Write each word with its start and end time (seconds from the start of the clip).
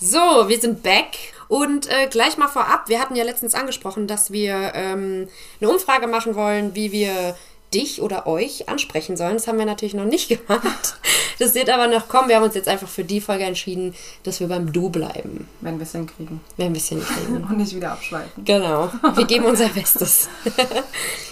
So, 0.00 0.48
wir 0.48 0.60
sind 0.60 0.82
back. 0.82 1.16
Und 1.48 1.90
äh, 1.90 2.08
gleich 2.08 2.36
mal 2.36 2.48
vorab, 2.48 2.88
wir 2.88 3.00
hatten 3.00 3.16
ja 3.16 3.24
letztens 3.24 3.54
angesprochen, 3.54 4.06
dass 4.06 4.30
wir 4.30 4.72
ähm, 4.74 5.28
eine 5.60 5.70
Umfrage 5.70 6.06
machen 6.06 6.34
wollen, 6.34 6.74
wie 6.74 6.92
wir 6.92 7.36
dich 7.74 8.00
oder 8.00 8.26
euch 8.26 8.68
ansprechen 8.68 9.16
sollen. 9.16 9.34
Das 9.34 9.48
haben 9.48 9.58
wir 9.58 9.66
natürlich 9.66 9.94
noch 9.94 10.04
nicht 10.04 10.28
gemacht. 10.46 10.98
Das 11.38 11.54
wird 11.54 11.70
aber 11.70 11.86
noch 11.86 12.08
kommen. 12.08 12.28
Wir 12.28 12.36
haben 12.36 12.44
uns 12.44 12.54
jetzt 12.54 12.68
einfach 12.68 12.88
für 12.88 13.04
die 13.04 13.20
Folge 13.20 13.44
entschieden, 13.44 13.94
dass 14.22 14.40
wir 14.40 14.48
beim 14.48 14.72
Du 14.72 14.90
bleiben. 14.90 15.48
Wenn 15.60 15.78
wir 15.78 15.84
es 15.84 15.92
hinkriegen. 15.92 16.40
Wenn 16.56 16.74
wir 16.74 16.80
es 16.80 16.88
hinkriegen. 16.88 17.44
Und 17.48 17.56
nicht 17.56 17.74
wieder 17.74 17.92
abschweifen. 17.92 18.44
Genau. 18.44 18.90
Wir 19.14 19.24
geben 19.24 19.44
unser 19.46 19.68
Bestes. 19.68 20.28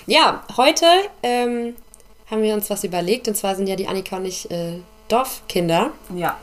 ja, 0.06 0.44
heute 0.56 0.86
ähm, 1.22 1.74
haben 2.30 2.42
wir 2.42 2.54
uns 2.54 2.70
was 2.70 2.84
überlegt. 2.84 3.28
Und 3.28 3.36
zwar 3.36 3.54
sind 3.54 3.66
ja 3.66 3.76
die 3.76 3.86
Annika 3.86 4.16
und 4.16 4.24
ich 4.24 4.50
äh, 4.50 4.80
Dorfkinder. 5.08 5.90
Ja. 6.14 6.36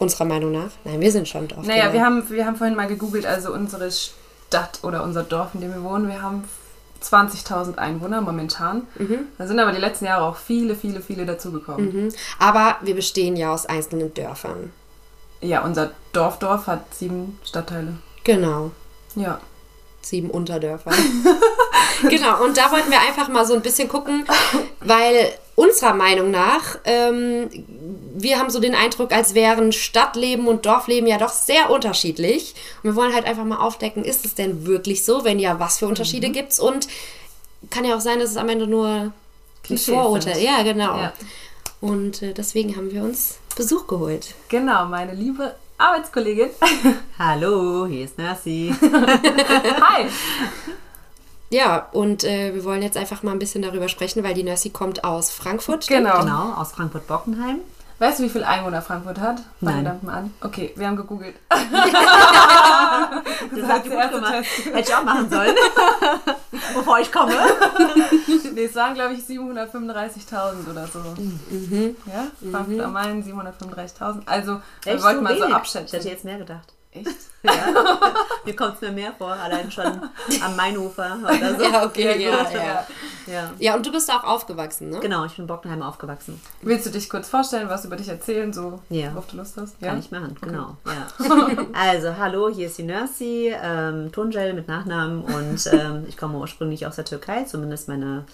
Unserer 0.00 0.24
Meinung 0.24 0.50
nach. 0.50 0.70
Nein, 0.84 1.00
wir 1.00 1.12
sind 1.12 1.28
schon 1.28 1.46
Dorfkinder. 1.46 1.76
Naja, 1.76 1.92
wir 1.92 2.04
haben, 2.04 2.28
wir 2.30 2.46
haben 2.46 2.56
vorhin 2.56 2.74
mal 2.74 2.88
gegoogelt, 2.88 3.26
also 3.26 3.52
unsere 3.52 3.90
Stadt 3.92 4.80
oder 4.82 5.04
unser 5.04 5.22
Dorf, 5.22 5.50
in 5.54 5.60
dem 5.60 5.72
wir 5.74 5.84
wohnen, 5.84 6.08
wir 6.08 6.22
haben 6.22 6.44
20.000 7.02 7.76
Einwohner 7.76 8.22
momentan. 8.22 8.86
Mhm. 8.96 9.28
Da 9.38 9.46
sind 9.46 9.58
aber 9.58 9.72
die 9.72 9.80
letzten 9.80 10.06
Jahre 10.06 10.24
auch 10.24 10.36
viele, 10.36 10.74
viele, 10.74 11.00
viele 11.02 11.26
dazugekommen. 11.26 12.06
Mhm. 12.06 12.08
Aber 12.38 12.76
wir 12.82 12.94
bestehen 12.94 13.36
ja 13.36 13.52
aus 13.52 13.66
einzelnen 13.66 14.12
Dörfern. 14.14 14.72
Ja, 15.42 15.62
unser 15.62 15.90
Dorfdorf 16.12 16.66
hat 16.66 16.94
sieben 16.94 17.38
Stadtteile. 17.44 17.94
Genau. 18.24 18.70
Ja. 19.14 19.38
Sieben 20.02 20.30
Unterdörfer. 20.30 20.92
genau, 22.08 22.42
und 22.42 22.56
da 22.56 22.72
wollten 22.72 22.90
wir 22.90 23.00
einfach 23.00 23.28
mal 23.28 23.44
so 23.44 23.54
ein 23.54 23.60
bisschen 23.60 23.88
gucken, 23.88 24.24
weil 24.80 25.32
unserer 25.60 25.94
Meinung 25.94 26.30
nach, 26.30 26.78
ähm, 26.84 27.48
wir 28.14 28.38
haben 28.38 28.50
so 28.50 28.60
den 28.60 28.74
Eindruck, 28.74 29.12
als 29.12 29.34
wären 29.34 29.72
Stadtleben 29.72 30.46
und 30.48 30.64
Dorfleben 30.66 31.06
ja 31.08 31.18
doch 31.18 31.30
sehr 31.32 31.70
unterschiedlich. 31.70 32.54
Und 32.82 32.90
wir 32.90 32.96
wollen 32.96 33.14
halt 33.14 33.26
einfach 33.26 33.44
mal 33.44 33.58
aufdecken, 33.58 34.04
ist 34.04 34.24
es 34.24 34.34
denn 34.34 34.66
wirklich 34.66 35.04
so? 35.04 35.24
Wenn 35.24 35.38
ja, 35.38 35.58
was 35.60 35.78
für 35.78 35.86
Unterschiede 35.86 36.28
Mhm. 36.28 36.32
gibt's? 36.32 36.58
Und 36.60 36.88
kann 37.70 37.84
ja 37.84 37.94
auch 37.96 38.00
sein, 38.00 38.18
dass 38.18 38.30
es 38.30 38.36
am 38.36 38.48
Ende 38.48 38.66
nur 38.66 38.86
ein 38.88 39.12
Klischees 39.62 39.94
Vorurteil. 39.94 40.34
sind. 40.34 40.44
Ja, 40.44 40.62
genau. 40.62 40.96
Ja. 40.96 41.12
Und 41.80 42.22
äh, 42.22 42.32
deswegen 42.32 42.76
haben 42.76 42.90
wir 42.90 43.02
uns 43.02 43.36
Besuch 43.56 43.86
geholt. 43.86 44.34
Genau, 44.48 44.86
meine 44.86 45.14
liebe 45.14 45.54
Arbeitskollegin. 45.78 46.50
Hallo, 47.18 47.86
hier 47.86 48.04
ist 48.04 48.16
Nercy. 48.18 48.74
Hi! 48.82 50.06
Ja, 51.52 51.88
und 51.92 52.22
äh, 52.24 52.54
wir 52.54 52.64
wollen 52.64 52.80
jetzt 52.82 52.96
einfach 52.96 53.22
mal 53.24 53.32
ein 53.32 53.38
bisschen 53.40 53.62
darüber 53.62 53.88
sprechen, 53.88 54.22
weil 54.22 54.34
die 54.34 54.44
Nursi 54.44 54.70
kommt 54.70 55.02
aus 55.04 55.30
Frankfurt. 55.30 55.88
Genau. 55.88 56.20
Genau, 56.20 56.52
aus 56.54 56.72
Frankfurt-Bockenheim. 56.72 57.58
Weißt 57.98 58.18
du, 58.18 58.22
wie 58.22 58.28
viele 58.30 58.46
Einwohner 58.46 58.80
Frankfurt 58.80 59.18
hat? 59.20 59.40
Wir 59.60 59.72
Nein. 59.72 59.84
damit 59.84 60.02
mal 60.04 60.14
an. 60.14 60.34
Okay, 60.40 60.72
wir 60.76 60.86
haben 60.86 60.96
gegoogelt. 60.96 61.34
Das 63.52 63.62
hat 63.68 63.68
hat 63.68 63.82
sie 63.84 63.88
gut 63.90 63.98
erst 63.98 64.14
gemacht. 64.14 64.32
getestet. 64.34 64.74
Hätte 64.74 64.88
ich 64.90 64.94
auch 64.94 65.04
machen 65.04 65.30
sollen. 65.30 65.54
Bevor 66.74 66.98
ich 67.00 67.10
komme. 67.12 67.32
Nee, 68.54 68.64
es 68.64 68.74
waren, 68.74 68.94
glaube 68.94 69.14
ich, 69.14 69.20
735.000 69.24 70.70
oder 70.70 70.86
so. 70.86 70.98
Mhm. 71.50 71.96
Ja? 72.06 72.26
Frankfurt 72.50 72.80
am 72.80 72.92
Main 72.92 73.22
735.000. 73.24 74.22
Also, 74.26 74.60
wir 74.84 74.94
Echt 74.94 75.02
wollten 75.04 75.22
mal 75.22 75.30
so 75.34 75.40
wenig? 75.40 75.48
Ich 75.50 75.54
abschätzen. 75.54 75.98
hätte 75.98 76.08
jetzt 76.08 76.24
mehr 76.24 76.38
gedacht. 76.38 76.72
Echt? 76.92 77.06
Ja. 77.42 77.52
Mir 78.44 78.56
kommt 78.56 78.74
es 78.74 78.80
mir 78.80 78.90
mehr 78.90 79.12
vor, 79.16 79.32
allein 79.32 79.70
schon 79.70 79.86
am 80.42 80.56
Mainufer 80.56 81.18
oder 81.22 81.56
so. 81.56 81.62
Ja, 81.70 81.84
okay, 81.84 82.20
ja, 82.22 82.42
gut, 82.42 82.52
ja. 82.54 82.86
Ja. 83.26 83.50
Ja, 83.58 83.76
und 83.76 83.86
du 83.86 83.92
bist 83.92 84.10
auch 84.10 84.24
aufgewachsen, 84.24 84.90
ne? 84.90 84.98
Genau, 84.98 85.24
ich 85.24 85.36
bin 85.36 85.44
in 85.44 85.46
Bockenheim 85.46 85.82
aufgewachsen. 85.82 86.40
Willst 86.62 86.86
du 86.86 86.90
dich 86.90 87.08
kurz 87.08 87.28
vorstellen, 87.28 87.68
was 87.68 87.84
über 87.84 87.96
dich 87.96 88.08
erzählen, 88.08 88.52
so 88.52 88.80
Ja. 88.88 89.12
worauf 89.12 89.28
du 89.28 89.36
Lust 89.36 89.56
hast? 89.56 89.80
Kann 89.80 89.98
ich 90.00 90.10
machen, 90.10 90.36
genau. 90.40 90.76
Ja. 90.86 91.06
Also, 91.72 92.16
hallo, 92.16 92.48
hier 92.48 92.66
ist 92.66 92.76
die 92.78 92.82
Nercy, 92.82 93.54
ähm, 93.62 94.10
Tongel 94.10 94.52
mit 94.54 94.66
Nachnamen 94.66 95.22
und 95.22 95.66
ähm, 95.72 96.04
ich 96.08 96.16
komme 96.16 96.38
ursprünglich 96.38 96.86
aus 96.86 96.96
der 96.96 97.04
Türkei, 97.04 97.44
zumindest 97.44 97.88
meine 97.88 98.24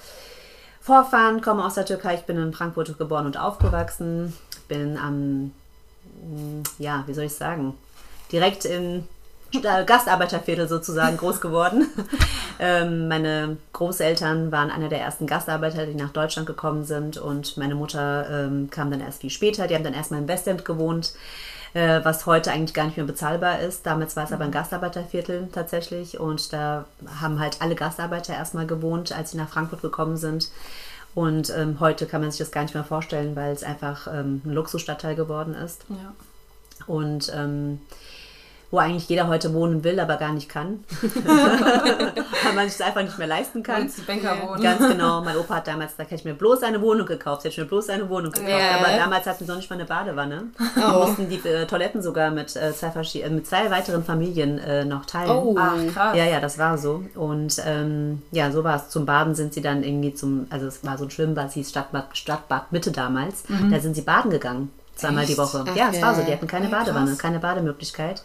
Vorfahren 0.80 1.42
kommen 1.42 1.60
aus 1.60 1.74
der 1.74 1.84
Türkei. 1.84 2.14
Ich 2.14 2.22
bin 2.22 2.38
in 2.38 2.52
Frankfurt 2.52 2.96
geboren 2.96 3.26
und 3.26 3.36
aufgewachsen. 3.38 4.32
Bin 4.68 4.96
am, 4.96 5.52
ja, 6.78 7.02
wie 7.06 7.14
soll 7.14 7.24
ich 7.24 7.34
sagen, 7.34 7.74
direkt 8.32 8.64
im 8.64 9.04
Sta- 9.54 9.82
Gastarbeiterviertel 9.82 10.68
sozusagen 10.68 11.16
groß 11.16 11.40
geworden. 11.40 11.86
ähm, 12.58 13.08
meine 13.08 13.56
Großeltern 13.72 14.50
waren 14.52 14.70
einer 14.70 14.88
der 14.88 15.00
ersten 15.00 15.26
Gastarbeiter, 15.26 15.86
die 15.86 15.94
nach 15.94 16.10
Deutschland 16.10 16.46
gekommen 16.46 16.84
sind 16.84 17.16
und 17.16 17.56
meine 17.56 17.74
Mutter 17.74 18.28
ähm, 18.46 18.68
kam 18.70 18.90
dann 18.90 19.00
erst 19.00 19.20
viel 19.20 19.30
später. 19.30 19.66
Die 19.66 19.74
haben 19.74 19.84
dann 19.84 19.94
erstmal 19.94 20.20
im 20.20 20.28
Westend 20.28 20.64
gewohnt, 20.64 21.14
äh, 21.74 22.00
was 22.02 22.26
heute 22.26 22.50
eigentlich 22.50 22.74
gar 22.74 22.86
nicht 22.86 22.96
mehr 22.96 23.06
bezahlbar 23.06 23.60
ist. 23.60 23.86
Damals 23.86 24.16
war 24.16 24.24
es 24.24 24.32
aber 24.32 24.44
ein 24.44 24.50
Gastarbeiterviertel 24.50 25.48
tatsächlich 25.52 26.18
und 26.18 26.52
da 26.52 26.86
haben 27.20 27.38
halt 27.38 27.58
alle 27.60 27.76
Gastarbeiter 27.76 28.34
erstmal 28.34 28.66
gewohnt, 28.66 29.12
als 29.12 29.30
sie 29.30 29.36
nach 29.36 29.48
Frankfurt 29.48 29.82
gekommen 29.82 30.16
sind. 30.16 30.50
Und 31.14 31.48
ähm, 31.56 31.78
heute 31.80 32.04
kann 32.06 32.20
man 32.20 32.30
sich 32.30 32.40
das 32.40 32.50
gar 32.50 32.62
nicht 32.62 32.74
mehr 32.74 32.84
vorstellen, 32.84 33.36
weil 33.36 33.52
es 33.52 33.62
einfach 33.62 34.06
ähm, 34.08 34.42
ein 34.44 34.50
Luxusstadtteil 34.52 35.14
geworden 35.14 35.54
ist 35.54 35.82
Ja. 35.88 36.12
und 36.86 37.32
ähm, 37.34 37.80
wo 38.70 38.78
eigentlich 38.78 39.08
jeder 39.08 39.28
heute 39.28 39.54
wohnen 39.54 39.84
will, 39.84 40.00
aber 40.00 40.16
gar 40.16 40.32
nicht 40.32 40.48
kann, 40.48 40.84
weil 41.00 42.52
man 42.54 42.68
sich 42.68 42.78
das 42.78 42.88
einfach 42.88 43.02
nicht 43.02 43.16
mehr 43.16 43.28
leisten 43.28 43.62
Kann. 43.62 43.88
die 43.96 44.00
Banker 44.02 44.36
wohnen. 44.42 44.62
Ganz 44.62 44.80
genau. 44.86 45.20
Mein 45.24 45.36
Opa 45.36 45.56
hat 45.56 45.68
damals, 45.68 45.94
da 45.96 46.02
hätte 46.02 46.16
ich 46.16 46.24
mir 46.24 46.34
bloß 46.34 46.64
eine 46.64 46.80
Wohnung 46.80 47.06
gekauft. 47.06 47.44
Hätte 47.44 47.52
ich 47.52 47.58
mir 47.58 47.66
bloß 47.66 47.90
eine 47.90 48.08
Wohnung 48.08 48.32
gekauft. 48.32 48.50
Ja. 48.50 48.78
Aber 48.78 48.96
damals 48.96 49.26
hatten 49.26 49.44
sie 49.44 49.50
noch 49.50 49.56
nicht 49.56 49.70
mal 49.70 49.76
eine 49.76 49.84
Badewanne. 49.84 50.48
Oh. 50.76 50.80
Wir 50.80 51.06
mussten 51.06 51.28
die 51.28 51.48
äh, 51.48 51.66
Toiletten 51.66 52.02
sogar 52.02 52.30
mit, 52.32 52.56
äh, 52.56 52.72
zwei, 52.72 52.88
äh, 52.88 53.30
mit 53.30 53.46
zwei 53.46 53.70
weiteren 53.70 54.04
Familien 54.04 54.58
äh, 54.58 54.84
noch 54.84 55.06
teilen. 55.06 55.30
Oh. 55.30 55.54
Ach, 55.56 55.74
krass. 55.92 56.16
Ja, 56.16 56.24
ja, 56.24 56.40
das 56.40 56.58
war 56.58 56.76
so. 56.76 57.04
Und 57.14 57.62
ähm, 57.64 58.22
ja, 58.32 58.50
so 58.50 58.64
war 58.64 58.76
es. 58.76 58.88
Zum 58.88 59.06
Baden 59.06 59.36
sind 59.36 59.54
sie 59.54 59.62
dann 59.62 59.84
irgendwie 59.84 60.12
zum, 60.12 60.46
also 60.50 60.66
es 60.66 60.84
war 60.84 60.98
so 60.98 61.04
ein 61.04 61.10
Schwimmbad, 61.10 61.48
es 61.48 61.54
hieß 61.54 61.70
Stadtbad, 61.70 62.16
Stadtbad 62.16 62.72
Mitte 62.72 62.90
damals. 62.90 63.44
Da 63.70 63.78
sind 63.78 63.94
sie 63.94 64.02
baden 64.02 64.30
gegangen. 64.30 64.70
Zweimal 64.96 65.26
die 65.26 65.32
Echt? 65.32 65.38
Woche. 65.38 65.64
Ach, 65.68 65.76
ja, 65.76 65.90
es 65.92 66.00
war 66.00 66.14
so. 66.14 66.22
Die 66.22 66.32
hatten 66.32 66.46
keine. 66.46 66.68
Badewanne, 66.68 67.16
keine 67.16 67.38
Bademöglichkeit. 67.38 68.22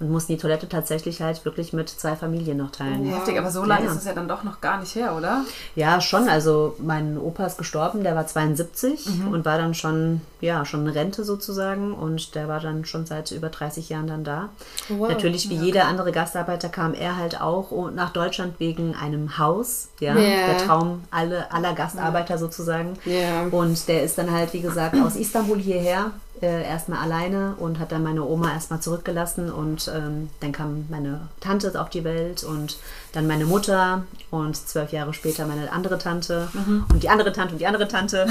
Und 0.00 0.10
mussten 0.10 0.32
die 0.32 0.38
Toilette 0.38 0.66
tatsächlich 0.66 1.20
halt 1.20 1.44
wirklich 1.44 1.74
mit 1.74 1.90
zwei 1.90 2.16
Familien 2.16 2.56
noch 2.56 2.70
teilen. 2.70 3.04
Heftig, 3.04 3.38
aber 3.38 3.50
so 3.50 3.64
lange 3.64 3.84
Ja. 3.84 3.92
ist 3.92 3.98
es 3.98 4.04
ja 4.06 4.14
dann 4.14 4.28
doch 4.28 4.44
noch 4.44 4.62
gar 4.62 4.80
nicht 4.80 4.94
her, 4.94 5.14
oder? 5.14 5.44
Ja, 5.76 6.00
schon. 6.00 6.26
Also 6.26 6.74
mein 6.78 7.18
Opa 7.18 7.44
ist 7.44 7.58
gestorben, 7.58 8.02
der 8.02 8.16
war 8.16 8.26
72 8.26 9.06
und 9.30 9.44
war 9.44 9.58
dann 9.58 9.74
schon, 9.74 10.22
ja, 10.40 10.64
schon 10.64 10.80
eine 10.80 10.94
Rente 10.94 11.22
sozusagen 11.22 11.92
und 11.92 12.34
der 12.34 12.48
war 12.48 12.60
dann 12.60 12.86
schon 12.86 13.04
seit 13.04 13.30
über 13.30 13.50
30 13.50 13.90
Jahren 13.90 14.06
dann 14.06 14.24
da. 14.24 14.48
Wow. 14.88 15.10
Natürlich, 15.10 15.50
wie 15.50 15.56
jeder 15.56 15.84
andere 15.86 16.12
Gastarbeiter, 16.12 16.70
kam 16.70 16.94
er 16.94 17.18
halt 17.18 17.38
auch 17.40 17.90
nach 17.90 18.10
Deutschland 18.10 18.54
wegen 18.58 18.94
einem 18.94 19.36
Haus. 19.36 19.88
Ja, 20.00 20.14
Ja. 20.16 20.46
der 20.46 20.58
Traum 20.66 21.04
alle, 21.10 21.52
aller 21.52 21.74
Gastarbeiter 21.74 22.38
sozusagen. 22.38 22.94
Ja. 23.04 23.48
Und 23.50 23.86
der 23.86 24.02
ist 24.02 24.16
dann 24.16 24.30
halt, 24.30 24.54
wie 24.54 24.62
gesagt, 24.62 24.96
aus 24.98 25.14
Istanbul 25.16 25.58
hierher, 25.58 26.12
äh, 26.42 26.64
erstmal 26.64 27.00
alleine 27.00 27.54
und 27.58 27.78
hat 27.78 27.92
dann 27.92 28.02
meine 28.02 28.24
Oma 28.24 28.52
erstmal 28.52 28.80
zurückgelassen 28.80 29.52
und 29.52 29.90
ähm, 29.94 30.30
dann 30.40 30.52
kam 30.52 30.86
meine 30.88 31.28
Tante 31.40 31.78
auf 31.80 31.90
die 31.90 32.04
Welt 32.04 32.44
und 32.44 32.78
dann 33.12 33.26
meine 33.26 33.44
Mutter 33.44 34.04
und 34.30 34.56
zwölf 34.56 34.92
Jahre 34.92 35.12
später 35.12 35.46
meine 35.46 35.70
andere 35.72 35.98
Tante 35.98 36.48
und 36.92 37.02
die 37.02 37.08
andere 37.08 37.32
Tante 37.32 37.52
und 37.52 37.58
die 37.58 37.66
andere 37.66 37.88
Tante. 37.88 38.26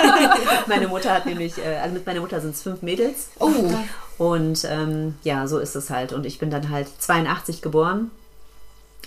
meine 0.66 0.88
Mutter 0.88 1.12
hat 1.12 1.26
nämlich, 1.26 1.58
äh, 1.58 1.78
also 1.78 1.94
mit 1.94 2.06
meiner 2.06 2.20
Mutter 2.20 2.40
sind 2.40 2.54
es 2.54 2.62
fünf 2.62 2.82
Mädels. 2.82 3.30
Oh. 3.38 3.50
Und 4.18 4.64
ähm, 4.70 5.16
ja, 5.24 5.46
so 5.48 5.58
ist 5.58 5.74
es 5.74 5.90
halt. 5.90 6.12
Und 6.12 6.26
ich 6.26 6.38
bin 6.38 6.50
dann 6.50 6.70
halt 6.70 6.88
82 6.98 7.62
geboren 7.62 8.10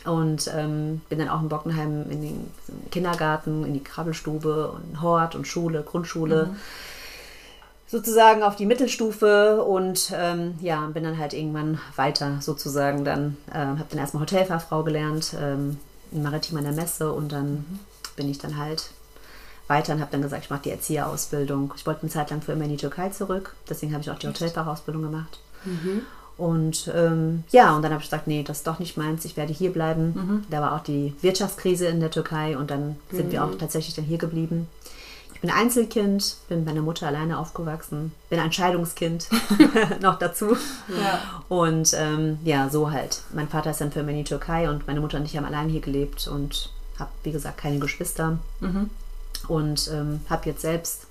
und 0.04 0.52
ähm, 0.56 1.02
bin 1.10 1.20
dann 1.20 1.30
auch 1.30 1.42
in 1.42 1.50
Bockenheim 1.50 2.10
in 2.10 2.22
den 2.22 2.52
Kindergarten, 2.92 3.66
in 3.66 3.74
die 3.74 3.84
Krabbelstube 3.84 4.72
und 4.72 5.02
Hort 5.02 5.36
und 5.36 5.48
Schule, 5.48 5.84
Grundschule. 5.84 6.56
Sozusagen 7.88 8.42
auf 8.42 8.56
die 8.56 8.66
Mittelstufe 8.66 9.64
und 9.64 10.12
ähm, 10.16 10.56
ja, 10.60 10.88
bin 10.88 11.04
dann 11.04 11.20
halt 11.20 11.34
irgendwann 11.34 11.80
weiter 11.96 12.38
sozusagen 12.42 13.06
dann, 13.06 13.38
äh, 13.52 13.58
habe 13.58 13.86
dann 13.90 14.00
erstmal 14.00 14.22
Hotelfachfrau 14.24 14.84
gelernt, 14.84 15.36
ähm, 15.40 15.78
in 16.12 16.24
Maritim 16.24 16.58
an 16.58 16.64
der 16.64 16.74
Messe 16.74 17.12
und 17.12 17.32
dann 17.32 17.66
bin 18.16 18.30
ich 18.30 18.40
dann 18.40 18.58
halt 18.58 18.90
weiter 19.68 19.94
und 19.94 20.02
habe 20.02 20.12
dann 20.12 20.22
gesagt, 20.22 20.44
ich 20.44 20.50
mache 20.50 20.64
die 20.64 20.72
Erzieherausbildung. 20.72 21.74
Ich 21.76 21.86
wollte 21.86 22.02
eine 22.02 22.12
Zeit 22.12 22.32
lang 22.32 22.42
für 22.42 22.54
immer 22.54 22.66
in 22.66 22.72
die 22.72 22.78
Türkei 22.78 23.10
zurück, 23.10 23.56
deswegen 23.70 23.94
habe 23.94 24.02
ich 24.02 24.10
auch 24.10 24.20
die 24.20 24.28
Hotelfachausbildung 24.28 25.04
gemacht. 25.04 25.40
Und 26.38 26.92
ähm, 26.94 27.44
ja, 27.52 27.76
und 27.76 27.82
dann 27.82 27.92
habe 27.92 28.02
ich 28.02 28.10
gesagt, 28.10 28.28
nee, 28.28 28.44
das 28.44 28.58
ist 28.58 28.68
doch 28.68 28.80
nicht 28.80 28.98
meins, 28.98 29.26
ich 29.26 29.38
werde 29.38 29.54
hier 29.54 29.72
bleiben. 29.72 30.14
Da 30.50 30.62
war 30.62 30.76
auch 30.76 30.84
die 30.84 31.14
Wirtschaftskrise 31.22 31.86
in 31.88 32.00
der 32.00 32.12
Türkei 32.12 32.58
und 32.58 32.72
dann 32.72 32.98
sind 33.12 33.32
wir 33.32 33.44
auch 33.44 33.56
tatsächlich 33.58 33.96
dann 33.96 34.06
hier 34.06 34.18
geblieben. 34.18 34.68
Bin 35.46 35.54
Einzelkind, 35.54 36.38
bin 36.50 36.66
bei 36.66 36.72
meiner 36.72 36.82
Mutter 36.82 37.06
alleine 37.06 37.38
aufgewachsen, 37.38 38.14
bin 38.32 38.40
ein 38.40 38.52
Scheidungskind 38.52 39.28
noch 40.02 40.18
dazu. 40.18 40.58
Ja. 40.90 41.20
Und 41.50 41.94
ähm, 41.94 42.40
ja, 42.44 42.68
so 42.70 42.90
halt. 42.90 43.22
Mein 43.32 43.48
Vater 43.48 43.70
ist 43.70 43.80
dann 43.80 43.92
für 43.92 44.00
immer 44.00 44.10
in 44.10 44.18
die 44.18 44.24
Türkei 44.24 44.68
und 44.68 44.88
meine 44.88 45.02
Mutter 45.02 45.20
und 45.20 45.26
ich 45.26 45.38
haben 45.38 45.46
allein 45.46 45.70
hier 45.70 45.82
gelebt 45.82 46.28
und 46.28 46.72
habe, 46.98 47.12
wie 47.22 47.32
gesagt, 47.32 47.60
keine 47.60 47.78
Geschwister. 47.78 48.40
Und 49.48 49.88
ähm, 49.94 50.22
habe 50.32 50.50
jetzt 50.50 50.64
selbst 50.64 51.06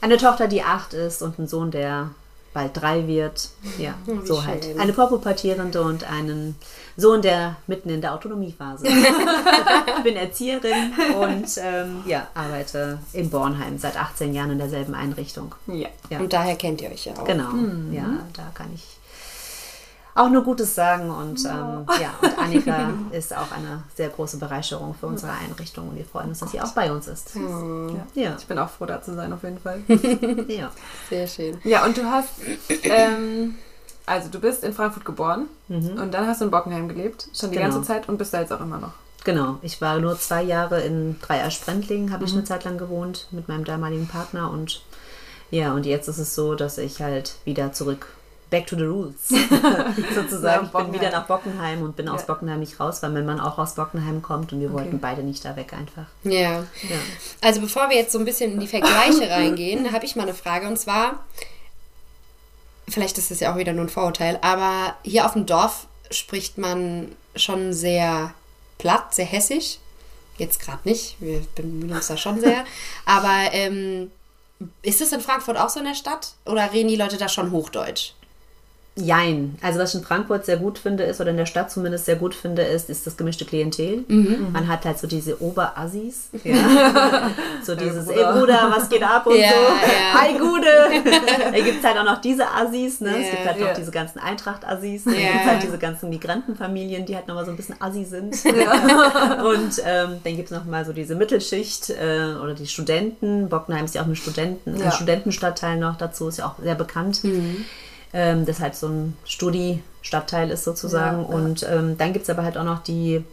eine 0.00 0.18
Tochter, 0.18 0.46
die 0.46 0.62
acht 0.62 0.94
ist 0.94 1.20
und 1.20 1.40
einen 1.40 1.48
Sohn, 1.48 1.72
der 1.72 2.10
bald 2.52 2.80
drei 2.80 3.06
wird. 3.06 3.50
Ja, 3.78 3.94
wie 4.06 4.26
so 4.26 4.44
halt. 4.44 4.64
schön. 4.64 4.80
Eine 4.80 4.92
Vorpubertierende 4.92 5.82
und 5.82 6.04
einen 6.04 6.56
Sohn, 6.96 7.22
der 7.22 7.56
mitten 7.66 7.90
in 7.90 8.00
der 8.00 8.14
Autonomiephase 8.14 8.86
ist. 8.86 8.96
ich 8.96 10.02
bin 10.02 10.16
Erzieherin 10.16 10.92
und 11.20 11.46
ähm, 11.58 12.02
ja, 12.06 12.28
arbeite 12.34 12.98
in 13.12 13.30
Bornheim 13.30 13.78
seit 13.78 13.96
18 13.96 14.34
Jahren 14.34 14.52
in 14.52 14.58
derselben 14.58 14.94
Einrichtung. 14.94 15.54
Ja. 15.66 15.88
Ja. 16.10 16.20
Und 16.20 16.32
daher 16.32 16.56
kennt 16.56 16.80
ihr 16.80 16.90
euch 16.90 17.06
ja 17.06 17.12
auch. 17.14 17.24
Genau, 17.24 17.50
ja, 17.92 18.18
da 18.32 18.50
kann 18.54 18.68
ich 18.74 18.97
auch 20.18 20.28
nur 20.30 20.42
Gutes 20.42 20.74
sagen 20.74 21.10
und 21.10 21.44
ähm, 21.44 21.86
ja, 22.00 22.10
und 22.20 22.38
Annika 22.38 22.90
ist 23.12 23.34
auch 23.36 23.50
eine 23.52 23.82
sehr 23.96 24.08
große 24.08 24.36
Bereicherung 24.38 24.94
für 24.94 25.06
unsere 25.06 25.32
Einrichtung 25.32 25.88
und 25.88 25.96
wir 25.96 26.04
freuen 26.04 26.28
uns, 26.30 26.40
dass 26.40 26.50
sie 26.50 26.60
auch 26.60 26.72
bei 26.72 26.90
uns 26.92 27.06
ist. 27.06 27.36
Oh, 27.36 27.90
Ja, 28.14 28.36
Ich 28.38 28.46
bin 28.46 28.58
auch 28.58 28.68
froh, 28.68 28.86
da 28.86 29.00
zu 29.00 29.14
sein, 29.14 29.32
auf 29.32 29.42
jeden 29.42 29.58
Fall. 29.58 29.80
ja. 30.48 30.70
sehr 31.08 31.26
schön. 31.26 31.58
Ja, 31.64 31.84
und 31.84 31.96
du 31.96 32.04
hast, 32.04 32.30
ähm, 32.84 33.54
also 34.06 34.28
du 34.28 34.40
bist 34.40 34.64
in 34.64 34.72
Frankfurt 34.72 35.04
geboren 35.04 35.46
und 35.68 36.12
dann 36.12 36.26
hast 36.26 36.40
du 36.40 36.46
in 36.46 36.50
Bockenheim 36.50 36.88
gelebt, 36.88 37.28
schon 37.34 37.50
die 37.50 37.56
Genau. 37.56 37.70
ganze 37.70 37.86
Zeit 37.86 38.08
und 38.08 38.18
bist 38.18 38.32
da 38.34 38.40
jetzt 38.40 38.52
auch 38.52 38.60
immer 38.60 38.78
noch. 38.78 38.92
Genau, 39.24 39.58
ich 39.62 39.80
war 39.80 39.98
nur 39.98 40.18
zwei 40.18 40.42
Jahre 40.42 40.80
in 40.80 41.18
Dreier-Sprendlingen, 41.20 42.12
habe 42.12 42.24
ich 42.24 42.32
eine 42.32 42.44
Zeit 42.44 42.64
lang 42.64 42.78
gewohnt 42.78 43.26
mit 43.30 43.48
meinem 43.48 43.64
damaligen 43.64 44.06
Partner 44.06 44.50
und 44.50 44.82
ja, 45.50 45.72
und 45.72 45.86
jetzt 45.86 46.08
ist 46.08 46.18
es 46.18 46.34
so, 46.34 46.54
dass 46.54 46.76
ich 46.78 47.00
halt 47.02 47.34
wieder 47.44 47.72
zurück, 47.72 48.06
back 48.50 48.66
to 48.66 48.76
the 48.76 48.84
roots, 48.84 49.28
sozusagen. 50.14 50.66
Ich 50.66 50.72
bin 50.72 50.92
wieder 50.92 51.10
nach 51.10 51.26
Bockenheim 51.26 51.82
und 51.82 51.96
bin 51.96 52.08
aus 52.08 52.20
Ja. 52.22 52.26
Bockenheim 52.28 52.60
nicht 52.60 52.80
raus, 52.80 53.02
weil 53.02 53.10
mein 53.10 53.26
Mann 53.26 53.40
auch 53.40 53.58
aus 53.58 53.74
Bockenheim 53.74 54.22
kommt 54.22 54.52
und 54.52 54.60
wir 54.60 54.68
Okay. 54.68 54.76
wollten 54.84 55.00
beide 55.00 55.22
nicht 55.22 55.44
da 55.44 55.54
weg 55.56 55.72
einfach. 55.72 56.06
Ja. 56.24 56.60
Ja. 56.60 56.64
Also 57.40 57.60
bevor 57.60 57.90
wir 57.90 57.96
jetzt 57.96 58.12
so 58.12 58.18
ein 58.18 58.24
bisschen 58.24 58.52
in 58.52 58.60
die 58.60 58.66
Vergleiche 58.66 59.28
reingehen, 59.30 59.92
habe 59.92 60.04
ich 60.04 60.16
mal 60.16 60.22
eine 60.22 60.34
Frage 60.34 60.66
und 60.66 60.78
zwar, 60.78 61.24
vielleicht 62.88 63.18
ist 63.18 63.30
das 63.30 63.40
ja 63.40 63.52
auch 63.52 63.56
wieder 63.56 63.72
nur 63.72 63.84
ein 63.84 63.88
Vorurteil, 63.90 64.38
aber 64.42 64.94
hier 65.02 65.26
auf 65.26 65.32
dem 65.34 65.46
Dorf 65.46 65.86
spricht 66.10 66.56
man 66.58 67.12
schon 67.36 67.72
sehr 67.72 68.32
platt, 68.78 69.14
sehr 69.14 69.26
hessisch. 69.26 69.78
Jetzt 70.38 70.60
gerade 70.60 70.78
nicht, 70.84 71.16
wir 71.20 71.42
bemühen 71.56 71.92
uns 71.92 72.06
da 72.06 72.16
schon 72.16 72.38
sehr. 72.40 72.64
Aber 73.04 73.52
ähm, 73.52 74.12
ist 74.82 75.00
es 75.00 75.10
in 75.12 75.20
Frankfurt 75.20 75.56
auch 75.58 75.68
so 75.68 75.80
in 75.80 75.86
der 75.86 75.96
Stadt 75.96 76.34
oder 76.46 76.72
reden 76.72 76.88
die 76.88 76.94
Leute 76.96 77.16
da 77.16 77.28
schon 77.28 77.50
Hochdeutsch? 77.50 78.12
Jein. 79.00 79.56
Also 79.62 79.78
was 79.78 79.94
ich 79.94 80.00
in 80.00 80.06
Frankfurt 80.06 80.44
sehr 80.44 80.56
gut 80.56 80.78
finde 80.78 81.04
ist, 81.04 81.20
oder 81.20 81.30
in 81.30 81.36
der 81.36 81.46
Stadt 81.46 81.70
zumindest 81.70 82.06
sehr 82.06 82.16
gut 82.16 82.34
finde, 82.34 82.62
ist, 82.62 82.90
ist 82.90 83.06
das 83.06 83.16
gemischte 83.16 83.44
Klientel. 83.44 84.04
Mhm. 84.08 84.48
Man 84.52 84.66
hat 84.68 84.84
halt 84.84 84.98
so 84.98 85.06
diese 85.06 85.40
Oberassis. 85.42 86.28
Ja. 86.44 87.30
so 87.62 87.74
dieses, 87.74 88.08
ey 88.08 88.24
Bruder, 88.24 88.72
was 88.74 88.88
geht 88.88 89.02
ab 89.02 89.26
und 89.26 89.36
Ja, 89.36 89.48
so. 89.50 89.54
ja. 89.54 90.20
Hi 90.20 90.38
Gude. 90.38 90.66
da 91.52 91.58
gibt 91.60 91.80
es 91.80 91.84
halt 91.84 91.98
auch 91.98 92.04
noch 92.04 92.20
diese 92.20 92.48
Assis. 92.48 93.00
Ne? 93.00 93.10
es 93.22 93.30
gibt 93.30 93.44
halt 93.46 93.60
noch 93.60 93.72
diese 93.74 93.90
ganzen 93.90 94.18
Eintracht-Assis. 94.18 95.04
Dann 95.04 95.14
Ja. 95.14 95.20
gibt 95.20 95.40
es 95.42 95.46
halt 95.46 95.62
diese 95.62 95.78
ganzen 95.78 96.08
Migrantenfamilien, 96.10 97.04
die 97.06 97.14
halt 97.14 97.28
nochmal 97.28 97.44
so 97.44 97.50
ein 97.50 97.56
bisschen 97.56 97.76
Assi 97.80 98.04
sind. 98.04 98.34
und 98.44 99.82
ähm, 99.84 100.16
dann 100.24 100.36
gibt 100.36 100.50
es 100.50 100.56
nochmal 100.56 100.84
so 100.84 100.92
diese 100.92 101.14
Mittelschicht 101.14 101.90
äh, 101.90 102.34
oder 102.42 102.54
die 102.54 102.66
Studenten. 102.66 103.48
Bockenheim 103.48 103.84
ist 103.84 103.94
ja 103.94 104.02
auch 104.02 104.06
ein 104.06 104.16
Studenten, 104.16 104.80
ein 104.80 104.92
Studentenstadtteil 104.92 105.76
noch 105.78 105.96
dazu, 105.96 106.28
ist 106.28 106.38
ja 106.38 106.46
auch 106.46 106.62
sehr 106.62 106.74
bekannt 106.74 107.20
ähm, 108.12 108.46
das 108.46 108.60
halt 108.60 108.74
so 108.74 108.88
ein 108.88 109.16
Studi-Stadtteil 109.24 110.50
ist 110.50 110.64
sozusagen. 110.64 111.22
Ja, 111.22 111.28
ja. 111.28 111.34
Und 111.34 111.66
ähm, 111.70 111.98
dann 111.98 112.12
gibt 112.12 112.24
es 112.24 112.30
aber 112.30 112.42
halt 112.44 112.56
auch 112.58 112.64
noch 112.64 112.82
die, 112.82 113.24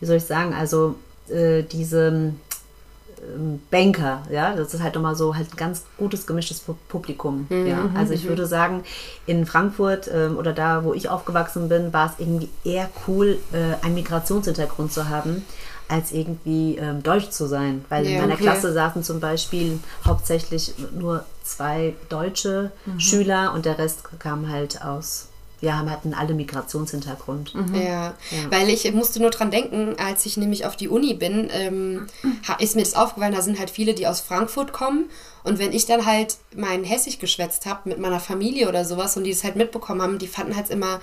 wie 0.00 0.06
soll 0.06 0.16
ich 0.16 0.24
sagen, 0.24 0.54
also 0.54 0.94
äh, 1.28 1.62
diese 1.62 2.08
ähm, 2.08 3.60
Banker, 3.70 4.22
ja, 4.30 4.54
das 4.54 4.74
ist 4.74 4.82
halt 4.82 4.94
nochmal 4.96 5.14
so 5.16 5.34
halt 5.34 5.52
ein 5.52 5.56
ganz 5.56 5.84
gutes 5.96 6.26
gemischtes 6.26 6.62
Pu- 6.66 6.74
Publikum. 6.88 7.46
ja. 7.50 7.88
Also 7.94 8.12
ich 8.12 8.24
würde 8.24 8.46
sagen, 8.46 8.82
in 9.26 9.46
Frankfurt 9.46 10.10
ähm, 10.12 10.36
oder 10.36 10.52
da, 10.52 10.84
wo 10.84 10.92
ich 10.92 11.08
aufgewachsen 11.08 11.68
bin, 11.68 11.92
war 11.92 12.06
es 12.10 12.12
irgendwie 12.18 12.50
eher 12.64 12.90
cool, 13.06 13.38
äh, 13.52 13.82
einen 13.84 13.94
Migrationshintergrund 13.94 14.92
zu 14.92 15.08
haben, 15.08 15.44
als 15.88 16.12
irgendwie 16.12 16.76
ähm, 16.76 17.02
deutsch 17.02 17.30
zu 17.30 17.46
sein. 17.46 17.84
Weil 17.88 18.06
in 18.06 18.14
Ja, 18.14 18.20
meiner 18.20 18.34
okay. 18.34 18.44
Klasse 18.44 18.72
saßen 18.72 19.02
zum 19.02 19.20
Beispiel 19.20 19.78
hauptsächlich 20.04 20.72
nur 20.92 21.24
zwei 21.42 21.94
deutsche 22.08 22.72
Schüler 22.98 23.52
und 23.54 23.66
der 23.66 23.78
Rest 23.78 24.00
kam 24.18 24.48
halt 24.50 24.82
aus, 24.82 25.28
wir 25.60 25.76
haben 25.78 25.90
hatten 25.90 26.12
alle 26.14 26.34
Migrationshintergrund. 26.34 27.54
Ja, 27.74 28.14
weil 28.50 28.68
ich 28.68 28.92
musste 28.92 29.20
nur 29.20 29.30
dran 29.30 29.50
denken, 29.50 29.96
als 29.98 30.26
ich 30.26 30.36
nämlich 30.36 30.66
auf 30.66 30.76
die 30.76 30.88
Uni 30.88 31.14
bin, 31.14 31.48
ähm, 31.52 32.06
ist 32.58 32.76
mir 32.76 32.82
das 32.82 32.94
aufgefallen, 32.94 33.34
da 33.34 33.40
sind 33.42 33.58
halt 33.58 33.70
viele, 33.70 33.94
die 33.94 34.06
aus 34.06 34.20
Frankfurt 34.20 34.72
kommen. 34.72 35.06
Und 35.42 35.58
wenn 35.58 35.72
ich 35.72 35.86
dann 35.86 36.06
halt 36.06 36.36
mein 36.54 36.84
Hessisch 36.84 37.18
geschwätzt 37.18 37.66
habe 37.66 37.88
mit 37.88 37.98
meiner 37.98 38.20
Familie 38.20 38.68
oder 38.68 38.84
sowas 38.84 39.16
und 39.16 39.24
die 39.24 39.30
es 39.30 39.44
halt 39.44 39.56
mitbekommen 39.56 40.02
haben, 40.02 40.18
die 40.18 40.28
fanden 40.28 40.56
halt 40.56 40.70
immer 40.70 41.00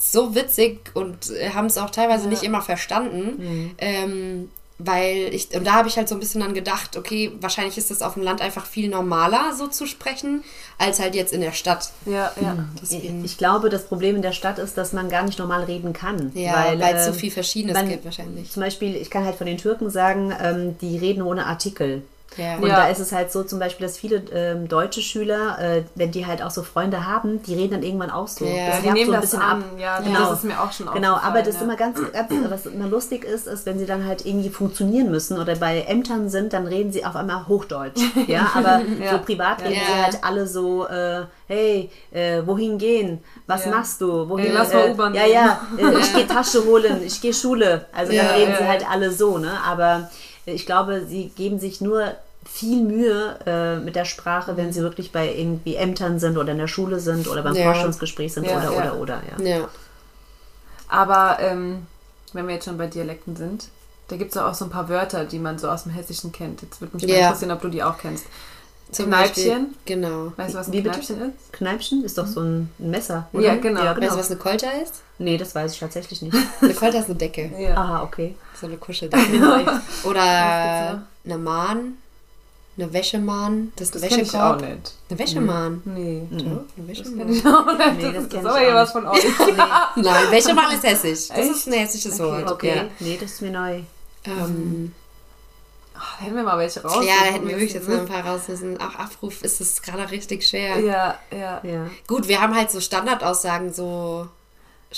so 0.00 0.34
witzig 0.34 0.90
und 0.94 1.30
äh, 1.30 1.50
haben 1.50 1.66
es 1.66 1.78
auch 1.78 1.90
teilweise 1.90 2.28
nicht 2.28 2.42
immer 2.42 2.62
verstanden. 2.62 3.74
Ähm, 3.78 4.50
weil 4.82 5.34
ich, 5.34 5.54
und 5.54 5.66
da 5.66 5.74
habe 5.74 5.88
ich 5.88 5.98
halt 5.98 6.08
so 6.08 6.14
ein 6.14 6.20
bisschen 6.20 6.40
dann 6.40 6.54
gedacht, 6.54 6.96
okay, 6.96 7.30
wahrscheinlich 7.38 7.76
ist 7.76 7.90
das 7.90 8.00
auf 8.00 8.14
dem 8.14 8.22
Land 8.22 8.40
einfach 8.40 8.64
viel 8.64 8.88
normaler 8.88 9.52
so 9.54 9.66
zu 9.66 9.84
sprechen, 9.86 10.42
als 10.78 10.98
halt 11.00 11.14
jetzt 11.14 11.34
in 11.34 11.42
der 11.42 11.52
Stadt. 11.52 11.90
Ja, 12.06 12.32
ja. 12.40 12.56
Deswegen, 12.80 13.22
Ich 13.22 13.36
glaube, 13.36 13.68
das 13.68 13.84
Problem 13.86 14.16
in 14.16 14.22
der 14.22 14.32
Stadt 14.32 14.58
ist, 14.58 14.78
dass 14.78 14.94
man 14.94 15.10
gar 15.10 15.22
nicht 15.24 15.38
normal 15.38 15.64
reden 15.64 15.92
kann. 15.92 16.32
ja, 16.34 16.72
weil 16.78 16.96
es 16.96 17.04
so 17.04 17.10
ähm, 17.10 17.16
viel 17.18 17.30
Verschiedenes 17.30 17.74
man- 17.76 17.90
gibt 17.90 18.06
wahrscheinlich. 18.06 18.50
Zum 18.50 18.62
Beispiel, 18.62 18.96
ich 18.96 19.10
kann 19.10 19.26
halt 19.26 19.36
von 19.36 19.46
den 19.46 19.58
Türken 19.58 19.90
sagen, 19.90 20.32
ähm, 20.42 20.78
die 20.80 20.96
reden 20.96 21.20
ohne 21.20 21.44
Artikel. 21.44 22.00
Ja. 22.36 22.56
Und 22.58 22.68
Ja. 22.68 22.76
da 22.76 22.86
ist 22.88 23.00
es 23.00 23.10
halt 23.12 23.32
so 23.32 23.42
zum 23.42 23.58
Beispiel, 23.58 23.86
dass 23.86 23.96
viele 23.98 24.22
ähm, 24.32 24.68
deutsche 24.68 25.00
Schüler, 25.00 25.58
äh, 25.58 25.82
wenn 25.96 26.12
die 26.12 26.26
halt 26.26 26.42
auch 26.42 26.50
so 26.50 26.62
Freunde 26.62 27.04
haben, 27.06 27.42
die 27.42 27.54
reden 27.54 27.72
dann 27.72 27.82
irgendwann 27.82 28.10
auch 28.10 28.28
so. 28.28 28.44
Ja, 28.44 28.66
das 28.66 28.80
die 28.82 28.90
nehmen 28.90 29.06
so 29.06 29.12
ein 29.12 29.20
das 29.20 29.30
bisschen 29.30 29.42
an. 29.42 29.62
ab. 29.62 29.68
Ja, 29.78 30.00
Genau. 30.00 30.20
das 30.30 30.38
ist 30.38 30.44
mir 30.44 30.60
auch 30.62 30.70
schon 30.72 30.88
Genau, 30.92 31.16
aber 31.16 31.42
das 31.42 31.56
ist 31.56 31.62
immer 31.62 31.76
ganz, 31.76 31.98
ganz, 32.12 32.32
was 32.48 32.66
immer 32.66 32.86
lustig 32.86 33.24
ist, 33.24 33.46
ist, 33.46 33.66
wenn 33.66 33.78
sie 33.78 33.86
dann 33.86 34.06
halt 34.06 34.24
irgendwie 34.26 34.50
funktionieren 34.50 35.10
müssen 35.10 35.38
oder 35.38 35.56
bei 35.56 35.80
Ämtern 35.82 36.28
sind, 36.28 36.52
dann 36.52 36.66
reden 36.66 36.92
sie 36.92 37.04
auf 37.04 37.16
einmal 37.16 37.48
Hochdeutsch. 37.48 38.00
Ja, 38.28 38.52
aber 38.54 38.80
Ja. 39.02 39.12
so 39.12 39.18
privat 39.24 39.62
reden 39.64 39.74
Ja. 39.80 39.96
sie 39.96 40.02
halt 40.02 40.18
alle 40.22 40.46
so, 40.46 40.86
äh, 40.86 41.22
hey, 41.48 41.90
äh, 42.12 42.42
wohin 42.46 42.78
gehen? 42.78 43.24
Was 43.48 43.64
Ja. 43.64 43.72
machst 43.72 44.00
du? 44.00 44.28
Wohin? 44.28 44.46
Ey, 44.46 44.52
lass 44.52 44.72
mal 44.72 44.86
äh, 44.86 44.90
U-Bahn 44.92 45.14
Ja, 45.14 45.26
ja, 45.26 45.60
äh, 45.76 45.98
ich 45.98 46.12
gehe 46.14 46.26
Tasche 46.28 46.64
holen, 46.64 47.02
ich 47.04 47.20
gehe 47.20 47.34
Schule. 47.34 47.86
Also 47.92 48.12
Ja, 48.12 48.22
dann 48.24 48.34
reden 48.36 48.52
ja, 48.52 48.58
sie 48.58 48.68
halt 48.68 48.88
alle 48.88 49.10
so, 49.10 49.38
ne? 49.38 49.50
Aber 49.66 50.08
ich 50.52 50.66
glaube, 50.66 51.04
sie 51.06 51.28
geben 51.36 51.58
sich 51.58 51.80
nur 51.80 52.12
viel 52.44 52.82
Mühe 52.82 53.38
äh, 53.46 53.76
mit 53.78 53.96
der 53.96 54.04
Sprache, 54.06 54.56
wenn 54.56 54.72
sie 54.72 54.80
wirklich 54.80 55.12
bei 55.12 55.32
irgendwie 55.34 55.76
Ämtern 55.76 56.18
sind 56.18 56.38
oder 56.38 56.52
in 56.52 56.58
der 56.58 56.68
Schule 56.68 56.98
sind 57.00 57.28
oder 57.28 57.42
beim 57.42 57.54
Ja. 57.54 57.64
Vorstellungsgespräch 57.64 58.32
sind 58.32 58.46
Ja, 58.46 58.56
oder, 58.58 58.72
ja. 58.72 58.78
oder, 58.78 58.96
oder, 58.96 59.22
ja. 59.38 59.44
Ja. 59.58 59.68
Aber 60.88 61.38
ähm, 61.40 61.86
wenn 62.32 62.46
wir 62.46 62.54
jetzt 62.54 62.64
schon 62.64 62.78
bei 62.78 62.86
Dialekten 62.86 63.36
sind, 63.36 63.68
da 64.08 64.16
gibt 64.16 64.32
es 64.32 64.36
auch 64.36 64.54
so 64.54 64.64
ein 64.64 64.70
paar 64.70 64.88
Wörter, 64.88 65.24
die 65.24 65.38
man 65.38 65.58
so 65.58 65.68
aus 65.68 65.84
dem 65.84 65.92
Hessischen 65.92 66.32
kennt. 66.32 66.62
Jetzt 66.62 66.80
würde 66.80 66.96
mich 66.96 67.06
mal 67.06 67.12
Ja. 67.14 67.26
interessieren, 67.28 67.52
ob 67.52 67.60
du 67.62 67.68
die 67.68 67.82
auch 67.82 67.98
kennst. 67.98 68.24
Zum 68.92 69.06
Kneipchen? 69.06 69.44
Beispiel, 69.44 69.66
genau. 69.86 70.32
Weißt 70.36 70.54
du, 70.54 70.58
was 70.58 70.66
ein 70.68 70.72
Wie 70.72 70.80
bitte? 70.80 70.98
Kneipchen 70.98 71.20
ist? 71.30 71.52
Kneipchen 71.52 72.04
ist 72.04 72.18
doch 72.18 72.26
so 72.26 72.40
ein 72.40 72.70
Messer. 72.78 73.28
Ja, 73.32 73.54
genau. 73.56 73.80
Ja, 73.84 73.90
Weißt 73.90 74.00
genau. 74.00 74.12
du, 74.14 74.18
was 74.18 74.30
eine 74.30 74.38
Kolter 74.40 74.82
ist? 74.82 74.94
Nee, 75.18 75.36
das 75.38 75.54
weiß 75.54 75.72
ich 75.74 75.78
tatsächlich 75.78 76.22
nicht. 76.22 76.36
Eine 76.60 76.74
Kolter 76.74 76.98
ist 77.00 77.06
eine 77.06 77.14
Decke. 77.14 77.50
Ja. 77.58 77.76
Aha, 77.76 78.02
okay. 78.02 78.34
So 78.58 78.66
eine 78.66 78.76
Kuscheldecke. 78.78 79.22
Oder 80.04 81.02
eine 81.24 81.38
Mahn. 81.38 81.98
Eine 82.78 82.92
Wäschemahn. 82.92 83.72
Das 83.76 83.88
ist 83.90 83.96
Das 83.96 84.02
kenne 84.08 84.22
ich 84.22 84.28
auch 84.34 84.54
Wäschekorb. 84.58 84.62
nicht. 84.62 84.92
Eine 85.10 85.18
Wäschemahn. 85.18 85.82
Nee. 85.84 86.22
Ja, 86.30 86.38
eine 86.38 86.60
Das 86.76 86.86
Wäschemahn. 86.88 87.18
kenne 87.18 87.32
ich 87.32 87.46
auch 87.46 87.66
nicht. 87.66 87.96
Nee, 87.98 88.12
das 88.12 88.28
das 88.28 88.40
ist 88.40 88.46
aber 88.46 88.58
ich 88.60 88.64
hier 88.64 88.74
was 88.74 88.92
von 88.92 89.06
euch. 89.06 89.24
Nein, 89.96 90.30
Wäschemahn 90.30 90.74
ist 90.74 90.82
hessisch. 90.84 91.28
Das 91.28 91.38
Echt? 91.38 91.50
ist 91.50 91.66
ein 91.68 91.72
hessisches 91.74 92.18
Wort. 92.18 92.50
Okay, 92.50 92.76
Ja. 92.76 92.84
nee, 93.00 93.18
das 93.20 93.32
ist 93.32 93.42
mir 93.42 93.50
neu. 93.50 93.80
Ähm, 94.24 94.92
Da 96.18 96.24
hätten 96.24 96.36
wir 96.36 96.42
mal 96.42 96.58
welche 96.58 96.82
raus. 96.82 97.04
ja, 97.04 97.14
da 97.20 97.32
hätten 97.34 97.46
wir 97.46 97.56
wirklich 97.56 97.74
jetzt 97.74 97.88
noch 97.88 98.00
ein 98.00 98.06
paar 98.06 98.24
raus 98.24 98.48
müssen. 98.48 98.80
Auch 98.80 98.94
Abruf 98.94 99.42
ist 99.42 99.60
es 99.60 99.82
gerade 99.82 100.10
richtig 100.10 100.46
schwer. 100.46 100.78
Ja, 100.80 101.18
ja. 101.30 101.60
Ja. 101.62 101.90
Gut, 102.06 102.28
wir 102.28 102.40
haben 102.40 102.54
halt 102.54 102.70
so 102.70 102.80
Standardaussagen, 102.80 103.72
so. 103.72 104.28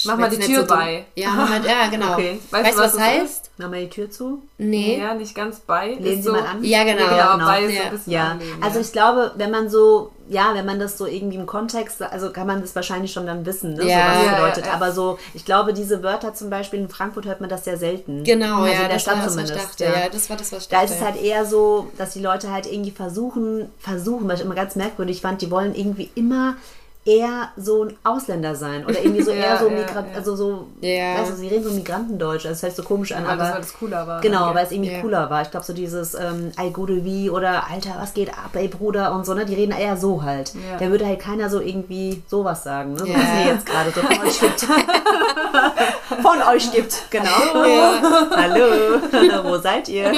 Mach 0.07 0.17
mal 0.17 0.31
die 0.31 0.39
Tür 0.39 0.63
so 0.63 0.67
bei. 0.75 1.05
Ja, 1.15 1.31
mach 1.37 1.49
mal, 1.51 1.65
ja, 1.67 1.87
genau. 1.91 2.15
Okay. 2.15 2.41
Weißt, 2.51 2.73
du, 2.79 2.83
was, 2.83 2.93
das 2.93 3.01
heißt? 3.01 3.51
Mach 3.59 3.69
mal 3.69 3.81
die 3.83 3.91
Tür 3.91 4.11
zu. 4.11 4.43
Nee. 4.57 4.99
Ja, 4.99 5.13
nicht 5.13 5.35
ganz 5.35 5.61
bei. 5.61 5.89
Lehnen 5.89 6.05
ist 6.07 6.17
Sie 6.17 6.23
so, 6.23 6.33
mal 6.33 6.47
an. 6.47 6.65
Ja, 6.65 6.83
genau. 6.85 7.01
Ja, 7.03 7.09
genau, 7.09 7.33
genau. 7.35 7.47
bei 7.47 7.61
ist 7.63 7.75
so 7.75 7.77
Ja. 7.77 7.85
ein 7.85 7.91
bisschen 7.91 8.13
Ja, 8.13 8.29
anlehnen, 8.31 8.63
also 8.63 8.77
ja. 8.79 8.81
ich 8.87 8.93
glaube, 8.93 9.33
wenn 9.37 9.51
man 9.51 9.69
so, 9.69 10.11
ja, 10.29 10.53
wenn 10.55 10.65
man 10.65 10.79
das 10.81 10.97
so 10.97 11.05
irgendwie 11.07 11.37
im 11.37 11.45
Kontext, 11.45 12.01
also 12.01 12.31
kann 12.33 12.47
man 12.47 12.63
das 12.63 12.75
wahrscheinlich 12.75 13.13
schon 13.13 13.27
dann 13.27 13.45
wissen, 13.45 13.75
ne, 13.75 13.85
Ja. 13.87 13.99
so 13.99 14.09
was 14.09 14.17
es 14.19 14.25
Ja, 14.27 14.35
bedeutet. 14.39 14.67
ja. 14.67 14.73
Aber 14.73 14.93
so, 14.93 15.19
ich 15.35 15.45
glaube, 15.45 15.75
diese 15.75 16.03
Wörter 16.03 16.33
zum 16.33 16.49
Beispiel 16.49 16.79
in 16.81 16.89
Frankfurt 16.89 17.27
hört 17.27 17.43
man 17.43 17.51
das 17.51 17.65
sehr 17.65 17.77
selten. 17.77 18.25
Genau, 18.25 18.63
also 18.63 18.67
ja, 18.69 18.73
in 18.73 18.79
der 18.79 18.89
das 18.89 19.03
Stadt 19.03 19.17
war 19.19 19.25
das, 19.25 19.37
was 19.37 19.43
ich 19.43 19.49
zumindest. 19.51 19.81
dachte. 19.81 19.85
Ja. 19.85 20.09
das 20.11 20.31
war 20.31 20.37
das, 20.39 20.53
was 20.53 20.63
ich 20.63 20.69
Da 20.69 20.77
dachte. 20.81 20.93
ist 20.95 20.99
es 21.01 21.05
halt 21.05 21.23
eher 21.23 21.45
so, 21.45 21.89
dass 21.99 22.15
die 22.15 22.21
Leute 22.21 22.51
halt 22.51 22.65
irgendwie 22.65 22.93
versuchen, 22.93 23.71
versuchen, 23.79 24.27
was 24.27 24.41
ich 24.41 24.47
immer 24.47 24.55
ganz 24.55 24.75
merkwürdig 24.75 25.21
fand, 25.21 25.43
die 25.43 25.51
wollen 25.51 25.75
irgendwie 25.75 26.11
immer 26.15 26.55
eher 27.04 27.49
so 27.56 27.85
ein 27.85 27.97
Ausländer 28.04 28.54
sein 28.54 28.85
oder 28.87 29.00
irgendwie 29.02 29.23
so 29.23 29.30
Ja, 29.32 29.37
eher 29.38 29.59
so 29.59 29.68
ja, 29.68 29.75
Migrant, 29.76 30.09
ja. 30.12 30.16
also 30.16 30.37
so, 30.37 30.66
Ja. 30.80 31.25
du, 31.25 31.35
sie 31.35 31.49
reden 31.49 31.64
so 31.64 31.71
Migrantendeutsch, 31.71 32.47
also 32.47 32.50
das 32.50 32.61
sich 32.61 32.75
so 32.75 32.82
komisch 32.85 33.11
an, 33.12 33.26
aber 33.26 33.42
weil 33.42 33.54
das 33.56 33.73
cooler 33.75 34.06
war. 34.06 34.21
Genau, 34.21 34.47
Okay. 34.47 34.54
weil 34.54 34.66
es 34.66 34.73
irgendwie 34.73 35.00
cooler 35.00 35.28
war. 35.28 35.42
Ich 35.42 35.50
glaube, 35.50 35.66
so 35.66 35.73
dieses 35.73 36.14
ähm, 36.14 36.52
Ei 36.56 36.68
gute 36.68 37.04
wie 37.04 37.28
oder 37.28 37.64
Alter, 37.71 37.97
was 37.99 38.14
geht 38.14 38.30
ab, 38.30 38.50
ey 38.54 38.68
Bruder 38.68 39.12
und 39.14 39.26
so, 39.26 39.35
ne? 39.35 39.44
Die 39.44 39.54
reden 39.54 39.73
eher 39.73 39.97
so 39.97 40.23
halt. 40.23 40.52
Ja. 40.54 40.78
Da 40.78 40.90
würde 40.90 41.04
halt 41.06 41.18
keiner 41.18 41.50
so 41.50 41.61
irgendwie 41.61 42.23
sowas 42.28 42.62
sagen, 42.62 42.92
ne? 42.92 42.99
So 43.00 43.09
was 43.09 43.16
mir 43.16 43.47
jetzt 43.52 43.66
gerade 43.66 43.90
so 43.90 44.00
gibt. 44.47 44.66
von 46.21 46.42
euch 46.42 46.71
gibt, 46.73 47.11
genau. 47.11 47.64
Ja. 47.64 47.95
Hallo, 48.37 49.00
wo 49.45 49.59
seid 49.59 49.88
ihr? 49.88 50.11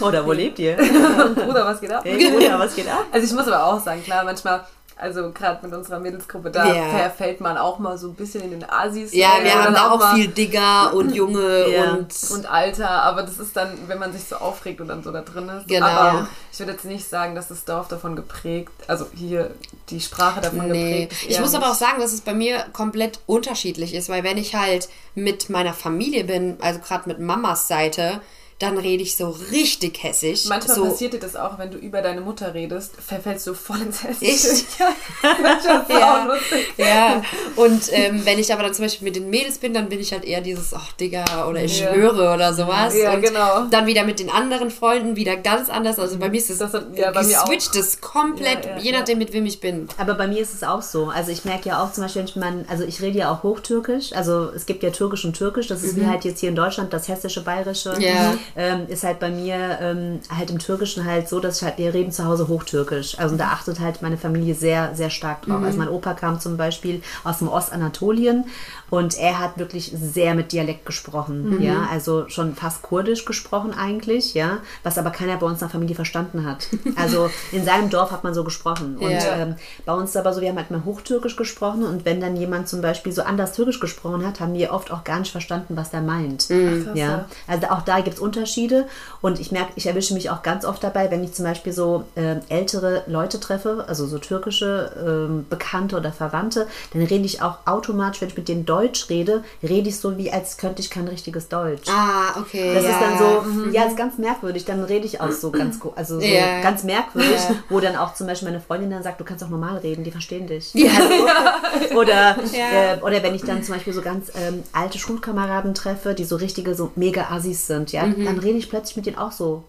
oder 0.00 0.26
wo 0.26 0.32
lebt 0.32 0.58
ihr? 0.58 0.76
Bruder, 0.76 1.64
was 1.64 1.80
geht 1.80 1.92
ab? 1.92 2.04
Hey 2.04 2.30
Bruder, 2.30 2.58
was 2.58 2.74
geht 2.74 2.88
ab? 2.88 3.06
Also 3.12 3.26
ich 3.26 3.32
muss 3.32 3.46
aber 3.46 3.64
auch 3.64 3.80
sagen, 3.80 4.02
klar, 4.02 4.24
manchmal, 4.24 4.64
also 4.96 5.32
gerade 5.32 5.66
mit 5.66 5.74
unserer 5.76 5.98
Mädelsgruppe, 5.98 6.50
da 6.50 6.72
Ja. 6.72 6.88
verfällt 6.88 7.40
man 7.40 7.56
auch 7.58 7.78
mal 7.78 7.98
so 7.98 8.08
ein 8.08 8.14
bisschen 8.14 8.42
in 8.42 8.50
den 8.50 8.68
Asis. 8.70 9.12
Ja, 9.12 9.32
wir 9.42 9.54
haben 9.62 9.74
da 9.74 9.90
auch 9.90 10.14
viel 10.14 10.28
Digger 10.28 10.92
und 10.94 11.14
Junge 11.14 11.68
Ja. 11.72 11.92
und, 11.92 12.14
und 12.30 12.46
Alter, 12.50 12.88
aber 13.02 13.22
das 13.22 13.38
ist 13.38 13.56
dann, 13.56 13.76
wenn 13.88 13.98
man 13.98 14.12
sich 14.12 14.24
so 14.24 14.36
aufregt 14.36 14.80
und 14.80 14.88
dann 14.88 15.02
so 15.02 15.10
da 15.10 15.22
drin 15.22 15.48
ist. 15.48 15.66
Genau. 15.68 15.86
Aber 15.86 16.28
ich 16.52 16.58
würde 16.60 16.72
jetzt 16.72 16.84
nicht 16.84 17.08
sagen, 17.08 17.34
dass 17.34 17.48
das 17.48 17.64
Dorf 17.64 17.88
davon 17.88 18.14
geprägt, 18.16 18.70
also 18.86 19.06
hier 19.14 19.50
die 19.90 20.00
Sprache 20.00 20.40
davon 20.40 20.68
Nee, 20.68 21.06
geprägt 21.06 21.12
ist. 21.24 21.30
ich 21.30 21.40
muss 21.40 21.54
aber 21.54 21.70
auch 21.70 21.74
sagen, 21.74 22.00
dass 22.00 22.12
es 22.12 22.20
bei 22.20 22.32
mir 22.34 22.64
komplett 22.72 23.18
unterschiedlich 23.26 23.94
ist, 23.94 24.08
weil 24.08 24.22
wenn 24.22 24.38
ich 24.38 24.54
halt 24.54 24.88
mit 25.14 25.50
meiner 25.50 25.72
Familie 25.74 26.24
bin, 26.24 26.56
also 26.60 26.78
gerade 26.80 27.08
mit 27.08 27.18
Mamas 27.18 27.68
Seite, 27.68 28.20
dann 28.60 28.78
rede 28.78 29.02
ich 29.02 29.16
so 29.16 29.30
richtig 29.50 30.02
hessisch. 30.02 30.44
Manchmal 30.46 30.76
so, 30.76 30.84
passiert 30.84 31.12
dir 31.12 31.18
das 31.18 31.34
auch, 31.36 31.58
wenn 31.58 31.70
du 31.70 31.76
über 31.78 32.02
deine 32.02 32.20
Mutter 32.20 32.54
redest, 32.54 32.92
verfällst 33.04 33.46
du 33.46 33.54
voll 33.54 33.80
ins 33.82 34.02
Hessische. 34.04 34.48
Echt? 34.52 34.66
Ja, 35.22 35.34
das 35.42 35.64
ist 35.64 35.88
Ja. 35.98 36.22
auch 36.22 36.26
lustig. 36.28 36.66
Ja, 36.76 37.22
und 37.56 37.82
ähm, 37.92 38.20
wenn 38.24 38.38
ich 38.38 38.52
aber 38.52 38.62
dann 38.62 38.74
zum 38.74 38.84
Beispiel 38.84 39.06
mit 39.06 39.16
den 39.16 39.28
Mädels 39.30 39.58
bin, 39.58 39.74
dann 39.74 39.88
bin 39.88 39.98
ich 40.00 40.12
halt 40.12 40.24
eher 40.24 40.40
dieses, 40.40 40.72
ach 40.74 40.92
Digga, 40.92 41.48
oder 41.48 41.62
ich 41.64 41.80
Ja. 41.80 41.92
schwöre 41.92 42.32
oder 42.34 42.52
sowas. 42.54 42.94
Ja, 42.96 43.14
und 43.14 43.22
genau. 43.22 43.64
dann 43.70 43.86
wieder 43.86 44.04
mit 44.04 44.18
den 44.20 44.30
anderen 44.30 44.70
Freunden 44.70 45.16
wieder 45.16 45.36
ganz 45.36 45.68
anders. 45.68 45.98
Also 45.98 46.18
bei 46.18 46.28
mir 46.28 46.38
ist 46.38 46.50
es 46.50 46.58
Das 46.58 46.72
hat- 46.74 46.96
ja, 46.96 47.10
geswitcht, 47.10 47.74
das 47.74 48.00
komplett, 48.00 48.64
Ja, 48.64 48.70
ja, 48.72 48.78
je 48.78 48.90
ja. 48.92 48.98
nachdem, 48.98 49.18
mit 49.18 49.32
wem 49.32 49.46
ich 49.46 49.60
bin. 49.60 49.88
Aber 49.98 50.14
bei 50.14 50.26
mir 50.28 50.40
ist 50.40 50.54
es 50.54 50.62
auch 50.62 50.82
so. 50.82 51.06
Also 51.06 51.30
ich 51.32 51.44
merke 51.44 51.70
ja 51.70 51.82
auch 51.82 51.92
zum 51.92 52.04
Beispiel, 52.04 52.24
wenn 52.34 52.40
man, 52.40 52.64
also 52.68 52.84
ich 52.84 53.00
rede 53.02 53.18
ja 53.18 53.32
auch 53.32 53.42
Hochtürkisch. 53.42 54.12
Also 54.12 54.50
es 54.54 54.66
gibt 54.66 54.82
ja 54.82 54.90
Türkisch 54.90 55.24
und 55.24 55.34
Türkisch. 55.36 55.66
Das 55.66 55.82
ist 55.82 55.96
wie 55.96 56.06
halt 56.06 56.24
jetzt 56.24 56.40
hier 56.40 56.48
in 56.50 56.56
Deutschland 56.56 56.92
das 56.92 57.08
hessische, 57.08 57.42
bayerische. 57.42 57.94
Mhm. 57.96 58.38
Ähm, 58.56 58.86
ist 58.88 59.04
halt 59.04 59.18
bei 59.20 59.30
mir 59.30 59.78
ähm, 59.80 60.20
halt 60.36 60.50
im 60.50 60.58
Türkischen 60.58 61.04
halt 61.04 61.28
so, 61.28 61.40
dass 61.40 61.58
ich 61.58 61.64
halt, 61.64 61.78
wir 61.78 61.92
reden 61.94 62.12
zu 62.12 62.24
Hause 62.24 62.48
Hochtürkisch. 62.48 63.18
Also 63.18 63.36
da 63.36 63.48
achtet 63.48 63.80
halt 63.80 64.02
meine 64.02 64.16
Familie 64.16 64.54
sehr, 64.54 64.94
sehr 64.94 65.10
stark 65.10 65.42
drauf. 65.42 65.58
Mhm. 65.60 65.64
Also 65.64 65.78
mein 65.78 65.88
Opa 65.88 66.14
kam 66.14 66.40
zum 66.40 66.56
Beispiel 66.56 67.02
aus 67.24 67.38
dem 67.38 67.48
Ostanatolien 67.48 68.44
und 68.90 69.18
er 69.18 69.38
hat 69.40 69.58
wirklich 69.58 69.92
sehr 69.94 70.34
mit 70.34 70.52
Dialekt 70.52 70.86
gesprochen. 70.86 71.56
Mhm. 71.56 71.62
Ja, 71.62 71.88
also 71.90 72.28
schon 72.28 72.54
fast 72.54 72.82
kurdisch 72.82 73.24
gesprochen 73.24 73.74
eigentlich, 73.76 74.34
ja, 74.34 74.58
was 74.82 74.98
aber 74.98 75.10
keiner 75.10 75.36
bei 75.36 75.46
uns 75.46 75.54
in 75.60 75.66
der 75.66 75.70
Familie 75.70 75.94
verstanden 75.96 76.46
hat. 76.46 76.68
Also 76.96 77.28
in 77.50 77.64
seinem 77.64 77.90
Dorf 77.90 78.12
hat 78.12 78.22
man 78.24 78.34
so 78.34 78.44
gesprochen. 78.44 78.96
Und 78.96 79.10
Ja. 79.10 79.36
ähm, 79.36 79.56
bei 79.84 79.92
uns 79.92 80.10
ist 80.10 80.16
aber 80.16 80.32
so, 80.32 80.40
wir 80.40 80.48
haben 80.48 80.56
halt 80.56 80.70
mal 80.70 80.84
Hochtürkisch 80.84 81.34
gesprochen 81.36 81.82
und 81.82 82.04
wenn 82.04 82.20
dann 82.20 82.36
jemand 82.36 82.68
zum 82.68 82.80
Beispiel 82.82 83.12
so 83.12 83.22
anders 83.22 83.52
Türkisch 83.52 83.80
gesprochen 83.80 84.24
hat, 84.24 84.38
haben 84.40 84.54
wir 84.54 84.72
oft 84.72 84.92
auch 84.92 85.02
gar 85.02 85.18
nicht 85.18 85.32
verstanden, 85.32 85.76
was 85.76 85.90
der 85.90 86.02
meint. 86.02 86.48
Mhm. 86.50 86.90
Ja. 86.94 87.24
Also 87.48 87.66
auch 87.68 87.82
da 87.82 88.00
gibt 88.00 88.16
es 88.16 88.20
Unterschiede 88.34 88.86
und 89.20 89.38
ich 89.40 89.52
merke, 89.52 89.72
ich 89.76 89.86
erwische 89.86 90.12
mich 90.14 90.28
auch 90.30 90.42
ganz 90.42 90.64
oft 90.64 90.82
dabei, 90.82 91.10
wenn 91.10 91.22
ich 91.22 91.32
zum 91.34 91.44
Beispiel 91.44 91.72
so 91.72 92.04
ähm, 92.16 92.40
ältere 92.48 93.02
Leute 93.06 93.38
treffe, 93.38 93.84
also 93.86 94.06
so 94.06 94.18
türkische 94.18 94.92
ähm, 95.30 95.46
Bekannte 95.48 95.96
oder 95.96 96.12
Verwandte, 96.12 96.66
dann 96.92 97.02
rede 97.02 97.24
ich 97.24 97.42
auch 97.42 97.58
automatisch, 97.66 98.20
wenn 98.20 98.28
ich 98.28 98.36
mit 98.36 98.48
denen 98.48 98.66
Deutsch 98.66 99.08
rede, 99.08 99.44
rede 99.62 99.88
ich 99.88 99.98
so, 100.00 100.16
wie 100.18 100.32
als 100.32 100.56
könnte 100.56 100.82
ich 100.82 100.90
kein 100.90 101.06
richtiges 101.06 101.48
Deutsch. 101.48 101.88
Ah, 101.88 102.38
okay. 102.40 102.74
Das 102.74 102.84
ja. 102.84 102.90
ist 102.90 103.00
dann 103.00 103.18
so, 103.18 103.70
ja, 103.70 103.84
ist 103.84 103.96
ganz 103.96 104.18
merkwürdig. 104.18 104.64
Dann 104.64 104.82
rede 104.84 105.06
ich 105.06 105.20
auch 105.20 105.30
so 105.30 105.50
ganz, 105.50 105.78
also 105.94 106.18
so 106.20 106.26
Ja. 106.26 106.60
ganz 106.60 106.82
merkwürdig, 106.82 107.30
Ja. 107.48 107.54
wo 107.68 107.78
dann 107.80 107.96
auch 107.96 108.14
zum 108.14 108.26
Beispiel 108.26 108.48
meine 108.48 108.60
Freundin 108.60 108.90
dann 108.90 109.02
sagt, 109.02 109.20
du 109.20 109.24
kannst 109.24 109.44
auch 109.44 109.48
normal 109.48 109.78
reden, 109.78 110.02
die 110.04 110.10
verstehen 110.10 110.46
dich. 110.46 110.72
Ja. 110.74 110.90
Also, 110.94 111.96
oder, 111.96 112.36
Ja. 112.52 112.94
äh, 112.94 113.00
oder 113.00 113.22
wenn 113.22 113.34
ich 113.34 113.42
dann 113.42 113.62
zum 113.62 113.74
Beispiel 113.74 113.92
so 113.92 114.02
ganz 114.02 114.30
ähm, 114.36 114.62
alte 114.72 114.98
Schulkameraden 114.98 115.74
treffe, 115.74 116.14
die 116.14 116.24
so 116.24 116.36
richtige, 116.36 116.74
so 116.74 116.90
mega 116.96 117.28
Assis 117.30 117.66
sind, 117.66 117.92
ja, 117.92 118.04
dann 118.24 118.38
rede 118.38 118.58
ich 118.58 118.68
plötzlich 118.70 118.96
mit 118.96 119.06
denen 119.06 119.18
auch 119.18 119.32
so. 119.32 119.64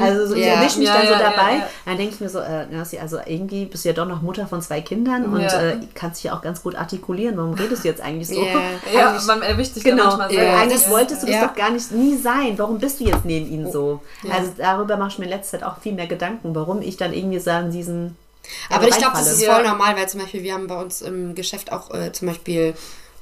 Also 0.00 0.26
so, 0.28 0.34
ich 0.34 0.46
Ja. 0.46 0.54
erwische 0.54 0.78
mich 0.78 0.88
Ja, 0.88 0.94
dann 0.98 1.06
so 1.08 1.12
dabei. 1.12 1.52
ja. 1.58 1.68
Dann 1.84 1.96
denke 1.98 2.14
ich 2.14 2.20
mir 2.20 2.28
so, 2.30 2.38
äh, 2.38 2.64
Nancy, 2.66 2.98
also 2.98 3.18
irgendwie 3.26 3.66
bist 3.66 3.84
du 3.84 3.90
ja 3.90 3.94
doch 3.94 4.06
noch 4.06 4.22
Mutter 4.22 4.46
von 4.46 4.62
zwei 4.62 4.80
Kindern 4.80 5.26
und 5.26 5.42
äh, 5.42 5.76
kannst 5.94 6.18
dich 6.18 6.30
ja 6.30 6.36
auch 6.36 6.40
ganz 6.40 6.62
gut 6.62 6.74
artikulieren. 6.74 7.36
Warum 7.36 7.52
redest 7.52 7.84
du 7.84 7.88
jetzt 7.88 8.00
eigentlich 8.00 8.28
so? 8.28 8.42
Ja. 8.42 8.60
Ja, 8.94 9.20
man 9.26 9.42
erwischt 9.42 9.74
sich 9.74 9.84
da 9.84 9.90
Genau, 9.90 10.04
manchmal 10.04 10.32
ja, 10.32 10.40
selber. 10.40 10.58
eigentlich 10.60 10.82
Ja. 10.84 10.90
wolltest 10.90 11.22
du 11.22 11.26
das 11.26 11.36
Ja. 11.36 11.46
doch 11.48 11.54
gar 11.54 11.70
nicht 11.70 11.92
nie 11.92 12.16
sein. 12.16 12.54
Warum 12.58 12.78
bist 12.78 12.98
du 13.00 13.04
jetzt 13.04 13.24
neben 13.26 13.46
ihnen 13.52 13.70
so? 13.70 14.00
Also 14.30 14.52
darüber 14.56 14.96
mache 14.96 15.10
ich 15.10 15.18
mir 15.18 15.24
in 15.26 15.30
letzter 15.32 15.58
Zeit 15.58 15.68
auch 15.68 15.78
viel 15.80 15.92
mehr 15.92 16.06
Gedanken, 16.06 16.54
warum 16.54 16.80
ich 16.80 16.96
dann 16.96 17.12
irgendwie 17.12 17.38
so 17.38 17.50
an 17.50 17.70
diesen. 17.70 18.16
Aber 18.70 18.88
ich 18.88 18.96
glaube, 18.96 19.12
das 19.18 19.30
ist 19.30 19.44
voll 19.44 19.62
normal, 19.62 19.96
weil 19.96 20.08
zum 20.08 20.20
Beispiel 20.22 20.42
wir 20.42 20.54
haben 20.54 20.66
bei 20.66 20.80
uns 20.80 21.02
im 21.02 21.34
Geschäft 21.34 21.70
auch 21.72 21.92
äh, 21.92 22.10
zum 22.12 22.28
Beispiel 22.28 22.72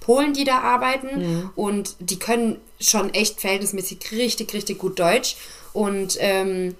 Polen, 0.06 0.32
die 0.32 0.44
da 0.44 0.60
arbeiten. 0.60 1.50
Und 1.56 1.96
die 1.98 2.18
können 2.18 2.58
schon 2.80 3.12
echt 3.12 3.40
verhältnismäßig 3.40 4.12
richtig, 4.12 4.54
richtig 4.54 4.78
gut 4.78 5.00
Deutsch. 5.00 5.36
Und 5.72 6.16
ähm, 6.20 6.76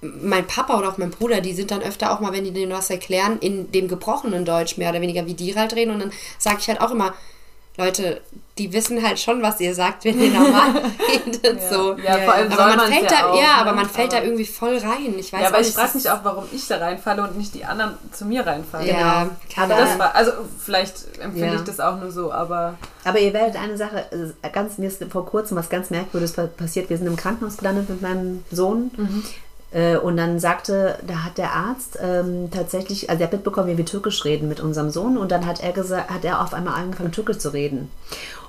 mein 0.00 0.46
Papa 0.46 0.78
oder 0.78 0.88
auch 0.88 0.96
mein 0.96 1.10
Bruder, 1.10 1.42
die 1.42 1.52
sind 1.52 1.70
dann 1.70 1.82
öfter 1.82 2.10
auch 2.10 2.20
mal, 2.20 2.32
wenn 2.32 2.44
die 2.44 2.52
denen 2.52 2.72
was 2.72 2.88
erklären, 2.88 3.38
in 3.40 3.70
dem 3.70 3.86
gebrochenen 3.86 4.46
Deutsch 4.46 4.78
mehr 4.78 4.90
oder 4.90 5.02
weniger, 5.02 5.26
wie 5.26 5.34
die 5.34 5.54
halt 5.54 5.74
reden. 5.74 5.90
Und 5.90 6.00
dann 6.00 6.12
sage 6.38 6.56
ich 6.60 6.68
halt 6.68 6.80
auch 6.80 6.90
immer, 6.90 7.12
Leute, 7.76 8.20
die 8.58 8.72
wissen 8.74 9.02
halt 9.02 9.18
schon, 9.18 9.40
was 9.42 9.58
ihr 9.60 9.74
sagt, 9.74 10.04
wenn 10.04 10.20
ihr 10.20 10.30
normal 10.32 10.82
redet. 11.08 11.62
So. 11.70 11.96
Ja, 11.96 12.18
vor 12.18 12.34
allem 12.34 12.52
aber 12.52 12.76
man 12.76 12.92
fällt 12.92 13.10
ja 13.10 13.18
da, 13.22 13.30
auch, 13.30 13.36
ja, 13.36 13.42
ne? 13.42 13.54
aber 13.60 13.72
man 13.72 13.88
fällt 13.88 14.12
da 14.12 14.16
Aber- 14.18 14.26
irgendwie 14.26 14.44
voll 14.44 14.76
rein. 14.76 15.14
Ich 15.18 15.32
weiß 15.32 15.40
Ja, 15.40 15.48
aber 15.48 15.60
ich 15.60 15.68
nicht, 15.68 15.76
frage 15.78 15.90
mich 15.96 16.10
auch, 16.10 16.18
warum 16.24 16.44
ich 16.52 16.66
da 16.68 16.76
reinfalle 16.76 17.22
und 17.22 17.38
nicht 17.38 17.54
die 17.54 17.64
anderen 17.64 17.96
zu 18.12 18.26
mir 18.26 18.46
reinfallen. 18.46 18.86
Ja, 18.88 19.22
Genau. 19.24 19.34
kann 19.54 19.72
Aber- 19.72 19.80
Das 19.80 19.98
war, 19.98 20.14
also 20.14 20.32
vielleicht 20.62 21.18
empfinde 21.20 21.46
Ja. 21.46 21.54
ich 21.54 21.62
das 21.62 21.80
auch 21.80 21.98
nur 21.98 22.10
so, 22.10 22.32
aber 22.32 22.74
Aber 23.04 23.18
ihr 23.18 23.32
werdet 23.32 23.56
eine 23.56 23.78
Sache, 23.78 24.04
ganz, 24.52 24.76
mir 24.76 24.88
ist 24.88 25.02
vor 25.10 25.24
kurzem 25.24 25.56
was 25.56 25.70
ganz 25.70 25.88
Merkwürdiges 25.88 26.34
pa- 26.34 26.48
passiert. 26.48 26.90
Wir 26.90 26.98
sind 26.98 27.06
im 27.06 27.16
Krankenhaus 27.16 27.56
gelandet 27.56 27.88
mit 27.88 28.02
meinem 28.02 28.44
Sohn. 28.50 28.90
Äh, 28.98 29.02
Und 30.02 30.16
dann 30.16 30.40
sagte, 30.40 30.98
da 31.06 31.22
hat 31.22 31.38
der 31.38 31.52
Arzt 31.52 31.96
ähm, 32.02 32.50
tatsächlich, 32.50 33.08
also 33.08 33.20
er 33.20 33.26
hat 33.26 33.32
mitbekommen, 33.32 33.68
wie 33.68 33.78
wir 33.78 33.86
Türkisch 33.86 34.24
reden 34.24 34.48
mit 34.48 34.58
unserem 34.58 34.90
Sohn. 34.90 35.16
Und 35.16 35.30
dann 35.30 35.46
hat 35.46 35.62
er 35.62 35.70
gesagt, 35.70 36.10
hat 36.10 36.24
er 36.24 36.42
auf 36.42 36.54
einmal 36.54 36.74
angefangen, 36.74 37.12
Türkisch 37.12 37.38
zu 37.38 37.50
reden. 37.52 37.88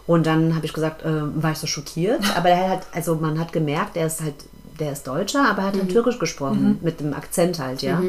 Und 0.07 0.25
dann 0.25 0.55
habe 0.55 0.65
ich 0.65 0.73
gesagt, 0.73 1.05
ähm, 1.05 1.33
war 1.35 1.51
ich 1.51 1.59
so 1.59 1.67
schockiert, 1.67 2.35
aber 2.35 2.49
er 2.49 2.69
hat, 2.71 2.81
also 2.91 3.15
man 3.15 3.39
hat 3.39 3.53
gemerkt, 3.53 3.97
er 3.97 4.07
ist 4.07 4.21
halt, 4.21 4.33
der 4.79 4.93
ist 4.93 5.05
Deutscher, 5.05 5.47
aber 5.47 5.61
er 5.61 5.67
hat 5.67 5.75
halt 5.75 5.89
Türkisch 5.89 6.17
gesprochen, 6.17 6.79
mit 6.81 6.99
dem 6.99 7.13
Akzent 7.13 7.59
halt, 7.59 7.83
ja. 7.83 8.01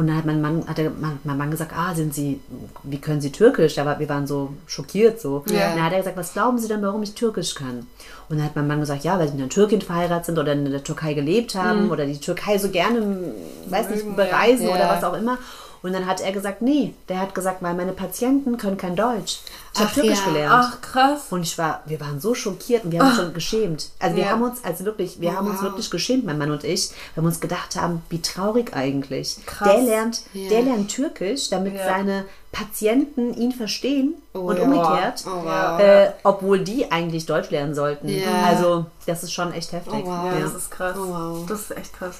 Und 0.00 0.06
dann 0.06 0.16
hat 0.16 0.24
mein 0.24 0.40
Mann, 0.40 0.66
hat 0.66 0.78
der, 0.78 0.88
mein, 0.88 1.18
mein 1.24 1.36
Mann 1.36 1.50
gesagt, 1.50 1.72
ah, 1.76 1.94
sind 1.94 2.14
Sie, 2.14 2.40
wie 2.84 2.98
können 2.98 3.20
Sie 3.20 3.30
Türkisch? 3.30 3.78
Aber 3.78 3.98
wir 3.98 4.08
waren 4.08 4.26
so 4.26 4.54
schockiert 4.66 5.20
so. 5.20 5.44
Ja. 5.50 5.74
Dann 5.74 5.84
hat 5.84 5.92
er 5.92 5.98
gesagt, 5.98 6.16
was 6.16 6.32
glauben 6.32 6.56
Sie 6.56 6.68
denn, 6.68 6.80
warum 6.80 7.02
ich 7.02 7.12
Türkisch 7.12 7.54
kann? 7.54 7.86
Und 8.30 8.38
dann 8.38 8.46
hat 8.46 8.56
mein 8.56 8.66
Mann 8.66 8.80
gesagt, 8.80 9.04
ja, 9.04 9.18
weil 9.18 9.26
Sie 9.26 9.34
mit 9.34 9.42
einer 9.42 9.50
Türkin 9.50 9.82
verheiratet 9.82 10.24
sind 10.24 10.38
oder 10.38 10.54
in 10.54 10.64
der 10.70 10.82
Türkei 10.82 11.12
gelebt 11.12 11.54
haben 11.54 11.90
oder 11.90 12.06
die 12.06 12.18
Türkei 12.18 12.56
so 12.56 12.70
gerne, 12.70 13.34
weiß 13.66 13.90
nicht, 13.90 14.16
bereisen 14.16 14.68
ja. 14.68 14.74
oder 14.74 14.88
was 14.88 15.04
auch 15.04 15.12
immer. 15.12 15.36
Und 15.82 15.94
dann 15.94 16.04
hat 16.06 16.20
er 16.20 16.30
gesagt, 16.32 16.60
nee, 16.60 16.92
der 17.08 17.20
hat 17.20 17.34
gesagt, 17.34 17.62
weil 17.62 17.72
meine 17.74 17.92
Patienten 17.92 18.58
können 18.58 18.76
kein 18.76 18.96
Deutsch. 18.96 19.38
Ich 19.72 19.80
habe 19.80 19.88
Ach 19.90 19.94
Türkisch 19.94 20.18
ja. 20.18 20.24
gelernt. 20.26 20.52
ach 20.74 20.80
krass. 20.82 21.20
Und 21.30 21.42
ich 21.42 21.56
war, 21.56 21.80
wir 21.86 21.98
waren 22.00 22.20
so 22.20 22.34
schockiert 22.34 22.84
und 22.84 22.92
wir 22.92 23.00
haben 23.00 23.08
uns 23.08 23.16
schon 23.16 23.32
geschämt. 23.34 23.90
Also 23.98 24.16
wir 24.16 24.24
Ja. 24.24 24.30
haben 24.30 24.42
uns, 24.42 24.62
also 24.64 24.84
wirklich, 24.84 25.20
wir 25.20 25.34
haben 25.36 25.46
uns 25.46 25.56
Wow. 25.58 25.64
wirklich 25.64 25.90
geschämt, 25.90 26.24
mein 26.26 26.36
Mann 26.38 26.50
und 26.50 26.64
ich, 26.64 26.90
weil 27.14 27.24
wir 27.24 27.28
uns 27.28 27.40
gedacht 27.40 27.76
haben, 27.76 28.02
wie 28.10 28.20
traurig 28.20 28.74
eigentlich. 28.74 29.38
Krass. 29.46 29.68
Der 29.68 29.80
lernt, 29.82 30.22
Ja. 30.34 30.48
der 30.50 30.62
lernt 30.62 30.90
Türkisch, 30.90 31.48
damit 31.48 31.74
Ja. 31.76 31.84
seine 31.86 32.24
Patienten 32.52 33.32
ihn 33.34 33.52
verstehen 33.52 34.14
Oh 34.34 34.40
und 34.40 34.56
ja. 34.58 34.64
umgekehrt. 34.64 35.24
Oh, 35.26 35.44
wow. 35.44 35.80
Äh, 35.80 36.10
obwohl 36.24 36.58
die 36.60 36.90
eigentlich 36.92 37.24
Deutsch 37.24 37.50
lernen 37.50 37.74
sollten. 37.74 38.08
Ja. 38.08 38.26
Also, 38.46 38.86
das 39.06 39.22
ist 39.22 39.32
schon 39.32 39.52
echt 39.54 39.72
heftig. 39.72 39.94
Oh, 40.04 40.06
wow. 40.06 40.24
Ja, 40.26 40.34
Ja. 40.34 40.40
das 40.40 40.54
ist 40.54 40.70
krass. 40.70 40.96
Oh, 40.98 41.08
wow. 41.08 41.46
Das 41.48 41.60
ist 41.60 41.76
echt 41.76 41.92
krass. 41.96 42.16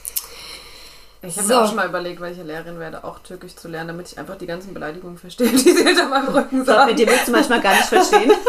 Ich 1.22 1.36
habe 1.36 1.46
So. 1.46 1.54
mir 1.54 1.62
auch 1.62 1.66
schon 1.66 1.76
mal 1.76 1.86
überlegt, 1.88 2.20
welche 2.20 2.42
Lehrerin 2.42 2.78
werde, 2.78 3.04
auch 3.04 3.18
Türkisch 3.18 3.54
zu 3.54 3.68
lernen, 3.68 3.88
damit 3.88 4.08
ich 4.10 4.18
einfach 4.18 4.36
die 4.38 4.46
ganzen 4.46 4.72
Beleidigungen 4.72 5.18
verstehe, 5.18 5.48
die 5.50 5.58
sie 5.58 5.84
hinter 5.84 6.08
meinem 6.08 6.28
Rücken 6.28 6.60
Ich 6.60 6.64
glaube, 6.64 6.66
sagen. 6.66 6.90
mit 6.90 6.98
dir 6.98 7.06
willst 7.08 7.28
du 7.28 7.32
manchmal 7.32 7.60
gar 7.60 7.74
nicht 7.74 7.86
verstehen. 7.88 8.32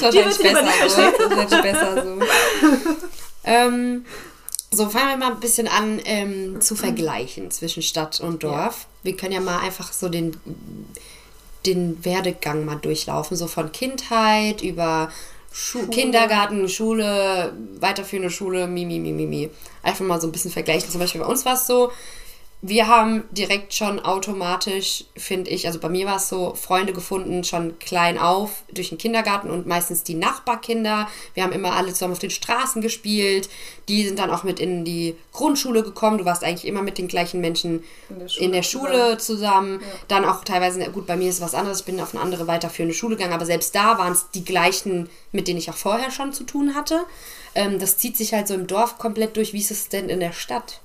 Das 0.00 0.14
ist 0.14 0.14
Die 0.14 0.24
wahrscheinlich 0.24 0.38
lieber 0.38 0.62
besser 0.62 0.84
nicht 0.84 0.90
so. 0.90 1.02
Das 1.02 1.12
ist 1.12 1.52
wahrscheinlich 1.52 1.72
besser 1.72 2.02
so. 2.02 2.20
ähm, 3.44 4.04
so, 4.72 4.88
fangen 4.88 5.08
wir 5.10 5.16
mal 5.16 5.32
ein 5.34 5.40
bisschen 5.40 5.68
an 5.68 6.00
ähm, 6.04 6.60
zu 6.60 6.74
vergleichen 6.74 7.50
zwischen 7.50 7.82
Stadt 7.82 8.18
und 8.20 8.42
Dorf. 8.42 8.86
Wir 9.02 9.16
können 9.16 9.32
ja 9.32 9.40
mal 9.40 9.58
einfach 9.60 9.92
so 9.92 10.08
den, 10.08 10.36
den 11.66 12.04
Werdegang 12.04 12.64
mal 12.64 12.76
durchlaufen, 12.76 13.36
so 13.36 13.46
von 13.46 13.70
Kindheit 13.70 14.62
über 14.62 15.10
Schu 15.52 15.86
Kindergarten, 15.88 16.68
Schule, 16.68 17.52
weiterführende 17.78 18.30
Schule, 18.30 18.66
mi, 18.66 18.84
mi, 18.86 18.98
mi, 18.98 19.12
mi, 19.12 19.26
mi. 19.26 19.50
Einfach 19.82 20.04
mal 20.04 20.20
so 20.20 20.28
ein 20.28 20.32
bisschen 20.32 20.50
vergleichen. 20.50 20.90
Zum 20.90 21.00
Beispiel 21.00 21.20
bei 21.20 21.26
uns 21.26 21.44
war 21.44 21.54
es 21.54 21.66
so, 21.66 21.90
wir 22.64 22.86
haben 22.86 23.24
direkt 23.32 23.74
schon 23.74 23.98
automatisch, 23.98 25.04
finde 25.16 25.50
ich, 25.50 25.66
also 25.66 25.80
bei 25.80 25.88
mir 25.88 26.06
war 26.06 26.16
es 26.16 26.28
so, 26.28 26.54
Freunde 26.54 26.92
gefunden, 26.92 27.42
schon 27.42 27.76
klein 27.80 28.18
auf, 28.18 28.62
durch 28.72 28.90
den 28.90 28.98
Kindergarten 28.98 29.50
und 29.50 29.66
meistens 29.66 30.04
die 30.04 30.14
Nachbarkinder. 30.14 31.08
Wir 31.34 31.42
haben 31.42 31.50
immer 31.50 31.72
alle 31.72 31.92
zusammen 31.92 32.12
auf 32.12 32.20
den 32.20 32.30
Straßen 32.30 32.80
gespielt. 32.80 33.48
Die 33.88 34.06
sind 34.06 34.20
dann 34.20 34.30
auch 34.30 34.44
mit 34.44 34.60
in 34.60 34.84
die 34.84 35.16
Grundschule 35.32 35.82
gekommen. 35.82 36.18
Du 36.18 36.24
warst 36.24 36.44
eigentlich 36.44 36.64
immer 36.64 36.82
mit 36.82 36.98
den 36.98 37.08
gleichen 37.08 37.40
Menschen 37.40 37.82
In 38.08 38.20
der 38.20 38.28
in 38.38 38.52
der 38.52 38.62
Schule 38.62 38.92
Schule 38.92 39.18
zusammen. 39.18 39.80
Dann 40.06 40.24
auch 40.24 40.44
teilweise, 40.44 40.78
gut, 40.92 41.08
bei 41.08 41.16
mir 41.16 41.30
ist 41.30 41.40
was 41.40 41.56
anderes, 41.56 41.80
ich 41.80 41.86
bin 41.86 42.00
auf 42.00 42.14
eine 42.14 42.22
andere 42.22 42.46
weiterführende 42.46 42.94
Schule 42.94 43.16
gegangen, 43.16 43.34
aber 43.34 43.46
selbst 43.46 43.74
da 43.74 43.98
waren 43.98 44.12
es 44.12 44.30
die 44.30 44.44
gleichen, 44.44 45.10
mit 45.32 45.48
denen 45.48 45.58
ich 45.58 45.68
auch 45.68 45.76
vorher 45.76 46.12
schon 46.12 46.32
zu 46.32 46.44
tun 46.44 46.76
hatte. 46.76 47.00
Ähm, 47.56 47.80
das 47.80 47.98
zieht 47.98 48.16
sich 48.16 48.32
halt 48.32 48.46
so 48.46 48.54
im 48.54 48.68
Dorf 48.68 48.98
komplett 48.98 49.36
durch. 49.36 49.52
Wie 49.52 49.58
ist 49.58 49.72
es 49.72 49.88
denn 49.88 50.08
in 50.08 50.20
der 50.20 50.32
Stadt? 50.32 50.80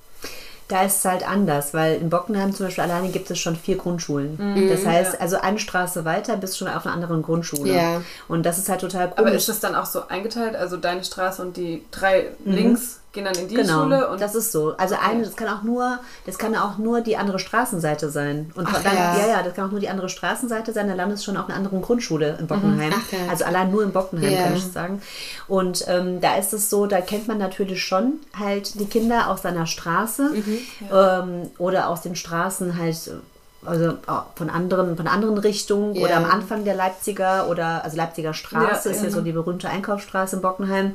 Da 0.67 0.83
ist 0.83 0.97
es 0.97 1.05
halt 1.05 1.25
anders, 1.27 1.73
weil 1.73 1.95
in 1.95 2.09
Bockenheim 2.09 2.53
zum 2.53 2.65
Beispiel 2.65 2.83
alleine 2.83 3.09
gibt 3.09 3.31
es 3.31 3.39
schon 3.39 3.55
vier 3.55 3.77
Grundschulen. 3.77 4.37
Mhm. 4.37 4.69
das 4.69 4.85
heißt, 4.85 5.21
also 5.21 5.39
eine 5.39 5.59
Straße 5.59 6.03
weiter 6.03 6.35
bist 6.35 6.53
du 6.55 6.65
schon 6.65 6.73
auf 6.73 6.85
einer 6.85 6.93
anderen 6.93 7.21
Grundschule. 7.21 7.73
Ja. 7.73 8.01
Und 8.27 8.45
das 8.45 8.57
ist 8.57 8.67
halt 8.67 8.81
total 8.81 9.03
Aber 9.03 9.15
komisch. 9.15 9.35
ist 9.35 9.49
das 9.49 9.59
dann 9.61 9.75
auch 9.75 9.85
so 9.85 10.07
eingeteilt? 10.07 10.55
Also 10.55 10.75
deine 10.75 11.03
Straße 11.03 11.41
und 11.41 11.55
die 11.55 11.85
drei 11.91 12.31
links 12.43 12.99
gehen 13.13 13.25
dann 13.25 13.35
in 13.35 13.47
die 13.47 13.55
Genau, 13.55 13.83
Schule 13.83 14.09
und 14.09 14.21
das 14.21 14.35
ist 14.35 14.51
so. 14.51 14.75
Also 14.77 14.95
eine, 15.01 15.23
das 15.23 15.35
kann 15.35 15.47
auch 15.47 15.63
nur, 15.63 15.99
das 16.25 16.37
kann 16.37 16.55
auch 16.55 16.77
nur 16.77 17.01
die 17.01 17.17
andere 17.17 17.39
Straßenseite 17.39 18.09
sein. 18.11 18.51
Und 18.55 18.67
Ach 18.69 18.83
dann, 18.83 18.95
ja. 18.95 19.17
ja. 19.17 19.27
ja, 19.27 19.43
das 19.43 19.53
kann 19.55 19.65
auch 19.67 19.71
nur 19.71 19.79
die 19.79 19.89
andere 19.89 20.09
Straßenseite 20.09 20.71
sein. 20.73 20.87
Dann 20.87 20.97
landest 20.97 21.23
du 21.23 21.31
schon 21.31 21.37
auf 21.37 21.47
einer 21.47 21.57
anderen 21.57 21.81
Grundschule 21.81 22.37
in 22.39 22.45
Bockenheim. 22.47 22.93
Ach 22.95 23.11
ja. 23.11 23.19
Also 23.29 23.45
allein 23.45 23.71
nur 23.71 23.81
in 23.83 23.91
Bockenheim 23.91 24.31
Ja. 24.31 24.43
kann 24.43 24.55
ich 24.55 24.63
sagen. 24.65 25.01
Und 25.47 25.85
ähm, 25.87 26.21
da 26.21 26.35
ist 26.37 26.53
es 26.53 26.69
so, 26.69 26.85
da 26.85 27.01
kennt 27.01 27.27
man 27.27 27.37
natürlich 27.39 27.83
schon 27.83 28.19
halt 28.37 28.79
die 28.79 28.85
Kinder 28.85 29.29
aus 29.29 29.41
seiner 29.41 29.65
Straße 29.65 30.29
Mhm. 30.33 30.59
ähm, 30.93 31.49
oder 31.57 31.89
aus 31.89 32.01
den 32.01 32.15
Straßen 32.15 32.77
halt. 32.77 33.11
Also 33.67 33.93
auch 34.07 34.23
von 34.35 34.49
anderen, 34.49 34.95
von 34.97 35.07
anderen 35.07 35.37
Richtungen 35.37 35.93
Ja. 35.95 36.05
oder 36.05 36.17
am 36.17 36.25
Anfang 36.25 36.63
der 36.63 36.73
Leipziger 36.75 37.47
oder 37.49 37.83
also 37.83 37.97
Leipziger 37.97 38.33
Straße 38.33 38.89
Ja, 38.89 38.95
ist 38.95 39.01
ja 39.01 39.07
ja. 39.09 39.13
so 39.13 39.21
die 39.21 39.31
berühmte 39.33 39.69
Einkaufsstraße 39.69 40.37
in 40.37 40.41
Bockenheim. 40.41 40.93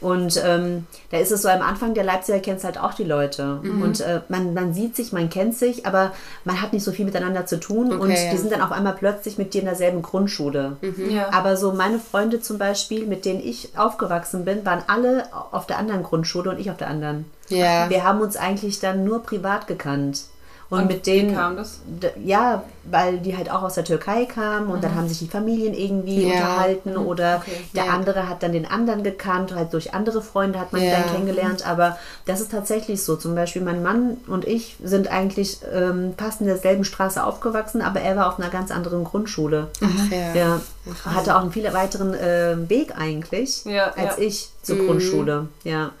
Und 0.00 0.40
ähm, 0.44 0.86
da 1.10 1.18
ist 1.18 1.32
es 1.32 1.42
so, 1.42 1.48
am 1.48 1.62
Anfang 1.62 1.94
der 1.94 2.04
Leipziger 2.04 2.38
kennst 2.40 2.64
halt 2.64 2.78
auch 2.78 2.94
die 2.94 3.04
Leute. 3.04 3.60
Mhm. 3.62 3.82
Und 3.82 4.00
äh, 4.00 4.20
man, 4.28 4.54
man 4.54 4.74
sieht 4.74 4.96
sich, 4.96 5.12
man 5.12 5.30
kennt 5.30 5.56
sich, 5.56 5.86
aber 5.86 6.12
man 6.44 6.60
hat 6.60 6.72
nicht 6.72 6.84
so 6.84 6.92
viel 6.92 7.04
miteinander 7.04 7.46
zu 7.46 7.58
tun. 7.60 7.92
und 7.92 8.00
Okay, 8.00 8.24
ja. 8.26 8.30
die 8.32 8.36
sind 8.38 8.52
dann 8.52 8.62
auf 8.62 8.72
einmal 8.72 8.94
plötzlich 8.94 9.38
mit 9.38 9.54
dir 9.54 9.60
in 9.60 9.66
derselben 9.66 10.02
Grundschule. 10.02 10.76
ja. 11.10 11.30
Aber 11.32 11.56
so 11.56 11.72
meine 11.72 11.98
Freunde 11.98 12.40
zum 12.40 12.58
Beispiel, 12.58 13.06
mit 13.06 13.24
denen 13.24 13.40
ich 13.40 13.70
aufgewachsen 13.76 14.44
bin, 14.44 14.64
waren 14.66 14.82
alle 14.86 15.24
auf 15.52 15.66
der 15.66 15.78
anderen 15.78 16.02
Grundschule 16.02 16.50
und 16.50 16.58
ich 16.58 16.70
auf 16.70 16.76
der 16.76 16.88
anderen. 16.88 17.26
Ja. 17.48 17.88
Wir 17.88 18.04
haben 18.04 18.20
uns 18.20 18.36
eigentlich 18.36 18.80
dann 18.80 19.04
nur 19.04 19.22
privat 19.22 19.66
gekannt. 19.66 20.22
Und, 20.70 20.80
Und 20.80 20.86
mit 20.88 21.06
wie 21.06 21.10
denen. 21.22 21.34
kam 21.34 21.56
das? 21.56 21.80
Ja, 22.22 22.62
weil 22.84 23.18
die 23.18 23.34
halt 23.34 23.50
auch 23.50 23.62
aus 23.62 23.74
der 23.74 23.84
Türkei 23.84 24.26
kamen 24.26 24.68
und 24.68 24.84
dann 24.84 24.94
haben 24.94 25.08
sich 25.08 25.18
die 25.18 25.26
Familien 25.28 25.72
irgendwie 25.72 26.24
Ja. 26.24 26.28
unterhalten 26.32 26.96
oder 26.98 27.36
Okay. 27.42 27.56
der 27.74 27.84
Ja. 27.86 27.90
andere 27.92 28.28
hat 28.28 28.42
dann 28.42 28.52
den 28.52 28.66
anderen 28.66 29.02
gekannt, 29.02 29.54
halt 29.54 29.72
durch 29.72 29.94
andere 29.94 30.20
Freunde 30.20 30.58
hat 30.60 30.74
man 30.74 30.82
Ja. 30.82 30.90
dann 30.90 31.06
kennengelernt. 31.06 31.66
Aber 31.66 31.96
das 32.26 32.40
ist 32.42 32.50
tatsächlich 32.52 33.02
so. 33.02 33.16
Zum 33.16 33.34
Beispiel 33.34 33.62
mein 33.62 33.82
Mann 33.82 34.18
und 34.26 34.46
ich 34.46 34.76
sind 34.84 35.10
eigentlich 35.10 35.60
ähm, 35.72 36.12
fast 36.18 36.42
in 36.42 36.46
derselben 36.46 36.84
Straße 36.84 37.22
aufgewachsen, 37.24 37.80
aber 37.80 38.00
er 38.00 38.16
war 38.16 38.28
auf 38.28 38.38
einer 38.38 38.50
ganz 38.50 38.70
anderen 38.70 39.04
Grundschule. 39.04 39.68
Ach 39.82 40.10
ja. 40.12 40.34
Ja, 40.34 40.60
hatte 41.06 41.34
auch 41.36 41.40
einen 41.42 41.52
viel 41.52 41.72
weiteren 41.72 42.12
äh, 42.12 42.56
Weg 42.68 42.92
eigentlich 42.98 43.64
als 43.96 44.18
ich 44.18 44.50
zur 44.62 44.76
Grundschule. 44.84 45.48
Ja. 45.64 45.92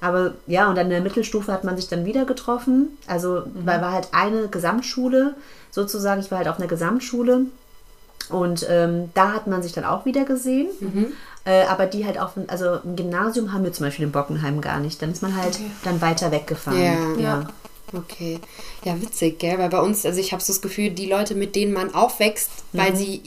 Aber 0.00 0.34
ja, 0.46 0.68
und 0.68 0.76
dann 0.76 0.86
in 0.86 0.90
der 0.92 1.00
Mittelstufe 1.02 1.52
hat 1.52 1.64
man 1.64 1.76
sich 1.76 1.88
dann 1.88 2.04
wieder 2.04 2.24
getroffen. 2.24 2.96
Also, 3.06 3.42
weil 3.54 3.80
war 3.82 3.92
halt 3.92 4.08
eine 4.12 4.48
Gesamtschule 4.48 5.34
sozusagen. 5.70 6.20
Ich 6.20 6.30
war 6.30 6.38
halt 6.38 6.48
auf 6.48 6.58
einer 6.58 6.68
Gesamtschule. 6.68 7.46
Und 8.28 8.66
ähm, 8.70 9.10
da 9.14 9.32
hat 9.32 9.46
man 9.46 9.62
sich 9.62 9.72
dann 9.72 9.84
auch 9.84 10.04
wieder 10.04 10.24
gesehen. 10.24 10.68
Äh, 11.44 11.64
aber 11.64 11.86
die 11.86 12.04
halt 12.06 12.18
auf, 12.20 12.32
also 12.48 12.78
ein 12.84 12.96
Gymnasium 12.96 13.52
haben 13.52 13.64
wir 13.64 13.72
zum 13.72 13.86
Beispiel 13.86 14.04
in 14.04 14.12
Bockenheim 14.12 14.60
gar 14.60 14.78
nicht. 14.78 15.00
Dann 15.02 15.10
ist 15.10 15.22
man 15.22 15.34
halt 15.36 15.54
Okay. 15.56 15.70
dann 15.84 16.00
weiter 16.00 16.30
weggefahren. 16.30 16.80
Ja. 16.80 17.16
Ja. 17.18 17.48
Okay. 17.92 18.38
Ja, 18.84 19.00
witzig, 19.00 19.38
gell? 19.40 19.58
Weil 19.58 19.68
bei 19.70 19.80
uns, 19.80 20.06
also 20.06 20.20
ich 20.20 20.32
habe 20.32 20.42
so 20.42 20.52
das 20.52 20.62
Gefühl, 20.62 20.90
die 20.90 21.06
Leute, 21.10 21.34
mit 21.34 21.56
denen 21.56 21.72
man 21.72 21.92
aufwächst, 21.94 22.50
weil 22.72 22.94
sie 22.94 23.22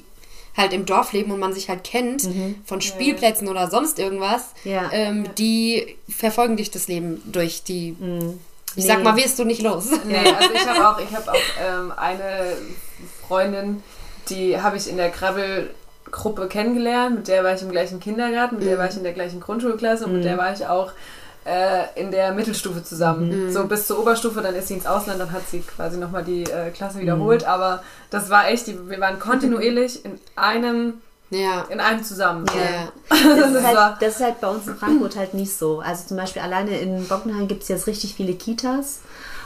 halt 0.55 0.71
im 0.73 0.85
Dorf 0.85 1.13
leben 1.13 1.31
und 1.31 1.39
man 1.39 1.53
sich 1.53 1.69
halt 1.69 1.83
kennt, 1.83 2.27
von 2.65 2.79
Spielplätzen 2.81 3.47
oder 3.47 3.69
sonst 3.69 3.97
irgendwas, 3.99 4.49
Ja. 4.63 4.89
ähm, 4.91 5.27
die 5.37 5.97
verfolgen 6.07 6.57
dich 6.57 6.69
das 6.71 6.87
Leben 6.87 7.21
durch. 7.25 7.63
Die, 7.63 7.95
ich 8.75 8.83
Nee. 8.83 8.87
sag 8.87 9.03
mal, 9.03 9.15
wirst 9.17 9.39
du 9.39 9.45
nicht 9.45 9.61
los. 9.61 9.87
Nee, 10.05 10.15
also 10.17 10.53
ich 10.53 10.65
habe 10.67 10.87
auch, 10.89 10.99
ich 10.99 11.15
hab 11.15 11.27
auch 11.27 11.33
ähm, 11.63 11.91
eine 11.95 12.55
Freundin, 13.27 13.83
die 14.29 14.59
habe 14.61 14.77
ich 14.77 14.89
in 14.89 14.97
der 14.97 15.09
Krabbelgruppe 15.09 16.47
kennengelernt, 16.47 17.15
mit 17.15 17.27
der 17.27 17.43
war 17.43 17.53
ich 17.53 17.61
im 17.61 17.71
gleichen 17.71 17.99
Kindergarten, 17.99 18.57
mit 18.57 18.65
der 18.67 18.77
war 18.77 18.87
ich 18.89 18.95
in 18.97 19.03
der 19.03 19.13
gleichen 19.13 19.39
Grundschulklasse 19.39 20.05
und 20.05 20.13
mit 20.13 20.23
der 20.23 20.37
war 20.37 20.53
ich 20.53 20.65
auch 20.67 20.91
äh, 21.45 21.83
in 21.99 22.11
der 22.11 22.31
Mittelstufe 22.33 22.83
zusammen. 22.83 23.51
So 23.51 23.65
bis 23.65 23.87
zur 23.87 23.99
Oberstufe, 23.99 24.41
dann 24.41 24.55
ist 24.55 24.67
sie 24.69 24.75
ins 24.75 24.85
Ausland, 24.85 25.19
dann 25.19 25.31
hat 25.31 25.41
sie 25.49 25.59
quasi 25.59 25.97
nochmal 25.97 26.23
die 26.23 26.43
äh, 26.43 26.71
Klasse 26.71 26.99
wiederholt, 26.99 27.43
aber 27.45 27.83
das 28.09 28.29
war 28.29 28.47
echt, 28.49 28.67
die, 28.67 28.89
wir 28.89 28.99
waren 28.99 29.19
kontinuierlich 29.19 30.05
in 30.05 30.19
einem, 30.35 30.95
Ja. 31.29 31.65
in 31.69 31.79
einem 31.79 32.03
zusammen. 32.03 32.45
Ja. 32.55 32.91
Das 33.35 33.51
ist, 33.51 33.63
halt, 33.63 33.97
das 34.01 34.15
ist 34.15 34.21
halt 34.21 34.41
bei 34.41 34.47
uns 34.49 34.67
in 34.67 34.75
Frankfurt 34.75 35.15
halt 35.15 35.33
nicht 35.33 35.55
so. 35.55 35.79
Also 35.79 36.07
zum 36.07 36.17
Beispiel 36.17 36.41
alleine 36.41 36.77
in 36.79 37.07
Bockenheim 37.07 37.47
gibt 37.47 37.63
es 37.63 37.69
jetzt 37.69 37.87
richtig 37.87 38.15
viele 38.15 38.33
Kitas. 38.33 38.99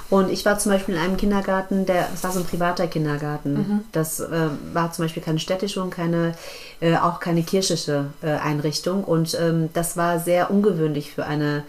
Und 0.10 0.30
ich 0.30 0.46
war 0.46 0.58
zum 0.58 0.72
Beispiel 0.72 0.96
in 0.96 1.02
einem 1.02 1.18
Kindergarten, 1.18 1.86
der, 1.86 2.08
das 2.12 2.24
war 2.24 2.32
so 2.32 2.40
ein 2.40 2.46
privater 2.46 2.88
Kindergarten. 2.88 3.84
Das 3.92 4.20
äh, 4.20 4.50
war 4.74 4.92
zum 4.94 5.06
Beispiel 5.06 5.22
keine 5.22 5.40
städtische 5.40 5.82
und 5.82 5.90
keine, 5.90 6.34
äh, 6.80 6.96
auch 6.96 7.20
keine 7.20 7.44
kirchliche 7.44 8.06
äh, 8.22 8.32
Einrichtung. 8.32 9.04
Und 9.04 9.38
ähm, 9.40 9.70
das 9.74 9.98
war 9.98 10.20
sehr 10.20 10.50
ungewöhnlich 10.50 11.12
für 11.12 11.26
eine 11.26 11.64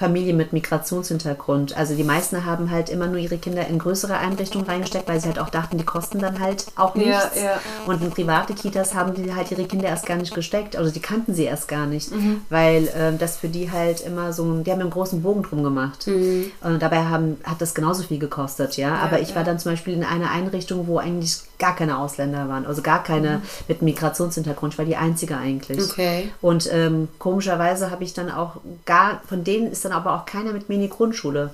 Familie 0.00 0.32
mit 0.32 0.54
Migrationshintergrund. 0.54 1.76
Also 1.76 1.94
die 1.94 2.04
meisten 2.04 2.44
haben 2.46 2.70
halt 2.70 2.88
immer 2.88 3.06
nur 3.06 3.18
ihre 3.18 3.36
Kinder 3.36 3.66
in 3.66 3.78
größere 3.78 4.16
Einrichtungen 4.16 4.66
reingesteckt, 4.66 5.06
weil 5.08 5.20
sie 5.20 5.28
halt 5.28 5.38
auch 5.38 5.50
dachten, 5.50 5.76
die 5.76 5.84
kosten 5.84 6.18
dann 6.20 6.40
halt 6.40 6.64
auch 6.76 6.96
Ja, 6.96 7.02
nichts. 7.02 7.42
ja. 7.42 7.60
Und 7.86 8.02
in 8.02 8.10
private 8.10 8.54
Kitas 8.54 8.94
haben 8.94 9.14
die 9.14 9.34
halt 9.34 9.50
ihre 9.50 9.64
Kinder 9.64 9.88
erst 9.88 10.06
gar 10.06 10.16
nicht 10.16 10.34
gesteckt. 10.34 10.74
Also 10.74 10.90
die 10.90 11.00
kannten 11.00 11.34
sie 11.34 11.44
erst 11.44 11.68
gar 11.68 11.86
nicht, 11.86 12.10
Mhm. 12.12 12.40
weil 12.48 12.88
ähm, 12.96 13.18
das 13.18 13.36
für 13.36 13.48
die 13.48 13.70
halt 13.70 14.00
immer 14.00 14.32
so, 14.32 14.44
ein- 14.44 14.64
die 14.64 14.72
haben 14.72 14.80
einen 14.80 14.90
großen 14.90 15.22
Bogen 15.22 15.42
drum 15.42 15.62
gemacht. 15.62 16.06
Und 16.08 16.80
dabei 16.80 17.04
haben, 17.04 17.36
hat 17.44 17.60
das 17.60 17.74
genauso 17.74 18.02
viel 18.02 18.18
gekostet, 18.18 18.76
ja. 18.78 18.94
Aber 18.96 19.20
ich 19.20 19.30
war 19.34 19.42
ja. 19.42 19.44
dann 19.44 19.58
zum 19.58 19.72
Beispiel 19.72 19.92
in 19.94 20.04
einer 20.04 20.30
Einrichtung, 20.30 20.86
wo 20.86 20.98
eigentlich 20.98 21.40
gar 21.60 21.76
keine 21.76 21.98
Ausländer 21.98 22.48
waren, 22.48 22.66
also 22.66 22.82
gar 22.82 23.04
keine 23.04 23.36
Mhm. 23.38 23.42
mit 23.68 23.82
Migrationshintergrund. 23.82 24.72
Ich 24.74 24.78
war 24.78 24.84
die 24.84 24.96
einzige 24.96 25.36
eigentlich. 25.36 25.78
Okay. 25.80 26.32
Und 26.40 26.68
ähm, 26.72 27.06
komischerweise 27.20 27.92
habe 27.92 28.02
ich 28.02 28.12
dann 28.14 28.30
auch 28.32 28.56
gar, 28.86 29.20
von 29.28 29.44
denen 29.44 29.70
ist 29.70 29.84
dann 29.84 29.92
aber 29.92 30.14
auch 30.14 30.26
keiner 30.26 30.52
mit 30.52 30.68
mir 30.68 30.74
in 30.74 30.80
die 30.82 30.88
Grundschule. 30.90 31.50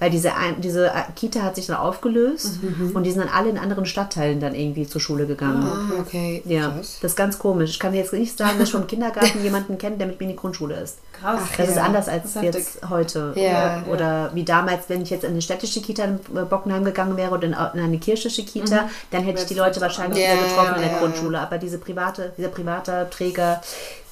Weil 0.00 0.10
diese, 0.10 0.30
diese 0.58 0.86
äh, 0.86 0.92
Kita 1.16 1.42
hat 1.42 1.56
sich 1.56 1.66
dann 1.66 1.76
aufgelöst 1.76 2.62
Mhm. 2.62 2.92
und 2.94 3.02
die 3.02 3.10
sind 3.10 3.18
dann 3.24 3.34
alle 3.34 3.50
in 3.50 3.58
anderen 3.58 3.84
Stadtteilen 3.84 4.38
dann 4.38 4.54
irgendwie 4.54 4.86
zur 4.86 5.00
Schule 5.00 5.26
gegangen. 5.26 5.64
Ah, 5.64 6.00
okay. 6.00 6.40
Ja, 6.46 6.68
das 6.78 7.02
ist 7.02 7.16
ganz 7.16 7.36
komisch. 7.40 7.70
Ich 7.70 7.80
kann 7.80 7.92
jetzt 7.94 8.12
nicht 8.12 8.38
sagen, 8.38 8.60
dass 8.60 8.68
ich 8.68 8.72
vom 8.76 8.86
Kindergarten 8.86 9.42
jemanden 9.42 9.76
kenne, 9.76 9.96
der 9.96 10.06
mit 10.06 10.20
mir 10.20 10.26
in 10.26 10.30
die 10.30 10.36
Grundschule 10.36 10.76
ist. 10.80 10.98
Krass. 11.20 11.40
Ach, 11.44 11.56
Das 11.56 11.66
Ja. 11.66 11.72
ist 11.72 11.78
anders 11.78 12.08
als 12.08 12.34
heftig. 12.34 12.42
jetzt 12.54 12.88
heute. 12.88 13.32
Ja. 13.36 13.82
Oder 13.90 14.30
wie 14.34 14.44
damals, 14.44 14.88
wenn 14.88 15.02
ich 15.02 15.10
jetzt 15.10 15.24
in 15.24 15.30
eine 15.32 15.42
städtische 15.42 15.80
Kita 15.80 16.04
in 16.04 16.18
Bockenheim 16.48 16.84
gegangen 16.84 17.16
wäre 17.16 17.32
oder 17.32 17.44
in 17.44 17.52
in 17.52 17.80
eine 17.80 17.98
kirchliche 17.98 18.44
Kita, 18.44 18.88
dann 19.10 19.22
hätte 19.24 19.40
ich 19.42 19.46
die 19.46 19.54
Leute 19.54 19.80
wahrscheinlich 19.80 20.18
wieder 20.18 20.36
getroffen 20.36 20.76
in 20.82 20.88
der 20.88 20.98
Grundschule. 20.98 21.40
Aber 21.40 21.58
diese 21.58 21.78
private, 21.78 22.32
dieser 22.36 22.48
private 22.48 23.08
Träger, 23.10 23.60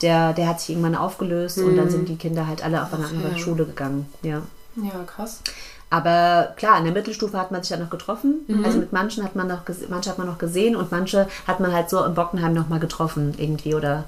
der, 0.02 0.32
der 0.32 0.48
hat 0.48 0.60
sich 0.60 0.70
irgendwann 0.70 0.94
aufgelöst 0.94 1.58
und 1.58 1.76
dann 1.76 1.90
sind 1.90 2.08
die 2.08 2.16
Kinder 2.16 2.46
halt 2.46 2.64
alle 2.64 2.82
auf 2.82 2.92
eine 2.92 3.06
andere 3.06 3.38
Schule 3.38 3.64
gegangen. 3.64 4.06
Ja. 4.22 4.42
Ja, 4.76 4.90
krass. 5.06 5.40
Aber 5.88 6.52
klar, 6.56 6.78
in 6.78 6.84
der 6.84 6.92
Mittelstufe 6.92 7.38
hat 7.38 7.52
man 7.52 7.62
sich 7.62 7.70
ja 7.70 7.76
noch 7.76 7.90
getroffen. 7.90 8.40
Also 8.64 8.78
mit 8.78 8.92
manchen 8.92 9.22
hat 9.24 9.36
man 9.36 9.46
noch 9.46 9.60
manche 9.88 10.10
hat 10.10 10.18
man 10.18 10.26
noch 10.26 10.36
gesehen 10.38 10.74
und 10.76 10.90
manche 10.90 11.28
hat 11.46 11.60
man 11.60 11.72
halt 11.72 11.88
so 11.88 12.04
in 12.04 12.14
Bockenheim 12.14 12.52
noch 12.52 12.68
mal 12.68 12.80
getroffen 12.80 13.34
irgendwie 13.38 13.74
oder 13.74 14.04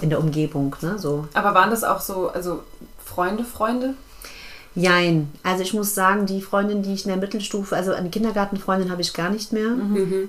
in 0.00 0.10
der 0.10 0.18
Umgebung, 0.20 0.74
ne? 0.82 0.98
So. 0.98 1.26
Aber 1.34 1.54
waren 1.54 1.70
das 1.70 1.84
auch 1.84 2.00
so, 2.00 2.28
also 2.28 2.60
Freunde, 3.04 3.44
Freunde? 3.44 3.94
Jein. 4.76 5.30
Also 5.44 5.62
ich 5.62 5.72
muss 5.72 5.94
sagen, 5.94 6.26
die 6.26 6.42
Freundin, 6.42 6.82
die 6.82 6.94
ich 6.94 7.04
in 7.04 7.08
der 7.10 7.16
Mittelstufe, 7.18 7.76
also 7.76 7.92
eine 7.92 8.10
Kindergartenfreundin 8.10 8.90
habe 8.90 9.02
ich 9.02 9.12
gar 9.14 9.30
nicht 9.30 9.52
mehr. 9.52 9.70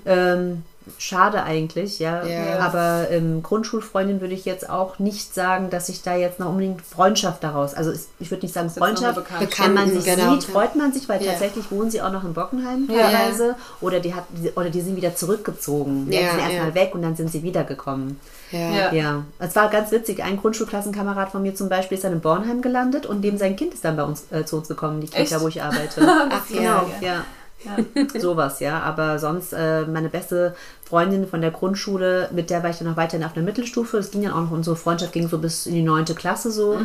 Ähm, 0.06 0.62
schade 0.99 1.41
eigentlich, 1.41 1.97
ja. 1.97 2.23
Ja. 2.23 2.60
Aber 2.60 3.08
ähm, 3.10 3.41
Grundschulfreundin 3.41 4.21
würde 4.21 4.36
ich 4.36 4.45
jetzt 4.45 4.69
auch 4.69 4.99
nicht 4.99 5.34
sagen, 5.34 5.71
dass 5.71 5.89
ich 5.89 6.04
da 6.04 6.15
jetzt 6.15 6.39
noch 6.39 6.49
unbedingt 6.49 6.84
Freundschaft 6.84 7.43
daraus. 7.43 7.73
Also 7.73 7.89
es- 7.89 8.10
ich 8.19 8.30
würde 8.30 8.45
nicht 8.45 8.54
sagen 8.54 8.69
Freundschaft. 8.69 9.19
Wenn 9.58 9.73
man 9.73 9.89
sich 9.89 10.06
Genau. 10.06 10.34
sieht, 10.36 10.43
freut 10.43 10.75
man 10.75 10.93
sich, 10.93 11.10
weil 11.10 11.23
Ja. 11.23 11.32
tatsächlich 11.32 11.71
wohnen 11.71 11.89
sie 11.89 12.04
auch 12.04 12.12
noch 12.12 12.23
in 12.23 12.36
Bockenheim 12.36 12.88
teilweise. 12.88 13.56
Oder 13.82 13.99
die 13.99 14.13
hat 14.13 14.25
oder 14.56 14.69
die 14.69 14.82
sind 14.82 14.95
wieder 14.95 15.15
zurückgezogen. 15.15 16.06
Die 16.12 16.17
Ja, 16.17 16.30
sind 16.30 16.39
erstmal 16.41 16.75
weg 16.75 16.91
und 16.93 17.01
dann 17.01 17.15
sind 17.15 17.32
sie 17.32 17.41
wiedergekommen. 17.41 18.19
Ja. 18.55 18.93
Ja. 18.93 19.25
Es 19.39 19.55
war 19.55 19.69
ganz 19.69 19.91
witzig. 19.91 20.23
Ein 20.23 20.37
Grundschulklassenkamerad 20.37 21.31
von 21.31 21.41
mir 21.41 21.55
zum 21.55 21.69
Beispiel 21.69 21.97
ist 21.97 22.03
dann 22.03 22.13
in 22.13 22.21
Bornheim 22.21 22.61
gelandet 22.61 23.05
und 23.05 23.21
dem 23.21 23.37
sein 23.37 23.55
Kind 23.55 23.73
ist 23.73 23.83
dann 23.83 23.95
bei 23.97 24.03
uns 24.03 24.31
äh, 24.31 24.45
zu 24.45 24.57
uns 24.57 24.67
gekommen, 24.67 25.01
die 25.01 25.07
Kita, 25.07 25.21
Echt? 25.21 25.41
wo 25.41 25.47
ich 25.47 25.61
arbeite. 25.61 26.01
Ach 26.29 26.49
ja. 26.49 26.57
genau, 26.57 26.91
ja. 27.01 27.25
Ja, 27.63 28.19
sowas, 28.19 28.59
ja. 28.59 28.79
Aber 28.81 29.17
sonst, 29.17 29.53
äh, 29.53 29.85
meine 29.85 30.09
beste 30.09 30.55
Freundin 30.83 31.27
von 31.27 31.41
der 31.41 31.51
Grundschule, 31.51 32.29
mit 32.31 32.49
der 32.49 32.61
war 32.61 32.69
ich 32.69 32.77
dann 32.77 32.87
noch 32.87 32.97
weiterhin 32.97 33.25
auf 33.25 33.33
der 33.33 33.43
Mittelstufe. 33.43 33.97
Es 33.97 34.11
ging 34.11 34.23
dann 34.23 34.33
auch 34.33 34.41
noch, 34.41 34.51
unsere 34.51 34.75
Freundschaft 34.75 35.13
ging 35.13 35.27
so 35.27 35.39
bis 35.39 35.65
in 35.65 35.73
die 35.73 35.81
neunte 35.81 36.13
Klasse 36.13 36.51
so. 36.51 36.79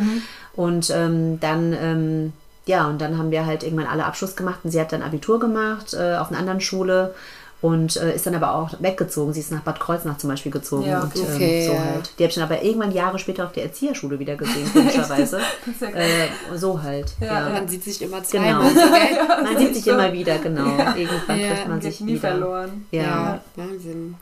Und 0.55 0.91
ähm, 0.91 1.39
dann, 1.41 1.75
ähm, 1.75 2.33
ja, 2.67 2.87
und 2.87 3.01
dann 3.01 3.19
haben 3.19 3.31
wir 3.31 3.45
halt 3.45 3.63
irgendwann 3.63 3.89
alle 3.89 4.07
Abschluss 4.07 4.37
gemacht 4.37 4.61
und 4.65 4.71
sie 4.71 4.81
hat 4.81 4.93
dann 4.93 5.03
Abitur 5.03 5.39
gemacht 5.39 5.93
äh, 5.93 6.17
auf 6.17 6.31
einer 6.31 6.39
anderen 6.39 6.61
Schule. 6.61 7.15
Und 7.63 7.97
äh, 7.99 8.15
ist 8.15 8.27
dann 8.27 8.35
aber 8.35 8.55
auch 8.55 8.71
weggezogen. 8.81 9.35
Sie 9.35 9.41
ist 9.41 9.51
nach 9.53 9.61
Bad 9.61 9.81
Kreuznach 9.81 10.17
zum 10.17 10.31
Beispiel 10.31 10.51
gezogen. 10.51 10.87
Ja, 10.89 11.03
und 11.03 11.15
okay, 11.15 11.61
ähm, 11.61 11.67
so 11.67 11.73
ja. 11.75 11.85
halt. 11.85 12.11
Die 12.19 12.23
habe 12.23 12.29
ich 12.31 12.35
dann 12.35 12.45
aber 12.45 12.63
irgendwann 12.63 12.91
Jahre 12.93 13.19
später 13.19 13.45
auf 13.45 13.53
der 13.53 13.65
Erzieherschule 13.65 14.19
wieder 14.19 14.37
gesehen, 14.37 14.71
komischerweise. 14.73 15.41
ja 15.81 15.89
äh, 15.89 16.29
so 16.57 16.83
halt. 16.83 17.13
Ja, 17.21 17.51
Man 17.51 17.69
sieht 17.69 17.85
sich 17.85 18.01
immer 18.01 18.23
Genau. 18.23 18.63
zweimal. 18.63 18.71
So 18.73 18.81
geil. 18.81 19.19
Man 19.45 19.59
sieht 19.59 19.75
sich 19.75 19.87
immer 19.87 20.11
wieder, 20.13 20.39
genau. 20.39 20.71
Irgendwann 20.97 21.39
Ja, 21.41 21.49
trifft 21.49 21.69
man 21.69 21.81
sich 21.83 22.01
nie 22.01 22.13
wieder. 22.15 22.21
verloren. 22.31 22.87
Ja. 22.93 23.03
Ja, 23.03 23.41
Wahnsinn. 23.57 24.15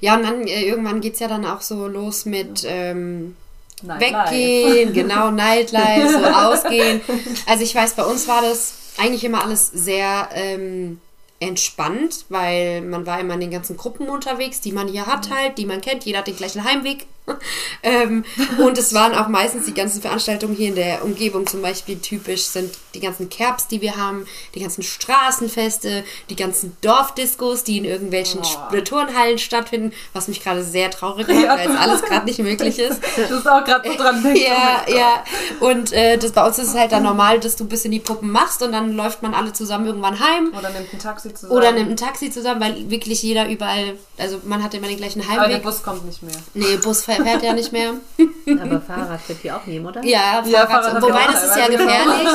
Ja, 0.00 0.16
und 0.16 0.22
dann 0.24 0.46
äh, 0.46 0.64
irgendwann 0.64 1.00
geht 1.00 1.14
es 1.14 1.20
ja 1.20 1.28
dann 1.28 1.46
auch 1.46 1.62
so 1.62 1.86
los 1.86 2.26
mit 2.26 2.64
ähm, 2.66 3.34
Nightlife. 3.82 4.30
Weggehen, 4.30 4.92
genau, 4.94 5.30
Nightlife, 5.30 6.08
so 6.10 6.18
ausgehen. 6.26 7.00
Also 7.46 7.64
ich 7.64 7.74
weiß, 7.74 7.94
bei 7.94 8.04
uns 8.04 8.28
war 8.28 8.42
das 8.42 8.74
eigentlich 8.98 9.24
immer 9.24 9.42
alles 9.42 9.68
sehr 9.68 10.28
ähm, 10.34 11.00
entspannt, 11.40 12.26
weil 12.28 12.80
man 12.82 13.06
war 13.06 13.20
immer 13.20 13.34
in 13.34 13.40
den 13.40 13.50
ganzen 13.50 13.76
Gruppen 13.76 14.08
unterwegs, 14.08 14.60
die 14.60 14.72
man 14.72 14.88
hier 14.88 15.06
hat 15.06 15.30
halt, 15.30 15.58
die 15.58 15.66
man 15.66 15.80
kennt, 15.80 16.04
jeder 16.04 16.18
hat 16.20 16.26
den 16.26 16.36
gleichen 16.36 16.64
Heimweg. 16.64 17.06
ähm, 17.82 18.24
und 18.58 18.76
es 18.78 18.92
waren 18.92 19.14
auch 19.14 19.28
meistens 19.28 19.64
die 19.66 19.74
ganzen 19.74 20.02
Veranstaltungen 20.02 20.54
hier 20.54 20.68
in 20.68 20.74
der 20.74 21.04
Umgebung 21.04 21.46
zum 21.46 21.62
Beispiel 21.62 21.98
typisch 21.98 22.42
sind 22.42 22.70
die 22.94 23.00
ganzen 23.00 23.28
Kerbs, 23.28 23.66
die 23.66 23.80
wir 23.80 23.96
haben, 23.96 24.26
die 24.54 24.60
ganzen 24.60 24.82
Straßenfeste, 24.82 26.04
die 26.30 26.36
ganzen 26.36 26.76
Dorfdiskos, 26.80 27.64
die 27.64 27.78
in 27.78 27.84
irgendwelchen 27.84 28.40
Oh. 28.44 28.80
Turnhallen 28.80 29.38
stattfinden, 29.38 29.92
was 30.12 30.28
mich 30.28 30.42
gerade 30.42 30.62
sehr 30.62 30.90
traurig 30.90 31.26
macht, 31.28 31.40
Ja. 31.40 31.56
weil 31.56 31.70
es 31.70 31.76
alles 31.76 32.02
gerade 32.02 32.24
nicht 32.26 32.38
möglich 32.40 32.78
ist. 32.78 33.00
Das 33.16 33.30
ist 33.30 33.46
auch 33.48 33.64
gerade 33.64 33.88
so 33.88 33.96
dran 33.96 34.22
denkt. 34.22 34.38
Ja, 34.40 34.84
ja. 34.88 35.24
Und 35.60 35.92
äh, 35.92 36.18
das, 36.18 36.32
bei 36.32 36.44
uns 36.46 36.58
ist 36.58 36.68
es 36.68 36.74
halt 36.74 36.92
dann 36.92 37.02
normal, 37.04 37.40
dass 37.40 37.56
du 37.56 37.64
ein 37.64 37.68
bisschen 37.68 37.90
die 37.90 38.00
Puppen 38.00 38.30
machst 38.30 38.62
und 38.62 38.72
dann 38.72 38.92
läuft 38.92 39.22
man 39.22 39.34
alle 39.34 39.52
zusammen 39.52 39.86
irgendwann 39.86 40.18
heim. 40.20 40.52
Oder 40.56 40.70
nimmt 40.70 40.92
ein 40.92 40.98
Taxi 40.98 41.32
zusammen. 41.32 41.52
Oder 41.56 41.72
nimmt 41.72 41.90
ein 41.90 41.96
Taxi 41.96 42.30
zusammen, 42.30 42.60
weil 42.60 42.90
wirklich 42.90 43.22
jeder 43.22 43.48
überall, 43.48 43.96
also 44.18 44.40
man 44.44 44.62
hat 44.62 44.74
immer 44.74 44.88
den 44.88 44.96
gleichen 44.98 45.22
Aber 45.22 45.32
der 45.34 45.42
Heimweg. 45.44 45.62
Bus 45.62 45.82
kommt 45.82 46.04
nicht 46.04 46.22
mehr. 46.22 46.34
Nee, 46.54 46.76
Bus 46.76 47.04
fährt 47.04 47.13
fährt 47.16 47.42
ja 47.42 47.52
nicht 47.52 47.72
mehr. 47.72 47.92
Aber 48.62 48.80
Fahrrad 48.80 49.20
wird 49.28 49.42
die 49.42 49.50
auch 49.52 49.64
nehmen, 49.66 49.86
oder? 49.86 50.04
Ja, 50.04 50.18
Fahrrad. 50.42 50.46
Ja, 50.46 50.66
Fahrrad 50.66 51.02
wobei 51.02 51.20
ja 51.20 51.32
das 51.32 51.44
ist 51.44 51.56
ja 51.56 51.66
gefährlich. 51.68 52.28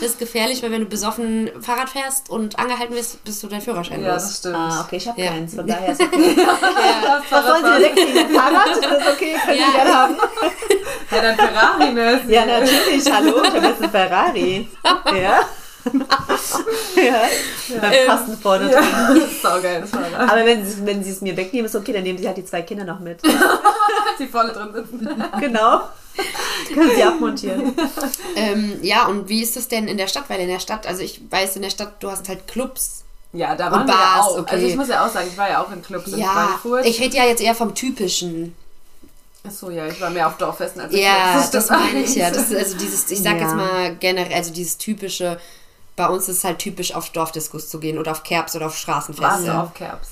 Das 0.00 0.10
ist 0.10 0.18
gefährlich, 0.18 0.62
weil 0.62 0.70
wenn 0.72 0.80
du 0.80 0.86
besoffen 0.86 1.50
Fahrrad 1.60 1.88
fährst 1.90 2.30
und 2.30 2.58
angehalten 2.58 2.94
wirst, 2.94 3.22
bist 3.24 3.42
du 3.42 3.46
dein 3.48 3.60
Führerschein 3.60 4.02
Ja, 4.02 4.14
los. 4.14 4.22
das 4.24 4.38
stimmt. 4.38 4.56
Ah, 4.56 4.82
okay, 4.86 4.96
ich 4.96 5.08
habe 5.08 5.20
Ja. 5.20 5.30
keins. 5.30 5.54
Von 5.54 5.66
daher 5.68 5.92
ist 5.92 6.00
okay. 6.02 6.36
Das 6.36 7.22
Was 7.30 7.44
wollen 7.46 7.64
Sie 7.82 8.12
denn? 8.14 8.28
Fahrrad? 8.34 8.68
Das 8.68 8.76
ist 9.02 9.08
okay, 9.12 9.36
können 9.44 9.58
Ja. 9.58 9.66
Sie 9.66 9.72
gerne 9.72 9.94
haben. 9.94 10.16
Ja, 11.10 11.20
dein 11.20 11.36
Ferrari, 11.36 11.92
ne? 11.92 12.20
Ja, 12.28 12.46
natürlich. 12.46 13.12
Hallo, 13.12 13.42
ich 13.42 13.50
habe 13.54 13.66
jetzt 13.66 13.82
einen 13.82 13.90
Ferrari. 13.90 14.68
Ja. 15.20 15.40
ja. 16.96 17.80
Beim 17.80 18.06
Kasten 18.06 18.36
vorne 18.38 18.70
Ja, 18.72 18.80
drin. 18.80 19.20
das 19.20 19.30
ist 19.32 19.42
saugeil, 19.42 19.80
das 19.80 19.92
war 19.92 20.02
da. 20.10 20.18
Aber 20.32 20.44
wenn 20.46 20.64
sie, 20.66 20.86
wenn 20.86 21.02
sie 21.02 21.10
es 21.10 21.20
mir 21.20 21.36
wegnehmen, 21.36 21.66
ist 21.66 21.74
okay, 21.76 21.92
dann 21.92 22.02
nehmen 22.02 22.18
sie 22.18 22.26
halt 22.26 22.36
die 22.36 22.44
zwei 22.44 22.62
Kinder 22.62 22.84
noch 22.84 23.00
mit. 23.00 23.20
Die 24.18 24.26
vorne 24.26 24.52
drin 24.52 24.68
sitzen. 24.74 25.08
Genau. 25.40 25.80
Können 26.74 26.90
sie 26.94 27.02
abmontieren. 27.02 27.74
Ähm, 28.36 28.78
ja, 28.82 29.06
und 29.06 29.28
wie 29.28 29.42
ist 29.42 29.56
das 29.56 29.68
denn 29.68 29.88
in 29.88 29.96
der 29.96 30.06
Stadt? 30.06 30.24
Weil 30.28 30.40
in 30.40 30.48
der 30.48 30.58
Stadt, 30.58 30.86
also 30.86 31.02
ich 31.02 31.22
weiß, 31.30 31.56
in 31.56 31.62
der 31.62 31.70
Stadt, 31.70 31.94
du 32.00 32.10
hast 32.10 32.28
halt 32.28 32.46
Clubs. 32.46 33.04
Ja, 33.32 33.56
da 33.56 33.70
waren 33.72 33.86
wir 33.86 33.94
Bars, 33.94 33.98
ja 34.16 34.20
auch. 34.22 34.38
okay. 34.40 34.54
Also 34.54 34.66
ich 34.66 34.76
muss 34.76 34.88
ja 34.88 35.06
auch 35.06 35.10
sagen, 35.10 35.26
ich 35.32 35.38
war 35.38 35.48
ja 35.48 35.62
auch 35.62 35.72
in 35.72 35.80
Clubs 35.82 36.08
in 36.12 36.18
Ja, 36.18 36.28
Frankfurt. 36.28 36.84
ich 36.86 37.00
rede 37.00 37.16
ja 37.16 37.24
jetzt 37.24 37.40
eher 37.40 37.54
vom 37.54 37.74
typischen. 37.74 38.54
Achso, 39.44 39.70
ja, 39.70 39.86
ich 39.88 39.98
war 40.00 40.10
mehr 40.10 40.26
auf 40.28 40.36
Dorffesten 40.36 40.82
als 40.82 40.92
in 40.92 41.00
Ja, 41.00 41.34
das 41.34 41.48
stimmt 41.48 41.70
meine 41.70 42.02
ich 42.04 42.14
ja. 42.14 42.30
Das 42.30 42.50
ist 42.50 42.56
also 42.56 42.76
dieses, 42.76 43.10
ich 43.10 43.20
sag 43.22 43.36
Ja. 43.36 43.42
jetzt 43.44 43.56
mal 43.56 43.96
generell, 43.96 44.34
also 44.34 44.52
dieses 44.52 44.76
typische, 44.76 45.38
bei 45.96 46.08
uns 46.08 46.28
ist 46.28 46.38
es 46.38 46.44
halt 46.44 46.58
typisch 46.58 46.94
auf 46.94 47.10
Dorfdiskus 47.10 47.68
zu 47.68 47.80
gehen 47.80 47.98
oder 47.98 48.12
auf 48.12 48.22
Kerbs 48.22 48.56
oder 48.56 48.66
auf 48.66 48.76
Straßenfeste. 48.76 49.24
du 49.46 49.58
auf 49.62 49.74
unterwegs? 49.74 50.10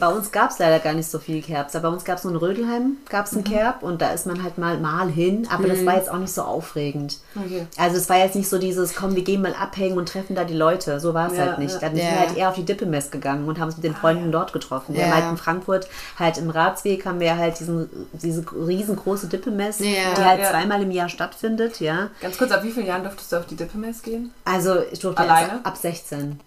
Bei 0.00 0.08
uns 0.08 0.32
gab 0.32 0.50
es 0.50 0.58
leider 0.58 0.78
gar 0.78 0.92
nicht 0.94 1.10
so 1.10 1.18
viel 1.18 1.42
Kerbs. 1.42 1.74
Aber 1.76 1.88
bei 1.88 1.94
uns 1.94 2.04
gab 2.04 2.18
es 2.18 2.24
nur 2.24 2.32
in 2.32 2.38
Rödelheim, 2.38 2.96
gab 3.08 3.26
es 3.26 3.32
einen 3.34 3.44
Kerb 3.44 3.82
und 3.82 4.02
da 4.02 4.10
ist 4.10 4.26
man 4.26 4.42
halt 4.42 4.58
mal, 4.58 4.78
mal 4.78 5.08
hin. 5.08 5.46
Aber 5.50 5.68
das 5.68 5.84
war 5.86 5.96
jetzt 5.96 6.10
auch 6.10 6.18
nicht 6.18 6.32
so 6.32 6.42
aufregend. 6.42 7.18
Okay. 7.36 7.66
Also 7.76 7.96
es 7.96 8.08
war 8.08 8.18
jetzt 8.18 8.34
nicht 8.36 8.48
so 8.48 8.58
dieses, 8.58 8.94
komm, 8.94 9.14
wir 9.16 9.24
gehen 9.24 9.42
mal 9.42 9.54
abhängen 9.54 9.96
und 9.98 10.08
treffen 10.08 10.34
da 10.34 10.44
die 10.44 10.54
Leute. 10.54 11.00
So 11.00 11.14
war 11.14 11.30
es 11.30 11.36
Ja, 11.36 11.46
halt 11.46 11.58
nicht. 11.58 11.74
ja. 11.74 11.80
Dann 11.80 11.94
sind 11.94 12.04
Ja. 12.04 12.10
wir 12.12 12.20
halt 12.20 12.36
eher 12.36 12.48
auf 12.48 12.54
die 12.54 12.64
Dippemess 12.64 13.10
gegangen 13.10 13.46
und 13.48 13.58
haben 13.58 13.66
uns 13.66 13.76
mit 13.76 13.84
den 13.84 13.94
Freunden 13.94 14.32
dort 14.32 14.52
getroffen. 14.52 14.94
Wir 14.94 15.02
Ja. 15.02 15.06
haben 15.08 15.14
halt 15.22 15.30
in 15.30 15.36
Frankfurt, 15.36 15.88
halt 16.18 16.38
im 16.38 16.50
Ratsweg 16.50 17.06
haben 17.06 17.20
wir 17.20 17.36
halt 17.36 17.58
diesen, 17.60 17.88
diese 18.12 18.44
riesengroße 18.52 19.28
Dippemess, 19.28 19.78
Ja. 19.78 19.86
die 20.16 20.24
halt 20.24 20.40
Ja. 20.40 20.50
zweimal 20.50 20.82
im 20.82 20.90
Jahr 20.90 21.08
stattfindet, 21.08 21.80
ja. 21.80 22.08
Ganz 22.20 22.38
kurz, 22.38 22.50
ab 22.52 22.62
wie 22.64 22.70
vielen 22.70 22.86
Jahren 22.86 23.02
durftest 23.02 23.32
du 23.32 23.36
auf 23.36 23.46
die 23.46 23.56
Dippemess 23.56 24.02
gehen? 24.02 24.32
Also 24.44 24.76
ich 24.90 24.98
durfte 25.00 25.22
Alleine? 25.22 25.60
ab 25.64 25.76
16. 25.76 26.40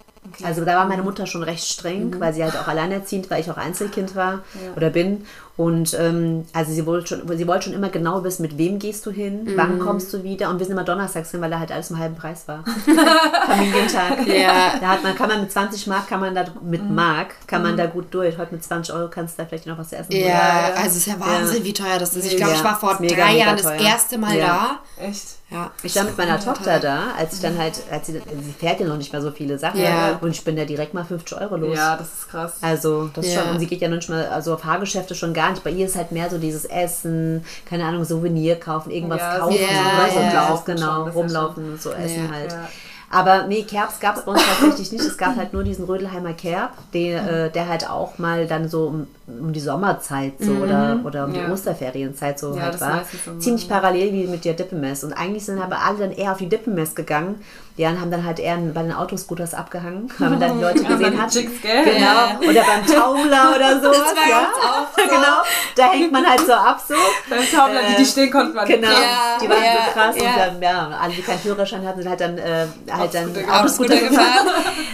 Also 0.43 0.65
da 0.65 0.75
war 0.75 0.85
meine 0.87 1.03
Mutter 1.03 1.25
schon 1.27 1.43
recht 1.43 1.65
streng, 1.67 2.19
weil 2.19 2.33
sie 2.33 2.43
halt 2.43 2.57
auch 2.57 2.67
alleinerziehend, 2.67 3.29
weil 3.29 3.41
ich 3.41 3.49
auch 3.49 3.57
Einzelkind 3.57 4.15
war 4.15 4.43
oder 4.75 4.89
bin. 4.89 5.25
Und 5.57 5.93
ähm, 5.97 6.43
also 6.51 6.73
sie 6.73 6.85
wollte 6.85 7.07
schon, 7.07 7.37
sie 7.37 7.47
wollte 7.47 7.65
schon 7.65 7.73
immer 7.73 7.87
genau 7.87 8.23
wissen, 8.25 8.41
mit 8.41 8.57
wem 8.57 8.77
gehst 8.77 9.05
du 9.05 9.11
hin, 9.11 9.47
wann 9.55 9.79
kommst 9.79 10.11
du 10.13 10.21
wieder. 10.21 10.49
Und 10.49 10.59
wir 10.59 10.65
sind 10.65 10.73
immer 10.73 10.83
donnerstags 10.83 11.31
hin, 11.31 11.39
weil 11.39 11.49
da 11.49 11.59
halt 11.59 11.71
alles 11.71 11.91
im 11.91 11.97
halben 11.97 12.15
Preis 12.15 12.45
war. 12.47 12.63
Familientag. 13.47 14.27
Ja. 14.27 14.73
Da 14.79 14.87
hat 14.89 15.03
man, 15.03 15.15
kann 15.15 15.29
man 15.29 15.41
mit 15.41 15.51
20 15.51 15.87
Mark, 15.87 16.07
kann 16.09 16.19
man 16.19 16.35
da 16.35 16.45
mit 16.61 16.89
Mark, 16.89 17.35
kann 17.47 17.61
man 17.63 17.77
da 17.77 17.85
gut 17.85 18.13
durch. 18.13 18.37
Heute 18.37 18.53
mit 18.53 18.63
20 18.63 18.93
Euro 18.93 19.09
kannst 19.09 19.37
du 19.37 19.43
da 19.43 19.47
vielleicht 19.47 19.65
noch 19.67 19.77
was 19.77 19.91
essen. 19.93 20.11
Ja, 20.11 20.17
Ja, 20.19 20.27
ja. 20.27 20.73
also 20.75 20.87
es 20.87 20.97
ist 20.97 21.07
ja 21.07 21.19
Wahnsinn, 21.19 21.63
wie 21.63 21.73
teuer 21.73 21.99
das 21.99 22.15
ist. 22.15 22.25
Ich 22.25 22.37
glaube, 22.37 22.51
Ja, 22.51 22.57
ich 22.57 22.63
war 22.63 22.79
vor 22.79 22.91
ist 22.93 22.99
mega, 22.99 23.15
drei 23.15 23.33
mega 23.33 23.45
Jahren 23.45 23.57
das 23.57 23.71
erste 23.81 24.17
Mal 24.17 24.37
Ja. 24.37 24.79
Echt? 24.99 25.23
da. 25.23 25.35
Ja. 25.51 25.71
Ich 25.83 25.95
war 25.95 26.03
mit 26.05 26.17
meiner 26.17 26.39
Tochter 26.39 26.79
da, 26.79 27.03
als 27.17 27.35
ich 27.35 27.41
dann 27.41 27.57
halt, 27.59 27.79
als 27.91 28.07
sie, 28.07 28.13
sie 28.13 28.51
fährt 28.59 28.79
ja 28.79 28.87
noch 28.87 28.97
nicht 28.97 29.13
mal 29.13 29.21
so 29.21 29.29
viele 29.31 29.59
Sachen. 29.59 29.79
Ja. 29.79 30.17
Und 30.19 30.31
ich 30.31 30.43
bin 30.43 30.55
da 30.55 30.65
direkt 30.65 30.95
mal 30.95 31.05
50 31.05 31.39
Euro 31.39 31.55
los. 31.57 31.77
Ja, 31.77 31.95
das 31.97 32.07
ist 32.07 32.29
krass. 32.29 32.53
Also, 32.61 33.09
das 33.13 33.31
Ja. 33.31 33.41
schon, 33.43 33.51
und 33.51 33.59
sie 33.59 33.67
geht 33.67 33.79
ja 33.81 33.87
noch 33.87 33.97
nicht 33.97 34.09
mal, 34.09 34.25
also 34.27 34.55
auf 34.55 34.61
Fahrgeschäfte 34.61 35.13
schon 35.13 35.33
gar 35.35 35.44
nicht. 35.51 35.63
Bei 35.63 35.69
ihr 35.71 35.85
ist 35.85 35.95
halt 35.95 36.11
mehr 36.11 36.29
so 36.29 36.37
dieses 36.37 36.65
Essen, 36.65 37.43
keine 37.69 37.85
Ahnung, 37.85 38.03
Souvenir 38.05 38.59
kaufen, 38.59 38.91
irgendwas 38.91 39.19
Ja, 39.21 39.39
kaufen, 39.39 39.57
ja, 39.59 39.67
so, 40.11 40.19
ne, 40.19 40.31
ja. 40.33 40.41
rumlaufen, 40.47 40.65
Schon, 40.65 40.75
genau, 40.75 41.03
rumlaufen 41.09 41.71
und 41.73 41.81
so 41.81 41.91
essen 41.91 42.25
Ja. 42.25 42.31
halt. 42.31 42.51
Ja. 42.51 42.69
Aber 43.11 43.45
nee, 43.47 43.61
Kerbs 43.63 43.99
gab 43.99 44.17
es 44.17 44.23
bei 44.25 44.31
uns 44.31 44.41
tatsächlich 44.45 44.91
nicht. 44.91 45.05
Es 45.05 45.17
gab 45.17 45.35
halt 45.37 45.53
nur 45.53 45.63
diesen 45.63 45.85
Rödelheimer 45.85 46.33
Kerb, 46.33 46.71
den, 46.91 47.15
äh, 47.15 47.49
der 47.51 47.69
halt 47.69 47.89
auch 47.89 48.17
mal 48.17 48.47
dann 48.47 48.67
so 48.67 48.87
um, 48.87 49.07
um 49.27 49.53
die 49.53 49.59
Sommerzeit 49.59 50.33
so 50.39 50.53
oder, 50.53 50.99
oder 51.05 51.25
um 51.25 51.31
die 51.33 51.39
Ja. 51.39 51.49
Osterferienzeit 51.51 52.39
so 52.39 52.55
Ja, 52.55 52.63
halt 52.63 52.81
war. 52.81 53.03
so, 53.25 53.37
Ziemlich 53.37 53.69
parallel 53.69 54.11
wie 54.11 54.27
mit 54.27 54.43
der 54.43 54.53
Dippemess. 54.55 55.03
Und 55.03 55.13
eigentlich 55.13 55.45
sind 55.45 55.61
aber 55.61 55.81
alle 55.85 55.99
dann 55.99 56.11
eher 56.11 56.31
auf 56.31 56.39
die 56.39 56.49
Dippemess 56.49 56.95
gegangen. 56.95 57.35
Die 57.77 57.85
anderen 57.85 58.01
haben 58.03 58.11
dann 58.11 58.25
halt 58.25 58.39
eher 58.39 58.55
bei 58.55 58.83
den 58.83 58.93
Autoscooters 58.93 59.53
abgehangen, 59.53 60.09
weil 60.17 60.29
man 60.29 60.39
dann 60.39 60.57
die 60.57 60.63
Leute 60.63 60.83
Ja, 60.83 60.89
gesehen 60.89 61.11
den 61.11 61.21
hat. 61.21 61.29
Chicks, 61.31 61.61
gell? 61.61 61.83
Genau. 61.83 62.49
Oder 62.49 62.61
beim 62.63 62.85
Taumler 62.87 63.55
oder 63.55 63.81
sowas. 63.81 63.97
Das 64.15 64.15
war 64.15 64.29
ja? 64.29 64.47
auch 64.61 64.87
so. 64.97 65.03
Genau. 65.03 65.41
Da 65.75 65.91
hängt 65.91 66.11
man 66.11 66.25
halt 66.25 66.39
so 66.45 66.53
ab 66.53 66.81
so. 66.87 66.93
Beim 67.29 67.43
Taubler, 67.51 67.81
die, 67.89 67.95
die 67.95 68.05
stehen 68.05 68.31
konnten, 68.31 68.55
waren 68.55 68.67
Genau, 68.67 68.87
Ja, 68.87 69.37
die 69.41 69.49
waren 69.49 69.63
ja, 69.63 69.71
so 69.85 69.91
krass 69.99 70.15
ja. 70.17 70.29
und 70.29 70.37
dann, 70.37 70.61
ja, 70.61 70.97
alle, 71.01 71.13
die 71.13 71.21
keinen 71.21 71.39
Führerschein 71.39 71.85
hatten, 71.85 72.01
sind 72.01 72.09
halt 72.09 72.21
dann, 72.21 72.37
äh, 72.37 72.65
halt 72.91 73.13
dann 73.13 73.29
Autoscooter 73.29 73.59
Autoscooter 73.59 73.97
gefahren. 73.97 74.47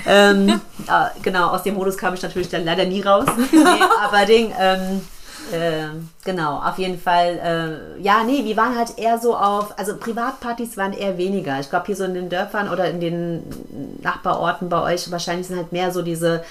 ähm, 0.07 0.61
äh, 0.87 1.21
genau, 1.21 1.49
aus 1.49 1.63
dem 1.63 1.75
Modus 1.75 1.97
kam 1.97 2.13
ich 2.15 2.21
natürlich 2.21 2.49
dann 2.49 2.65
leider 2.65 2.85
nie 2.85 3.01
raus. 3.01 3.25
nee, 3.51 3.59
aber 4.03 4.25
Ding, 4.25 4.51
ähm, 4.59 5.01
äh, 5.51 5.87
genau, 6.23 6.57
auf 6.61 6.77
jeden 6.77 6.99
Fall, 6.99 7.39
äh, 7.97 8.01
ja, 8.01 8.23
nee, 8.23 8.43
wir 8.45 8.55
waren 8.57 8.77
halt 8.77 8.97
eher 8.97 9.17
so 9.19 9.35
auf, 9.35 9.77
also 9.77 9.97
Privatpartys 9.97 10.77
waren 10.77 10.93
eher 10.93 11.17
weniger. 11.17 11.59
Ich 11.59 11.69
glaube, 11.69 11.85
hier 11.87 11.95
so 11.95 12.03
in 12.03 12.13
den 12.13 12.29
Dörfern 12.29 12.69
oder 12.69 12.85
in 12.89 12.99
den 12.99 13.43
Nachbarorten 14.01 14.69
bei 14.69 14.81
euch 14.81 15.11
wahrscheinlich 15.11 15.47
sind 15.47 15.57
halt 15.57 15.71
mehr 15.71 15.91
so 15.91 16.01
diese 16.01 16.43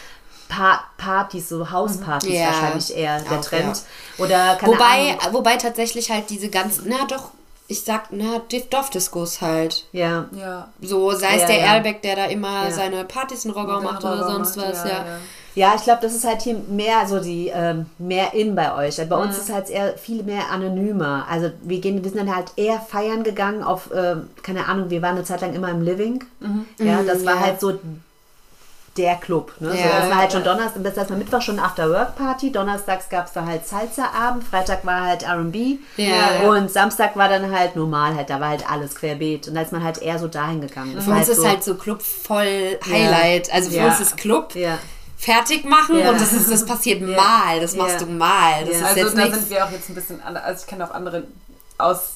Pa 0.48 0.81
Partys, 0.98 1.48
so 1.48 1.70
Hauspartys 1.70 2.35
Ja. 2.40 2.46
wahrscheinlich 2.46 2.96
eher 2.96 3.20
der 3.20 3.38
Auch, 3.38 3.44
Trend. 3.44 3.83
Oder 4.18 4.57
keine 4.57 4.72
Wobei, 4.74 5.16
Ahnung. 5.20 5.35
wobei 5.35 5.57
tatsächlich 5.57 6.11
halt 6.11 6.29
diese 6.29 6.48
ganzen, 6.48 6.87
na 6.88 7.05
doch, 7.07 7.31
ich 7.68 7.85
sag, 7.85 8.09
na, 8.11 8.40
die 8.50 8.68
Dorfdiskos 8.68 9.40
halt. 9.40 9.85
Ja, 9.92 10.26
Ja. 10.33 10.68
So, 10.83 11.12
sei 11.12 11.37
es 11.37 11.42
Ja, 11.42 11.46
der 11.46 11.59
ja. 11.59 11.66
Erlbeck, 11.74 12.03
der 12.03 12.16
da 12.16 12.24
immer 12.24 12.64
Ja. 12.64 12.70
seine 12.72 13.05
Partys 13.05 13.44
in 13.44 13.53
Roggau 13.53 13.81
macht 13.81 14.03
oder 14.03 14.24
sonst 14.24 14.57
macht, 14.57 14.70
was, 14.70 14.85
ja, 14.85 15.05
ja. 15.54 15.66
ja. 15.66 15.70
Ja, 15.70 15.76
ich 15.76 15.82
glaube, 15.84 16.00
das 16.02 16.14
ist 16.14 16.24
halt 16.26 16.42
hier 16.42 16.56
mehr 16.68 17.06
so 17.06 17.20
die, 17.20 17.48
ähm, 17.54 17.86
mehr 17.98 18.34
in 18.34 18.54
bei 18.54 18.74
euch. 18.74 18.96
Bei 19.08 19.16
uns 19.16 19.36
ist 19.38 19.52
halt 19.52 19.70
eher 19.70 19.96
viel 19.98 20.22
mehr 20.22 20.50
anonymer. 20.50 21.26
Also 21.30 21.50
wir 21.62 21.80
gehen, 21.80 22.02
wir 22.02 22.10
sind 22.10 22.18
dann 22.26 22.34
halt 22.34 22.52
eher 22.56 22.80
feiern 22.80 23.22
gegangen 23.22 23.62
auf, 23.62 23.90
ähm, 23.94 24.30
keine 24.42 24.66
Ahnung, 24.66 24.90
wir 24.90 25.02
waren 25.02 25.16
eine 25.16 25.24
Zeit 25.24 25.40
lang 25.40 25.54
immer 25.54 25.68
im 25.70 25.82
Living. 25.82 26.24
Ja, 26.78 27.02
das 27.02 27.24
war 27.24 27.34
ja. 27.34 27.40
halt 27.40 27.60
so 27.60 27.78
der 28.96 29.14
Club. 29.16 29.52
Ne? 29.60 29.70
so, 29.70 29.76
Ja. 29.78 30.00
das 30.00 30.10
war 30.10 30.16
halt 30.16 30.32
schon 30.32 30.42
Donnerstag, 30.44 30.82
das 30.82 30.96
heißt 30.96 31.10
mal 31.10 31.16
Mittwoch 31.16 31.40
schon 31.40 31.58
After-Work-Party, 31.60 32.50
Donnerstags 32.50 33.08
gab 33.08 33.26
es 33.26 33.32
da 33.32 33.46
halt 33.46 33.66
Salsa-Abend, 33.66 34.42
Freitag 34.44 34.84
war 34.84 35.02
halt 35.02 35.22
R&B 35.22 35.76
Ja. 35.96 36.48
und 36.48 36.70
Samstag 36.70 37.16
war 37.16 37.28
dann 37.28 37.56
halt 37.56 37.76
normal, 37.76 38.14
halt, 38.16 38.30
da 38.30 38.40
war 38.40 38.48
halt 38.48 38.68
alles 38.70 38.96
querbeet 38.96 39.46
und 39.48 39.54
da 39.54 39.62
ist 39.62 39.72
man 39.72 39.84
halt 39.84 40.02
eher 40.02 40.18
so 40.18 40.26
dahin 40.26 40.60
gegangen. 40.60 40.92
Für 41.00 41.10
uns 41.10 41.18
halt 41.20 41.28
ist 41.28 41.36
so, 41.36 41.48
halt 41.48 41.62
so 41.64 41.74
Club 41.76 42.02
voll 42.02 42.78
Highlight. 42.90 43.52
Also 43.54 43.70
für 43.70 43.76
Ja. 43.76 43.86
uns 43.86 44.00
ist 44.00 44.16
Club 44.16 44.54
ja. 44.56 44.78
Fertig 45.20 45.64
machen 45.64 45.98
Ja. 45.98 46.11
und 46.11 46.20
das, 46.20 46.33
ist, 46.33 46.50
das 46.50 46.64
passiert 46.64 47.00
mal. 47.16 47.61
Das 47.61 47.76
machst 47.76 48.00
Ja. 48.00 48.06
du 48.06 48.12
mal. 48.12 48.64
Das 48.64 48.70
Ja. 48.70 48.76
ist 48.78 48.85
Also 48.85 49.00
jetzt 49.00 49.16
da 49.16 49.20
nichts. 49.22 49.38
sind 49.38 49.50
wir 49.50 49.64
auch 49.66 49.70
jetzt 49.70 49.88
ein 49.90 49.94
bisschen 49.94 50.22
anders. 50.22 50.42
Also 50.44 50.61
ich 50.62 50.66
kenne 50.66 50.85
auch 50.88 50.94
andere 50.94 51.24
aus 51.78 52.14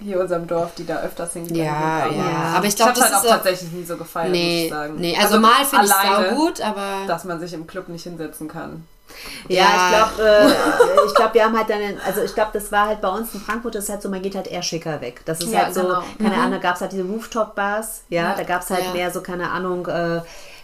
hier 0.00 0.20
unserem 0.20 0.46
Dorf, 0.46 0.72
die 0.76 0.84
da 0.86 1.00
öfters 1.00 1.32
hingegangen 1.34 1.64
Ja, 1.64 2.06
sind. 2.08 2.18
ja. 2.18 2.54
Aber 2.56 2.66
ich 2.66 2.76
glaube, 2.76 2.92
das 2.92 3.04
halt 3.04 3.14
auch 3.14 3.24
ist 3.24 3.26
auch, 3.30 3.34
tatsächlich 3.36 3.72
nie 3.72 3.84
so 3.84 3.96
gefeiert, 3.96 4.28
muss 4.30 4.38
Nee, 4.38 4.64
ich 4.66 4.70
sagen. 4.70 4.94
nee, 4.96 5.16
also, 5.20 5.40
mal 5.40 5.64
finde 5.64 5.86
ich 5.86 5.90
sau 5.92 6.34
gut, 6.34 6.60
aber 6.60 7.06
dass 7.06 7.24
man 7.24 7.38
sich 7.40 7.52
im 7.54 7.66
Club 7.66 7.88
nicht 7.88 8.02
hinsetzen 8.02 8.48
kann. 8.48 8.86
Ja, 9.48 9.56
Ja. 9.64 10.10
ich 10.10 10.16
glaube, 10.16 10.28
äh, 10.28 11.06
ich 11.06 11.14
glaube, 11.14 11.34
wir 11.34 11.44
haben 11.44 11.56
halt 11.56 11.70
dann, 11.70 11.80
also 12.04 12.22
ich 12.22 12.34
glaube, 12.34 12.50
das 12.52 12.72
war 12.72 12.88
halt 12.88 13.00
bei 13.00 13.08
uns 13.08 13.32
in 13.34 13.40
Frankfurt, 13.40 13.76
das 13.76 13.84
ist 13.84 13.90
halt 13.90 14.02
so, 14.02 14.08
man 14.08 14.20
geht 14.20 14.34
halt 14.34 14.48
eher 14.48 14.62
schicker 14.62 15.00
weg. 15.00 15.20
Das 15.24 15.40
ist 15.40 15.52
Ja, 15.52 15.60
halt 15.66 15.74
so, 15.74 15.82
genau. 15.82 16.02
keine 16.18 16.34
Ahnung, 16.34 16.52
da 16.52 16.58
gab 16.58 16.74
es 16.74 16.80
halt 16.80 16.92
diese 16.92 17.04
Rooftop-Bars, 17.04 18.02
ja, 18.08 18.22
Ja. 18.22 18.34
da 18.34 18.42
gab 18.42 18.62
es 18.62 18.70
halt 18.70 18.84
Ja. 18.86 18.92
mehr 18.92 19.10
so, 19.12 19.20
keine 19.22 19.50
Ahnung, 19.50 19.86
äh, 19.86 20.20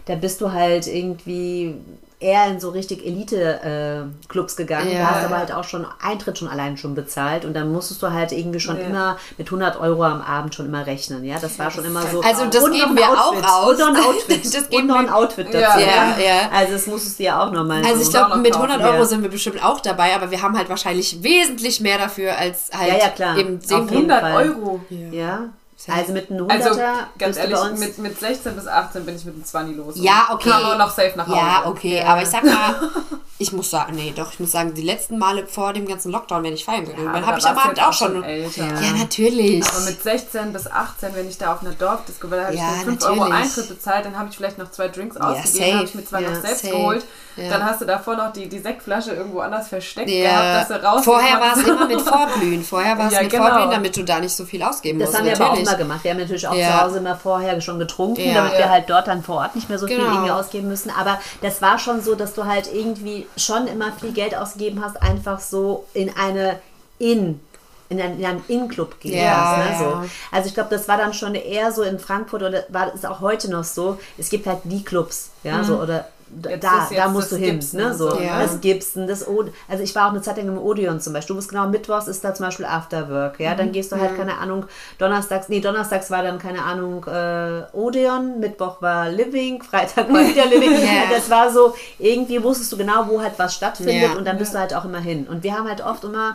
da 0.06 0.14
bist 0.14 0.40
du 0.40 0.52
halt 0.52 0.86
irgendwie 0.86 1.74
eher 2.22 2.48
in 2.48 2.60
so 2.60 2.68
richtig 2.68 3.06
Elite-Clubs 3.06 4.54
gegangen. 4.56 4.92
Ja. 4.92 4.98
Da 4.98 5.10
hast 5.14 5.24
aber 5.24 5.38
halt 5.38 5.52
auch 5.52 5.64
schon 5.64 5.86
Eintritt 6.02 6.36
schon 6.36 6.48
allein 6.48 6.76
schon 6.76 6.94
bezahlt 6.94 7.46
und 7.46 7.54
dann 7.54 7.72
musstest 7.72 8.02
du 8.02 8.10
halt 8.10 8.32
irgendwie 8.32 8.60
schon 8.60 8.76
Ja. 8.78 8.82
immer 8.86 9.16
mit 9.38 9.50
100 9.50 9.80
Euro 9.80 10.04
am 10.04 10.20
Abend 10.20 10.54
schon 10.54 10.66
immer 10.66 10.86
rechnen, 10.86 11.24
ja, 11.24 11.38
das 11.40 11.58
war 11.58 11.70
schon 11.70 11.84
immer 11.86 12.02
so. 12.02 12.20
Also 12.20 12.44
das 12.44 12.62
Und 12.62 12.72
geben 12.72 12.94
wir 12.94 13.08
Outfit. 13.08 13.42
auch 13.44 13.62
aus. 13.62 13.70
Und 13.70 13.78
noch 13.78 13.88
ein 13.88 13.96
Outfit. 13.96 14.44
Das 14.52 14.54
und 14.64 14.70
geben 14.70 14.86
noch 14.88 14.96
ein 14.96 15.06
wir- 15.06 15.16
Outfit 15.16 15.46
dazu. 15.48 15.58
Ja, 15.58 15.78
ja, 15.80 16.14
ja. 16.18 16.50
Also 16.54 16.74
das 16.74 16.86
musstest 16.86 17.18
du 17.18 17.22
ja 17.22 17.42
auch 17.42 17.50
nochmal 17.52 17.82
Also 17.84 17.96
so. 17.96 18.02
ich 18.02 18.10
glaube, 18.10 18.36
mit 18.36 18.52
kaufen, 18.52 18.70
100 18.70 18.92
Euro 18.94 19.04
sind 19.04 19.22
wir 19.22 19.30
bestimmt 19.30 19.64
auch 19.64 19.80
dabei, 19.80 20.14
aber 20.14 20.30
wir 20.30 20.42
haben 20.42 20.58
halt 20.58 20.68
wahrscheinlich 20.68 21.22
wesentlich 21.22 21.80
mehr 21.80 21.96
dafür 21.96 22.36
als 22.36 22.68
halt 22.76 22.88
Ja, 22.92 22.98
ja, 22.98 23.08
klar. 23.08 23.38
eben 23.38 23.56
Auf 23.56 23.64
10 23.66 23.78
jeden 23.88 24.10
100 24.10 24.20
Fall. 24.20 24.34
Euro. 24.48 24.80
Ja. 25.10 25.48
Also 25.88 26.12
mit 26.12 26.30
einem 26.30 26.46
100er 26.46 26.52
Also 26.52 26.80
ganz 27.18 27.36
bist 27.36 27.48
du 27.48 27.50
bei 27.54 27.56
ehrlich, 27.58 27.70
uns. 27.72 27.80
mit, 27.80 27.98
mit 27.98 28.20
16 28.20 28.54
bis 28.54 28.66
18 28.66 29.06
bin 29.06 29.16
ich 29.16 29.24
mit 29.24 29.34
dem 29.36 29.44
20 29.44 29.76
los. 29.76 29.94
Ja, 29.96 30.28
okay. 30.32 30.50
Kam 30.50 30.64
auch 30.64 30.76
noch 30.78 30.90
safe 30.90 31.12
nach 31.16 31.26
Hause. 31.26 31.36
Ja, 31.38 31.62
okay, 31.66 32.02
aber 32.02 32.22
ich 32.22 32.28
sag 32.28 32.44
mal, 32.44 32.74
ich 33.38 33.52
muss 33.52 33.70
sagen, 33.70 33.94
nee, 33.94 34.12
doch, 34.14 34.32
ich 34.32 34.40
muss 34.40 34.52
sagen, 34.52 34.74
die 34.74 34.82
letzten 34.82 35.16
Male 35.18 35.46
vor 35.46 35.72
dem 35.72 35.86
ganzen 35.86 36.12
Lockdown, 36.12 36.42
wenn 36.44 36.52
ich 36.52 36.64
feiern 36.66 36.84
gegangen 36.84 37.04
Ja, 37.06 37.12
bin, 37.12 37.22
aber 37.22 37.26
habe 37.28 37.38
ich 37.38 37.46
am 37.46 37.56
Abend 37.58 37.82
auch 37.82 37.92
schon. 37.92 38.22
älter. 38.22 38.64
Ja, 38.66 38.92
natürlich. 38.98 39.64
Aber 39.66 39.80
mit 39.80 40.02
16 40.02 40.52
bis 40.52 40.66
18, 40.70 41.14
wenn 41.14 41.28
ich 41.28 41.38
da 41.38 41.54
auf 41.54 41.62
einer 41.62 41.72
Dorfdisco 41.72 42.30
war, 42.30 42.38
da 42.38 42.44
habe 42.46 42.54
Ja, 42.56 42.68
ich 42.80 42.86
mir 42.86 42.92
5 42.92 43.04
Euro 43.04 43.14
natürlich. 43.16 43.34
Eintritt 43.42 43.68
bezahlt, 43.70 44.04
dann 44.04 44.18
habe 44.18 44.28
ich 44.30 44.36
vielleicht 44.36 44.58
noch 44.58 44.70
zwei 44.70 44.88
Drinks 44.88 45.16
ausgegeben, 45.16 45.48
safe. 45.64 45.74
habe 45.76 45.84
ich 45.84 45.94
mir 45.94 46.04
zwar 46.04 46.20
Ja, 46.20 46.30
noch 46.30 46.40
selbst 46.42 46.62
safe. 46.62 46.74
geholt, 46.74 47.04
Ja. 47.36 47.48
dann 47.48 47.64
hast 47.64 47.80
du 47.80 47.86
davor 47.86 48.16
noch 48.16 48.32
die, 48.34 48.48
die 48.48 48.58
Sektflasche 48.58 49.12
irgendwo 49.12 49.40
anders 49.40 49.68
versteckt 49.68 50.10
Ja. 50.10 50.30
gehabt, 50.58 50.70
dass 50.70 50.78
du 50.80 50.84
raus 50.86 51.04
Vorher 51.04 51.40
war 51.40 51.56
es 51.56 51.62
immer 51.64 51.86
mit 51.86 52.00
Vorglühen. 52.02 52.62
Vorher 52.62 52.98
war 52.98 53.06
es 53.06 53.12
Ja, 53.14 53.22
mit 53.22 53.30
genau. 53.30 53.46
Vorglühen, 53.46 53.70
damit 53.70 53.96
du 53.96 54.02
da 54.04 54.20
nicht 54.20 54.36
so 54.36 54.44
viel 54.44 54.62
ausgeben 54.62 54.98
das 54.98 55.08
musst. 55.08 55.18
haben 55.18 55.26
wir 55.26 55.34
aber 55.36 55.44
auch 55.46 55.48
natürlich. 55.50 55.69
Immer 55.70 55.78
gemacht. 55.78 56.04
Wir 56.04 56.10
haben 56.12 56.18
natürlich 56.18 56.46
auch 56.46 56.54
Ja. 56.54 56.68
zu 56.68 56.80
Hause 56.82 56.98
immer 56.98 57.16
vorher 57.16 57.60
schon 57.60 57.78
getrunken, 57.78 58.20
Ja. 58.26 58.34
damit 58.34 58.52
wir 58.58 58.68
halt 58.70 58.88
dort 58.90 59.06
dann 59.08 59.22
vor 59.22 59.36
Ort 59.36 59.54
nicht 59.54 59.68
mehr 59.68 59.78
so 59.78 59.86
viel 59.86 59.96
Genau. 59.96 60.10
irgendwie 60.12 60.30
ausgeben 60.30 60.68
müssen. 60.68 60.90
Aber 60.90 61.18
das 61.42 61.62
war 61.62 61.78
schon 61.78 62.02
so, 62.02 62.14
dass 62.14 62.34
du 62.34 62.44
halt 62.46 62.72
irgendwie 62.72 63.26
schon 63.36 63.66
immer 63.66 63.92
viel 63.92 64.12
Geld 64.12 64.36
ausgegeben 64.36 64.82
hast, 64.84 65.00
einfach 65.02 65.40
so 65.40 65.86
in 65.94 66.14
eine 66.16 66.58
In 66.98 67.40
in 67.88 68.00
einen, 68.00 68.20
in 68.20 68.24
einen 68.24 68.44
In-Club 68.46 69.00
gehen 69.00 69.20
Ja, 69.20 69.56
hast, 69.56 69.80
ne, 69.80 69.84
so. 70.04 70.10
Also 70.30 70.46
ich 70.48 70.54
glaube, 70.54 70.70
das 70.70 70.86
war 70.86 70.96
dann 70.96 71.12
schon 71.12 71.34
eher 71.34 71.72
so 71.72 71.82
in 71.82 71.98
Frankfurt 71.98 72.40
oder 72.44 72.62
war 72.68 72.94
ist 72.94 73.04
auch 73.04 73.18
heute 73.20 73.50
noch 73.50 73.64
so. 73.64 73.98
Es 74.16 74.28
gibt 74.30 74.46
halt 74.46 74.58
die 74.62 74.84
Clubs, 74.84 75.30
ja, 75.42 75.64
so 75.64 75.76
oder 75.80 76.06
da, 76.32 76.50
Jetzt 76.50 76.64
da, 76.64 76.88
da 76.94 77.08
musst 77.08 77.32
du 77.32 77.36
das 77.36 77.44
hin, 77.44 77.54
Gibson 77.54 77.80
ne, 77.80 77.94
so. 77.94 78.10
so, 78.10 78.20
ja. 78.20 78.40
Das 78.42 78.60
Gibson, 78.60 79.06
das 79.06 79.26
Od 79.26 79.52
also 79.68 79.82
ich 79.82 79.94
war 79.94 80.06
auch 80.06 80.12
eine 80.12 80.22
Zeit 80.22 80.36
lang 80.36 80.48
im 80.48 80.58
Odeon 80.58 81.00
zum 81.00 81.12
Beispiel. 81.12 81.34
Du 81.34 81.38
bist 81.38 81.50
genau 81.50 81.66
mittwochs 81.68 82.06
ist 82.08 82.22
da 82.22 82.34
zum 82.34 82.46
Beispiel 82.46 82.66
Afterwork, 82.66 83.40
ja, 83.40 83.54
dann 83.54 83.72
gehst 83.72 83.92
du 83.92 83.96
halt 83.96 84.16
keine 84.16 84.38
Ahnung 84.38 84.66
donnerstags, 84.98 85.48
nee 85.48 85.60
donnerstags 85.60 86.10
war 86.10 86.22
dann 86.22 86.38
keine 86.38 86.62
Ahnung 86.62 87.04
äh, 87.06 87.62
Odeon, 87.72 88.40
Mittwoch 88.40 88.80
war 88.80 89.10
Living, 89.10 89.62
Freitag 89.62 90.12
war 90.12 90.26
wieder 90.26 90.46
Living. 90.46 90.70
Ja. 90.80 91.14
Das 91.14 91.28
war 91.28 91.50
so 91.50 91.74
irgendwie 91.98 92.42
wusstest 92.42 92.72
du 92.72 92.76
genau, 92.76 93.06
wo 93.08 93.20
halt 93.20 93.34
was 93.36 93.54
stattfindet 93.54 94.16
und 94.16 94.24
dann 94.24 94.38
bist 94.38 94.54
du 94.54 94.58
halt 94.58 94.74
auch 94.74 94.84
immer 94.84 95.00
hin. 95.00 95.26
Und 95.28 95.42
wir 95.42 95.56
haben 95.56 95.68
halt 95.68 95.84
oft 95.84 96.04
immer 96.04 96.32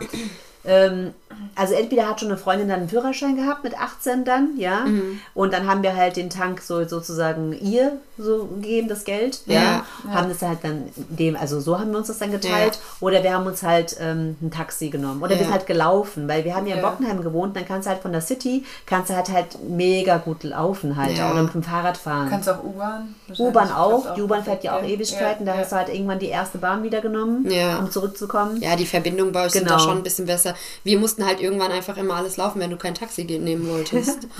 ähm, 0.64 1.14
also 1.54 1.74
entweder 1.74 2.08
hat 2.08 2.20
schon 2.20 2.28
eine 2.28 2.38
Freundin 2.38 2.68
dann 2.68 2.80
einen 2.80 2.88
Führerschein 2.88 3.36
gehabt 3.36 3.64
mit 3.64 3.78
18 3.78 4.24
dann, 4.24 4.56
ja. 4.56 4.80
Mhm. 4.86 5.20
Und 5.34 5.52
dann 5.52 5.66
haben 5.66 5.82
wir 5.82 5.94
halt 5.96 6.16
den 6.16 6.30
Tank 6.30 6.60
so 6.60 6.84
sozusagen 6.86 7.52
ihr 7.60 7.92
so 8.18 8.46
gegeben, 8.46 8.88
das 8.88 9.04
Geld, 9.04 9.40
ja. 9.46 9.54
Ja. 9.62 9.84
Haben 10.14 10.28
das 10.30 10.40
halt 10.42 10.58
dann 10.62 10.84
dem, 11.10 11.36
also 11.36 11.60
so 11.60 11.78
haben 11.78 11.90
wir 11.90 11.98
uns 11.98 12.06
das 12.08 12.18
dann 12.18 12.30
geteilt. 12.30 12.78
Oder 13.00 13.22
wir 13.22 13.34
haben 13.34 13.46
uns 13.46 13.62
halt 13.62 13.96
ähm, 14.00 14.36
ein 14.40 14.50
Taxi 14.50 14.88
genommen. 14.88 15.20
Oder 15.20 15.30
wir 15.30 15.36
Ja. 15.38 15.42
sind 15.44 15.52
halt 15.52 15.66
gelaufen, 15.66 16.26
weil 16.28 16.44
wir 16.44 16.54
haben 16.54 16.66
ja 16.66 16.76
in 16.76 16.82
Ja. 16.82 16.88
Bockenheim 16.90 17.22
gewohnt, 17.22 17.54
dann 17.56 17.66
kannst 17.66 17.86
du 17.86 17.90
halt 17.90 18.00
von 18.02 18.12
der 18.12 18.20
City, 18.22 18.64
kannst 18.86 19.10
du 19.10 19.16
halt 19.16 19.28
halt 19.30 19.58
mega 19.68 20.16
gut 20.18 20.44
laufen 20.44 20.96
halt 20.96 21.16
Ja. 21.18 21.30
oder 21.32 21.42
mit 21.42 21.52
dem 21.54 21.62
Fahrrad 21.62 21.96
fahren. 21.96 22.28
Kannst 22.30 22.48
du 22.48 22.52
auch 22.52 22.64
U-Bahn? 22.64 23.14
U-Bahn 23.38 23.70
auch. 23.72 24.14
Die 24.14 24.22
U-Bahn 24.22 24.44
fährt 24.44 24.64
ja 24.64 24.76
auch 24.76 24.82
Ja. 24.82 24.88
Ewigkeiten. 24.88 25.46
Ja, 25.46 25.52
Da 25.52 25.58
ja. 25.58 25.62
hast 25.64 25.72
du 25.72 25.76
halt 25.76 25.88
irgendwann 25.90 26.18
die 26.18 26.28
erste 26.28 26.58
Bahn 26.58 26.82
wieder 26.82 27.00
genommen, 27.02 27.50
Ja. 27.50 27.78
um 27.78 27.90
zurückzukommen. 27.90 28.60
Ja, 28.62 28.76
die 28.76 28.86
Verbindung 28.86 29.32
bei 29.32 29.44
euch 29.44 29.52
sind 29.52 29.64
Genau. 29.64 29.76
da 29.76 29.82
schon 29.82 29.96
ein 29.98 30.02
bisschen 30.02 30.24
besser. 30.26 30.54
Wir 30.84 30.98
mussten 30.98 31.25
halt 31.26 31.40
irgendwann 31.40 31.72
einfach 31.72 31.96
immer 31.96 32.14
alles 32.14 32.36
laufen, 32.36 32.60
wenn 32.60 32.70
du 32.70 32.76
kein 32.76 32.94
Taxi 32.94 33.24
nehmen 33.24 33.68
wolltest. 33.68 34.26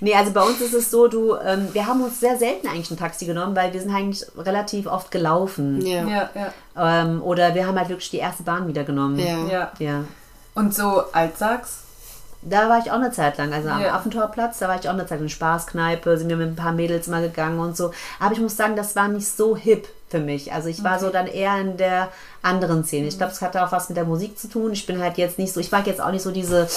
Nee, 0.00 0.16
also 0.16 0.32
bei 0.32 0.42
uns 0.42 0.60
ist 0.60 0.74
es 0.74 0.90
so, 0.90 1.06
du, 1.06 1.36
ähm, 1.36 1.68
wir 1.74 1.86
haben 1.86 2.02
uns 2.02 2.18
sehr 2.18 2.36
selten 2.36 2.66
eigentlich 2.66 2.90
ein 2.90 2.96
Taxi 2.98 3.24
genommen, 3.24 3.54
weil 3.54 3.72
wir 3.72 3.80
sind 3.80 3.94
eigentlich 3.94 4.24
relativ 4.36 4.86
oft 4.88 5.12
gelaufen. 5.12 5.80
ja. 5.86 6.04
Ja, 6.08 6.30
ja, 6.34 6.52
Ähm, 7.02 7.22
oder 7.22 7.54
wir 7.54 7.68
haben 7.68 7.78
halt 7.78 7.88
wirklich 7.88 8.10
die 8.10 8.16
erste 8.18 8.42
Bahn 8.42 8.66
wieder 8.66 8.82
genommen. 8.82 9.16
Ja. 9.20 9.46
ja. 9.48 9.72
Ja. 9.78 10.04
Und 10.54 10.74
so 10.74 11.04
Altsachs? 11.12 11.82
Da 12.44 12.68
war 12.68 12.80
ich 12.80 12.90
auch 12.90 12.96
eine 12.96 13.12
Zeit 13.12 13.38
lang, 13.38 13.52
also 13.52 13.68
am 13.68 13.80
Ja. 13.80 13.94
Affentorplatz, 13.94 14.58
da 14.58 14.66
war 14.66 14.76
ich 14.80 14.88
auch 14.88 14.94
eine 14.94 15.02
Zeit 15.06 15.18
lang 15.18 15.26
in 15.26 15.28
Spaßkneipe, 15.28 16.18
sind 16.18 16.28
wir 16.28 16.36
mit 16.36 16.48
ein 16.48 16.56
paar 16.56 16.72
Mädels 16.72 17.06
mal 17.06 17.22
gegangen 17.22 17.60
und 17.60 17.76
so. 17.76 17.92
Aber 18.18 18.32
ich 18.32 18.40
muss 18.40 18.56
sagen, 18.56 18.74
das 18.74 18.96
war 18.96 19.06
nicht 19.06 19.28
so 19.28 19.56
hip 19.56 19.86
für 20.12 20.20
mich. 20.20 20.52
Also 20.52 20.68
ich 20.68 20.84
war 20.84 21.00
so 21.00 21.10
dann 21.10 21.26
eher 21.26 21.58
in 21.60 21.76
der 21.76 22.10
anderen 22.42 22.84
Szene. 22.84 23.08
Ich 23.08 23.18
glaube, 23.18 23.32
es 23.32 23.42
hatte 23.42 23.64
auch 23.64 23.72
was 23.72 23.88
mit 23.88 23.96
der 23.96 24.04
Musik 24.04 24.38
zu 24.38 24.48
tun. 24.48 24.72
Ich 24.72 24.86
bin 24.86 25.00
halt 25.02 25.18
jetzt 25.18 25.38
nicht 25.38 25.52
so, 25.52 25.58
ich 25.58 25.72
mag 25.72 25.86
jetzt 25.88 26.00
auch 26.00 26.12
nicht 26.12 26.22
so 26.22 26.30
diese 26.30 26.68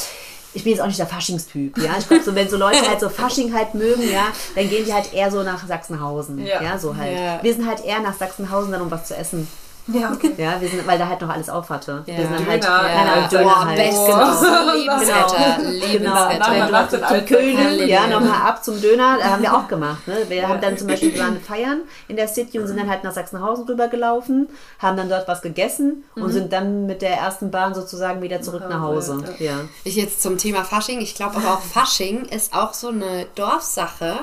ich 0.56 0.63
bin 0.63 0.71
jetzt 0.71 0.82
auch 0.82 0.88
nicht 0.88 0.98
der 1.00 1.06
Faschingstyp, 1.06 1.78
ja. 1.78 1.95
Ich 2.00 2.08
glaube, 2.08 2.24
so, 2.24 2.34
wenn 2.34 2.48
so 2.50 2.56
Leute 2.56 2.88
halt 2.88 3.02
so 3.02 3.10
Fasching 3.10 3.54
halt 3.54 3.74
mögen, 3.76 4.10
ja, 4.10 4.28
dann 4.56 4.69
gehen 4.69 4.86
die 4.86 4.93
halt 4.93 5.13
eher 5.13 5.30
so 5.30 5.43
nach 5.43 5.67
Sachsenhausen, 5.67 6.45
ja, 6.45 6.63
Ja. 6.63 6.80
so 6.80 6.95
halt. 6.95 7.12
Ja. 7.12 7.43
Wir 7.43 7.54
sind 7.54 7.67
halt 7.67 7.84
eher 7.84 8.00
nach 8.00 8.17
Sachsenhausen 8.17 8.71
dann, 8.71 8.82
um 8.82 8.89
was 8.89 9.06
zu 9.06 9.17
essen. 9.17 9.50
Ja, 9.88 10.12
okay. 10.12 10.32
Ja, 10.38 10.60
wir 10.60 10.67
sind, 10.67 10.88
weil 10.88 10.98
da 10.98 11.08
halt 11.08 11.21
noch 11.21 11.30
alles 11.30 11.50
auf 11.50 11.69
hatte. 11.69 12.04
Ja. 12.08 12.17
Wir 12.17 12.28
sind 12.28 12.39
dann 12.39 12.48
halt, 12.48 12.63
Döner, 12.63 12.82
nein, 12.84 13.21
ja. 13.21 13.28
Döner 13.28 13.43
Boah, 13.43 13.65
halt. 13.65 13.78
best, 13.78 14.06
Genau. 15.91 15.91
Genau, 15.91 16.30
zum 16.45 16.56
in 16.56 16.74
Altstadt. 16.74 17.28
Köln, 17.28 17.80
ja, 17.80 17.86
Ja. 17.86 18.08
nochmal 18.08 18.41
ab 18.50 18.63
zum 18.63 18.82
Döner, 18.82 19.17
da 19.19 19.32
haben 19.32 19.43
wir 19.43 19.56
auch 19.56 19.67
gemacht. 19.67 20.08
Ne? 20.08 20.26
Wir 20.28 20.48
haben 20.48 20.60
dann 20.60 20.78
zum 20.78 20.88
Beispiel, 20.88 21.13
wir 21.13 21.21
waren 21.21 21.39
feiern 21.39 21.82
in 22.08 22.15
der 22.15 22.28
City 22.28 22.60
und 22.60 22.67
sind 22.67 22.80
dann 22.80 22.89
halt 22.89 23.04
nach 23.04 23.13
Sachsenhausen 23.13 23.65
rübergelaufen, 23.65 24.50
haben 24.80 24.98
dann 24.98 25.10
dort 25.10 25.28
was 25.28 25.41
gegessen 25.41 26.04
und 26.15 26.32
sind 26.32 26.52
dann 26.52 26.86
mit 26.88 27.02
der 27.02 27.17
ersten 27.17 27.52
Bahn 27.52 27.76
sozusagen 27.76 28.21
wieder 28.21 28.41
zurück 28.41 28.63
nach 28.67 28.82
Hause. 28.82 29.24
Ja. 29.39 29.62
Ich 29.84 29.95
jetzt 29.95 30.21
zum 30.21 30.38
Thema 30.38 30.63
Fasching. 30.63 31.00
Ich 31.00 31.15
glaube 31.15 31.38
aber 31.38 31.54
auch 31.54 31.62
Fasching 31.62 32.26
ist 32.26 32.54
auch 32.56 32.74
so 32.74 32.89
eine 32.89 33.28
Dorfsache, 33.36 34.15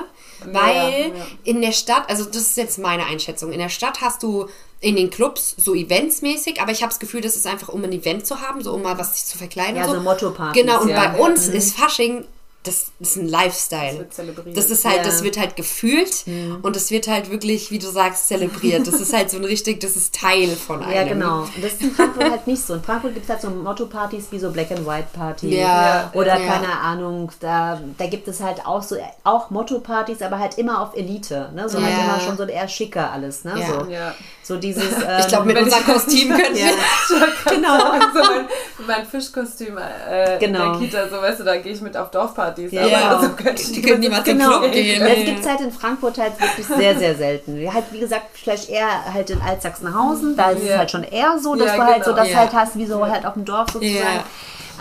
weil 0.45 1.13
ja. 1.15 1.25
in 1.43 1.61
der 1.61 1.71
Stadt, 1.71 2.03
also 2.09 2.25
das 2.25 2.41
ist 2.41 2.57
jetzt 2.57 2.79
meine 2.79 3.05
Einschätzung, 3.05 3.51
in 3.51 3.59
der 3.59 3.69
Stadt 3.69 4.01
hast 4.01 4.23
du 4.23 4.47
in 4.83 4.95
den 4.97 5.09
Clubs 5.09 5.55
so 5.57 5.73
eventsmäßig, 5.73 6.61
aber 6.61 6.71
ich 6.71 6.81
habe 6.81 6.89
das 6.91 6.99
Gefühl, 6.99 7.21
das 7.21 7.35
ist 7.35 7.47
einfach, 7.47 7.69
um 7.69 7.83
ein 7.83 7.91
Event 7.93 8.27
zu 8.27 8.41
haben, 8.41 8.61
so 8.61 8.73
um 8.73 8.81
mal 8.81 8.97
was 8.97 9.13
sich 9.15 9.25
zu 9.25 9.37
verkleiden. 9.37 9.77
Ja, 9.77 9.87
so 9.87 9.93
so 9.95 10.01
Motto-Partys, 10.01 10.61
Genau, 10.61 10.81
und 10.81 10.89
ja. 10.89 11.07
bei 11.07 11.19
uns 11.19 11.47
ist 11.47 11.75
Fasching, 11.77 12.25
das 12.65 12.93
ist 13.01 13.17
ein 13.17 13.27
Lifestyle. 13.27 13.89
Das 13.89 13.97
wird 13.99 14.13
zelebriert. 14.13 14.55
Das 14.57 14.69
ist 14.69 14.85
halt, 14.85 14.95
Ja. 14.99 15.03
das 15.03 15.21
wird 15.21 15.37
halt 15.37 15.57
gefühlt 15.57 16.23
und 16.61 16.77
es 16.77 16.91
wird 16.91 17.09
halt 17.09 17.29
wirklich, 17.29 17.71
wie 17.71 17.77
du 17.79 17.89
sagst, 17.91 18.29
zelebriert. 18.29 18.87
Das 18.87 19.01
ist 19.01 19.11
halt 19.11 19.29
so 19.29 19.35
ein 19.35 19.43
richtig, 19.43 19.81
das 19.81 19.97
ist 19.97 20.15
Teil 20.15 20.47
von 20.55 20.81
einem. 20.81 20.93
Ja, 20.95 21.03
genau. 21.03 21.39
Und 21.41 21.51
das 21.61 21.73
ist 21.73 21.81
in 21.81 21.91
Frankfurt 21.91 22.23
halt 22.31 22.47
nicht 22.47 22.65
so. 22.65 22.75
In 22.75 22.81
Frankfurt 22.81 23.15
gibt 23.15 23.25
es 23.25 23.29
halt 23.29 23.41
so 23.41 23.49
Motto-Partys 23.49 24.27
wie 24.31 24.39
so 24.39 24.49
Black 24.49 24.71
and 24.71 24.87
White 24.87 25.09
Party. 25.11 25.57
Ja, 25.59 26.09
Oder 26.13 26.39
ja. 26.39 26.47
keine 26.53 26.71
Ahnung, 26.79 27.33
da, 27.41 27.81
da 27.97 28.07
gibt 28.07 28.29
es 28.29 28.39
halt 28.39 28.65
auch 28.65 28.81
so 28.81 28.95
auch 29.25 29.49
Motto-Partys, 29.49 30.21
aber 30.21 30.39
halt 30.39 30.57
immer 30.57 30.81
auf 30.83 30.95
Elite. 30.95 31.51
Ne? 31.53 31.67
So 31.67 31.81
halt 31.83 31.91
Ja. 31.93 32.05
immer 32.05 32.21
schon 32.21 32.37
so 32.37 32.43
eher 32.45 32.69
schicker 32.69 33.11
alles. 33.11 33.43
Ne? 33.43 33.55
Ja. 33.59 33.67
So, 33.83 33.91
Ja. 33.91 34.15
So 34.43 34.57
dieses. 34.57 34.83
Ich 34.97 35.03
ähm, 35.23 35.27
glaube, 35.29 35.45
mit 35.45 35.57
unserem 35.61 35.81
ich- 35.87 35.93
Kostüm 35.93 36.29
könnten 36.29 36.55
ja. 36.55 36.65
wir. 36.65 37.27
genau. 37.55 37.77
so 38.13 38.19
mein, 38.19 38.45
mein 38.87 39.05
Fischkostüm 39.05 39.77
äh, 39.77 40.37
Genau. 40.39 40.73
in 40.73 40.79
der 40.79 40.79
Kita, 40.89 41.09
so 41.09 41.21
weißt 41.21 41.39
du, 41.39 41.43
da 41.43 41.57
gehe 41.57 41.71
ich 41.73 41.81
mit 41.81 41.95
auf 41.97 42.11
Dorfpartys. 42.11 42.71
Ja. 42.71 42.81
aber 42.83 42.89
Genau. 42.89 43.21
so 43.21 43.29
könnte 43.43 43.61
ich 43.61 43.71
Die 43.71 43.81
können 43.81 43.99
niemals 44.01 44.23
Genau. 44.23 44.59
Club 44.59 44.71
gehen. 44.71 44.99
Das 45.03 45.15
gibt 45.25 45.39
es 45.39 45.47
halt 45.49 45.61
in 45.61 45.71
Frankfurt 45.71 46.17
halt 46.17 46.39
wirklich 46.39 46.65
sehr, 46.67 46.97
sehr 46.97 47.15
selten. 47.15 47.59
Ja, 47.61 47.73
Halt, 47.73 47.85
wie 47.91 47.99
gesagt, 47.99 48.25
vielleicht 48.33 48.69
eher 48.69 48.87
halt 49.13 49.29
in 49.29 49.41
Altsachsenhausen, 49.41 50.35
da 50.37 50.51
ist 50.51 50.63
es 50.63 50.69
Ja. 50.69 50.77
halt 50.79 50.91
schon 50.91 51.03
eher 51.03 51.37
so, 51.39 51.55
dass 51.55 51.67
Ja, 51.67 51.75
du 51.77 51.83
halt 51.83 52.03
so 52.03 52.11
genau. 52.11 52.23
das 52.23 52.31
Ja. 52.31 52.37
halt 52.39 52.53
hast, 52.53 52.77
wie 52.77 52.85
so 52.85 53.05
halt 53.07 53.25
auf 53.25 53.33
dem 53.33 53.45
Dorf 53.45 53.69
sozusagen. 53.71 53.95
Ja. 53.97 54.23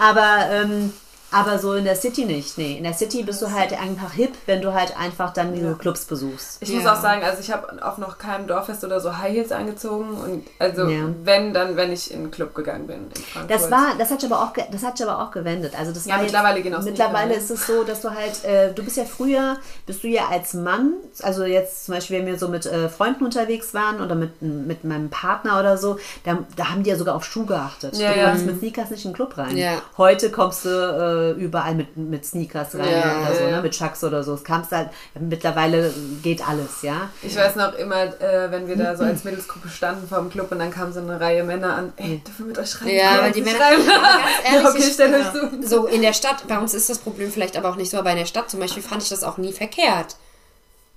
Aber 0.00 0.50
ähm, 0.52 0.92
Aber 1.32 1.58
so 1.58 1.74
in 1.74 1.84
der 1.84 1.96
City 1.96 2.24
nicht. 2.24 2.58
Nee, 2.58 2.76
in 2.76 2.84
der 2.84 2.92
City 2.94 3.22
bist 3.22 3.40
du 3.42 3.50
halt 3.50 3.72
einfach 3.80 4.12
hip, 4.12 4.32
wenn 4.46 4.60
du 4.60 4.72
halt 4.74 4.96
einfach 4.98 5.32
dann 5.32 5.54
diese 5.54 5.74
Clubs 5.74 6.04
besuchst. 6.04 6.58
Ich 6.60 6.70
muss 6.72 6.84
Ja. 6.84 6.94
auch 6.94 7.00
sagen, 7.02 7.22
also 7.24 7.40
ich 7.40 7.50
habe 7.50 7.82
auf 7.82 7.98
noch 7.98 8.18
keinem 8.18 8.46
Dorffest 8.46 8.84
oder 8.84 9.00
so 9.00 9.16
High 9.18 9.32
Heels 9.32 9.52
angezogen 9.52 10.10
und 10.14 10.46
also 10.58 10.86
Ja. 10.88 11.04
wenn, 11.24 11.52
dann 11.54 11.76
wenn 11.76 11.92
ich 11.92 12.10
in 12.12 12.20
einen 12.20 12.30
Club 12.30 12.54
gegangen 12.54 12.86
bin 12.86 12.96
in 13.14 13.22
Frankfurt. 13.22 13.50
Das 13.50 13.70
war, 13.70 13.94
das 13.98 14.10
hat 14.10 14.20
sich 14.20 14.30
aber 14.30 14.42
auch, 14.42 14.52
ge- 14.52 14.64
das 14.70 14.82
hat 14.82 14.98
sich 14.98 15.06
aber 15.08 15.22
auch 15.22 15.30
gewendet. 15.30 15.72
Also 15.78 15.92
das 15.92 16.04
Ja, 16.06 16.16
war 16.16 16.22
mittlerweile 16.22 16.56
jetzt, 16.56 16.64
gehen 16.64 16.74
auch 16.74 16.82
Mittlerweile 16.82 17.34
ist 17.34 17.50
es 17.50 17.66
so, 17.66 17.82
dass 17.84 18.00
du 18.02 18.10
halt, 18.10 18.44
äh, 18.44 18.72
du 18.72 18.82
bist 18.84 18.96
ja 18.96 19.04
früher, 19.04 19.56
bist 19.86 20.02
du 20.04 20.08
ja 20.08 20.28
als 20.30 20.54
Mann, 20.54 20.92
also 21.22 21.44
jetzt 21.44 21.86
zum 21.86 21.94
Beispiel, 21.94 22.18
wenn 22.18 22.26
wir 22.26 22.38
so 22.38 22.48
mit 22.48 22.66
äh, 22.66 22.88
Freunden 22.88 23.24
unterwegs 23.24 23.72
waren 23.74 24.00
oder 24.00 24.14
mit, 24.14 24.42
mit 24.42 24.84
meinem 24.84 25.08
Partner 25.10 25.58
oder 25.60 25.78
so, 25.78 25.98
da, 26.24 26.38
da 26.56 26.70
haben 26.70 26.82
die 26.82 26.90
ja 26.90 26.96
sogar 26.96 27.14
auf 27.14 27.24
Schuh 27.24 27.46
geachtet. 27.46 27.96
Ja, 27.96 28.12
du 28.12 28.18
ja. 28.18 28.24
konntest 28.26 28.46
mit 28.46 28.58
Sneakers 28.58 28.90
nicht 28.90 29.04
in 29.04 29.10
den 29.12 29.16
Club 29.16 29.38
rein. 29.38 29.56
Ja. 29.56 29.80
Heute 29.96 30.30
kommst 30.30 30.64
du 30.64 30.68
äh, 30.68 31.21
überall 31.30 31.74
mit, 31.74 31.96
mit 31.96 32.26
Sneakers 32.26 32.74
rein 32.74 32.88
Ja, 32.90 33.20
oder 33.22 33.34
so, 33.36 33.42
ja, 33.44 33.50
ne? 33.56 33.62
mit 33.62 33.72
Chucks 33.72 34.02
oder 34.04 34.22
so. 34.24 34.34
Es 34.34 34.42
kamst 34.44 34.72
halt, 34.72 34.90
mittlerweile 35.18 35.92
geht 36.22 36.46
alles, 36.46 36.82
ja. 36.82 37.08
Ich 37.22 37.36
weiß 37.36 37.56
noch 37.56 37.74
immer, 37.74 38.02
äh, 38.20 38.50
wenn 38.50 38.66
wir 38.66 38.76
da 38.76 38.96
so 38.96 39.04
als 39.04 39.24
Mädelsgruppe 39.24 39.68
standen 39.68 40.08
vor 40.08 40.18
dem 40.18 40.28
Club 40.30 40.50
und 40.52 40.58
dann 40.58 40.70
kam 40.70 40.92
so 40.92 41.00
eine 41.00 41.20
Reihe 41.20 41.44
Männer 41.44 41.74
an, 41.74 41.92
ey, 41.96 42.20
dürfen 42.26 42.40
wir 42.40 42.46
mit 42.46 42.58
euch 42.58 42.70
schreiben? 42.70 42.90
Ja, 42.96 43.22
weil 43.22 43.32
die 43.32 43.42
Männer- 43.42 43.56
schreiben? 43.58 43.82
Ehrlich, 44.44 44.62
ja, 44.64 44.68
okay, 44.70 44.78
ich- 44.86 44.92
stell 44.92 45.14
euch 45.14 45.32
zu. 45.32 45.68
So 45.68 45.86
in 45.86 46.02
der 46.02 46.12
Stadt, 46.12 46.46
bei 46.48 46.58
uns 46.58 46.74
ist 46.74 46.90
das 46.90 46.98
Problem 46.98 47.30
vielleicht 47.30 47.56
aber 47.56 47.70
auch 47.70 47.76
nicht 47.76 47.90
so, 47.90 47.98
aber 47.98 48.10
in 48.10 48.18
der 48.18 48.26
Stadt 48.26 48.50
zum 48.50 48.60
Beispiel 48.60 48.82
fand 48.82 49.02
ich 49.02 49.08
das 49.08 49.22
auch 49.24 49.38
nie 49.38 49.52
verkehrt. 49.52 50.16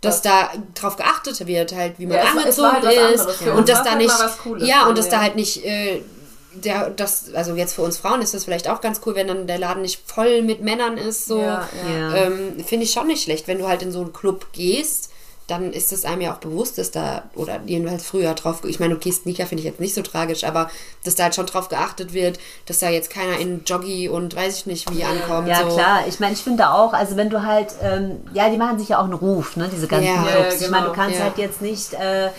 Dass 0.02 0.22
da 0.22 0.50
drauf 0.80 0.98
geachtet 0.98 1.48
wird, 1.48 1.74
halt, 1.74 1.98
wie 1.98 2.06
man 2.06 2.18
Ja, 2.18 2.24
angezogen 2.26 2.72
halt 2.74 2.84
ist. 2.84 3.22
anderes. 3.22 3.36
Für 3.38 3.54
Und 3.54 3.68
dass 3.70 3.82
da 3.82 3.90
halt 3.92 3.98
nicht. 4.00 4.10
mal 4.10 4.26
was 4.26 4.38
Cooles 4.38 4.68
ja, 4.68 4.86
und 4.86 4.98
dass 4.98 5.10
da 5.10 5.20
halt 5.22 5.36
nicht. 5.36 5.66
Äh, 5.66 6.02
der, 6.64 6.90
das, 6.90 7.34
also 7.34 7.56
jetzt 7.56 7.74
für 7.74 7.82
uns 7.82 7.98
Frauen 7.98 8.22
ist 8.22 8.34
das 8.34 8.46
vielleicht 8.46 8.70
auch 8.70 8.82
ganz 8.82 9.02
cool, 9.06 9.16
wenn 9.16 9.28
dann 9.28 9.48
der 9.48 9.58
Laden 9.60 9.82
nicht 9.82 10.02
voll 10.06 10.42
mit 10.42 10.62
Männern 10.62 10.98
ist. 10.98 11.26
So. 11.26 11.40
Ja, 11.40 11.68
ja. 11.90 12.16
Ähm, 12.16 12.64
Finde 12.66 12.86
ich 12.86 12.92
schon 12.92 13.08
nicht 13.08 13.24
schlecht. 13.24 13.48
Wenn 13.48 13.60
du 13.60 13.68
halt 13.68 13.82
in 13.82 13.92
so 13.92 14.02
einen 14.02 14.14
Club 14.14 14.48
gehst, 14.54 15.10
dann 15.48 15.74
ist 15.74 15.94
es 15.94 16.06
einem 16.06 16.22
ja 16.22 16.34
auch 16.34 16.40
bewusst, 16.40 16.80
dass 16.80 16.90
da, 16.90 17.24
oder 17.36 17.60
jedenfalls 17.68 18.04
früher 18.04 18.34
drauf, 18.34 18.64
ich 18.66 18.80
meine, 18.80 18.96
okay, 18.96 19.12
Sneaker 19.12 19.46
finde 19.46 19.62
ich 19.62 19.66
jetzt 19.66 19.80
nicht 19.80 19.94
so 19.94 20.02
tragisch, 20.02 20.44
aber 20.44 20.72
dass 21.04 21.14
da 21.14 21.26
halt 21.26 21.36
schon 21.36 21.46
drauf 21.46 21.70
geachtet 21.70 22.14
wird, 22.14 22.40
dass 22.66 22.80
da 22.80 22.90
jetzt 22.90 23.12
keiner 23.12 23.38
in 23.38 23.64
Joggi 23.64 24.10
und 24.10 24.36
weiß 24.36 24.58
ich 24.58 24.66
nicht 24.66 24.92
wie 24.92 25.04
ankommt. 25.04 25.48
Ja, 25.48 25.70
so. 25.70 25.76
klar. 25.76 26.00
Ich 26.08 26.20
meine, 26.20 26.34
ich 26.34 26.42
finde 26.42 26.72
auch, 26.72 26.94
also 26.94 27.16
wenn 27.16 27.30
du 27.30 27.44
halt, 27.44 27.76
ähm, 27.84 28.22
ja, 28.34 28.50
die 28.50 28.58
machen 28.58 28.80
sich 28.80 28.90
ja 28.90 29.00
auch 29.00 29.04
einen 29.04 29.14
Ruf, 29.14 29.56
ne, 29.56 29.70
diese 29.72 29.88
ganzen 29.88 30.08
Ja. 30.08 30.24
Clubs. 30.24 30.34
Ja, 30.36 30.40
ja, 30.62 30.66
Ich 30.66 30.70
meine, 30.72 30.86
du 30.88 30.92
genau. 30.94 31.04
kannst 31.04 31.20
Ja. 31.20 31.26
halt 31.26 31.38
jetzt 31.38 31.62
nicht 31.62 31.94
äh, 31.94 32.30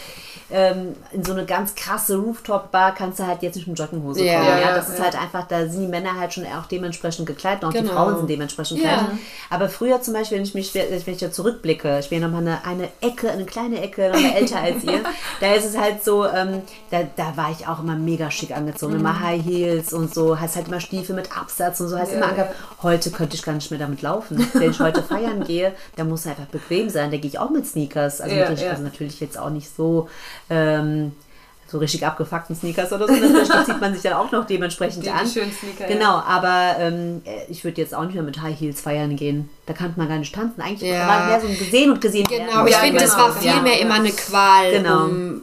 ähm, 0.51 0.95
in 1.13 1.25
so 1.25 1.33
eine 1.33 1.45
ganz 1.45 1.75
krasse 1.75 2.17
Rooftop-Bar 2.19 2.95
kannst 2.95 3.19
du 3.19 3.27
halt 3.27 3.43
jetzt 3.43 3.57
nicht 3.57 3.67
mit 3.67 3.79
Jogginghose 3.79 4.25
Ja. 4.25 4.35
kommen. 4.35 4.47
Ja, 4.49 4.59
Ja, 4.61 4.75
das 4.77 4.89
ist 4.91 4.99
ja. 4.99 5.05
halt 5.05 5.21
einfach, 5.21 5.47
da 5.49 5.67
sind 5.67 5.81
die 5.83 5.89
Männer 5.89 6.19
halt 6.19 6.33
schon 6.35 6.45
auch 6.47 6.67
dementsprechend 6.67 7.27
gekleidet 7.27 7.63
und 7.65 7.69
auch 7.71 7.73
die 7.73 7.81
Genau. 7.81 7.93
Frauen 7.95 8.17
sind 8.19 8.31
dementsprechend 8.31 8.79
gekleidet. 8.81 9.07
Aber 9.51 9.69
früher 9.69 10.01
zum 10.03 10.15
Beispiel, 10.15 10.39
wenn 10.39 10.45
ich 10.45 10.55
mich, 10.55 10.73
wenn 10.75 10.93
ich 11.15 11.19
da 11.19 11.33
zurückblicke, 11.33 11.99
ich 11.99 12.09
bin 12.11 12.21
ja 12.23 12.29
nochmal 12.29 12.43
eine, 12.47 12.65
eine 12.65 12.89
Ecke, 13.01 13.31
eine 13.31 13.45
kleine 13.45 13.81
Ecke, 13.83 14.11
nochmal 14.13 14.33
älter 14.37 14.61
als 14.61 14.85
ihr, 14.85 15.01
da 15.41 15.53
ist 15.55 15.65
es 15.65 15.77
halt 15.77 16.05
so, 16.05 16.27
ähm, 16.27 16.63
da, 16.91 17.01
da 17.17 17.37
war 17.37 17.51
ich 17.51 17.67
auch 17.67 17.81
immer 17.81 17.97
mega 17.97 18.31
schick 18.31 18.57
angezogen, 18.57 18.95
Mhm. 18.95 19.01
immer 19.01 19.21
High 19.21 19.45
Heels 19.45 19.93
und 19.93 20.15
so, 20.15 20.39
hast 20.39 20.57
halt 20.57 20.69
immer 20.69 20.81
Stiefel 20.81 21.17
mit 21.17 21.37
Absatz 21.37 21.81
und 21.81 21.89
so, 21.89 21.99
hast 21.99 22.13
immer 22.13 22.27
angehabt. 22.29 22.55
Heute 22.83 23.11
könnte 23.11 23.35
ich 23.37 23.43
gar 23.43 23.53
nicht 23.53 23.71
mehr 23.71 23.81
damit 23.81 24.03
laufen. 24.03 24.47
Wenn 24.53 24.71
ich 24.71 24.81
heute 24.81 25.03
feiern 25.03 25.43
gehe, 25.45 25.73
dann 25.97 26.09
muss 26.09 26.21
es 26.21 26.27
einfach 26.29 26.47
bequem 26.47 26.89
sein. 26.89 27.11
Da 27.11 27.17
gehe 27.17 27.29
ich 27.29 27.39
auch 27.39 27.51
mit 27.51 27.67
Sneakers. 27.67 28.21
Also, 28.21 28.37
ja. 28.37 28.47
also 28.47 28.83
natürlich 28.83 29.19
jetzt 29.21 29.39
auch 29.39 29.51
nicht 29.51 29.75
so, 29.75 30.09
ähm, 30.51 31.13
so 31.69 31.79
richtig 31.79 32.07
abgefuckten 32.07 32.55
Sneakers 32.55 32.93
oder 32.93 33.09
so. 33.09 33.15
Das 33.15 33.67
zieht 33.67 33.81
man 33.81 33.93
sich 33.93 34.03
dann 34.03 34.13
auch 34.13 34.31
noch 34.31 34.47
dementsprechend 34.47 35.03
Die- 35.05 35.09
die 35.09 35.13
an. 35.13 35.27
schönen 35.27 35.51
Sneaker, 35.53 35.89
ja. 35.91 35.97
Genau, 35.97 36.15
aber 36.25 36.77
ähm, 36.79 37.23
ich 37.49 37.65
würde 37.65 37.81
jetzt 37.81 37.93
auch 37.95 38.05
nicht 38.05 38.15
mehr 38.15 38.23
mit 38.23 38.41
High 38.41 38.59
Heels 38.59 38.81
feiern 38.81 39.17
gehen. 39.17 39.49
Da 39.67 39.73
kann 39.73 39.93
man 39.97 40.09
gar 40.09 40.19
nicht 40.19 40.33
tanzen. 40.35 40.61
Eigentlich 40.61 40.89
Ja. 40.91 41.09
war 41.09 41.27
mehr 41.27 41.41
so 41.41 41.49
ein 41.49 41.59
gesehen 41.59 41.91
und 41.91 42.01
gesehen 42.01 42.25
Genau, 42.25 42.47
werden. 42.47 42.67
ich 42.69 42.73
Ja, 42.75 42.79
finde, 42.79 43.01
das 43.01 43.15
genau, 43.17 43.25
war 43.29 43.35
genau. 43.41 43.53
vielmehr 43.53 43.81
immer 43.81 43.95
eine 43.95 44.11
Qual, 44.11 44.71
Genau. 44.71 45.05
um 45.07 45.43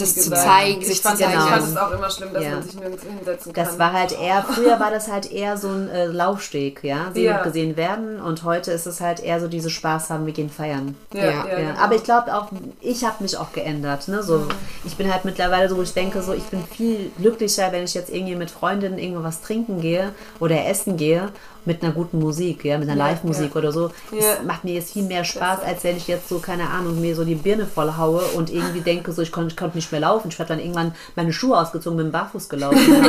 das 0.00 0.14
zu 0.14 0.30
zeigen, 0.30 0.80
ich 0.80 0.86
sich 0.88 1.00
fand, 1.00 1.18
zu 1.18 1.24
zeigen. 1.24 1.38
Ich 1.38 1.44
Genau. 1.44 1.56
fand 1.58 1.68
es 1.68 1.76
auch 1.76 1.90
immer 1.92 2.10
schlimm, 2.10 2.32
dass 2.32 2.44
Ja. 2.44 2.50
man 2.50 2.62
sich 2.62 2.74
nirgends 2.74 3.02
hinsetzen 3.04 3.52
kann. 3.52 3.64
Das 3.64 3.78
war 3.78 3.92
halt 3.92 4.12
eher, 4.12 4.42
früher 4.54 4.80
war 4.80 4.90
das 4.90 5.10
halt 5.10 5.30
eher 5.30 5.56
so 5.56 5.68
ein 5.68 5.88
äh, 5.90 6.06
Laufsteg, 6.06 6.80
ja, 6.82 7.10
sehen 7.14 7.24
Ja. 7.24 7.38
und 7.38 7.44
gesehen 7.44 7.76
werden. 7.76 8.20
Und 8.20 8.44
heute 8.44 8.72
ist 8.72 8.86
es 8.86 9.00
halt 9.00 9.20
eher 9.20 9.40
so 9.40 9.48
diese 9.48 9.70
Spaß 9.70 10.10
haben, 10.10 10.26
wir 10.26 10.32
gehen 10.32 10.50
feiern. 10.50 10.94
ja, 11.12 11.24
Ja, 11.24 11.42
genau. 11.44 11.78
aber 11.80 11.94
ich 11.94 12.04
glaube 12.04 12.34
auch, 12.34 12.48
ich 12.80 13.04
habe 13.04 13.16
mich 13.22 13.36
auch 13.36 13.52
geändert. 13.52 14.08
Ne? 14.08 14.22
So, 14.22 14.46
Ich 14.84 14.96
bin 14.96 15.12
halt 15.12 15.24
mittlerweile 15.24 15.68
so, 15.68 15.76
wo 15.76 15.82
ich 15.82 15.92
denke, 15.92 16.22
so, 16.22 16.32
ich 16.32 16.44
bin 16.44 16.62
viel 16.64 17.10
glücklicher, 17.18 17.72
wenn 17.72 17.84
ich 17.84 17.94
jetzt 17.94 18.10
irgendwie 18.10 18.36
mit 18.36 18.50
Freundinnen 18.50 18.98
irgendwo 18.98 19.22
was 19.24 19.40
trinken 19.40 19.80
gehe 19.80 20.12
oder 20.40 20.66
essen 20.66 20.96
gehe 20.96 21.30
mit 21.68 21.82
einer 21.82 21.92
guten 21.92 22.18
Musik, 22.18 22.64
ja, 22.64 22.78
mit 22.78 22.88
einer 22.88 22.98
Ja, 22.98 23.10
Live-Musik 23.10 23.50
ja. 23.54 23.58
oder 23.58 23.72
so. 23.72 23.90
Ja. 24.10 24.36
Das 24.36 24.42
macht 24.44 24.64
mir 24.64 24.74
jetzt 24.74 24.92
viel 24.94 25.04
mehr 25.04 25.22
Spaß, 25.22 25.60
als 25.60 25.84
wenn 25.84 25.98
ich 25.98 26.08
jetzt 26.08 26.28
so, 26.28 26.38
keine 26.38 26.70
Ahnung, 26.70 27.00
mir 27.00 27.14
so 27.14 27.24
die 27.24 27.34
Birne 27.34 27.66
voll 27.66 27.96
haue 27.98 28.22
und 28.22 28.50
irgendwie 28.50 28.80
denke, 28.80 29.12
so, 29.12 29.20
ich 29.20 29.30
konnte 29.30 29.52
ich 29.52 29.56
konnte 29.56 29.76
nicht 29.76 29.92
mehr 29.92 30.00
laufen. 30.00 30.30
Ich 30.30 30.38
habe 30.38 30.48
dann 30.48 30.58
irgendwann 30.58 30.94
meine 31.14 31.32
Schuhe 31.32 31.58
ausgezogen, 31.58 31.98
bin 31.98 32.10
barfuß 32.10 32.48
gelaufen. 32.48 32.78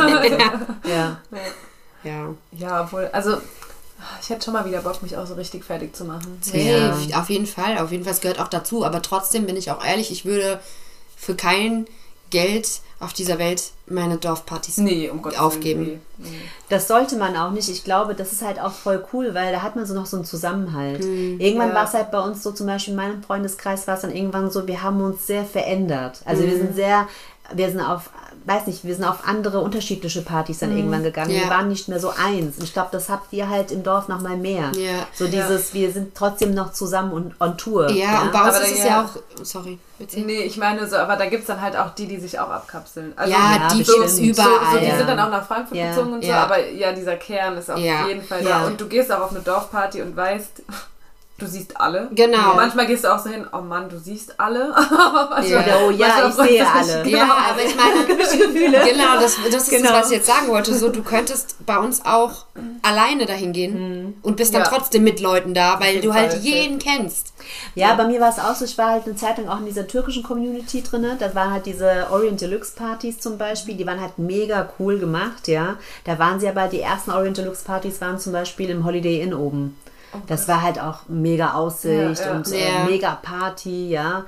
ja. 0.83 1.17
Ja. 2.03 2.35
Ja, 2.51 2.81
obwohl, 2.81 3.09
also 3.13 3.37
ich 4.21 4.29
hätte 4.29 4.43
schon 4.43 4.53
mal 4.53 4.65
wieder 4.65 4.81
Bock, 4.81 5.01
mich 5.01 5.15
auch 5.15 5.25
so 5.25 5.35
richtig 5.35 5.63
fertig 5.63 5.95
zu 5.95 6.03
machen. 6.05 6.37
Safe, 6.41 6.95
auf 7.15 7.29
jeden 7.29 7.45
Fall. 7.45 7.77
Auf 7.77 7.91
jeden 7.91 8.03
Fall, 8.03 8.13
es 8.13 8.21
gehört 8.21 8.39
auch 8.39 8.47
dazu. 8.47 8.85
Aber 8.85 9.01
trotzdem 9.01 9.45
bin 9.45 9.55
ich 9.55 9.71
auch 9.71 9.83
ehrlich, 9.83 10.11
ich 10.11 10.25
würde 10.25 10.59
für 11.17 11.35
kein 11.35 11.85
Geld 12.29 12.67
auf 12.99 13.13
dieser 13.13 13.39
Welt 13.39 13.71
meine 13.87 14.17
Dorfpartys 14.17 14.77
Nee, 14.77 15.09
um 15.09 15.23
aufgeben. 15.37 15.85
Willen. 15.85 16.01
Nee. 16.17 16.27
Das 16.67 16.87
sollte 16.87 17.15
man 17.15 17.35
auch 17.37 17.51
nicht. 17.51 17.69
Ich 17.69 17.83
glaube, 17.85 18.13
das 18.13 18.33
ist 18.33 18.41
halt 18.41 18.59
auch 18.59 18.73
voll 18.73 19.03
cool, 19.13 19.33
weil 19.33 19.53
da 19.53 19.61
hat 19.61 19.75
man 19.77 19.85
so 19.85 19.93
noch 19.93 20.05
so 20.05 20.17
einen 20.17 20.25
Zusammenhalt. 20.25 21.03
Irgendwann 21.03 21.69
Ja. 21.69 21.75
war 21.75 21.85
es 21.85 21.93
halt 21.93 22.11
bei 22.11 22.19
uns 22.19 22.43
so, 22.43 22.51
zum 22.51 22.67
Beispiel 22.67 22.91
in 22.93 22.97
meinem 22.97 23.23
Freundeskreis 23.23 23.87
war 23.87 23.95
es 23.95 24.01
dann 24.01 24.13
irgendwann 24.13 24.51
so, 24.51 24.67
wir 24.67 24.83
haben 24.83 24.99
uns 25.01 25.25
sehr 25.27 25.45
verändert. 25.45 26.21
Also 26.25 26.43
wir 26.43 26.57
sind 26.57 26.75
sehr, 26.75 27.07
wir 27.53 27.69
sind 27.69 27.79
auf, 27.79 28.09
weiß 28.49 28.67
nicht, 28.67 28.83
wir 28.83 28.95
sind 28.95 29.05
auf 29.05 29.25
andere 29.27 29.59
unterschiedliche 29.59 30.21
Partys 30.23 30.59
dann 30.59 30.75
irgendwann 30.75 31.03
gegangen. 31.03 31.29
Ja. 31.31 31.43
Wir 31.43 31.49
waren 31.49 31.67
nicht 31.69 31.87
mehr 31.87 31.99
so 31.99 32.09
eins. 32.09 32.57
Und 32.57 32.63
ich 32.63 32.73
glaube, 32.73 32.89
das 32.91 33.07
habt 33.07 33.31
ihr 33.31 33.47
halt 33.47 33.71
im 33.71 33.83
Dorf 33.83 34.07
noch 34.07 34.19
mal 34.21 34.35
mehr. 34.35 34.71
Ja. 34.75 35.05
So 35.13 35.27
dieses, 35.27 35.73
wir 35.73 35.91
sind 35.91 36.15
trotzdem 36.15 36.53
noch 36.53 36.73
zusammen 36.73 37.11
und 37.13 37.35
on 37.39 37.57
Tour. 37.57 37.89
Ja, 37.91 38.23
und 38.23 38.31
bei 38.31 38.39
uns 38.41 38.55
Aber 38.55 38.65
ist 38.65 38.71
es 38.73 38.79
ja- 38.79 38.85
ja 38.87 39.05
auch. 39.05 39.43
Sorry, 39.45 39.77
erzähl. 39.99 40.25
Nee, 40.25 40.41
ich 40.41 40.57
meine 40.57 40.87
so, 40.87 40.97
aber 40.97 41.15
da 41.15 41.27
gibt 41.27 41.41
es 41.43 41.47
dann 41.47 41.61
halt 41.61 41.77
auch 41.77 41.93
die, 41.95 42.07
die 42.07 42.17
sich 42.19 42.39
auch 42.39 42.49
abkapseln. 42.49 43.13
Also 43.15 43.31
Ja, 43.31 43.37
Ja, 43.55 43.67
die 43.69 43.77
gibt's 43.77 44.15
so, 44.15 44.21
überall. 44.21 44.47
so, 44.73 44.79
die 44.79 44.85
ja. 44.87 44.97
sind 44.97 45.07
dann 45.07 45.19
auch 45.19 45.29
nach 45.29 45.45
Frankfurt 45.47 45.77
Ja. 45.77 45.89
gezogen 45.91 46.13
und 46.13 46.23
so, 46.23 46.29
Ja. 46.29 46.43
aber 46.43 46.67
ja, 46.69 46.91
dieser 46.91 47.15
Kern 47.17 47.55
ist 47.57 47.69
auf 47.69 47.77
Ja. 47.79 48.07
jeden 48.07 48.23
Fall 48.23 48.43
Ja. 48.43 48.61
da. 48.61 48.65
Und 48.67 48.81
du 48.81 48.87
gehst 48.87 49.11
auch 49.11 49.21
auf 49.21 49.31
eine 49.31 49.41
Dorfparty 49.41 50.01
und 50.01 50.15
weißt, 50.17 50.63
du 51.39 51.47
siehst 51.47 51.79
alle. 51.79 52.09
Genau. 52.13 52.53
Manchmal 52.55 52.85
gehst 52.85 53.03
du 53.03 53.13
auch 53.13 53.19
so 53.19 53.29
hin, 53.29 53.47
oh 53.51 53.61
Mann, 53.61 53.89
du 53.89 53.97
siehst 53.97 54.39
alle. 54.39 54.75
Aber 54.75 55.29
manchmal- 55.31 55.63
Oder, 55.63 55.79
oh 55.87 55.89
ja, 55.91 56.27
ich 56.27 56.33
sehe 56.35 56.67
alle. 56.67 57.03
Genau. 57.03 57.17
Ja, 57.17 57.37
aber 57.49 57.63
ich 57.63 57.75
meine, 57.75 58.05
genau, 58.91 59.19
das, 59.19 59.37
das 59.51 59.63
ist 59.63 59.69
Genau. 59.71 59.89
das, 59.91 60.01
was 60.01 60.11
ich 60.11 60.17
jetzt 60.17 60.27
sagen 60.27 60.47
wollte. 60.49 60.73
So, 60.75 60.89
du 60.89 61.01
könntest 61.03 61.55
bei 61.65 61.77
uns 61.77 62.05
auch 62.05 62.45
alleine 62.81 63.25
dahin 63.25 63.53
gehen 63.53 64.15
und 64.21 64.35
bist 64.37 64.53
dann 64.53 64.61
Ja. 64.63 64.67
trotzdem 64.67 65.03
mit 65.03 65.19
Leuten 65.19 65.53
da, 65.53 65.79
weil 65.79 66.01
du 66.01 66.13
halt 66.13 66.33
jeden 66.41 66.79
kennst. 66.79 67.33
Ja, 67.75 67.93
bei 67.95 68.05
mir 68.05 68.19
war 68.19 68.29
es 68.29 68.39
auch 68.39 68.53
so, 68.55 68.65
ich 68.65 68.77
war 68.77 68.89
halt 68.91 69.05
eine 69.05 69.15
Zeit 69.15 69.37
lang 69.37 69.47
auch 69.47 69.59
in 69.59 69.65
dieser 69.65 69.87
türkischen 69.87 70.23
Community 70.23 70.83
drin. 70.83 71.05
Da 71.19 71.33
waren 71.35 71.51
halt 71.51 71.65
diese 71.65 72.07
Orient 72.11 72.41
Deluxe 72.41 72.73
Partys 72.75 73.19
zum 73.19 73.37
Beispiel, 73.37 73.75
die 73.75 73.87
waren 73.87 73.99
halt 74.01 74.17
mega 74.19 74.69
cool 74.79 74.99
gemacht, 74.99 75.47
ja. 75.47 75.77
Da 76.03 76.19
waren 76.19 76.39
sie 76.39 76.47
aber, 76.49 76.67
die 76.67 76.81
ersten 76.81 77.11
Orient 77.11 77.37
Deluxe 77.37 77.63
Partys 77.63 78.01
waren 78.01 78.19
zum 78.19 78.33
Beispiel 78.33 78.69
im 78.69 78.85
Holiday 78.85 79.21
Inn 79.21 79.33
oben. 79.33 79.77
Das 80.27 80.47
war 80.47 80.61
halt 80.61 80.79
auch 80.79 81.01
mega 81.07 81.53
Aussicht 81.53 82.21
Ja, 82.21 82.25
ja. 82.25 82.31
und 82.35 82.51
äh, 82.51 82.83
mega 82.85 83.15
Party, 83.15 83.89
ja. 83.89 84.25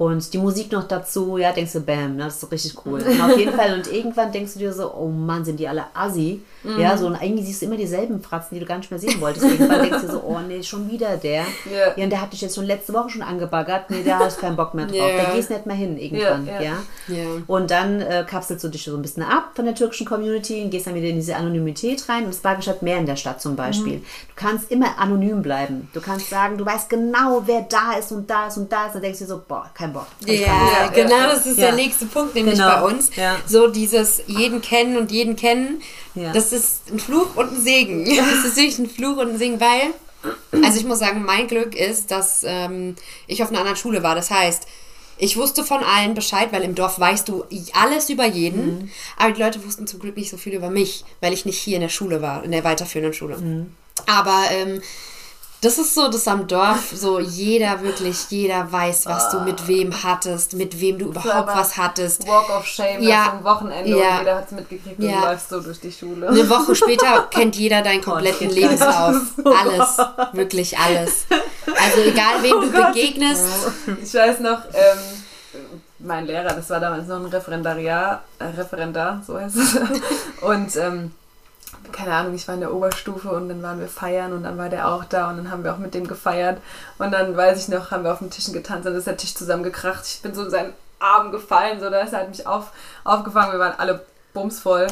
Und 0.00 0.32
die 0.32 0.38
Musik 0.38 0.72
noch 0.72 0.88
dazu, 0.88 1.36
ja, 1.36 1.52
denkst 1.52 1.74
du, 1.74 1.80
bam, 1.80 2.16
das 2.16 2.42
ist 2.42 2.50
richtig 2.50 2.86
cool. 2.86 3.02
Und 3.02 3.20
auf 3.20 3.36
jeden 3.36 3.52
Fall, 3.58 3.74
und 3.74 3.86
irgendwann 3.92 4.32
denkst 4.32 4.54
du 4.54 4.60
dir 4.60 4.72
so, 4.72 4.94
oh 4.94 5.08
Mann, 5.08 5.44
sind 5.44 5.60
die 5.60 5.68
alle 5.68 5.84
assi. 5.92 6.40
Ja, 6.78 6.96
so, 6.96 7.06
und 7.06 7.16
eigentlich 7.16 7.46
siehst 7.46 7.60
du 7.60 7.66
immer 7.66 7.76
dieselben 7.76 8.22
Fratzen, 8.22 8.54
die 8.54 8.60
du 8.60 8.66
gar 8.66 8.78
nicht 8.78 8.90
mehr 8.90 9.00
sehen 9.00 9.20
wolltest. 9.20 9.44
Irgendwann 9.44 9.82
denkst 9.82 10.02
du 10.02 10.12
so, 10.12 10.22
oh 10.22 10.38
nee, 10.46 10.62
schon 10.62 10.90
wieder 10.90 11.16
der. 11.16 11.42
Ja. 11.70 11.92
Ja, 11.96 12.04
und 12.04 12.10
der 12.10 12.20
hat 12.20 12.32
dich 12.32 12.40
jetzt 12.40 12.54
schon 12.54 12.64
letzte 12.64 12.94
Woche 12.94 13.10
schon 13.10 13.22
angebaggert. 13.22 13.90
Nee, 13.90 14.02
da 14.02 14.18
hast 14.18 14.38
du 14.38 14.40
keinen 14.42 14.56
Bock 14.56 14.74
mehr 14.74 14.86
drauf. 14.86 14.96
Ja. 14.96 15.24
Da 15.24 15.34
gehst 15.34 15.50
nicht 15.50 15.66
mehr 15.66 15.76
hin 15.76 15.98
irgendwann, 15.98 16.46
ja. 16.46 16.60
Ja, 16.60 16.76
ja. 17.08 17.14
Ja. 17.14 17.24
Und 17.46 17.70
dann 17.70 18.00
äh, 18.00 18.24
kapselst 18.28 18.64
du 18.64 18.68
dich 18.68 18.84
so 18.84 18.96
ein 18.96 19.02
bisschen 19.02 19.22
ab 19.22 19.52
von 19.54 19.66
der 19.66 19.74
türkischen 19.74 20.06
Community 20.06 20.62
und 20.62 20.70
gehst 20.70 20.86
dann 20.86 20.94
wieder 20.94 21.08
in 21.08 21.16
diese 21.16 21.36
Anonymität 21.36 22.08
rein. 22.08 22.24
Und 22.24 22.30
es 22.30 22.44
war 22.44 22.60
statt 22.60 22.82
mehr 22.82 22.98
in 22.98 23.06
der 23.06 23.16
Stadt 23.16 23.40
zum 23.40 23.56
Beispiel. 23.56 23.98
Mhm. 23.98 24.04
Du 24.28 24.34
kannst 24.36 24.70
immer 24.70 24.98
anonym 24.98 25.42
bleiben. 25.42 25.88
Du 25.92 26.00
kannst 26.00 26.30
sagen, 26.30 26.58
du 26.58 26.64
weißt 26.64 26.88
genau, 26.88 27.42
wer 27.46 27.62
da 27.62 27.98
ist 27.98 28.12
und 28.12 28.30
da 28.30 28.48
ist 28.48 28.56
und 28.56 28.72
da 28.72 28.86
ist. 28.86 28.94
Dann 28.94 29.02
denkst 29.02 29.18
du 29.18 29.24
dir 29.24 29.30
so, 29.30 29.42
boah, 29.46 29.70
kein 29.74 29.89
Bock. 29.90 30.06
Ja, 30.26 30.88
genau, 30.94 31.22
das 31.28 31.46
ist 31.46 31.58
Ja. 31.58 31.66
der 31.66 31.74
nächste 31.74 32.06
Punkt, 32.06 32.34
nämlich 32.34 32.54
Genau. 32.58 32.68
bei 32.68 32.82
uns. 32.82 33.10
Ja. 33.16 33.36
So 33.46 33.68
dieses 33.68 34.22
jeden 34.26 34.60
kennen 34.60 34.96
und 34.96 35.10
jeden 35.10 35.36
kennen, 35.36 35.82
Ja. 36.14 36.32
das 36.32 36.52
ist 36.52 36.90
ein 36.90 36.98
Fluch 36.98 37.36
und 37.36 37.52
ein 37.52 37.60
Segen. 37.60 38.04
Das 38.16 38.44
ist 38.44 38.56
wirklich 38.56 38.78
ein 38.78 38.88
Fluch 38.90 39.16
und 39.18 39.30
ein 39.32 39.38
Segen, 39.38 39.60
weil, 39.60 39.92
also 40.64 40.78
ich 40.78 40.84
muss 40.86 40.98
sagen, 40.98 41.24
mein 41.24 41.46
Glück 41.48 41.74
ist, 41.74 42.10
dass 42.10 42.42
ähm, 42.46 42.96
ich 43.26 43.42
auf 43.42 43.48
einer 43.50 43.58
anderen 43.58 43.76
Schule 43.76 44.02
war. 44.02 44.14
Das 44.14 44.30
heißt, 44.30 44.66
ich 45.22 45.36
wusste 45.36 45.64
von 45.64 45.84
allen 45.84 46.14
Bescheid, 46.14 46.48
weil 46.50 46.62
im 46.62 46.74
Dorf 46.74 46.98
weißt 46.98 47.28
du 47.28 47.44
alles 47.74 48.08
über 48.08 48.24
jeden. 48.24 48.78
Mhm. 48.84 48.90
Aber 49.18 49.32
die 49.32 49.42
Leute 49.42 49.62
wussten 49.64 49.86
zum 49.86 50.00
Glück 50.00 50.16
nicht 50.16 50.30
so 50.30 50.38
viel 50.38 50.54
über 50.54 50.70
mich, 50.70 51.04
weil 51.20 51.32
ich 51.34 51.44
nicht 51.44 51.58
hier 51.58 51.74
in 51.76 51.82
der 51.82 51.88
Schule 51.90 52.22
war, 52.22 52.42
in 52.42 52.52
der 52.52 52.64
weiterführenden 52.64 53.12
Schule. 53.12 53.36
Mhm. 53.36 53.74
Aber 54.06 54.44
ähm, 54.50 54.80
das 55.62 55.76
ist 55.78 55.94
so, 55.94 56.08
dass 56.08 56.26
am 56.26 56.46
Dorf 56.46 56.92
so 56.94 57.20
jeder 57.20 57.82
wirklich, 57.82 58.16
jeder 58.30 58.70
weiß, 58.72 59.06
was 59.06 59.30
du 59.30 59.40
mit 59.40 59.68
wem 59.68 59.92
hattest, 60.02 60.54
mit 60.54 60.80
wem 60.80 60.98
du 60.98 61.06
überhaupt 61.06 61.48
was 61.48 61.76
hattest. 61.76 62.26
Walk 62.26 62.48
of 62.50 62.64
Shame 62.66 63.02
Ja. 63.02 63.24
so 63.26 63.30
einem 63.32 63.44
Wochenende 63.44 63.90
Ja. 63.90 63.96
und 64.12 64.18
jeder 64.20 64.36
hat 64.36 64.46
es 64.46 64.52
mitgekriegt 64.52 64.98
und 64.98 65.04
Ja. 65.04 65.20
du 65.20 65.26
läufst 65.26 65.48
so 65.50 65.60
durch 65.60 65.80
die 65.80 65.92
Schule. 65.92 66.28
Eine 66.28 66.48
Woche 66.48 66.74
später 66.74 67.22
kennt 67.30 67.56
jeder 67.56 67.82
deinen 67.82 68.00
kompletten 68.02 68.46
nicht. 68.48 68.56
Lebenslauf. 68.60 69.16
Alles, 69.44 69.96
wirklich 70.32 70.78
alles. 70.78 71.26
Also 71.66 72.00
egal, 72.02 72.42
wem 72.42 72.60
du 72.62 72.70
begegnest. 72.70 73.44
Ich 74.02 74.14
weiß 74.14 74.40
noch, 74.40 74.60
ähm, 74.72 74.98
mein 75.98 76.24
Lehrer, 76.26 76.54
das 76.54 76.70
war 76.70 76.80
damals 76.80 77.06
noch 77.06 77.16
ein 77.16 77.26
Referendariat, 77.26 78.22
äh, 78.38 78.44
Referendar, 78.44 79.22
so 79.26 79.38
heißt 79.38 79.56
es. 79.56 79.76
Und 80.40 80.74
ähm, 80.76 81.12
keine 81.92 82.14
Ahnung, 82.14 82.34
ich 82.34 82.46
war 82.48 82.54
in 82.54 82.60
der 82.60 82.72
Oberstufe 82.72 83.30
und 83.30 83.48
dann 83.48 83.62
waren 83.62 83.80
wir 83.80 83.88
feiern 83.88 84.32
und 84.32 84.44
dann 84.44 84.58
war 84.58 84.68
der 84.68 84.88
auch 84.88 85.04
da 85.04 85.30
und 85.30 85.36
dann 85.36 85.50
haben 85.50 85.64
wir 85.64 85.74
auch 85.74 85.78
mit 85.78 85.94
dem 85.94 86.06
gefeiert. 86.06 86.60
Und 86.98 87.12
dann 87.12 87.36
weiß 87.36 87.60
ich 87.60 87.68
noch, 87.68 87.90
haben 87.90 88.04
wir 88.04 88.12
auf 88.12 88.18
den 88.18 88.30
Tischen 88.30 88.54
getanzt 88.54 88.86
und 88.86 88.92
dann 88.92 88.98
ist 88.98 89.06
der 89.06 89.16
Tisch 89.16 89.34
zusammengekracht. 89.34 90.04
Ich 90.06 90.22
bin 90.22 90.34
so 90.34 90.44
in 90.44 90.50
seinen 90.50 90.72
Arm 90.98 91.32
gefallen, 91.32 91.80
so 91.80 91.90
da 91.90 92.00
ist 92.00 92.12
er 92.12 92.20
hat 92.20 92.28
mich 92.28 92.46
auf, 92.46 92.72
aufgefangen, 93.04 93.52
wir 93.52 93.58
waren 93.58 93.78
alle 93.78 94.04
bumsvoll. 94.32 94.86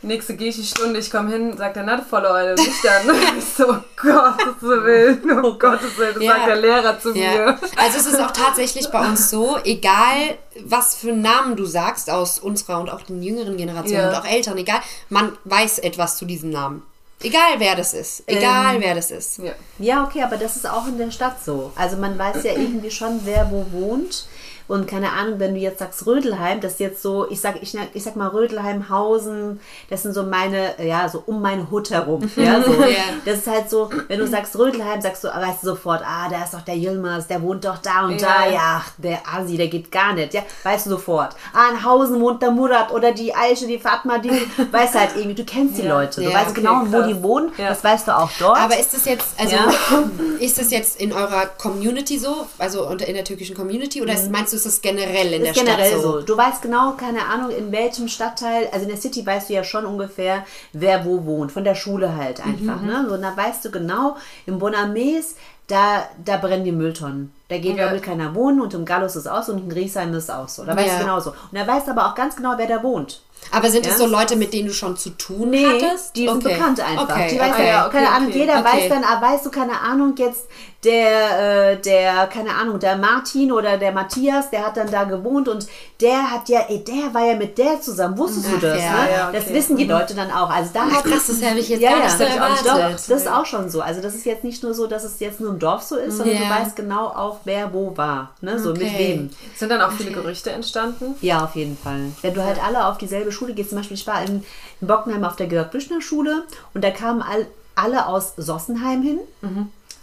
Nächste 0.00 0.36
Geschi-Stunde, 0.36 1.00
ich 1.00 1.10
komme 1.10 1.30
hin, 1.32 1.56
sagt 1.56 1.76
er, 1.76 1.82
na, 1.82 2.00
volle 2.00 2.30
Eule, 2.30 2.54
nüchtern. 2.54 3.10
ich 3.38 3.44
so, 3.44 3.68
oh 3.68 3.76
Gottes 4.00 4.62
Willen, 4.62 5.38
oh 5.44 5.54
Gottes 5.54 5.98
Willen, 5.98 6.14
das 6.14 6.22
Ja. 6.22 6.32
sagt 6.34 6.46
der 6.46 6.56
Lehrer 6.56 7.00
zu 7.00 7.14
Ja. 7.16 7.30
mir. 7.32 7.58
Also 7.76 7.98
es 7.98 8.06
ist 8.06 8.20
auch 8.20 8.30
tatsächlich 8.30 8.88
bei 8.90 9.00
uns 9.08 9.28
so, 9.28 9.58
egal 9.64 10.38
was 10.64 10.94
für 10.94 11.08
einen 11.10 11.22
Namen 11.22 11.56
du 11.56 11.64
sagst 11.66 12.10
aus 12.10 12.38
unserer 12.38 12.80
und 12.80 12.90
auch 12.90 13.02
den 13.02 13.22
jüngeren 13.22 13.56
Generationen 13.56 14.02
Ja. 14.02 14.08
und 14.10 14.14
auch 14.14 14.24
Eltern, 14.24 14.56
egal, 14.56 14.80
man 15.08 15.36
weiß 15.44 15.80
etwas 15.80 16.16
zu 16.16 16.24
diesem 16.26 16.50
Namen. 16.50 16.82
Egal 17.20 17.54
wer 17.58 17.74
das 17.74 17.94
ist. 17.94 18.22
Egal 18.28 18.76
Ähm, 18.76 18.80
wer 18.82 18.94
das 18.94 19.10
ist. 19.10 19.38
Ja. 19.38 19.52
Ja, 19.80 20.04
okay, 20.04 20.22
aber 20.22 20.36
das 20.36 20.54
ist 20.54 20.68
auch 20.70 20.86
in 20.86 20.98
der 20.98 21.10
Stadt 21.10 21.44
so. 21.44 21.72
Also 21.74 21.96
man 21.96 22.16
weiß 22.16 22.44
ja 22.44 22.52
irgendwie 22.52 22.92
schon, 22.92 23.20
wer 23.24 23.50
wo 23.50 23.66
wohnt. 23.72 24.26
Und 24.68 24.86
keine 24.86 25.12
Ahnung, 25.12 25.40
wenn 25.40 25.54
du 25.54 25.60
jetzt 25.60 25.78
sagst 25.78 26.06
Rödelheim, 26.06 26.60
das 26.60 26.72
ist 26.74 26.80
jetzt 26.80 27.02
so, 27.02 27.28
ich 27.30 27.40
sag, 27.40 27.62
ich, 27.62 27.76
ich 27.94 28.02
sag 28.04 28.16
mal 28.16 28.28
Rödelheim, 28.28 28.88
Hausen, 28.90 29.60
das 29.88 30.02
sind 30.02 30.12
so 30.12 30.22
meine, 30.24 30.74
ja, 30.86 31.08
so 31.08 31.22
um 31.26 31.40
meine 31.42 31.70
Hut 31.70 31.90
herum. 31.90 32.30
Ja, 32.36 32.62
so. 32.62 32.72
Ja. 32.72 32.96
Das 33.24 33.38
ist 33.38 33.46
halt 33.46 33.68
so, 33.70 33.88
wenn 34.08 34.18
du 34.18 34.26
sagst 34.26 34.56
Rödelheim, 34.58 35.00
sagst 35.00 35.24
du, 35.24 35.28
weißt 35.28 35.62
du 35.62 35.68
sofort, 35.68 36.02
ah, 36.04 36.28
da 36.30 36.44
ist 36.44 36.52
doch 36.54 36.60
der 36.60 36.76
Yilmaz, 36.76 37.26
der 37.26 37.42
wohnt 37.42 37.64
doch 37.64 37.78
da 37.78 38.04
und 38.06 38.20
Ja. 38.20 38.28
da, 38.44 38.50
ja, 38.50 38.84
der 38.98 39.20
Asi, 39.34 39.56
der 39.56 39.68
geht 39.68 39.90
gar 39.90 40.12
nicht, 40.12 40.34
ja, 40.34 40.42
weißt 40.62 40.86
du 40.86 40.90
sofort. 40.90 41.34
Ah, 41.54 41.70
in 41.72 41.82
Hausen 41.84 42.20
wohnt 42.20 42.42
der 42.42 42.50
Murat 42.50 42.92
oder 42.92 43.12
die 43.12 43.34
Aische, 43.34 43.66
die 43.66 43.78
Fatma, 43.78 44.18
die, 44.18 44.30
weißt 44.72 44.94
halt 44.94 45.10
irgendwie, 45.16 45.34
du 45.34 45.44
kennst 45.44 45.78
die 45.78 45.82
Ja. 45.82 45.98
Leute, 45.98 46.20
du 46.22 46.32
weißt 46.32 46.50
okay, 46.50 46.60
genau, 46.60 46.82
wo 46.86 46.98
krass. 46.98 47.06
die 47.08 47.22
wohnen, 47.22 47.52
das 47.56 47.82
weißt 47.82 48.08
du 48.08 48.16
auch 48.16 48.30
dort. 48.38 48.58
Aber 48.58 48.78
ist 48.78 48.92
das 48.92 49.04
jetzt, 49.06 49.28
also 49.38 49.56
ist 50.40 50.58
das 50.58 50.70
jetzt 50.70 51.00
in 51.00 51.12
eurer 51.12 51.46
Community 51.58 52.18
so, 52.18 52.46
also 52.58 52.84
in 52.86 53.14
der 53.14 53.24
türkischen 53.24 53.56
Community, 53.56 54.02
oder 54.02 54.12
ist, 54.12 54.30
meinst 54.30 54.52
du, 54.52 54.57
ist 54.58 54.66
das 54.66 54.80
generell 54.82 55.32
in 55.32 55.42
der 55.42 55.52
ist 55.52 55.58
generell 55.58 55.88
Stadt 55.92 56.02
so? 56.02 56.12
so. 56.12 56.20
Du 56.22 56.36
weißt 56.36 56.62
genau, 56.62 56.92
keine 56.92 57.24
Ahnung, 57.26 57.50
in 57.50 57.72
welchem 57.72 58.08
Stadtteil, 58.08 58.68
also 58.72 58.84
in 58.84 58.88
der 58.90 59.00
City 59.00 59.24
weißt 59.24 59.48
du 59.48 59.54
ja 59.54 59.64
schon 59.64 59.86
ungefähr, 59.86 60.44
wer 60.72 61.04
wo 61.04 61.24
wohnt. 61.24 61.52
Von 61.52 61.64
der 61.64 61.74
Schule 61.74 62.14
halt 62.16 62.44
einfach. 62.44 62.82
Ne? 62.82 63.04
So, 63.08 63.14
und 63.14 63.22
da 63.22 63.36
weißt 63.36 63.64
du 63.64 63.70
genau, 63.70 64.16
im 64.46 64.58
Bonames, 64.58 65.36
da, 65.68 66.08
da 66.24 66.36
brennen 66.38 66.64
die 66.64 66.72
Mülltonnen. 66.72 67.32
Da 67.48 67.58
geht 67.58 67.76
Ja. 67.76 67.94
keiner 67.98 68.34
wohnen 68.34 68.60
und 68.60 68.74
im 68.74 68.84
Gallus 68.84 69.16
ist 69.16 69.24
es 69.24 69.26
auch 69.26 69.42
so 69.42 69.52
und 69.52 69.58
in 69.64 69.68
Griesheim 69.70 70.12
ist 70.14 70.24
es 70.24 70.30
auch 70.30 70.48
so. 70.48 70.64
Da 70.64 70.74
weißt 70.76 70.86
Ja. 70.88 70.94
du 70.98 71.04
genau 71.04 71.20
so. 71.20 71.30
Und 71.30 71.36
da 71.58 71.66
weißt 71.66 71.86
du 71.86 71.92
aber 71.92 72.06
auch 72.06 72.14
ganz 72.14 72.36
genau, 72.36 72.54
wer 72.56 72.66
da 72.66 72.82
wohnt. 72.82 73.22
Aber 73.50 73.70
sind 73.70 73.86
es 73.86 73.92
Ja. 73.92 73.98
so 73.98 74.06
Leute, 74.06 74.36
mit 74.36 74.52
denen 74.52 74.68
du 74.68 74.74
schon 74.74 74.96
zu 74.96 75.10
tun 75.10 75.50
Nee, 75.50 75.64
hattest? 75.66 76.14
die 76.16 76.28
sind 76.28 76.44
Okay. 76.44 76.54
bekannt 76.54 76.80
einfach. 76.80 77.08
Okay, 77.08 77.28
die 77.32 77.38
weiß 77.40 77.50
okay. 77.54 77.70
dann, 77.72 77.90
keine 77.90 78.08
Ahnung, 78.10 78.28
okay. 78.28 78.38
jeder 78.40 78.58
Okay. 78.60 78.64
weiß 78.76 78.88
dann, 78.90 79.04
ah, 79.04 79.22
weißt 79.22 79.46
du, 79.46 79.50
keine 79.50 79.80
Ahnung, 79.80 80.14
jetzt 80.18 80.46
der, 80.84 81.72
äh, 81.72 81.76
der, 81.80 82.26
keine 82.28 82.54
Ahnung, 82.54 82.78
der 82.78 82.96
Martin 82.96 83.50
oder 83.50 83.78
der 83.78 83.90
Matthias, 83.90 84.50
der 84.50 84.64
hat 84.66 84.76
dann 84.76 84.88
da 84.90 85.04
gewohnt 85.04 85.48
und 85.48 85.66
der 86.00 86.30
hat 86.30 86.48
ja, 86.48 86.60
ey, 86.68 86.84
der 86.84 87.12
war 87.12 87.26
ja 87.26 87.34
mit 87.36 87.58
der 87.58 87.80
zusammen, 87.80 88.16
wusstest 88.16 88.46
du 88.46 88.56
Ach, 88.58 88.60
das? 88.60 88.82
ja, 88.84 88.92
ne? 88.92 89.10
ja, 89.10 89.32
Das 89.32 89.52
wissen 89.52 89.76
die 89.76 89.84
Leute 89.86 90.14
dann 90.14 90.30
auch. 90.30 90.48
Also 90.50 90.70
da 90.72 90.82
hat 90.82 91.04
krass, 91.04 91.26
das 91.26 91.42
habe 91.42 91.58
ich 91.58 91.68
jetzt 91.68 91.80
ja, 91.82 91.90
gar 91.90 91.98
ja, 91.98 92.04
nicht 92.04 92.16
so 92.18 92.22
erwartet. 92.24 92.66
Doch, 92.66 92.90
das 92.92 93.08
ist 93.10 93.28
auch 93.28 93.44
schon 93.44 93.68
so. 93.70 93.80
Also 93.80 94.00
das 94.00 94.14
ist 94.14 94.24
jetzt 94.24 94.44
nicht 94.44 94.62
nur 94.62 94.72
so, 94.72 94.86
dass 94.86 95.02
es 95.02 95.18
jetzt 95.18 95.40
nur 95.40 95.50
im 95.50 95.58
Dorf 95.58 95.82
so 95.82 95.96
ist, 95.96 96.18
sondern 96.18 96.36
Ja. 96.36 96.42
du 96.44 96.50
weißt 96.64 96.76
genau 96.76 97.06
auch, 97.08 97.40
wer 97.44 97.72
wo 97.72 97.96
war. 97.96 98.30
Ne? 98.40 98.58
So 98.60 98.70
mit 98.70 98.96
wem. 98.96 99.30
Sind 99.56 99.70
dann 99.72 99.80
auch 99.80 99.90
viele 99.92 100.12
Gerüchte 100.12 100.50
entstanden? 100.52 101.16
Ja, 101.22 101.42
auf 101.42 101.56
jeden 101.56 101.76
Fall. 101.76 102.02
Wenn 102.22 102.34
du 102.34 102.44
halt 102.44 102.62
alle 102.64 102.86
auf 102.86 102.98
dieselbe 102.98 103.27
Schule 103.32 103.54
gehst, 103.54 103.70
zum 103.70 103.78
Beispiel, 103.78 103.96
ich 103.96 104.06
war 104.06 104.22
in, 104.22 104.44
in 104.80 104.86
Bockenheim 104.86 105.24
auf 105.24 105.36
der 105.36 105.46
Georg-Büchner-Schule 105.46 106.44
und 106.74 106.84
da 106.84 106.90
kamen 106.90 107.22
all, 107.22 107.46
alle 107.74 108.06
aus 108.06 108.34
Sossenheim 108.36 109.02
hin, 109.02 109.18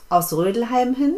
aus 0.09 0.34
Rödelheim 0.34 0.95
hin 0.95 1.15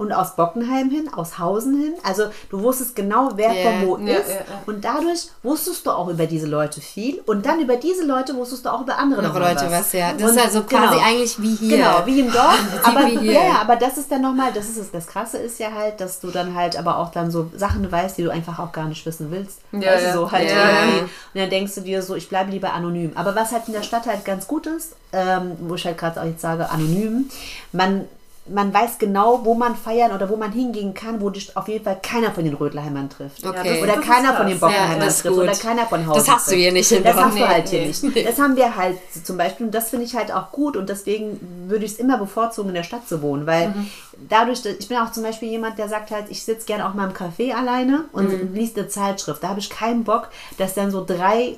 und 0.00 0.12
aus 0.12 0.34
Bockenheim 0.34 0.88
hin, 0.88 1.10
aus 1.12 1.38
Hausen 1.38 1.78
hin. 1.78 1.92
Also 2.02 2.24
du 2.48 2.62
wusstest 2.62 2.96
genau, 2.96 3.32
wer 3.34 3.52
Ja, 3.52 3.70
von 3.70 3.86
wo 3.86 3.98
ja, 3.98 4.16
ist. 4.16 4.30
ja. 4.30 4.36
Und 4.64 4.82
dadurch 4.82 5.28
wusstest 5.42 5.84
du 5.84 5.90
auch 5.90 6.08
über 6.08 6.24
diese 6.24 6.46
Leute 6.46 6.80
viel. 6.80 7.20
Und 7.26 7.44
dann 7.44 7.60
über 7.60 7.76
diese 7.76 8.06
Leute 8.06 8.34
wusstest 8.34 8.64
du 8.64 8.70
auch 8.70 8.80
über 8.80 8.96
andere 8.96 9.22
Andere 9.22 9.38
Leute 9.38 9.70
was, 9.70 9.92
ja. 9.92 10.14
Das 10.14 10.30
Und 10.30 10.38
ist 10.38 10.42
also 10.42 10.62
quasi 10.62 10.94
genau. 10.94 11.06
eigentlich 11.06 11.42
wie 11.42 11.54
hier. 11.54 11.76
Genau, 11.76 12.06
wie 12.06 12.20
im 12.20 12.32
Dorf. 12.32 12.58
aber, 12.82 13.08
ja, 13.08 13.60
aber 13.60 13.76
das 13.76 13.98
ist 13.98 14.10
dann 14.10 14.22
nochmal, 14.22 14.52
das 14.54 14.70
ist 14.70 14.78
es. 14.78 14.90
Das 14.90 15.06
Krasse 15.06 15.36
ist 15.36 15.58
ja 15.58 15.70
halt, 15.70 16.00
dass 16.00 16.20
du 16.20 16.28
dann 16.28 16.54
halt 16.54 16.78
aber 16.78 16.96
auch 16.96 17.10
dann 17.10 17.30
so 17.30 17.50
Sachen 17.54 17.92
weißt, 17.92 18.16
die 18.16 18.22
du 18.22 18.30
einfach 18.30 18.58
auch 18.58 18.72
gar 18.72 18.86
nicht 18.86 19.04
wissen 19.04 19.30
willst. 19.30 19.60
Ja, 19.72 19.80
du, 19.80 20.02
ja. 20.02 20.12
so 20.14 20.32
halt 20.32 20.48
Ja, 20.48 20.80
irgendwie. 20.80 21.00
Und 21.02 21.10
dann 21.34 21.50
denkst 21.50 21.74
du 21.74 21.82
dir 21.82 22.00
so, 22.00 22.14
ich 22.14 22.30
bleibe 22.30 22.50
lieber 22.50 22.72
anonym. 22.72 23.12
Aber 23.16 23.34
was 23.36 23.52
halt 23.52 23.64
in 23.66 23.74
der 23.74 23.82
Stadt 23.82 24.06
halt 24.06 24.24
ganz 24.24 24.46
gut 24.46 24.66
ist, 24.66 24.94
ähm, 25.12 25.58
wo 25.60 25.74
ich 25.74 25.84
halt 25.84 25.98
gerade 25.98 26.22
auch 26.22 26.24
jetzt 26.24 26.40
sage, 26.40 26.70
anonym, 26.70 27.28
man 27.72 28.06
man 28.46 28.72
weiß 28.74 28.98
genau, 28.98 29.44
wo 29.44 29.54
man 29.54 29.76
feiern 29.76 30.12
oder 30.12 30.28
wo 30.28 30.36
man 30.36 30.50
hingehen 30.50 30.92
kann, 30.94 31.20
wo 31.20 31.30
dich 31.30 31.56
auf 31.56 31.68
jeden 31.68 31.84
Fall 31.84 31.98
keiner 32.02 32.32
von 32.32 32.42
den 32.44 32.54
Rödlerheimern 32.54 33.08
trifft. 33.08 33.46
Okay. 33.46 33.80
Oder 33.82 33.94
Das 33.96 34.04
ist 34.04 34.10
keiner 34.10 34.34
von 34.34 34.46
den. 34.48 34.58
Bockenheimern 34.58 35.00
Ja, 35.02 35.12
trifft. 35.12 35.26
Oder 35.38 35.52
keiner 35.52 35.86
von 35.86 36.06
Hausen 36.06 36.18
Das 36.24 36.28
hast 36.34 36.46
du 36.46 36.50
trifft. 36.52 36.62
hier 36.62 36.72
nicht 36.72 36.90
in 36.90 37.04
Das 37.04 37.16
hast 37.16 37.38
du 37.38 37.46
halt 37.48 37.68
hier 37.68 37.80
Nee, 37.80 37.86
nicht. 37.88 38.26
Das 38.26 38.38
haben 38.38 38.56
wir 38.56 38.74
halt 38.76 38.98
zum 39.24 39.36
Beispiel 39.36 39.66
und 39.66 39.72
das 39.74 39.90
finde 39.90 40.06
ich 40.06 40.16
halt 40.16 40.32
auch 40.32 40.50
gut 40.50 40.76
und 40.76 40.88
deswegen 40.88 41.38
würde 41.68 41.84
ich 41.84 41.92
es 41.92 41.98
immer 41.98 42.18
bevorzugen, 42.18 42.70
in 42.70 42.74
der 42.74 42.82
Stadt 42.82 43.06
zu 43.06 43.22
wohnen, 43.22 43.46
weil 43.46 43.68
Mhm. 43.68 43.86
dadurch, 44.28 44.64
ich 44.64 44.88
bin 44.88 44.96
auch 44.96 45.12
zum 45.12 45.22
Beispiel 45.22 45.48
jemand, 45.50 45.78
der 45.78 45.88
sagt 45.88 46.10
halt, 46.10 46.24
ich 46.30 46.42
sitze 46.44 46.66
gerne 46.66 46.88
auch 46.88 46.94
mal 46.94 47.08
im 47.08 47.14
Café 47.14 47.54
alleine 47.54 48.06
und 48.12 48.26
Mhm. 48.32 48.54
liest 48.54 48.76
eine 48.78 48.88
Zeitschrift. 48.88 49.42
Da 49.44 49.48
habe 49.50 49.60
ich 49.60 49.70
keinen 49.70 50.02
Bock, 50.02 50.28
dass 50.58 50.74
dann 50.74 50.90
so 50.90 51.04
drei, 51.04 51.56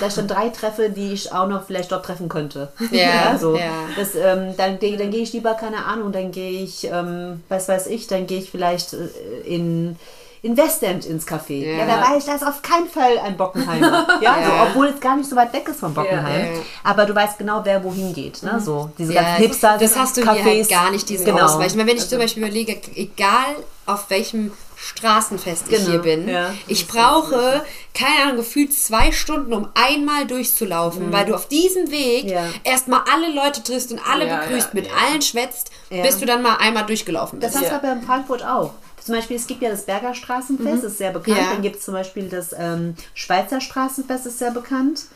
dass 0.00 0.08
ich 0.10 0.14
dann 0.16 0.28
drei 0.28 0.48
treffe, 0.48 0.90
die 0.90 1.12
ich 1.12 1.32
auch 1.32 1.46
noch 1.46 1.64
vielleicht 1.66 1.92
dort 1.92 2.04
treffen 2.04 2.28
könnte. 2.28 2.72
Ja, 2.90 3.36
so. 3.40 3.56
ja. 3.56 3.70
Das, 3.96 4.14
ähm, 4.16 4.54
dann 4.56 4.78
dann 4.80 5.10
gehe 5.10 5.22
ich 5.22 5.32
lieber, 5.32 5.54
keine 5.54 5.84
Ahnung, 5.84 6.10
dann 6.10 6.31
gehe 6.32 6.62
ich, 6.62 6.84
ähm, 6.84 7.42
was 7.48 7.68
weiß 7.68 7.86
ich, 7.86 8.06
dann 8.08 8.26
gehe 8.26 8.38
ich 8.40 8.50
vielleicht 8.50 8.94
äh, 8.94 9.06
in 9.44 9.96
in 10.44 10.56
Westend 10.56 11.06
ins 11.06 11.24
Café. 11.24 11.52
Ja. 11.64 11.78
Ja. 11.78 11.86
da 11.86 12.02
weiß 12.10 12.18
ich, 12.18 12.24
da 12.24 12.34
ist 12.34 12.44
auf 12.44 12.62
keinen 12.62 12.88
Fall 12.88 13.16
ein 13.24 13.36
Bockenheimer. 13.36 14.08
Ja, 14.20 14.40
Ja. 14.40 14.46
So, 14.46 14.52
obwohl 14.70 14.86
es 14.88 14.98
gar 14.98 15.16
nicht 15.16 15.30
so 15.30 15.36
weit 15.36 15.52
weg 15.52 15.68
ist 15.68 15.78
von 15.78 15.94
Bockenheim. 15.94 16.54
Ja. 16.56 16.60
Aber 16.82 17.06
du 17.06 17.14
weißt 17.14 17.38
genau, 17.38 17.60
wer 17.62 17.84
wohin 17.84 18.12
geht. 18.12 18.42
Ne? 18.42 18.58
So, 18.60 18.90
diese 18.98 19.14
ganzen 19.14 19.36
Hipster 19.36 19.78
das 19.78 19.96
hast 19.96 20.16
du 20.16 20.22
hier 20.28 20.44
halt 20.44 20.68
gar 20.68 20.90
nicht, 20.90 21.08
diesen 21.08 21.26
genau. 21.26 21.44
Ausweich. 21.44 21.68
Ich 21.68 21.74
meine, 21.76 21.88
wenn 21.90 21.96
ich 21.96 22.08
zum 22.08 22.18
Beispiel 22.18 22.42
überlege, 22.42 22.76
egal 22.96 23.54
auf 23.86 24.10
welchem 24.10 24.50
Straßenfest 24.96 25.66
ich 25.68 25.76
Genau, 25.78 25.90
hier 25.90 25.98
bin, 26.00 26.28
ja. 26.28 26.52
ich 26.66 26.88
brauche, 26.88 27.62
keine 27.94 28.22
Ahnung, 28.24 28.36
gefühlt 28.38 28.72
zwei 28.74 29.10
Stunden, 29.12 29.52
um 29.52 29.68
einmal 29.74 30.26
durchzulaufen, 30.26 31.12
weil 31.12 31.24
du 31.26 31.34
auf 31.34 31.46
diesem 31.48 31.90
Weg 31.90 32.24
Mhm. 32.24 32.30
Ja. 32.30 32.44
erstmal 32.64 33.00
alle 33.12 33.32
Leute 33.32 33.62
triffst 33.62 33.92
und 33.92 34.00
alle 34.08 34.26
Ja, 34.26 34.38
begrüßt, 34.40 34.74
mit 34.74 34.88
allen 34.92 35.22
schwätzt, 35.22 35.70
Ja. 35.92 36.02
bis 36.02 36.18
du 36.18 36.26
dann 36.26 36.42
mal 36.42 36.56
einmal 36.56 36.86
durchgelaufen 36.86 37.38
Das 37.40 37.52
bist. 37.52 37.64
hast 37.64 37.70
du 37.70 37.74
Ja. 37.74 37.78
aber 37.92 37.92
in 38.00 38.02
Frankfurt 38.06 38.44
auch. 38.44 38.72
Zum 39.04 39.16
Beispiel, 39.16 39.36
es 39.36 39.48
gibt 39.48 39.60
ja 39.62 39.68
das 39.68 39.82
Berger 39.82 40.14
Straßenfest, 40.14 40.84
ist 40.84 40.98
sehr 40.98 41.10
bekannt. 41.10 41.36
Ja. 41.36 41.50
Dann 41.52 41.60
gibt 41.62 41.74
es 41.76 41.84
zum 41.84 41.92
Beispiel 41.94 42.28
das 42.28 42.54
ähm, 42.56 42.94
Schweizer 43.14 43.60
Straßenfest, 43.60 44.26
ist 44.26 44.38
sehr 44.38 44.52
bekannt. 44.52 45.06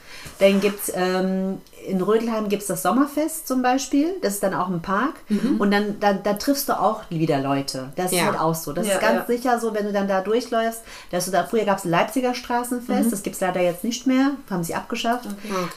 Dann 0.41 0.61
gibt 0.61 0.81
es 0.89 0.93
ähm, 0.97 1.61
in 1.87 2.03
Rödelheim 2.03 2.49
gibt's 2.49 2.67
das 2.67 2.83
Sommerfest 2.83 3.47
zum 3.47 3.63
Beispiel. 3.63 4.17
Das 4.23 4.35
ist 4.35 4.43
dann 4.43 4.55
auch 4.55 4.69
im 4.69 4.83
Park. 4.83 5.15
Und 5.61 5.71
dann 5.71 6.01
da, 6.01 6.15
da 6.15 6.33
triffst 6.33 6.69
du 6.69 6.73
auch 6.81 7.03
wieder 7.11 7.39
Leute. 7.39 7.93
Das 7.95 8.07
ist 8.11 8.19
Ja. 8.19 8.25
halt 8.27 8.41
auch 8.41 8.57
so. 8.57 8.73
Das 8.73 8.89
Ja, 8.89 8.95
ist 8.95 9.01
ganz 9.01 9.21
ja. 9.29 9.37
sicher 9.37 9.61
so, 9.61 9.73
wenn 9.73 9.85
du 9.85 9.93
dann 9.93 10.09
da 10.09 10.21
durchläufst, 10.21 10.83
dass 11.13 11.27
du 11.27 11.31
da, 11.31 11.45
früher 11.45 11.65
gab 11.65 11.79
es 11.79 11.85
Leipziger 11.85 12.35
Straßenfest, 12.35 13.13
das 13.13 13.23
gibt 13.23 13.37
es 13.37 13.41
leider 13.41 13.61
jetzt 13.61 13.85
nicht 13.85 14.05
mehr, 14.09 14.33
haben 14.51 14.65
sie 14.65 14.75
abgeschafft. 14.75 15.29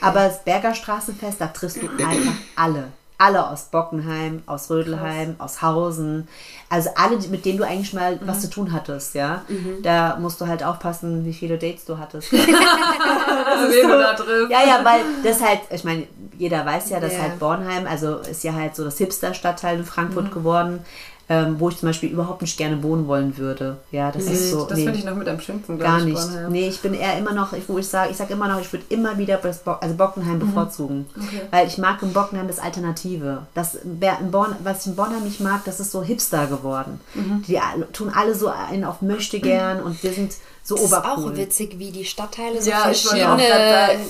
Aber 0.02 0.22
das 0.24 0.43
Berger 0.43 0.74
Straßenfest, 0.74 1.39
da 1.39 1.45
triffst 1.47 1.78
du 1.78 1.88
einfach 2.04 2.34
alle. 2.56 2.86
Alle 3.22 3.47
aus 3.49 3.63
Bockenheim, 3.65 4.41
aus 4.45 4.70
Rödelheim, 4.72 5.36
aus 5.39 5.61
Hausen. 5.61 6.28
Also 6.70 6.89
alle, 6.95 7.17
mit 7.28 7.43
denen 7.45 7.57
du 7.57 7.65
eigentlich 7.65 7.93
mal 7.93 8.17
was 8.26 8.39
zu 8.41 8.49
tun 8.49 8.72
hattest, 8.72 9.13
ja. 9.13 9.43
Da 9.84 10.17
musst 10.20 10.39
du 10.39 10.47
halt 10.47 10.63
aufpassen, 10.63 11.26
wie 11.26 11.34
viele 11.34 11.57
Dates 11.57 11.84
du 11.86 11.97
hattest. 11.97 12.32
Also 12.34 13.74
wen 13.74 13.88
du 13.89 13.97
da 13.97 14.13
triffst. 14.13 14.51
ja, 14.51 14.59
ja, 14.65 14.86
weil 14.86 15.01
das 15.24 15.41
halt, 15.41 15.59
ich 15.72 15.84
meine, 15.84 16.07
jeder 16.38 16.65
weiß 16.65 16.89
ja, 16.91 16.99
dass 16.99 17.13
Ja. 17.13 17.24
halt 17.24 17.39
Bornheim, 17.39 17.86
also 17.88 18.17
ist 18.17 18.43
ja 18.43 18.53
halt 18.53 18.76
so 18.76 18.84
das 18.84 18.97
Hipster-Stadtteil 18.97 19.80
in 19.80 19.86
Frankfurt 19.86 20.32
geworden. 20.32 20.86
Ähm, 21.32 21.60
wo 21.60 21.70
ich 21.70 21.78
zum 21.78 21.88
Beispiel 21.90 22.10
überhaupt 22.10 22.42
nicht 22.42 22.58
gerne 22.58 22.82
wohnen 22.82 23.08
wollen 23.08 23.38
würde. 23.38 23.78
Ja, 23.92 24.12
das 24.12 24.24
ist 24.26 24.50
so. 24.50 24.66
das 24.66 24.78
nee. 24.80 24.86
finde 24.86 25.00
ich 25.00 25.06
noch 25.06 25.16
mit 25.16 25.28
am 25.28 25.40
schönsten, 25.40 25.78
glaub 25.78 25.88
Gar 25.92 26.00
ich, 26.00 26.06
nicht. 26.06 26.16
Bornheim. 26.16 26.52
Nee, 26.52 26.68
ich 26.68 26.82
bin 26.82 26.96
eher 26.96 27.18
immer 27.20 27.34
noch, 27.34 27.54
ich- 27.54 27.70
wo 27.70 27.78
ich 27.78 27.88
sage, 27.88 28.10
ich 28.10 28.18
sage 28.18 28.34
immer 28.34 28.48
noch, 28.48 28.60
ich 28.60 28.74
würde 28.74 28.86
immer 28.90 29.18
wieder 29.20 29.38
das 29.38 29.60
Bo 29.60 29.74
also 29.74 29.94
Bockenheim 29.94 30.40
bevorzugen. 30.40 31.06
Mhm. 31.16 31.24
Okay. 31.24 31.42
Weil 31.52 31.68
ich 31.68 31.78
mag 31.78 32.02
in 32.02 32.14
Bockenheim 32.14 32.48
das 32.48 32.58
Alternative. 32.58 33.44
Das, 33.54 33.76
in 33.76 34.32
Born, 34.32 34.56
was 34.64 34.82
ich 34.82 34.88
in 34.88 34.96
Bornheim 34.96 35.24
nicht 35.24 35.40
mag, 35.40 35.64
das 35.66 35.80
ist 35.80 35.92
so 35.92 36.02
hipster 36.02 36.48
geworden. 36.48 37.00
Mhm. 37.14 37.44
Die 37.48 37.60
tun 37.94 38.12
alle 38.14 38.34
so 38.34 38.48
einen 38.48 38.84
auf 38.84 39.02
möchte 39.04 39.40
gern 39.40 39.84
und 39.84 40.02
wir 40.02 40.12
sind 40.12 40.34
so 40.64 40.76
Das 40.76 40.84
ist 40.86 40.94
auch 40.94 41.36
witzig, 41.36 41.80
wie 41.80 41.92
die 41.92 42.06
Stadtteile 42.06 42.62
so 42.62 42.70
Ja, 42.70 42.92
ich 42.92 43.02
verschiedene 43.02 43.42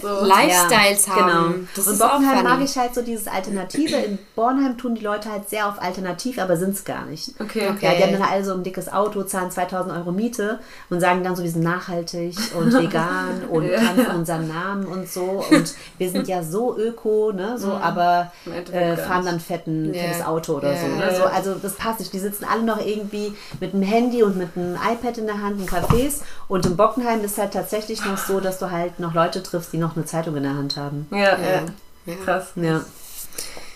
so. 0.02 0.26
Lifestyles 0.26 1.06
Ja, 1.06 1.16
haben. 1.16 1.54
Genau. 1.54 1.68
Das 1.76 1.88
und 1.88 1.94
ist 1.94 2.02
auch 2.02 2.12
Bockenheim 2.14 2.44
mag 2.44 2.62
ich 2.62 2.78
halt 2.78 2.94
so 2.96 3.02
dieses 3.02 3.28
Alternative. 3.28 3.96
In 3.96 4.20
Bornheim 4.36 4.78
tun 4.78 4.96
die 4.96 5.04
Leute 5.04 5.32
halt 5.32 5.50
sehr 5.50 5.68
auf 5.68 5.82
Alternativ, 5.82 6.38
aber 6.38 6.58
sind 6.58 6.72
es 6.76 6.84
gar 6.84 7.06
nicht. 7.06 7.09
Okay, 7.40 7.70
Okay. 7.70 7.86
Ja, 7.86 7.96
die 7.96 8.04
haben 8.04 8.14
dann 8.14 8.22
alle 8.22 8.44
so 8.44 8.54
ein 8.54 8.64
dickes 8.64 8.92
Auto, 8.92 9.24
zahlen 9.24 9.52
2000 9.52 9.96
Euro 9.96 10.12
Miete 10.12 10.60
und 10.90 11.00
sagen 11.00 11.24
dann 11.24 11.36
so, 11.36 11.44
wir 11.44 11.52
sind 11.52 11.64
nachhaltig 11.64 12.36
und 12.58 12.74
vegan 12.80 13.44
und 13.50 13.66
Ja. 13.70 13.80
tanzen 13.80 14.08
unseren 14.16 14.48
Namen 14.48 14.86
und 14.86 15.10
so. 15.10 15.44
Und 15.50 15.74
wir 15.98 16.10
sind 16.10 16.28
ja 16.28 16.44
so 16.44 16.78
öko, 16.78 17.32
ne? 17.32 17.58
So, 17.58 17.72
aber 17.74 18.32
Im 18.46 18.54
Endeffekt 18.54 18.84
äh, 18.84 18.98
fahren 18.98 19.22
nicht. 19.24 19.32
dann 19.34 19.40
fetten, 19.40 19.94
Ja. 19.94 20.02
fettes 20.04 20.26
Auto 20.26 20.54
oder 20.58 20.74
Ja. 20.74 20.80
so, 20.82 20.88
ne? 20.88 21.04
Ja. 21.12 21.16
so. 21.16 21.24
Also 21.26 21.56
das 21.56 21.74
passt 21.74 22.00
nicht. 22.00 22.14
Die 22.14 22.20
sitzen 22.20 22.46
alle 22.52 22.64
noch 22.64 22.84
irgendwie 22.86 23.34
mit 23.60 23.74
einem 23.74 23.84
Handy 23.84 24.24
und 24.24 24.38
mit 24.38 24.50
einem 24.56 24.76
iPad 24.76 25.18
in 25.18 25.26
der 25.26 25.42
Hand 25.42 25.60
in 25.60 25.68
Cafés. 25.68 26.22
Und 26.48 26.66
in 26.66 26.76
Bockenheim 26.78 27.24
ist 27.24 27.38
halt 27.38 27.54
tatsächlich 27.54 28.04
noch 28.06 28.18
so, 28.18 28.40
dass 28.40 28.60
du 28.60 28.72
halt 28.72 29.00
noch 29.00 29.14
Leute 29.14 29.44
triffst, 29.44 29.74
die 29.74 29.78
noch 29.78 29.96
eine 29.96 30.06
Zeitung 30.06 30.36
in 30.38 30.44
der 30.44 30.56
Hand 30.56 30.78
haben. 30.78 31.08
Ja, 31.12 31.18
ja. 31.38 31.62
Ja. 32.06 32.16
Krass. 32.26 32.52
Ja. 32.56 32.82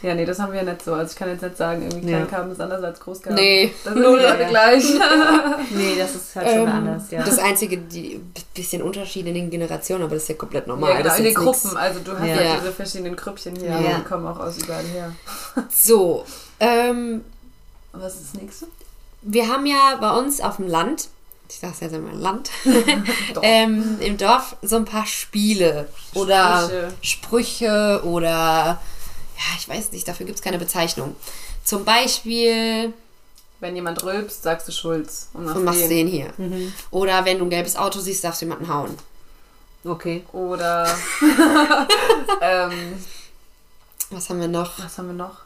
Ja, 0.04 0.14
nee, 0.14 0.26
das 0.26 0.38
haben 0.38 0.51
wir 0.54 0.62
ja 0.64 0.70
nicht 0.72 0.84
so. 0.84 0.93
Also 0.93 1.12
ich 1.12 1.18
kann 1.18 1.30
jetzt 1.30 1.41
nicht 1.41 1.58
sagen, 1.58 1.82
irgendwie 1.82 2.12
Ja. 2.12 2.18
Kleinkarben 2.18 2.51
ist 2.51 2.60
anders 2.62 2.84
als 2.84 2.99
Großkarben. 2.99 3.36
Nee. 3.41 3.74
Das 3.84 3.93
sind 3.93 4.04
die 4.04 4.26
alle 4.26 4.45
gleich. 4.47 4.84
Nee, 5.72 5.95
das 5.97 6.14
ist 6.16 6.36
halt 6.36 6.49
schon 6.49 6.60
Ähm, 6.62 6.68
anders, 6.70 7.04
ja. 7.10 7.24
Das 7.24 7.39
einzige, 7.39 7.78
die 7.78 8.22
bisschen 8.54 8.82
Unterschiede 8.82 9.30
in 9.30 9.36
den 9.36 9.49
Generationen, 9.49 10.04
aber 10.04 10.14
das 10.16 10.24
ist 10.24 10.30
ja 10.30 10.36
komplett 10.36 10.68
normal. 10.68 10.89
Ja, 10.91 10.97
genau, 10.97 11.10
das 11.10 11.18
in 11.20 11.24
den 11.26 11.34
Gruppen. 11.34 11.76
Also 11.78 11.99
du 12.01 12.12
hast 12.12 12.28
Ja. 12.28 12.36
ja, 12.36 12.41
Ja. 12.43 12.56
diese 12.60 12.72
verschiedenen 12.74 13.16
Krüppchen 13.16 13.56
hier, 13.56 13.70
Ja. 13.70 13.78
aber 13.78 13.88
die 13.99 14.04
kommen 14.04 14.28
auch 14.28 14.39
aus 14.39 14.58
überall 14.58 14.84
her. 14.84 15.12
So, 15.74 16.26
ähm, 16.60 17.24
Was 17.93 18.16
ist 18.16 18.34
das 18.34 18.41
nächste? 18.41 18.68
wir 19.22 19.47
haben 19.47 19.66
ja 19.66 19.97
bei 20.01 20.12
uns 20.18 20.41
auf 20.41 20.58
dem 20.58 20.68
Land, 20.68 21.08
ich 21.49 21.60
sag's 21.60 21.80
jetzt 21.80 21.93
einmal 21.93 22.14
Land, 22.16 22.49
ähm, 23.41 23.97
im 23.99 24.18
Dorf 24.18 24.56
so 24.62 24.76
ein 24.76 24.86
paar 24.86 25.06
Spiele 25.06 25.88
oder 26.14 26.64
Sprüche. 26.64 26.93
Sprüche 27.01 28.01
oder 28.06 28.82
ja, 29.38 29.57
ich 29.57 29.67
weiß 29.67 29.91
nicht, 29.91 30.07
dafür 30.07 30.25
gibt 30.25 30.38
es 30.39 30.43
keine 30.43 30.57
Bezeichnung. 30.59 31.15
Zum 31.63 31.86
Beispiel, 31.86 32.93
Wenn 33.59 33.75
jemand 33.75 34.03
rülpst, 34.03 34.43
sagst 34.43 34.67
du 34.67 34.71
Schulz. 34.71 35.29
Und 35.34 35.47
du 35.47 35.59
machst 35.61 35.89
den 35.89 36.07
hier. 36.07 36.34
Mhm. 36.38 36.73
Oder 36.91 37.23
wenn 37.25 37.39
du 37.39 37.45
ein 37.45 37.49
gelbes 37.49 37.75
Auto 37.75 37.99
siehst, 37.99 38.23
darfst 38.23 38.41
du 38.41 38.45
jemanden 38.45 38.67
hauen. 38.67 38.97
Okay. 39.86 40.23
Oder 40.34 40.86
ähm, 42.41 43.03
Was 44.09 44.29
haben 44.29 44.39
wir 44.39 44.47
noch? 44.47 44.77
was 44.79 44.97
haben 44.97 45.07
wir 45.07 45.13
noch? 45.13 45.38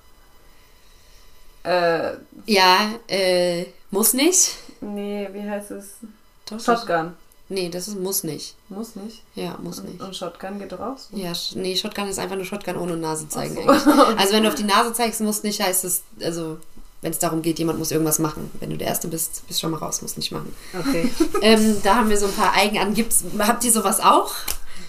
Äh, 1.64 2.14
Ja, 2.46 2.92
äh, 3.08 3.66
muss 3.92 4.14
nicht. 4.14 4.56
nee, 4.82 5.28
wie 5.32 5.48
heißt 5.50 5.72
es? 5.72 5.96
Doch, 6.50 6.60
Shotgun. 6.60 7.14
Nee, 7.50 7.70
das 7.70 7.88
ist 7.88 7.98
muss 7.98 8.24
nicht. 8.24 8.56
Muss 8.68 8.96
nicht. 8.96 9.24
Ja, 9.36 9.58
muss 9.62 9.82
nicht. 9.82 10.02
Und 10.02 10.16
Shotgun 10.16 10.60
geht 10.60 10.72
doch 10.74 10.80
auch 10.80 10.98
so. 10.98 11.16
Ja, 11.16 11.32
nee, 11.56 11.76
Shotgun 11.78 12.08
ist 12.10 12.20
einfach 12.20 12.36
nur 12.36 12.46
Shotgun 12.46 12.76
ohne 12.76 12.98
Nase 12.98 13.30
zeigen 13.30 13.56
so. 13.56 13.62
eigentlich. 13.62 13.86
Also 14.18 14.34
wenn 14.34 14.44
du 14.44 14.50
auf 14.50 14.56
die 14.56 14.64
Nase 14.64 14.92
zeigst, 14.94 15.22
muss 15.22 15.44
nicht, 15.44 15.62
heißt 15.62 15.86
es, 15.86 16.04
also 16.22 16.58
wenn 17.02 17.12
es 17.12 17.20
darum 17.20 17.42
geht, 17.42 17.60
jemand 17.60 17.80
muss 17.80 17.92
irgendwas 17.92 18.20
machen. 18.20 18.52
Wenn 18.60 18.72
du 18.72 18.78
der 18.78 18.88
Erste 18.88 19.08
bist, 19.08 19.48
bist 19.48 19.62
schon 19.62 19.72
mal 19.72 19.78
raus, 19.78 20.02
musst 20.02 20.18
nicht 20.18 20.32
machen. 20.32 20.54
Okay. 20.78 21.10
ähm, 21.42 21.78
da 21.84 21.96
haben 21.96 22.10
wir 22.10 22.18
so 22.18 22.26
ein 22.26 22.34
paar 22.34 22.54
Eigenan. 22.54 22.94
Gibt's, 22.94 23.24
habt 23.40 23.64
ihr 23.64 23.72
sowas 23.72 24.00
auch? 24.00 24.34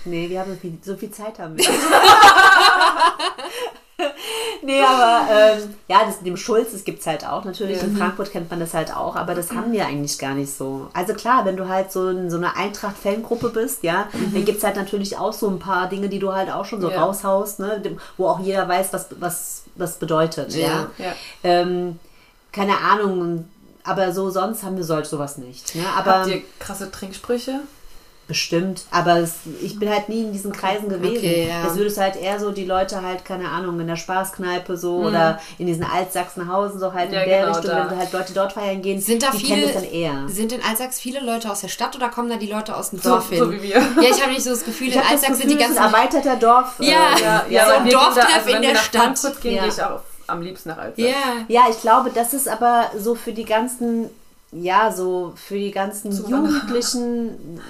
Nee, 0.05 0.29
wir 0.29 0.41
haben 0.41 0.53
so 0.53 0.59
viel, 0.59 0.79
so 0.83 0.97
viel 0.97 1.11
Zeit 1.11 1.39
haben 1.39 1.57
wir. 1.57 1.65
nee, 4.63 4.81
aber 4.83 5.27
ähm, 5.31 5.75
ja, 5.89 6.05
das 6.05 6.21
dem 6.23 6.37
Schulz, 6.37 6.73
das 6.73 6.85
gibt 6.85 7.01
es 7.01 7.07
halt 7.07 7.27
auch 7.27 7.45
natürlich. 7.45 7.83
In 7.83 7.97
Frankfurt 7.97 8.31
kennt 8.31 8.51
man 8.51 8.61
das 8.61 8.75
halt 8.75 8.95
auch, 8.95 9.17
aber 9.17 9.35
das 9.35 9.51
haben 9.51 9.73
wir 9.73 9.87
eigentlich 9.87 10.19
gar 10.19 10.35
nicht 10.35 10.53
so. 10.53 10.89
Also 10.93 11.15
klar, 11.15 11.45
wenn 11.45 11.57
du 11.57 11.69
halt 11.69 11.91
so 11.91 12.09
in 12.09 12.31
so 12.31 12.37
einer 12.37 12.57
Eintracht-Fangruppe 12.57 13.49
bist, 13.51 13.83
ja, 13.83 14.09
dann 14.13 14.45
gibt 14.45 14.59
es 14.59 14.65
halt 14.65 14.77
natürlich 14.77 15.17
auch 15.19 15.33
so 15.33 15.49
ein 15.49 15.59
paar 15.59 15.89
Dinge, 15.89 16.09
die 16.09 16.19
du 16.21 16.33
halt 16.33 16.51
auch 16.51 16.65
schon 16.65 16.81
so 16.81 16.91
Ja. 16.91 17.03
raushaust, 17.05 17.59
ne, 17.61 17.83
wo 18.17 18.29
auch 18.29 18.41
jeder 18.41 18.69
weiß, 18.69 18.93
was, 18.93 19.07
was 19.19 19.65
das 19.75 19.97
bedeutet. 19.99 20.55
Ja. 20.55 20.67
Ja. 20.69 20.91
Ja. 20.99 21.13
Ähm, 21.43 21.99
keine 22.53 22.79
Ahnung, 22.79 23.49
aber 23.85 24.13
so 24.13 24.31
sonst 24.31 24.63
haben 24.63 24.77
wir 24.77 24.85
solch 24.85 25.07
sowas 25.07 25.39
nicht. 25.39 25.75
Ne? 25.75 25.83
Aber 25.97 26.21
Habt 26.21 26.27
ihr 26.29 26.43
krasse 26.59 26.91
Trinksprüche? 26.91 27.61
Bestimmt, 28.29 28.83
aber 28.91 29.17
es, 29.21 29.37
ich 29.63 29.79
bin 29.79 29.89
halt 29.89 30.11
nie 30.11 30.21
in 30.21 30.33
diesen 30.35 30.53
Kreisen 30.53 30.91
gewesen. 30.91 31.17
Okay, 31.17 31.49
ja. 31.49 31.67
Es 31.67 31.75
würde 31.77 31.87
es 31.87 31.97
halt 31.97 32.15
eher 32.15 32.39
so 32.39 32.51
die 32.51 32.67
Leute 32.67 33.01
halt, 33.03 33.25
keine 33.25 33.49
Ahnung, 33.49 33.81
in 33.81 33.87
der 33.87 33.97
Spaßkneipe 33.97 34.77
so 34.77 34.97
oder 34.99 35.41
in 35.57 35.67
diesen 35.67 35.83
Altsachsenhausen 35.85 36.79
so 36.79 36.93
halt 36.93 37.09
Mhm. 37.09 37.15
Ja, 37.15 37.23
in 37.23 37.29
der 37.31 37.41
genau, 37.41 37.53
Richtung, 37.57 37.71
da. 37.75 37.91
wenn 37.91 37.99
halt 37.99 38.13
Leute 38.13 38.33
dort 38.35 38.53
feiern 38.53 38.83
gehen, 38.83 39.01
Sind 39.01 39.23
da 39.23 39.31
die 39.31 39.39
viele, 39.39 39.55
kennen 39.63 39.73
das 39.73 39.83
dann 39.83 39.91
eher. 39.93 40.29
Sind 40.29 40.53
in 40.53 40.61
Altsachs 40.63 41.01
viele 41.01 41.21
Leute 41.21 41.51
aus 41.51 41.63
der 41.63 41.69
Stadt 41.69 41.97
oder 41.97 42.11
kommen 42.11 42.29
da 42.29 42.37
die 42.37 42.51
Leute 42.53 42.77
aus 42.77 42.91
dem 42.91 43.01
So, 43.01 43.09
Dorf 43.11 43.31
hin? 43.31 43.39
so 43.39 43.51
wie 43.51 43.63
wir. 43.63 43.77
Ja, 43.79 44.03
ich 44.03 44.21
habe 44.23 44.31
nicht 44.33 44.43
so 44.45 44.51
das 44.51 44.63
Gefühl, 44.65 44.89
Ich 44.89 44.95
in 44.97 45.01
Altsachs 45.01 45.39
sind 45.39 45.51
die 45.51 45.55
es 45.57 45.71
ist 45.71 45.79
ein 45.79 45.91
ganzen... 45.91 45.95
erweiterter 45.95 46.37
Dorf. 46.37 46.75
Ja. 46.81 46.87
äh, 46.87 47.23
Ja, 47.23 47.45
Ja, 47.49 47.67
so 47.67 47.73
ein 47.77 47.85
gehen 47.85 47.93
Dorftreff 47.95 48.35
also 48.45 48.57
in 48.57 48.61
der 48.63 48.75
Stadt. 48.77 49.03
Frankfurt 49.03 49.41
gehen, 49.41 49.55
Ja. 49.55 49.63
gehe 49.63 49.73
ich 49.73 49.83
auch 49.83 50.01
am 50.27 50.43
liebsten 50.43 50.69
nach 50.69 50.77
Alzey. 50.79 51.09
Ja. 51.09 51.15
Ja, 51.49 51.63
ich 51.71 51.81
glaube, 51.81 52.11
das 52.15 52.35
ist 52.35 52.47
aber 52.47 52.91
so 52.99 53.15
für 53.15 53.33
die 53.33 53.47
ganzen, 53.47 54.11
ja, 54.53 54.93
so 54.93 55.33
für 55.37 55.55
die 55.59 55.71
ganzen 55.71 56.13
Zuwanderer. 56.13 56.53
Jugendlichen 56.53 57.61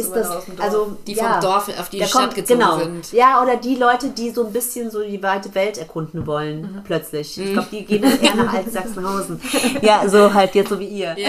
ist 0.00 0.12
das, 0.12 0.28
also 0.58 0.96
Die 1.06 1.12
ja, 1.14 1.32
vom 1.34 1.40
Dorf 1.40 1.68
auf 1.78 1.88
die 1.88 1.98
da 2.00 2.06
Stadt 2.06 2.22
kommt- 2.22 2.34
gezogen 2.34 2.60
genau. 2.60 2.78
sind. 2.78 3.12
Ja, 3.12 3.42
oder 3.42 3.56
die 3.56 3.76
Leute, 3.76 4.08
die 4.08 4.30
so 4.30 4.46
ein 4.46 4.52
bisschen 4.52 4.90
so 4.90 5.02
die 5.02 5.22
weite 5.22 5.54
Welt 5.54 5.78
erkunden 5.78 6.26
wollen, 6.26 6.62
Mhm. 6.62 6.82
plötzlich. 6.84 7.38
Ich 7.38 7.52
glaube, 7.52 7.68
die 7.70 7.84
gehen 7.84 8.02
dann 8.02 8.20
eher 8.20 8.34
nach 8.34 8.52
Altsachsenhausen. 8.54 9.40
ja, 9.82 10.08
so 10.08 10.32
halt 10.34 10.54
jetzt 10.54 10.68
so 10.70 10.78
wie 10.78 10.86
ihr. 10.88 11.14
Ja, 11.16 11.28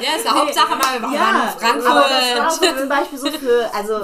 ja 0.00 0.16
ist 0.16 0.26
eine 0.26 0.40
Hauptsache 0.40 0.70
mal, 0.76 1.00
wir 1.10 1.18
waren 1.18 1.36
in 1.80 1.86
aber 1.86 2.00
das 2.00 2.38
war 2.38 2.50
Frankfurt. 2.50 2.70
so 2.74 2.80
zum 2.80 2.88
Beispiel 2.88 3.18
so 3.18 3.26
für, 3.30 3.70
also, 3.74 3.94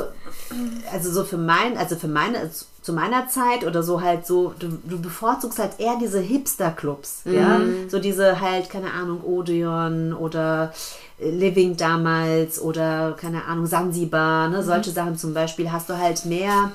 also 0.93 1.13
so 1.13 1.25
für 1.25 1.39
mein, 1.39 1.77
also 1.77 1.97
für 1.97 2.09
meine, 2.09 2.51
zu 2.83 2.93
meiner 2.95 3.29
Zeit 3.29 3.65
oder 3.67 3.83
so 3.83 4.01
halt 4.01 4.27
so, 4.27 4.55
du, 4.59 4.69
du 4.85 5.01
bevorzugst 5.01 5.59
halt 5.59 5.73
eher 5.79 5.97
diese 6.01 6.19
Hipster-Clubs, 6.21 7.23
ja, 7.27 7.59
Mhm. 7.59 7.91
so 7.91 7.99
diese 7.99 8.41
halt, 8.41 8.71
keine 8.71 8.93
Ahnung, 8.93 9.23
Odeon 9.23 10.13
oder 10.15 10.73
äh, 11.19 11.31
Living 11.31 11.77
damals 11.77 12.61
oder, 12.61 13.13
keine 13.21 13.45
Ahnung, 13.45 13.67
Sansibar, 13.67 14.49
Mhm. 14.49 14.55
ne, 14.55 14.63
solche 14.63 14.91
Sachen 14.93 15.19
zum 15.19 15.35
Beispiel, 15.35 15.71
hast 15.71 15.91
du 15.91 15.99
halt 15.99 16.25
mehr 16.25 16.73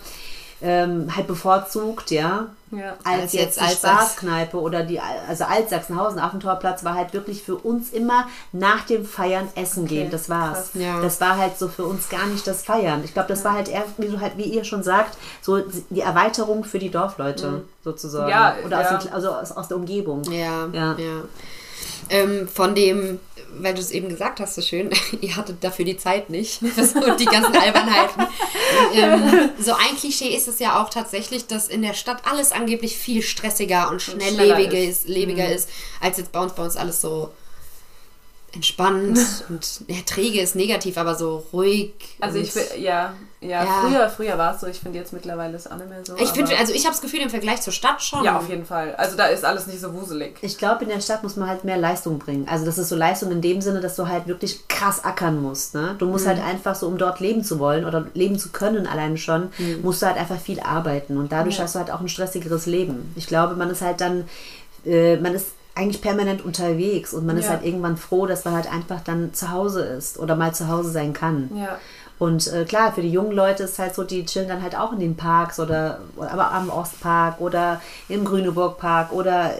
ähm, 0.61 1.13
halt 1.15 1.27
bevorzugt, 1.27 2.11
ja, 2.11 2.47
Ja. 2.71 2.95
als, 3.03 3.21
Als 3.21 3.33
jetzt 3.33 3.59
jetzt 3.59 3.61
die. 3.61 3.75
Spaßkneipe 3.75 4.59
oder 4.59 4.83
die, 4.83 4.99
also 4.99 5.43
Altsachsenhausen, 5.43 6.19
Affentorplatz 6.19 6.83
war 6.83 6.95
halt 6.95 7.13
wirklich 7.13 7.43
für 7.43 7.55
uns 7.55 7.91
immer 7.91 8.27
nach 8.51 8.85
dem 8.85 9.05
Feiern 9.05 9.47
essen 9.55 9.85
gehen. 9.85 10.09
Das 10.09 10.29
war's. 10.29 10.71
Ja. 10.73 11.01
Das 11.01 11.19
war 11.21 11.37
halt 11.37 11.57
so 11.59 11.67
für 11.67 11.83
uns 11.85 12.09
gar 12.09 12.25
nicht 12.27 12.47
das 12.47 12.63
Feiern. 12.63 13.01
Ich 13.03 13.13
glaube, 13.13 13.27
das 13.29 13.43
war 13.43 13.53
halt 13.53 13.67
eher, 13.67 13.83
wie, 13.97 14.07
du 14.07 14.19
halt, 14.21 14.37
wie 14.37 14.43
ihr 14.45 14.63
schon 14.63 14.81
sagt, 14.83 15.17
so 15.41 15.59
die 15.89 16.01
Erweiterung 16.01 16.63
für 16.63 16.79
die 16.79 16.89
Dorfleute 16.89 17.63
sozusagen. 17.83 18.29
Ja, 18.29 18.55
oder 18.65 18.81
ja. 18.81 18.97
Aus, 18.97 19.03
den, 19.03 19.13
also 19.13 19.31
aus, 19.31 19.51
aus 19.51 19.67
der 19.67 19.77
Umgebung. 19.77 20.23
Ja, 20.31 20.67
Ja. 20.71 20.95
Ähm, 22.09 22.47
von 22.47 22.75
dem, 22.75 23.19
weil 23.57 23.73
du 23.73 23.79
es 23.79 23.91
eben 23.91 24.09
gesagt 24.09 24.39
hast, 24.39 24.55
so 24.55 24.61
schön, 24.61 24.89
ihr 25.21 25.35
hattet 25.35 25.63
dafür 25.63 25.85
die 25.85 25.97
Zeit 25.97 26.29
nicht. 26.29 26.59
so 26.75 27.15
die 27.15 27.25
ganzen 27.25 27.55
Albernheiten. 27.55 28.27
ähm, 28.93 29.49
so 29.59 29.73
ein 29.73 29.95
Klischee 29.99 30.35
ist 30.35 30.47
es 30.47 30.59
ja 30.59 30.81
auch 30.83 30.89
tatsächlich, 30.89 31.47
dass 31.47 31.67
in 31.67 31.81
der 31.81 31.93
Stadt 31.93 32.21
alles 32.29 32.51
angeblich 32.51 32.97
viel 32.97 33.21
stressiger 33.21 33.89
und 33.89 34.01
schnelllebiger 34.01 34.79
ist. 34.79 35.07
lebiger 35.07 35.49
ist, 35.49 35.69
als 36.01 36.17
jetzt 36.17 36.31
bei 36.31 36.39
uns. 36.39 36.53
Bei 36.53 36.63
uns 36.63 36.75
alles 36.77 37.01
so 37.01 37.31
entspannt 38.53 39.19
und 39.49 39.81
ja, 39.87 39.97
träge 40.05 40.41
ist 40.41 40.55
negativ, 40.55 40.97
aber 40.97 41.15
so 41.15 41.45
ruhig. 41.51 41.93
Also 42.19 42.39
und- 42.39 42.45
ich 42.45 42.55
will, 42.55 42.67
ja, 42.79 43.15
ja, 43.41 43.63
Ja. 43.63 43.81
früher, 43.81 44.09
früher 44.09 44.37
war 44.37 44.55
es 44.55 44.61
so. 44.61 44.67
Ich 44.67 44.79
finde 44.79 44.97
jetzt 44.97 45.13
mittlerweile 45.13 45.55
ist 45.55 45.71
auch 45.71 45.75
nicht 45.75 45.89
mehr 45.89 46.03
so. 46.03 46.15
Ich 46.17 46.29
finde, 46.29 46.57
also 46.57 46.73
ich 46.73 46.83
habe 46.85 46.93
das 46.93 47.01
Gefühl, 47.01 47.19
im 47.19 47.29
Vergleich 47.29 47.61
zur 47.61 47.73
Stadt 47.73 48.01
schon. 48.01 48.23
ja, 48.23 48.37
auf 48.37 48.49
jeden 48.49 48.65
Fall. 48.65 48.95
Also 48.95 49.15
da 49.17 49.25
ist 49.27 49.45
alles 49.45 49.67
nicht 49.67 49.79
so 49.79 49.93
wuselig. 49.93 50.37
Ich 50.41 50.57
glaube, 50.57 50.83
in 50.83 50.89
der 50.89 51.01
Stadt 51.01 51.21
muss 51.23 51.35
man 51.35 51.47
halt 51.49 51.63
mehr 51.63 51.77
Leistung 51.77 52.17
bringen. 52.17 52.47
Also 52.49 52.65
das 52.65 52.77
ist 52.77 52.89
so 52.89 52.95
Leistung 52.95 53.31
in 53.31 53.41
dem 53.41 53.61
Sinne, 53.61 53.81
dass 53.81 53.95
du 53.95 54.07
halt 54.07 54.27
wirklich 54.27 54.67
krass 54.67 55.03
ackern 55.03 55.41
musst. 55.41 55.75
Ne? 55.75 55.95
Du 55.99 56.05
musst 56.07 56.25
halt 56.27 56.41
einfach 56.43 56.75
so, 56.75 56.87
um 56.87 56.97
dort 56.97 57.19
leben 57.19 57.43
zu 57.43 57.59
wollen 57.59 57.85
oder 57.85 58.05
leben 58.13 58.39
zu 58.39 58.49
können 58.49 58.87
alleine 58.87 59.17
schon, 59.17 59.49
musst 59.83 60.01
du 60.01 60.07
halt 60.07 60.17
einfach 60.17 60.39
viel 60.39 60.59
arbeiten. 60.59 61.17
Und 61.17 61.31
dadurch 61.31 61.57
Ja. 61.57 61.63
hast 61.65 61.75
du 61.75 61.79
halt 61.79 61.91
auch 61.91 61.99
ein 62.01 62.09
stressigeres 62.09 62.65
Leben. 62.65 63.13
Ich 63.15 63.27
glaube, 63.27 63.55
man 63.55 63.69
ist 63.69 63.81
halt 63.81 64.01
dann, 64.01 64.27
äh, 64.85 65.17
man 65.17 65.33
ist 65.35 65.47
eigentlich 65.77 66.01
permanent 66.01 66.43
unterwegs 66.45 67.13
und 67.13 67.25
man 67.25 67.37
ist 67.37 67.45
Ja. 67.45 67.51
halt 67.51 67.65
irgendwann 67.65 67.97
froh, 67.97 68.25
dass 68.27 68.45
man 68.45 68.53
halt 68.55 68.71
einfach 68.71 69.01
dann 69.01 69.33
zu 69.33 69.51
Hause 69.51 69.81
ist 69.81 70.17
oder 70.17 70.35
mal 70.37 70.53
zu 70.55 70.69
Hause 70.69 70.89
sein 70.89 71.11
kann. 71.11 71.49
Ja. 71.53 71.77
Und 72.17 72.47
äh, 72.47 72.65
klar, 72.65 72.93
für 72.93 73.01
die 73.01 73.11
jungen 73.11 73.33
Leute 73.33 73.63
ist 73.63 73.79
halt 73.79 73.93
so, 73.93 74.03
die 74.03 74.25
chillen 74.25 74.47
dann 74.47 74.61
halt 74.61 74.77
auch 74.77 74.93
in 74.93 74.99
den 74.99 75.17
Parks 75.17 75.59
oder 75.59 75.99
aber 76.17 76.51
am 76.51 76.69
Ostpark 76.69 77.41
oder 77.41 77.81
im 78.07 78.23
Grüneburg-Park 78.23 79.11
oder 79.11 79.51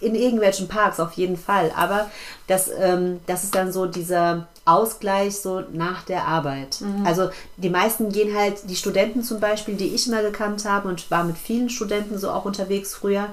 in 0.00 0.14
irgendwelchen 0.14 0.68
Parks 0.68 1.00
auf 1.00 1.12
jeden 1.14 1.38
Fall. 1.38 1.72
Aber 1.74 2.10
das, 2.46 2.70
ähm, 2.78 3.20
das 3.26 3.44
ist 3.44 3.54
dann 3.54 3.72
so 3.72 3.86
dieser 3.86 4.46
Ausgleich 4.66 5.36
so 5.36 5.62
nach 5.72 6.02
der 6.02 6.26
Arbeit. 6.26 6.80
Also 7.04 7.30
die 7.56 7.70
meisten 7.70 8.10
gehen 8.10 8.36
halt, 8.36 8.68
die 8.68 8.76
Studenten 8.76 9.22
zum 9.22 9.40
Beispiel, 9.40 9.76
die 9.76 9.94
ich 9.94 10.06
mal 10.08 10.22
gekannt 10.22 10.64
habe 10.64 10.88
und 10.88 11.10
war 11.10 11.24
mit 11.24 11.38
vielen 11.38 11.70
Studenten 11.70 12.18
so 12.18 12.30
auch 12.30 12.44
unterwegs 12.44 12.94
früher. 12.94 13.28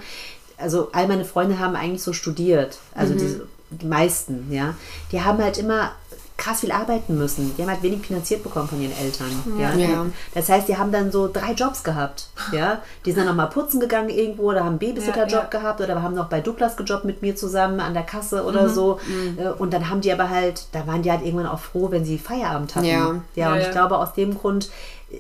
Also 0.58 0.90
all 0.94 1.08
meine 1.08 1.26
Freunde 1.26 1.60
haben 1.60 1.76
eigentlich 1.76 2.04
so 2.04 2.14
studiert. 2.14 2.78
Also 2.96 3.16
die, 3.16 3.42
die 3.72 3.86
meisten, 3.86 4.52
ja. 4.52 4.76
Die 5.12 5.22
haben 5.22 5.44
halt 5.44 5.58
immer 5.58 5.92
krass 6.38 6.62
viel 6.62 6.72
arbeiten 6.72 7.18
müssen. 7.18 7.56
Die 7.56 7.62
haben 7.62 7.70
halt 7.70 7.84
wenig 7.84 8.06
finanziert 8.06 8.44
bekommen 8.44 8.68
von 8.68 8.82
ihren 8.82 8.98
Eltern. 8.98 9.32
Ja. 9.58 9.74
Ja. 9.76 10.06
Das 10.34 10.50
heißt, 10.50 10.68
die 10.68 10.78
haben 10.78 10.92
dann 10.92 11.12
so 11.12 11.30
drei 11.32 11.54
Jobs 11.54 11.84
gehabt. 11.84 12.28
Ja. 12.52 12.82
Die 13.06 13.12
sind 13.12 13.20
dann 13.20 13.28
nochmal 13.28 13.50
putzen 13.50 13.80
gegangen 13.80 14.10
irgendwo 14.10 14.50
oder 14.50 14.62
haben 14.62 14.70
einen 14.70 14.80
Babysitterjob 14.80 15.32
Ja, 15.32 15.40
ja. 15.44 15.46
gehabt 15.46 15.80
oder 15.82 16.02
haben 16.02 16.16
noch 16.16 16.30
bei 16.30 16.42
Duplas 16.42 16.76
gejobbt 16.76 17.06
mit 17.06 17.22
mir 17.22 17.36
zusammen 17.36 17.80
an 17.80 17.94
der 17.94 18.04
Kasse 18.04 18.44
oder 18.44 18.68
so. 18.70 19.00
Äh, 19.38 19.50
Und 19.50 19.74
dann 19.74 19.90
haben 19.90 20.02
die 20.02 20.12
aber 20.12 20.30
halt, 20.30 20.66
da 20.72 20.86
waren 20.88 21.04
die 21.04 21.12
halt 21.12 21.24
irgendwann 21.24 21.48
auch 21.48 21.60
froh, 21.60 21.92
wenn 21.92 22.04
sie 22.04 22.18
Feierabend 22.18 22.76
hatten. 22.76 22.86
Ja. 22.86 23.16
ja 23.36 23.52
und 23.52 23.60
ja. 23.60 23.66
ich 23.66 23.72
glaube, 23.72 23.98
aus 23.98 24.14
dem 24.14 24.38
Grund 24.38 24.70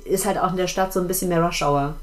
ist 0.06 0.26
halt 0.26 0.40
auch 0.40 0.52
in 0.52 0.58
der 0.58 0.68
Stadt 0.68 0.92
so 0.92 1.00
ein 1.00 1.08
bisschen 1.08 1.30
mehr 1.30 1.44
Rush 1.44 1.62
Hour. 1.62 1.94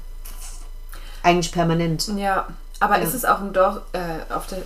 Eigentlich 1.23 1.51
permanent. 1.51 2.07
Ja, 2.15 2.47
aber 2.79 2.97
Ja. 2.97 3.03
ist 3.03 3.13
es 3.13 3.25
auch 3.25 3.41
im 3.41 3.53
Dorf, 3.53 3.81
äh, 3.93 4.33
auf 4.33 4.47
der, 4.47 4.59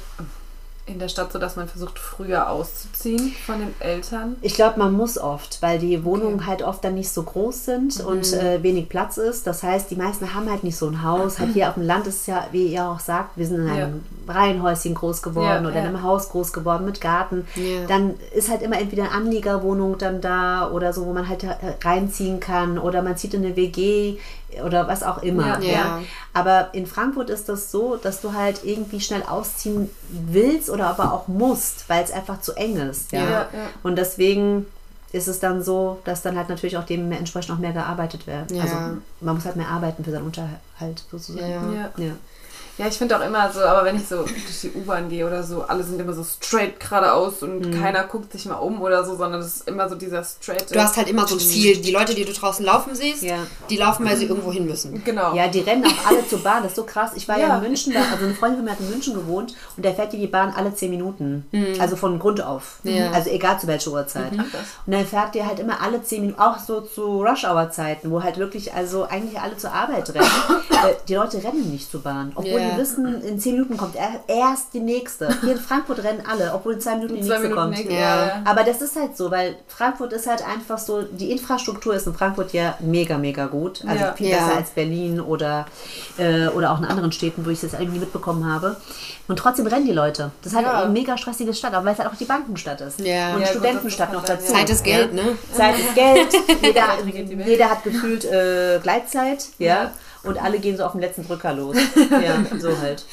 in 0.88 0.99
der 0.99 1.09
Stadt 1.09 1.31
so, 1.31 1.39
dass 1.39 1.55
man 1.55 1.67
versucht, 1.67 1.97
früher 1.97 2.49
auszuziehen 2.49 3.33
von 3.45 3.59
den 3.59 3.73
Eltern? 3.79 4.36
Ich 4.41 4.53
glaube, 4.53 4.77
man 4.77 4.93
muss 4.93 5.17
oft, 5.17 5.61
weil 5.61 5.79
die 5.79 6.03
Wohnungen 6.05 6.45
halt 6.45 6.61
oft 6.61 6.83
dann 6.83 6.93
nicht 6.93 7.09
so 7.09 7.23
groß 7.23 7.65
sind 7.65 8.05
und 8.05 8.33
äh, 8.33 8.61
wenig 8.61 8.88
Platz 8.88 9.17
ist. 9.17 9.47
Das 9.47 9.63
heißt, 9.63 9.89
die 9.89 9.95
meisten 9.95 10.36
haben 10.36 10.49
halt 10.49 10.63
nicht 10.63 10.77
so 10.77 10.88
ein 10.88 11.01
Haus. 11.01 11.39
Halt 11.39 11.53
hier 11.53 11.69
auf 11.69 11.73
dem 11.73 11.83
Land 11.83 12.05
ist 12.05 12.21
es 12.21 12.27
ja, 12.27 12.47
wie 12.51 12.67
ihr 12.67 12.86
auch 12.86 12.99
sagt, 12.99 13.36
wir 13.36 13.47
sind 13.47 13.61
in 13.61 13.69
einem 13.69 14.03
Reihenhäuschen 14.27 14.93
groß 14.93 15.23
geworden 15.23 15.63
Ja, 15.63 15.69
oder 15.69 15.79
in 15.79 15.83
ja. 15.83 15.89
einem 15.89 16.03
Haus 16.03 16.29
groß 16.29 16.53
geworden 16.53 16.86
mit 16.86 17.01
Garten. 17.01 17.47
Ja. 17.55 17.88
Dann 17.88 18.13
ist 18.36 18.49
halt 18.49 18.61
immer 18.61 18.79
entweder 18.79 19.05
eine 19.05 19.11
Anliegerwohnung 19.11 19.97
dann 19.97 20.21
da 20.21 20.69
oder 20.69 20.93
so, 20.93 21.07
wo 21.07 21.13
man 21.13 21.27
halt 21.27 21.43
äh, 21.43 21.55
reinziehen 21.83 22.39
kann 22.39 22.77
oder 22.77 23.01
man 23.01 23.17
zieht 23.17 23.33
in 23.33 23.43
eine 23.43 23.55
WG 23.55 24.17
oder 24.64 24.88
was 24.88 25.03
auch 25.03 25.24
immer. 25.24 25.60
Ja. 25.62 25.72
Ja. 25.72 26.01
Aber 26.34 26.70
in 26.74 26.86
Frankfurt 26.86 27.30
ist 27.30 27.49
das 27.49 27.72
so, 27.72 27.95
dass 27.97 28.22
du 28.22 28.34
halt 28.34 28.62
irgendwie 28.64 28.99
schnell 28.99 29.24
ausziehen 29.24 29.89
willst 30.10 30.70
oder 30.70 30.88
aber 30.88 31.14
auch 31.14 31.28
musst, 31.28 31.89
weil 31.89 32.03
es 32.03 32.12
einfach 32.12 32.41
zu 32.41 32.53
eng 32.53 32.78
ist. 32.78 33.12
Ja? 33.12 33.24
Ja, 33.24 33.30
ja. 33.30 33.47
Und 33.84 33.97
deswegen 33.97 34.66
ist 35.12 35.28
es 35.28 35.39
dann 35.39 35.64
so, 35.64 35.99
dass 36.03 36.22
dann 36.22 36.38
halt 36.38 36.49
natürlich 36.49 36.78
auch 36.78 36.84
dementsprechend 36.84 37.56
auch 37.56 37.60
mehr 37.60 37.72
gearbeitet 37.72 38.28
wird. 38.28 38.51
Ja. 38.51 38.64
Also 38.64 38.76
man 39.22 39.36
muss 39.36 39.45
halt 39.45 39.56
mehr 39.56 39.70
arbeiten 39.70 40.03
für 40.03 40.12
seinen 40.12 40.26
Unterhalt 40.26 41.03
sozusagen. 41.10 41.74
Ja. 41.74 41.89
Ja. 41.97 42.12
Ja. 42.78 42.88
Ich 42.88 42.97
finde 42.97 43.17
auch 43.17 43.26
immer 43.26 43.51
so, 43.51 43.61
aber 43.61 43.86
wenn 43.86 43.95
ich 43.95 44.07
so 44.07 44.17
durch 44.23 44.61
die 44.61 44.71
U-Bahn 44.71 45.09
gehe 45.09 45.26
oder 45.26 45.43
so, 45.43 45.63
alle 45.63 45.84
sind 45.84 45.99
immer 45.99 46.13
so 46.13 46.23
straight 46.23 46.80
geradeaus 46.80 47.41
und 47.43 47.71
keiner 47.80 48.03
guckt 48.03 48.32
sich 48.34 48.45
mal 48.45 48.55
um 48.55 48.82
oder 48.82 49.03
so, 49.05 49.15
sondern 49.15 49.41
es 49.41 49.57
ist 49.57 49.67
immer 49.67 49.88
so 49.89 49.95
dieser 49.95 50.23
straight. 50.23 50.73
Du 50.73 50.80
hast 50.82 50.97
halt 50.97 51.07
immer 51.09 51.28
so 51.28 51.36
ein 51.36 51.39
Ziel. 51.39 51.78
Die 51.78 51.91
Leute, 51.91 52.13
die 52.15 52.26
du 52.26 52.34
draußen 52.34 52.65
laufen 52.65 52.93
siehst, 52.95 53.23
Ja. 53.23 53.38
die 53.69 53.78
laufen, 53.78 54.05
weil 54.05 54.17
sie 54.17 54.26
irgendwo 54.26 54.51
hin 54.51 54.65
müssen. 54.65 55.03
Genau. 55.03 55.34
Ja, 55.36 55.47
die 55.47 55.59
rennen 55.61 55.86
auch 55.86 56.07
alle 56.09 56.28
zur 56.28 56.39
Bahn. 56.43 56.63
Das 56.63 56.71
ist 56.73 56.76
so 56.76 56.84
krass. 56.84 57.11
Ich 57.15 57.28
war 57.28 57.39
ja, 57.39 57.47
Ja. 57.47 57.55
in 57.57 57.63
München, 57.63 57.93
da, 57.93 58.01
also 58.11 58.26
eine 58.26 58.34
Freundin 58.34 58.57
von 58.59 58.65
mir 58.65 58.71
hat 58.71 58.80
in 58.80 58.89
München 58.89 59.13
gewohnt 59.13 59.55
und 59.78 59.84
der 59.86 59.93
fährt 59.95 60.11
die 60.13 60.28
Bahn 60.28 60.53
alle 60.55 60.73
zehn 60.76 60.89
Minuten. 60.89 61.45
Also 61.80 61.95
von 61.95 62.19
Grund 62.19 62.41
auf. 62.43 62.80
Ja. 62.84 63.11
Also 63.11 63.30
egal 63.30 63.59
zu 63.59 63.67
welcher 63.67 63.91
Uhrzeit. 63.91 64.32
Und 64.34 64.91
dann 64.91 65.05
fährt 65.05 65.34
der 65.36 65.47
halt 65.47 65.59
immer 65.59 65.82
alle 65.82 66.03
zehn 66.03 66.21
Minuten, 66.21 66.39
auch 66.39 66.59
so 66.59 66.82
zu 66.82 67.23
Rush-Hour-Zeiten, 67.23 68.11
wo 68.11 68.21
halt 68.23 68.38
wirklich 68.38 68.73
also 68.73 69.03
eigentlich 69.05 69.39
alle 69.39 69.55
zur 69.57 69.71
Arbeit 69.71 70.13
rennen. 70.13 70.26
äh, 70.71 70.93
die 71.07 71.15
Leute 71.15 71.43
rennen 71.43 71.71
nicht 71.71 71.89
zur 71.89 72.01
Bahn. 72.01 72.32
Obwohl 72.36 72.64
Ja. 72.66 72.72
die 72.76 72.82
wissen, 72.82 73.22
in 73.24 73.39
zehn 73.39 73.53
Minuten 73.53 73.78
kommt 73.78 73.95
er- 73.95 74.22
erst 74.28 74.74
die 74.74 74.80
nächste. 74.80 75.28
Hier 75.41 75.53
in 75.53 75.59
Frankfurt 75.59 76.03
rennen 76.03 76.24
alle, 76.30 76.53
obwohl 76.53 76.74
in 76.74 76.82
zwei 76.82 76.95
Minuten 76.95 77.16
die 77.16 77.22
Zwei 77.22 77.39
nächste 77.39 77.49
Minuten 77.55 77.76
kommt. 77.76 77.91
Ja. 77.91 77.99
ja. 78.28 78.41
Aber 78.45 78.63
das 78.63 78.82
ist 78.82 78.95
halt 78.95 79.16
so, 79.18 79.32
weil 79.32 79.55
Frankfurt 79.68 80.13
ist 80.13 80.28
halt 80.28 80.43
einfach 80.47 80.78
so, 80.78 81.03
die 81.03 81.32
Infrastruktur 81.32 81.95
ist 81.95 82.07
in 82.07 82.13
Frankfurt 82.13 82.53
ja 82.53 82.76
mega, 82.80 83.18
mega 83.18 83.45
gut. 83.47 83.84
Also 83.88 84.03
Ja. 84.05 84.13
viel 84.13 84.30
Ja. 84.30 84.38
besser 84.38 84.57
als 84.57 84.70
Berlin 84.72 85.20
oder, 85.20 85.66
äh, 86.18 86.47
oder 86.47 86.72
auch 86.72 86.80
in 86.80 86.86
anderen 86.86 87.11
Städten, 87.11 87.45
wo 87.45 87.49
ich 87.49 87.61
das 87.61 87.74
irgendwie 87.74 87.99
mitbekommen 87.99 88.51
habe. 88.51 88.76
Und 89.28 89.38
trotzdem 89.39 89.66
rennen 89.68 89.86
die 89.86 89.91
Leute. 89.93 90.32
Das 90.43 90.51
ist 90.51 90.55
halt 90.57 90.68
Ja. 90.68 90.84
eine 90.84 90.91
mega 90.91 91.18
stressige 91.18 91.53
Stadt, 91.53 91.74
aber 91.74 91.86
weil 91.86 91.93
es 91.93 91.99
halt 91.99 92.09
auch 92.11 92.16
die 92.18 92.26
Bankenstadt 92.26 92.82
ist. 92.82 92.99
Ja. 92.99 93.34
Und 93.34 93.41
Ja, 93.41 93.47
gut, 93.47 93.47
Studentenstadt 93.47 94.13
noch 94.13 94.20
halt 94.28 94.39
dazu. 94.41 94.53
Zeit 94.53 94.70
ist 94.70 94.84
Geld, 94.84 95.13
ne? 95.13 95.22
Zeit 95.53 95.76
ist 95.80 95.95
Geld. 95.95 96.28
Jeder, 96.61 96.84
die 97.05 97.36
jeder 97.43 97.70
hat 97.70 97.84
gefühlt 97.84 98.26
äh, 98.26 98.80
Gleitzeit, 98.84 99.45
ja. 99.57 99.91
Und 100.26 100.38
alle 100.38 100.59
gehen 100.59 100.78
so 100.78 100.84
auf 100.84 100.93
den 100.93 101.01
letzten 101.01 101.26
Drücker 101.26 101.53
los. 101.53 101.76
Ja, 102.09 102.43
so 102.59 102.78
halt. 102.80 103.05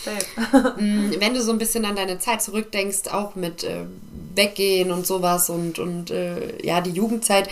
Mm, 0.79 1.11
Wenn 1.19 1.35
du 1.35 1.43
so 1.43 1.53
ein 1.53 1.59
bisschen 1.59 1.85
an 1.85 1.97
deine 1.97 2.19
Zeit 2.19 2.43
zurückdenkst, 2.43 3.09
auch 3.13 3.35
mit 3.35 3.65
äh, 3.65 3.85
Weggehen 4.35 4.91
und 4.91 5.07
sowas 5.07 5.51
und, 5.51 5.79
und 5.79 6.11
äh, 6.11 6.65
ja, 6.65 6.81
die 6.81 6.91
Jugendzeit, 6.91 7.49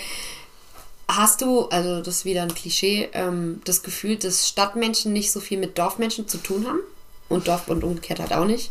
hast 1.08 1.40
du, 1.42 1.66
also 1.66 2.00
das 2.00 2.18
ist 2.18 2.24
wieder 2.24 2.42
ein 2.42 2.54
Klischee, 2.54 3.08
ähm, 3.12 3.60
das 3.64 3.82
Gefühl, 3.82 4.16
dass 4.16 4.48
Stadtmenschen 4.48 5.12
nicht 5.12 5.32
so 5.32 5.40
viel 5.40 5.58
mit 5.58 5.78
Dorfmenschen 5.78 6.28
zu 6.28 6.38
tun 6.38 6.66
haben? 6.66 6.80
Und 7.28 7.48
Dorf 7.48 7.68
und 7.68 7.84
umgekehrt 7.84 8.20
halt 8.20 8.32
auch 8.32 8.44
nicht? 8.44 8.70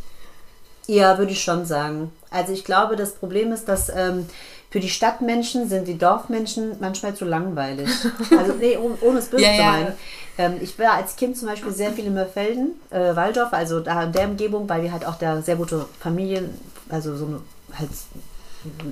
Ja, 0.87 1.17
würde 1.17 1.31
ich 1.31 1.43
schon 1.43 1.65
sagen. 1.65 2.11
Also 2.29 2.51
ich 2.51 2.65
glaube, 2.65 2.95
das 2.95 3.13
Problem 3.13 3.51
ist, 3.51 3.65
dass 3.65 3.89
ähm, 3.89 4.25
für 4.71 4.79
die 4.79 4.89
Stadtmenschen 4.89 5.67
sind 5.67 5.87
die 5.87 5.97
Dorfmenschen 5.97 6.77
manchmal 6.79 7.15
zu 7.15 7.25
langweilig. 7.25 7.89
Also 8.37 8.53
nee, 8.53 8.77
ohne, 8.77 8.95
ohne 9.01 9.19
es 9.19 9.27
böse 9.27 9.43
Ja, 9.43 9.51
zu 9.55 9.61
ja. 9.61 9.71
meinen. 9.71 9.93
Ähm, 10.37 10.53
ich 10.61 10.77
war 10.77 10.93
als 10.93 11.15
Kind 11.15 11.37
zum 11.37 11.47
Beispiel 11.47 11.71
sehr 11.71 11.91
viel 11.91 12.05
in 12.05 12.13
Mörfelden, 12.13 12.71
äh, 12.91 13.15
Waldorf, 13.15 13.51
also 13.51 13.79
da 13.79 14.03
in 14.03 14.11
der 14.11 14.27
Umgebung, 14.29 14.69
weil 14.69 14.83
wir 14.83 14.91
halt 14.91 15.05
auch 15.05 15.15
da 15.15 15.41
sehr 15.41 15.55
gute 15.55 15.85
Familien, 15.99 16.49
also 16.89 17.15
so 17.17 17.25
eine, 17.25 17.41
halt 17.77 17.89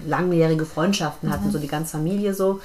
langjährige 0.08 0.66
Freundschaften 0.66 1.30
hatten, 1.32 1.52
so 1.52 1.60
die 1.60 1.68
ganze 1.68 1.92
Familie 1.92 2.34
so. 2.34 2.60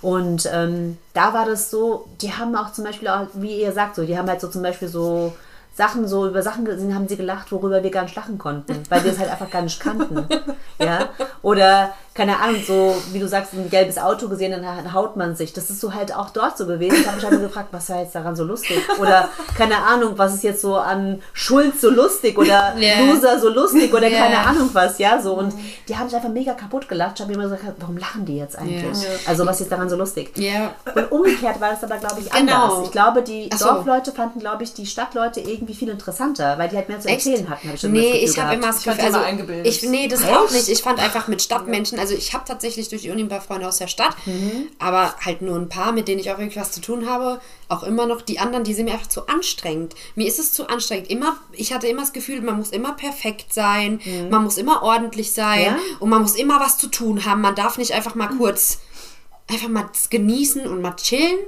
Und 0.00 0.48
ähm, 0.52 0.96
da 1.12 1.34
war 1.34 1.44
das 1.46 1.70
so, 1.70 2.06
die 2.22 2.32
haben 2.32 2.54
auch 2.54 2.72
zum 2.72 2.84
Beispiel, 2.84 3.08
auch, 3.08 3.26
wie 3.34 3.60
ihr 3.60 3.72
sagt, 3.72 3.96
so, 3.96 4.04
die 4.04 4.16
haben 4.16 4.28
halt 4.28 4.40
so 4.40 4.48
zum 4.48 4.62
Beispiel 4.62 4.88
so 4.88 5.32
Sachen, 5.74 6.06
so 6.08 6.26
über 6.28 6.42
Sachen 6.42 6.64
gesehen, 6.64 6.94
haben 6.94 7.08
sie 7.08 7.16
gelacht, 7.16 7.50
worüber 7.52 7.82
wir 7.82 7.90
gar 7.90 8.02
nicht 8.02 8.14
lachen 8.16 8.38
konnten, 8.38 8.82
weil 8.88 9.02
wir 9.04 9.12
es 9.12 9.18
halt 9.18 9.30
einfach 9.30 9.50
gar 9.50 9.62
nicht 9.62 9.80
kannten. 9.80 10.26
Ja? 10.80 11.08
Oder, 11.42 11.92
keine 12.18 12.38
Ahnung, 12.40 12.60
so 12.66 12.94
wie 13.12 13.20
du 13.20 13.28
sagst, 13.28 13.54
ein 13.54 13.70
gelbes 13.70 13.96
Auto 13.96 14.28
gesehen, 14.28 14.50
dann 14.50 14.92
haut 14.92 15.16
man 15.16 15.36
sich. 15.36 15.52
Das 15.52 15.70
ist 15.70 15.80
so 15.80 15.94
halt 15.94 16.14
auch 16.14 16.30
dort 16.30 16.58
so 16.58 16.66
gewesen. 16.66 16.96
Ich 17.00 17.06
habe 17.06 17.16
mich 17.16 17.24
halt 17.24 17.40
gefragt, 17.40 17.68
was 17.70 17.88
war 17.88 18.00
jetzt 18.02 18.14
daran 18.14 18.34
so 18.36 18.42
lustig? 18.44 18.78
Oder, 19.00 19.28
keine 19.56 19.76
Ahnung, 19.78 20.14
was 20.18 20.34
ist 20.34 20.42
jetzt 20.42 20.60
so 20.60 20.76
an 20.76 21.22
Schuld 21.32 21.80
so 21.80 21.88
lustig 21.90 22.36
oder 22.36 22.74
Ja. 22.78 23.00
Loser 23.06 23.38
so 23.38 23.48
lustig 23.48 23.94
oder 23.94 24.08
Ja. 24.08 24.18
keine 24.24 24.38
Ahnung 24.40 24.68
was, 24.72 24.98
ja, 24.98 25.20
so. 25.22 25.34
Und 25.34 25.54
die 25.88 25.96
haben 25.96 26.08
sich 26.08 26.16
einfach 26.16 26.28
mega 26.30 26.54
kaputt 26.54 26.88
gelacht. 26.88 27.12
Ich 27.14 27.20
habe 27.20 27.30
mir 27.36 27.42
immer 27.44 27.56
gesagt, 27.56 27.76
warum 27.78 27.96
lachen 27.96 28.24
die 28.26 28.36
jetzt 28.36 28.58
eigentlich? 28.58 28.82
Ja. 29.02 29.08
Also, 29.26 29.46
was 29.46 29.60
ist 29.60 29.70
daran 29.70 29.88
so 29.88 29.96
lustig? 29.96 30.32
Und 30.94 31.12
umgekehrt 31.12 31.60
war 31.60 31.70
das 31.70 31.84
aber, 31.84 31.98
glaube 31.98 32.16
ich, 32.20 32.28
Genau. 32.30 32.64
anders. 32.64 32.86
Ich 32.86 32.90
glaube, 32.90 33.22
die 33.22 33.48
so. 33.56 33.64
Dorfleute 33.66 34.10
fanden, 34.10 34.40
glaube 34.40 34.64
ich, 34.64 34.74
die 34.74 34.86
Stadtleute 34.86 35.40
irgendwie 35.40 35.74
viel 35.74 35.88
interessanter, 35.88 36.58
weil 36.58 36.68
die 36.68 36.76
halt 36.76 36.88
mehr 36.88 36.98
zu 36.98 37.06
Echt? 37.06 37.26
erzählen 37.26 37.48
hatten. 37.48 37.68
Hab 37.68 37.74
ich 37.76 37.82
Nee, 37.84 38.12
ich 38.24 38.36
habe 38.38 38.54
immer 38.54 38.66
das 38.66 38.78
Ich 38.80 38.84
Gefühl, 38.84 39.04
also 39.04 39.18
eingebildet. 39.20 39.66
ich, 39.66 39.82
nee, 39.84 40.08
das 40.08 40.22
Echt? 40.22 40.32
auch 40.36 40.50
nicht. 40.50 40.68
Ich 40.68 40.82
fand 40.82 40.98
einfach 40.98 41.28
mit 41.28 41.42
Stadtmenschen, 41.42 41.98
also 41.98 42.07
ich 42.14 42.32
habe 42.34 42.44
tatsächlich 42.46 42.88
durch 42.88 43.02
die 43.02 43.10
Uni 43.10 43.22
ein 43.22 43.28
paar 43.28 43.40
Freunde 43.40 43.66
aus 43.68 43.78
der 43.78 43.86
Stadt, 43.88 44.14
Mhm. 44.26 44.68
aber 44.78 45.14
halt 45.24 45.42
nur 45.42 45.56
ein 45.56 45.68
paar, 45.68 45.92
mit 45.92 46.08
denen 46.08 46.20
ich 46.20 46.30
auch 46.30 46.38
wirklich 46.38 46.56
was 46.60 46.72
zu 46.72 46.80
tun 46.80 47.08
habe. 47.08 47.40
Auch 47.68 47.82
immer 47.82 48.06
noch 48.06 48.22
die 48.22 48.38
anderen, 48.38 48.64
die 48.64 48.74
sind 48.74 48.86
mir 48.86 48.92
einfach 48.92 49.08
zu 49.08 49.26
anstrengend. 49.28 49.94
Mir 50.14 50.26
ist 50.28 50.38
es 50.38 50.52
zu 50.52 50.68
anstrengend. 50.68 51.10
Immer, 51.10 51.36
ich 51.52 51.72
hatte 51.72 51.86
immer 51.88 52.02
das 52.02 52.12
Gefühl, 52.12 52.40
man 52.40 52.56
muss 52.58 52.70
immer 52.70 52.92
perfekt 52.94 53.52
sein, 53.54 54.00
man 54.30 54.44
muss 54.44 54.56
immer 54.58 54.82
ordentlich 54.82 55.32
sein 55.32 55.60
Mhm. 55.60 55.64
Ja? 55.66 55.76
und 56.00 56.10
man 56.10 56.22
muss 56.22 56.34
immer 56.36 56.60
was 56.60 56.78
zu 56.78 56.88
tun 56.88 57.24
haben. 57.24 57.40
Man 57.40 57.54
darf 57.54 57.78
nicht 57.78 57.92
einfach 57.92 58.14
mal 58.14 58.28
kurz 58.28 58.78
einfach 59.50 59.68
mal 59.68 59.88
genießen 60.10 60.66
und 60.66 60.82
mal 60.82 60.94
chillen. 60.96 61.38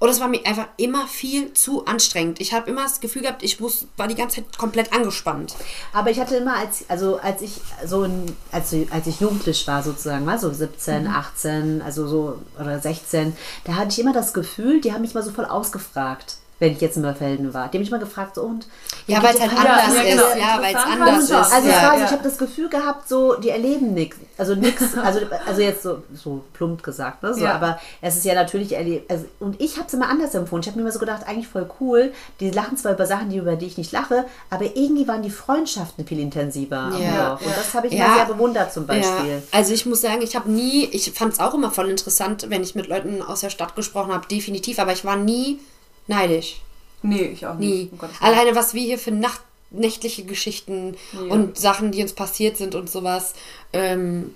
Und 0.00 0.08
es 0.08 0.20
war 0.20 0.28
mir 0.28 0.46
einfach 0.46 0.68
immer 0.76 1.06
viel 1.08 1.52
zu 1.54 1.84
anstrengend. 1.86 2.40
Ich 2.40 2.52
habe 2.52 2.70
immer 2.70 2.82
das 2.84 3.00
Gefühl 3.00 3.22
gehabt, 3.22 3.42
ich 3.42 3.58
muss, 3.58 3.86
war 3.96 4.06
die 4.06 4.14
ganze 4.14 4.36
Zeit 4.36 4.56
komplett 4.56 4.92
angespannt. 4.92 5.56
Aber 5.92 6.10
ich 6.10 6.20
hatte 6.20 6.36
immer, 6.36 6.54
als, 6.56 6.84
also 6.88 7.18
als 7.18 7.42
ich 7.42 7.60
so 7.84 8.04
in, 8.04 8.36
als, 8.52 8.74
als 8.90 9.06
ich 9.06 9.20
jugendlich 9.20 9.66
war 9.66 9.82
sozusagen, 9.82 10.24
war 10.26 10.38
so 10.38 10.52
17, 10.52 11.04
Mhm. 11.04 11.10
18, 11.10 11.82
also 11.82 12.06
so 12.06 12.38
oder 12.58 12.78
16, 12.80 13.36
da 13.64 13.74
hatte 13.74 13.90
ich 13.90 13.98
immer 13.98 14.12
das 14.12 14.32
Gefühl, 14.32 14.80
die 14.80 14.92
haben 14.92 15.02
mich 15.02 15.14
mal 15.14 15.22
so 15.22 15.32
voll 15.32 15.44
ausgefragt, 15.46 16.37
wenn 16.60 16.72
ich 16.72 16.80
jetzt 16.80 16.96
in 16.96 17.02
Mörfelden 17.02 17.54
war. 17.54 17.68
Die 17.68 17.76
haben 17.76 17.82
mich 17.82 17.90
mal 17.90 18.00
gefragt, 18.00 18.34
so 18.34 18.42
und 18.42 18.66
Ja, 19.06 19.22
weil 19.22 19.34
es 19.34 19.40
halt 19.40 19.52
anders 19.52 19.94
ja, 19.94 20.02
ist. 20.02 20.10
genau. 20.10 20.22
Ja, 20.36 20.58
weil 20.60 20.74
es 20.74 20.82
anders 20.82 21.24
ist. 21.24 21.32
Also, 21.32 21.68
ja. 21.68 22.04
ich 22.04 22.10
habe 22.10 22.22
das 22.24 22.36
Gefühl 22.38 22.68
gehabt, 22.68 23.08
so, 23.08 23.34
die 23.34 23.50
erleben 23.50 23.94
nichts. 23.94 24.16
Also 24.36 24.54
nichts, 24.54 24.96
also, 24.96 25.20
also 25.46 25.60
jetzt 25.60 25.82
so, 25.82 26.02
so 26.14 26.42
plump 26.54 26.82
gesagt, 26.82 27.22
ne? 27.22 27.32
So, 27.34 27.44
Ja. 27.44 27.54
aber 27.54 27.78
es 28.00 28.16
ist 28.16 28.24
ja 28.24 28.34
natürlich 28.34 28.72
erlebt. 28.72 29.10
Also, 29.10 29.26
und 29.40 29.60
ich 29.60 29.76
habe 29.76 29.86
es 29.86 29.94
immer 29.94 30.08
anders 30.08 30.34
empfunden. 30.34 30.62
Ich 30.62 30.66
habe 30.68 30.76
mir 30.78 30.82
immer 30.82 30.92
so 30.92 30.98
gedacht, 30.98 31.22
eigentlich 31.26 31.48
voll 31.48 31.68
cool. 31.80 32.12
Die 32.40 32.50
lachen 32.50 32.76
zwar 32.76 32.92
über 32.92 33.06
Sachen, 33.06 33.30
die, 33.30 33.36
über 33.38 33.54
die 33.56 33.66
ich 33.66 33.78
nicht 33.78 33.92
lache, 33.92 34.24
aber 34.50 34.64
irgendwie 34.64 35.06
waren 35.06 35.22
die 35.22 35.30
Freundschaften 35.30 36.06
viel 36.06 36.18
intensiver 36.20 36.90
Ja. 37.00 37.34
Und 37.34 37.56
das 37.56 37.72
habe 37.74 37.86
ich 37.86 37.92
Ja. 37.94 38.04
immer 38.06 38.14
sehr 38.16 38.24
bewundert 38.26 38.72
zum 38.72 38.82
Ja, 38.88 38.94
Beispiel. 38.94 39.42
also 39.52 39.72
ich 39.72 39.86
muss 39.86 40.00
sagen, 40.00 40.22
ich 40.22 40.34
habe 40.36 40.50
nie, 40.50 40.86
ich 40.86 41.12
fand 41.12 41.32
es 41.34 41.40
auch 41.40 41.54
immer 41.54 41.70
voll 41.70 41.88
interessant, 41.88 42.46
wenn 42.48 42.62
ich 42.62 42.74
mit 42.74 42.88
Leuten 42.88 43.22
aus 43.22 43.40
der 43.40 43.50
Stadt 43.50 43.76
gesprochen 43.76 44.12
habe, 44.12 44.26
definitiv, 44.28 44.78
aber 44.80 44.92
ich 44.92 45.04
war 45.04 45.16
nie 45.16 45.60
neidisch. 46.08 46.60
Nee, 47.02 47.22
ich 47.26 47.46
auch 47.46 47.54
Nie. 47.54 47.84
nicht. 47.92 48.02
Willen. 48.02 48.12
Alleine, 48.20 48.56
was 48.56 48.74
wir 48.74 48.82
hier 48.82 48.98
für 48.98 49.12
Nacht 49.12 49.40
nächtliche 49.70 50.24
Geschichten 50.24 50.96
und 51.28 51.58
Sachen, 51.58 51.92
die 51.92 52.02
uns 52.02 52.12
passiert 52.14 52.56
sind 52.56 52.74
und 52.74 52.90
sowas. 52.90 53.34
Ähm, 53.72 54.34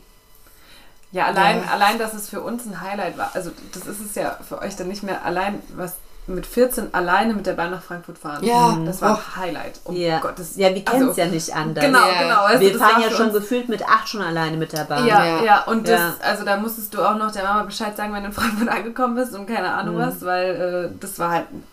Ja, 1.11 1.27
allein, 1.27 1.59
Ja. 1.59 1.71
allein, 1.73 1.99
dass 1.99 2.15
es 2.15 2.29
für 2.31 2.41
uns 2.41 2.65
ein 2.65 2.81
Highlight 2.81 3.19
war. 3.19 3.31
Also, 3.35 3.51
das 3.75 3.87
ist 3.87 4.01
es 4.01 4.15
ja 4.15 4.39
für 4.49 4.61
euch 4.61 4.77
dann 4.77 4.89
nicht 4.89 5.03
mehr 5.03 5.25
allein, 5.25 5.61
was 5.77 5.97
mit 6.29 6.47
14 6.47 6.95
alleine 6.95 7.35
mit 7.35 7.47
der 7.47 7.55
Bahn 7.55 7.73
nach 7.73 7.83
Frankfurt 7.83 8.17
fahren. 8.17 8.45
Ja. 8.45 8.79
Das 8.87 9.03
war 9.03 9.13
Oh. 9.13 9.15
ein 9.41 9.43
Highlight. 9.45 9.81
Um 9.85 9.97
Ja, 9.97 10.21
Gottes 10.21 10.57
ja 10.57 10.73
wir 10.75 10.85
kennen 10.85 11.03
es 11.03 11.09
also, 11.09 11.21
ja 11.21 11.27
nicht 11.27 11.55
anders. 11.57 11.85
Genau, 11.85 11.99
Ja. 12.09 12.23
genau. 12.23 12.43
Also, 12.45 12.61
wir 12.61 12.73
das 12.73 12.81
fahren 12.81 13.03
ja 13.03 13.11
schon 13.11 13.33
gefühlt 13.33 13.69
mit 13.69 13.85
acht 13.89 14.09
schon 14.09 14.23
alleine 14.23 14.57
mit 14.57 14.73
der 14.73 14.85
Bahn. 14.85 15.05
Ja, 15.07 15.25
Ja. 15.25 15.43
ja, 15.45 15.63
und 15.65 15.89
das, 15.89 15.99
Ja. 16.01 16.15
also 16.23 16.45
da 16.45 16.57
musstest 16.57 16.95
du 16.95 17.03
auch 17.03 17.17
noch 17.17 17.33
der 17.33 17.43
Mama 17.43 17.65
Bescheid 17.65 17.97
sagen, 17.97 18.13
wenn 18.15 18.23
du 18.23 18.29
in 18.29 18.33
Frankfurt 18.35 18.69
angekommen 18.69 19.17
bist 19.17 19.35
und 19.35 19.47
keine 19.47 19.73
Ahnung 19.75 19.97
Mhm. 19.97 20.01
was, 20.01 20.25
weil 20.25 20.91
äh, 20.95 20.99
das 21.01 21.19
war 21.19 21.31
halt 21.31 21.47
ein 21.53 21.65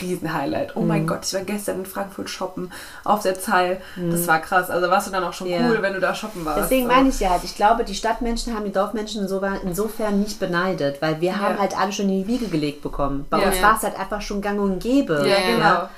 Riesen-Highlight. 0.00 0.76
Oh 0.76 0.80
Mhm. 0.80 0.86
mein 0.88 1.06
Gott, 1.06 1.20
ich 1.26 1.34
war 1.34 1.42
gestern 1.42 1.80
in 1.80 1.86
Frankfurt 1.86 2.28
shoppen 2.30 2.72
auf 3.04 3.22
der 3.22 3.38
Zeil. 3.38 3.80
Das 3.96 4.26
war 4.26 4.40
krass. 4.40 4.70
Also 4.70 4.90
warst 4.90 5.06
du 5.06 5.10
dann 5.12 5.24
auch 5.24 5.32
schon 5.32 5.48
Mhm. 5.48 5.52
Ja. 5.54 5.68
cool, 5.68 5.78
wenn 5.82 5.94
du 5.94 6.00
da 6.00 6.14
shoppen 6.14 6.44
warst. 6.44 6.58
Deswegen 6.60 6.86
So. 6.86 6.92
meine 6.92 7.08
ich 7.08 7.20
ja 7.20 7.30
halt, 7.30 7.44
ich 7.44 7.54
glaube, 7.56 7.84
die 7.84 7.94
Stadtmenschen 7.94 8.54
haben 8.54 8.64
die 8.64 8.72
Dorfmenschen 8.72 9.22
insofern, 9.62 10.20
nicht 10.20 10.38
beneidet, 10.40 11.00
weil 11.02 11.20
wir 11.20 11.36
haben 11.40 11.54
Ja. 11.54 11.60
halt 11.60 11.78
alle 11.78 11.92
schon 11.92 12.08
in 12.08 12.22
die 12.22 12.26
Wiege 12.26 12.48
gelegt 12.48 12.82
bekommen. 12.82 13.26
Bei 13.30 13.40
Ja. 13.40 13.48
uns 13.48 13.62
war 13.62 13.76
es 13.76 13.82
halt 13.82 13.98
einfach 13.98 14.20
schon 14.22 14.40
gang 14.40 14.58
und 14.60 14.82
gäbe. 14.82 15.24
Ja, 15.28 15.36
genau. 15.54 15.88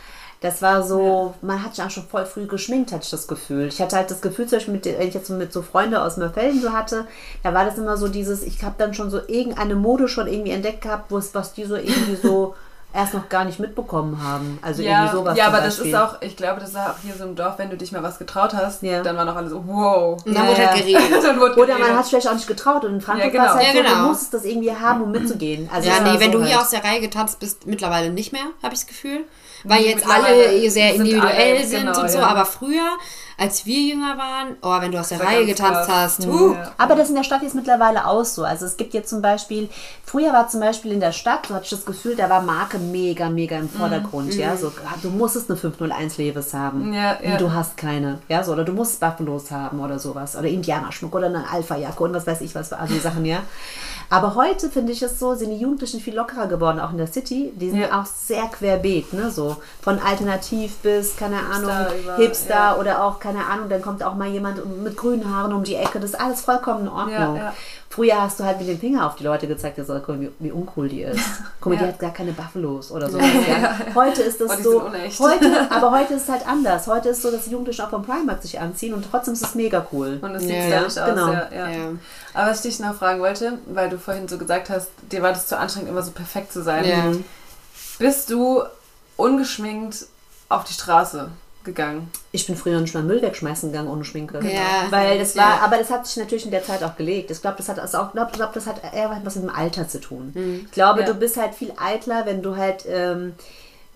Das 0.43 0.63
war 0.63 0.83
so, 0.83 1.35
man 1.43 1.63
hat 1.63 1.75
sich 1.75 1.85
auch 1.85 1.91
schon 1.91 2.05
voll 2.09 2.25
früh 2.25 2.47
geschminkt, 2.47 2.93
hatte 2.93 3.05
ich 3.05 3.11
das 3.11 3.29
Gefühl. 3.29 3.67
Ich 3.69 3.79
hatte 3.79 3.97
halt 3.97 4.11
das 4.11 4.23
Gefühl, 4.23 4.47
zum 4.47 4.57
Beispiel, 4.57 4.73
mit, 4.73 4.87
wenn 4.87 5.07
ich 5.09 5.13
jetzt 5.13 5.27
so 5.27 5.35
mit 5.35 5.53
so 5.53 5.61
Freunden 5.61 5.97
aus 5.97 6.17
Mörfelden 6.17 6.63
so 6.63 6.73
hatte, 6.73 7.07
da 7.43 7.53
war 7.53 7.67
das 7.67 7.77
immer 7.77 7.99
so 7.99 8.09
dieses, 8.09 8.43
ich 8.43 8.63
habe 8.63 8.75
dann 8.79 8.95
schon 8.95 9.11
so 9.11 9.19
irgendeine 9.27 9.75
Mode 9.75 10.09
schon 10.09 10.27
irgendwie 10.29 10.53
entdeckt 10.53 10.81
gehabt, 10.81 11.11
wo 11.11 11.19
es, 11.19 11.35
was 11.35 11.53
die 11.53 11.65
so 11.67 11.77
irgendwie 11.77 12.17
so 12.17 12.55
erst 12.93 13.15
noch 13.15 13.29
gar 13.29 13.45
nicht 13.45 13.61
mitbekommen 13.61 14.23
haben. 14.23 14.59
Also 14.63 14.83
Ja, 14.83 15.05
irgendwie 15.05 15.17
sowas 15.19 15.39
ja 15.39 15.47
aber 15.47 15.61
das 15.61 15.79
ist 15.79 15.95
auch, 15.95 16.21
ich 16.23 16.37
glaube, 16.37 16.61
das 16.61 16.71
ist 16.71 16.77
auch 16.77 16.95
hier 17.03 17.15
so 17.15 17.25
im 17.25 17.37
Dorf, 17.37 17.55
wenn 17.59 17.71
du 17.71 17.77
dich 17.77 17.93
mal 17.93 18.03
was 18.03 18.19
getraut 18.19 18.53
hast, 18.55 18.83
Ja. 18.83 19.03
dann 19.03 19.17
waren 19.17 19.29
auch 19.29 19.37
alle 19.37 19.49
so, 19.49 19.63
wow. 19.67 20.21
und 20.25 20.35
dann 20.35 20.45
Ja, 20.45 20.51
wurde 20.51 20.67
halt 20.69 20.87
ja. 20.87 20.99
geredet. 20.99 21.23
Dann 21.25 21.39
wurde 21.41 21.61
Oder 21.61 21.79
man 21.79 21.95
hat 21.97 22.03
es 22.05 22.09
vielleicht 22.11 22.29
auch 22.29 22.35
nicht 22.35 22.47
getraut 22.49 22.85
und 22.85 22.95
in 22.95 23.01
Frankfurt 23.01 23.33
Ja, 23.33 23.41
genau. 23.41 23.45
war 23.55 23.61
es 23.61 23.67
halt 23.67 23.75
Ja, 23.77 23.83
so, 23.83 23.89
genau. 23.89 24.03
du 24.03 24.09
musstest 24.09 24.35
das 24.35 24.45
irgendwie 24.45 24.75
haben, 24.75 25.03
um 25.03 25.11
mitzugehen. 25.13 25.69
Also 25.73 25.89
Ja, 25.89 26.01
nee, 26.01 26.19
wenn 26.19 26.33
so 26.33 26.39
du 26.39 26.45
hier 26.45 26.57
halt. 26.57 26.65
aus 26.65 26.71
der 26.71 26.83
Reihe 26.85 27.01
getanzt 27.01 27.39
bist, 27.39 27.67
mittlerweile 27.67 28.11
nicht 28.11 28.33
mehr, 28.33 28.43
habe 28.63 28.75
ich 28.75 28.81
das 28.81 28.87
Gefühl. 28.89 29.21
Weil 29.63 29.83
Nee, 29.83 29.89
jetzt 29.91 30.07
alle 30.09 30.71
sehr 30.71 30.93
sind 30.93 31.01
individuell 31.05 31.57
alle, 31.59 31.67
sind 31.67 31.81
genau, 31.87 32.01
und 32.01 32.11
so, 32.11 32.19
ja. 32.19 32.27
aber 32.27 32.47
früher, 32.47 32.97
als 33.41 33.65
wir 33.67 33.81
jünger 33.81 34.19
waren, 34.19 34.57
oh, 34.63 34.81
wenn 34.83 34.93
du 34.93 35.01
aus 35.01 35.09
der 35.09 35.21
Reihe 35.21 35.47
getanzt 35.47 35.89
krass. 35.89 36.19
hast, 36.19 36.27
huh, 36.27 36.53
Ja. 36.55 36.73
Aber 36.79 36.95
das 36.95 37.09
in 37.09 37.15
der 37.15 37.25
Stadt 37.25 37.43
jetzt 37.43 37.55
mittlerweile 37.55 38.07
auch 38.07 38.25
so. 38.25 38.45
Also 38.45 38.67
es 38.67 38.77
gibt 38.77 38.93
jetzt 38.95 39.09
zum 39.09 39.23
Beispiel, 39.23 39.69
früher 40.05 40.33
war 40.33 40.49
zum 40.49 40.61
Beispiel 40.61 40.93
in 40.93 41.01
der 41.01 41.13
Stadt, 41.13 41.47
so 41.49 41.55
hatte 41.55 41.65
ich 41.65 41.71
das 41.71 41.85
Gefühl, 41.87 42.17
da 42.17 42.29
war 42.29 42.43
Marke 42.43 42.79
mega, 42.79 43.31
mega 43.31 43.57
im 43.57 43.69
Vordergrund. 43.71 44.35
Ja, 44.35 44.57
so, 44.57 44.69
ah, 44.87 44.95
du 45.03 45.09
musstest 45.11 45.49
eine 45.51 45.59
501 45.59 46.19
Levis 46.19 46.53
haben. 46.53 46.93
Ja, 46.93 47.17
ja. 47.23 47.33
Und 47.33 47.41
du 47.41 47.53
hast 47.53 47.77
keine. 47.77 48.19
Ja, 48.29 48.45
so, 48.45 48.53
oder 48.53 48.65
du 48.65 48.73
musst 48.73 49.01
Buffalos 49.01 49.51
haben 49.51 49.81
oder 49.81 49.99
sowas. 49.99 50.37
Oder 50.37 50.49
Indianerschmuck 50.49 51.15
oder 51.15 51.27
eine 51.27 51.49
Alpha-Jacke 51.51 52.03
und 52.05 52.13
was 52.13 52.27
weiß 52.27 52.43
ich 52.43 52.55
was 52.55 52.69
für 52.69 52.77
andere 52.77 53.01
Sachen, 53.01 53.25
ja. 53.25 53.39
Aber 54.13 54.35
heute 54.35 54.69
finde 54.71 54.93
ich 54.93 55.01
es 55.03 55.19
so, 55.21 55.35
sind 55.37 55.51
die 55.51 55.57
Jugendlichen 55.59 56.01
viel 56.01 56.17
lockerer 56.17 56.49
geworden, 56.49 56.81
auch 56.81 56.91
in 56.91 56.99
der 56.99 57.07
City. 57.07 57.53
Die 57.55 57.71
sind 57.71 57.81
Ja. 57.81 58.01
auch 58.01 58.07
sehr 58.07 58.43
querbeet, 58.49 59.13
ne? 59.13 59.31
So 59.31 59.57
von 59.81 59.99
alternativ 60.01 60.77
bis, 60.79 61.17
keine 61.17 61.39
Ahnung, 61.39 61.71
über- 62.03 62.17
Hipster 62.17 62.55
ja. 62.55 62.77
oder 62.77 63.05
auch, 63.05 63.21
keine 63.21 63.30
Ahnung, 63.39 63.69
dann 63.69 63.81
kommt 63.81 64.03
auch 64.03 64.15
mal 64.15 64.29
jemand 64.29 64.83
mit 64.83 64.97
grünen 64.97 65.33
Haaren 65.33 65.53
um 65.53 65.65
die 65.65 65.77
Ecke. 65.77 66.01
Das 66.01 66.11
ist 66.11 66.21
alles 66.21 66.41
vollkommen 66.41 66.83
in 66.83 66.89
Ordnung. 66.89 67.37
Ja, 67.37 67.45
ja. 67.45 67.55
Früher 67.89 68.23
hast 68.23 68.39
du 68.39 68.45
halt 68.45 68.59
mit 68.59 68.69
dem 68.69 68.79
Finger 68.79 69.07
auf 69.07 69.17
die 69.17 69.25
Leute 69.25 69.49
gezeigt, 69.49 69.77
guck 69.77 70.09
mal, 70.09 70.21
wie, 70.21 70.31
wie 70.39 70.53
uncool 70.53 70.89
die 70.89 71.03
ist. 71.03 71.19
Guck 71.61 71.73
mal, 71.73 71.79
die 71.79 71.87
hat 71.87 71.99
gar 71.99 72.13
keine 72.13 72.33
Buffalos 72.33 72.93
oder 72.93 73.11
sowas. 73.11 73.27
Ja. 73.49 73.79
Heute 73.95 74.23
ist 74.23 74.41
das 74.41 74.51
Oh, 74.51 74.55
die 74.57 74.63
so. 74.63 74.93
Heute, 75.21 75.71
aber 75.71 75.91
heute 75.91 76.15
ist 76.15 76.23
es 76.23 76.29
halt 76.29 76.47
anders. 76.47 76.87
Heute 76.87 77.09
ist 77.11 77.21
so, 77.21 77.31
dass 77.31 77.45
die 77.45 77.51
Jugendlichen 77.51 77.83
auch 77.83 77.91
vom 77.91 78.05
Primark 78.05 78.43
sich 78.43 78.61
anziehen 78.61 78.95
und 78.95 79.05
trotzdem 79.11 79.35
ist 79.35 79.45
es 79.45 79.55
mega 79.57 79.85
cool. 79.93 80.19
Und 80.23 80.37
es 80.37 80.43
sieht 80.43 80.53
ja, 80.53 80.63
stylisch 80.63 80.99
aus, 80.99 81.09
genau. 81.11 81.33
ja, 81.33 81.49
ja. 81.53 81.69
Ja. 81.69 81.89
Aber 82.33 82.51
was 82.51 82.65
ich 82.65 82.77
dich 82.77 82.81
noch 82.81 82.95
fragen 82.95 83.21
wollte, 83.21 83.59
weil 83.67 83.91
du 83.91 83.99
vorhin 83.99 84.29
so 84.29 84.39
gesagt 84.39 84.71
hast, 84.71 84.91
dir 85.11 85.23
war 85.23 85.31
das 85.31 85.49
zu 85.49 85.59
anstrengend, 85.59 85.91
immer 85.91 86.03
so 86.03 86.13
perfekt 86.13 86.53
zu 86.53 86.63
sein. 86.63 86.85
Ja. 86.85 87.13
Bist 87.99 88.31
du 88.31 88.63
ungeschminkt 89.17 90.07
auf 90.49 90.65
die 90.65 90.73
Straße 90.73 91.29
gegangen? 91.75 92.11
Ich 92.33 92.47
bin 92.47 92.57
früher 92.57 92.81
nicht 92.81 92.95
mal 92.95 93.03
Müll 93.03 93.23
wegschmeißen 93.23 93.71
gegangen 93.73 93.89
ohne 93.89 94.05
Schminke. 94.05 94.41
Ja. 94.47 94.87
Weil 94.91 95.19
das 95.19 95.35
Ja. 95.35 95.43
war, 95.43 95.63
aber 95.63 95.79
das 95.79 95.91
hat 95.91 96.07
sich 96.07 96.17
natürlich 96.17 96.45
in 96.45 96.51
der 96.51 96.63
Zeit 96.65 96.83
auch 96.83 96.97
gelegt. 96.97 97.31
Ich 97.31 97.41
glaube, 97.41 97.57
das 97.57 97.69
hat 97.69 97.79
also 97.79 97.99
auch, 97.99 98.13
glaub, 98.13 98.29
ich 98.29 98.35
glaube, 98.35 98.53
das 98.55 98.67
hat 98.67 98.81
eher 98.95 99.11
was 99.25 99.35
mit 99.37 99.45
dem 99.45 99.55
Alter 99.55 99.89
zu 99.89 100.01
tun. 100.01 100.33
Ich 100.67 100.71
glaube, 100.73 101.01
Ja. 101.01 101.07
du 101.07 101.15
bist 101.15 101.37
halt 101.37 101.55
viel 101.55 101.73
eitler, 101.79 102.27
wenn 102.27 102.43
du 102.43 102.57
halt, 102.57 102.85
ähm, 102.89 103.35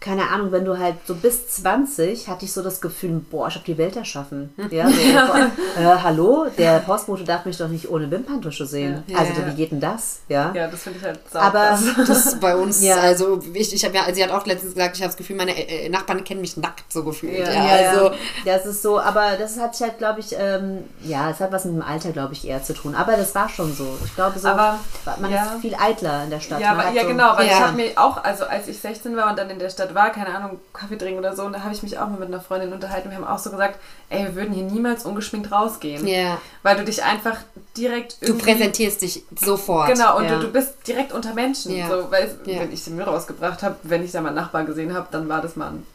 keine 0.05 0.28
Ahnung, 0.28 0.52
wenn 0.52 0.64
du 0.66 0.78
halt 0.78 0.96
so 1.07 1.14
bis 1.14 1.48
20 1.48 2.28
hatte 2.28 2.44
ich 2.44 2.52
so 2.52 2.62
das 2.62 2.80
Gefühl, 2.82 3.22
boah, 3.30 3.48
ich 3.48 3.55
habe 3.55 3.64
die 3.64 3.78
Welt 3.78 3.96
erschaffen. 3.96 4.52
Ja, 4.70 4.86
so, 4.88 4.94
Äh, 5.80 5.84
hallo, 6.02 6.46
der 6.59 6.80
Postbote 6.80 7.24
darf 7.24 7.44
mich 7.46 7.57
doch 7.57 7.68
nicht 7.68 7.88
ohne 7.90 8.11
Wimperntusche 8.11 8.66
sehen. 8.66 9.02
Ja. 9.07 9.18
Also 9.18 9.32
Ja. 9.40 9.46
wie 9.48 9.55
geht 9.55 9.72
denn 9.72 9.80
das? 9.80 10.20
Ja. 10.28 10.52
Ja, 10.55 10.68
das 10.68 10.82
finde 10.82 10.98
ich 10.98 11.05
halt 11.05 11.20
Aber 11.32 11.76
saukrass. 11.76 12.07
Das 12.09 12.26
ist 12.26 12.40
bei 12.40 12.55
uns, 12.55 12.82
Ja. 12.82 12.96
also 12.96 13.40
ich, 13.55 13.72
ich 13.74 13.84
habe 13.84 13.96
ja, 13.96 14.02
sie 14.14 14.22
hat 14.22 14.30
auch 14.30 14.44
letztens 14.46 14.74
gesagt, 14.74 14.96
ich 14.96 15.02
habe 15.02 15.09
das 15.09 15.16
Gefühl, 15.16 15.36
meine 15.36 15.52
äh, 15.57 15.88
Nachbarn 15.88 16.22
kennen 16.22 16.42
mich 16.42 16.57
nackt 16.57 16.92
so 16.92 17.02
gefühlt. 17.02 17.38
Ja. 17.38 17.52
Ja, 17.52 17.64
Ja, 17.80 17.90
also, 17.90 18.11
ja. 18.11 18.57
das 18.57 18.66
ist 18.66 18.82
so, 18.82 19.00
aber 19.00 19.32
das 19.38 19.59
hat 19.59 19.74
sich 19.74 19.86
halt, 19.86 19.98
glaube 19.98 20.20
ich, 20.20 20.34
ähm, 20.38 20.84
ja, 21.02 21.30
es 21.30 21.40
hat 21.40 21.50
was 21.50 21.64
mit 21.64 21.74
dem 21.74 21.82
Alter, 21.82 22.11
glaube 22.12 22.34
ich, 22.34 22.46
eher 22.46 22.62
zu 22.62 22.74
tun. 22.74 22.94
Aber 22.94 23.16
das 23.16 23.34
war 23.34 23.48
schon 23.48 23.72
so. 23.74 23.96
Ich 24.05 24.14
glaube 24.14 24.38
so, 24.38 24.48
Aber, 24.48 24.78
man 25.20 25.30
ja. 25.32 25.44
ist 25.55 25.61
viel 25.62 25.74
eitler 25.74 26.24
in 26.24 26.30
der 26.30 26.40
Stadt. 26.40 26.61
Ja, 26.61 26.72
aber, 26.72 26.90
ja 26.90 27.02
so, 27.02 27.09
genau, 27.09 27.36
weil 27.36 27.46
Ja. 27.46 27.52
ich 27.52 27.61
habe 27.61 27.76
mir 27.76 27.90
auch, 27.96 28.22
also 28.22 28.44
als 28.44 28.68
ich 28.68 28.78
16 28.78 29.16
war 29.16 29.30
und 29.30 29.38
dann 29.38 29.48
in 29.50 29.59
der 29.59 29.70
Stadt 29.70 29.93
war, 29.95 30.11
keine 30.11 30.34
Ahnung, 30.34 30.59
Kaffee 30.72 30.97
trinken 30.97 31.18
oder 31.18 31.34
so, 31.36 31.42
und 31.45 31.53
da 31.53 31.62
habe 31.62 31.74
ich 31.74 31.82
mich 31.82 31.99
auch 31.99 32.09
mal 32.09 32.18
mit 32.18 32.28
einer 32.28 32.40
Freundin 32.40 32.72
unterhalten. 32.72 33.11
Wir 33.11 33.16
haben 33.16 33.26
auch 33.26 33.38
so 33.38 33.51
gesagt, 33.51 33.78
ey, 34.11 34.24
wir 34.24 34.34
würden 34.34 34.53
hier 34.55 34.64
niemals 34.64 35.05
ungeschminkt 35.05 35.51
rausgehen. 35.53 36.07
ja. 36.07 36.38
Weil 36.62 36.76
du 36.76 36.84
dich 36.84 37.03
einfach 37.03 37.38
direkt 37.76 38.16
Du 38.26 38.36
präsentierst 38.38 39.03
dich 39.03 39.22
sofort. 39.38 39.88
Genau, 39.88 40.16
und 40.18 40.24
Ja. 40.24 40.36
du, 40.38 40.47
du 40.47 40.53
bist 40.53 40.74
direkt 40.86 41.12
unter 41.12 41.34
Menschen. 41.34 41.76
Ja. 41.76 41.88
So, 41.88 42.11
weil 42.11 42.34
Ja. 42.47 42.61
wenn 42.61 42.72
ich 42.72 42.84
den 42.84 42.97
Müll 42.97 43.05
rausgebracht 43.05 43.62
habe, 43.62 43.76
wenn 43.82 44.05
ich 44.05 44.12
da 44.12 44.20
meinen 44.20 44.34
Nachbar 44.36 44.64
gesehen 44.64 44.95
habe, 44.95 45.09
dann 45.11 45.28
war 45.28 45.42
das 45.42 45.57
mal 45.57 45.68
ein 45.68 45.86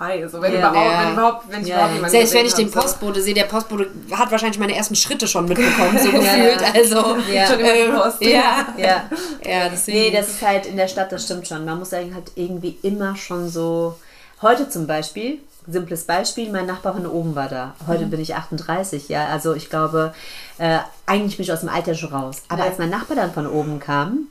Hi. 0.00 0.26
So, 0.28 0.42
wenn, 0.42 0.52
Ja. 0.54 0.58
überhaupt, 0.70 0.76
Ja. 0.76 1.02
wenn 1.06 1.12
überhaupt, 1.12 1.44
wenn 1.52 1.62
ich 1.62 1.68
Ja, 1.68 1.88
überhaupt 1.88 2.10
Selbst 2.10 2.34
wenn 2.34 2.46
ich 2.46 2.54
den 2.54 2.66
hab, 2.66 2.74
so. 2.74 2.80
Postbote 2.80 3.22
sehe, 3.22 3.34
der 3.34 3.44
Postbote 3.44 3.88
hat 4.12 4.30
wahrscheinlich 4.32 4.58
meine 4.58 4.74
ersten 4.74 4.96
Schritte 4.96 5.28
schon 5.28 5.46
mitbekommen, 5.46 5.96
so 6.02 6.10
gefühlt. 6.10 6.60
ja. 6.60 6.72
Also, 6.74 7.16
Ja. 7.32 7.46
Schon 7.46 7.60
ähm, 7.60 7.94
Post. 7.94 8.20
ja, 8.22 8.66
Ja. 8.76 9.08
ja, 9.44 9.68
deswegen. 9.70 9.98
Nee, 9.98 10.10
das 10.10 10.28
ist 10.28 10.42
halt 10.42 10.66
in 10.66 10.76
der 10.76 10.88
Stadt, 10.88 11.12
das 11.12 11.24
stimmt 11.24 11.46
schon. 11.46 11.64
Man 11.64 11.78
muss 11.78 11.92
eigentlich 11.92 12.14
halt 12.14 12.32
irgendwie 12.34 12.76
immer 12.82 13.14
schon 13.16 13.48
so. 13.48 13.96
Heute 14.42 14.68
zum 14.68 14.86
Beispiel, 14.88 15.38
simples 15.68 16.02
Beispiel, 16.04 16.50
mein 16.50 16.66
Nachbar 16.66 16.94
von 16.94 17.06
oben 17.06 17.34
war 17.36 17.48
da. 17.48 17.74
Mhm. 17.80 17.86
Heute 17.86 18.06
bin 18.06 18.20
ich 18.20 18.34
38, 18.34 19.08
ja. 19.08 19.28
Also 19.28 19.54
ich 19.54 19.70
glaube, 19.70 20.12
äh, 20.58 20.78
eigentlich 21.06 21.36
bin 21.36 21.44
ich 21.44 21.52
aus 21.52 21.60
dem 21.60 21.68
Alter 21.68 21.94
schon 21.94 22.12
raus. 22.12 22.42
Aber 22.48 22.64
Ja. 22.64 22.68
als 22.70 22.78
mein 22.78 22.90
Nachbar 22.90 23.16
dann 23.16 23.32
von 23.32 23.46
oben 23.46 23.78
kam, 23.78 24.26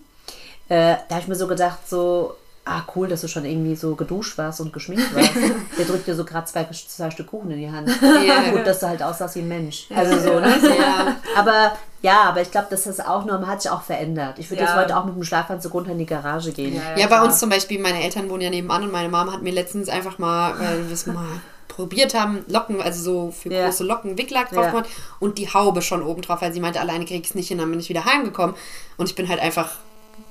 äh, 0.67 0.95
da 1.07 1.15
habe 1.15 1.21
ich 1.21 1.27
mir 1.29 1.35
so 1.35 1.47
gedacht, 1.47 1.79
so, 1.89 2.35
ah 2.65 2.81
cool, 2.95 3.07
dass 3.09 3.21
du 3.21 3.27
schon 3.27 3.43
irgendwie 3.45 3.75
so 3.75 3.93
geduscht 3.95 4.37
warst 4.37 4.61
und 4.61 4.71
geschminkt 4.71 5.13
warst. 5.13 5.31
Der 5.77 5.85
drückt 5.85 6.07
dir 6.07 6.15
so 6.15 6.23
gerade 6.23 6.45
zwei, 6.45 6.65
zwei 6.71 7.11
Stück 7.11 7.27
Kuchen 7.27 7.51
in 7.51 7.57
die 7.59 7.69
Hand. 7.71 7.89
Ja. 8.25 8.51
Gut, 8.51 8.65
dass 8.65 8.79
du 8.79 8.87
halt 8.87 9.03
aussahst 9.03 9.35
wie 9.35 9.39
ein 9.39 9.47
Mensch. 9.49 9.87
Also 9.93 10.17
so, 10.19 10.39
ne? 10.39 10.55
Ja. 10.79 11.17
Aber 11.35 11.73
ja, 12.01 12.21
aber 12.23 12.41
ich 12.41 12.51
glaube, 12.51 12.67
das 12.69 12.85
ist 12.87 13.05
auch 13.05 13.25
nur, 13.25 13.45
hat 13.47 13.61
sich 13.61 13.71
auch 13.71 13.81
verändert. 13.81 14.39
Ich 14.39 14.49
würde 14.49 14.63
Ja. 14.63 14.69
jetzt 14.69 14.77
heute 14.77 14.97
auch 14.97 15.05
mit 15.05 15.15
dem 15.15 15.23
Schlafanzug 15.23 15.73
runter 15.73 15.91
in 15.91 15.97
die 15.99 16.05
Garage 16.05 16.51
gehen. 16.51 16.75
Ja, 16.75 16.81
bei 16.95 17.07
klar. 17.07 17.23
uns 17.25 17.39
zum 17.39 17.49
Beispiel, 17.49 17.79
meine 17.81 18.01
Eltern 18.03 18.29
wohnen 18.29 18.41
ja 18.41 18.49
nebenan 18.49 18.83
und 18.83 18.91
meine 18.91 19.09
Mama 19.09 19.33
hat 19.33 19.41
mir 19.41 19.53
letztens 19.53 19.89
einfach 19.89 20.17
mal, 20.17 20.57
weil 20.59 20.85
wir 20.87 20.93
es 20.93 21.05
mal 21.05 21.25
probiert 21.67 22.13
haben, 22.13 22.45
Locken, 22.47 22.81
also 22.81 23.01
so 23.03 23.31
für 23.31 23.51
Ja. 23.51 23.65
große 23.65 23.83
Locken, 23.83 24.17
Wicklack 24.17 24.49
drauf 24.51 24.65
Ja. 24.65 24.69
gemacht 24.71 24.89
und 25.19 25.37
die 25.37 25.51
Haube 25.53 25.81
schon 25.81 26.03
oben 26.03 26.21
drauf, 26.21 26.41
weil 26.41 26.53
sie 26.53 26.59
meinte, 26.59 26.79
alleine 26.79 27.03
krieg 27.05 27.21
ich 27.23 27.29
es 27.29 27.35
nicht 27.35 27.47
hin, 27.47 27.57
dann 27.57 27.69
bin 27.71 27.79
ich 27.79 27.89
wieder 27.89 28.05
heimgekommen 28.05 28.55
und 28.97 29.09
ich 29.09 29.15
bin 29.15 29.27
halt 29.27 29.39
einfach 29.41 29.69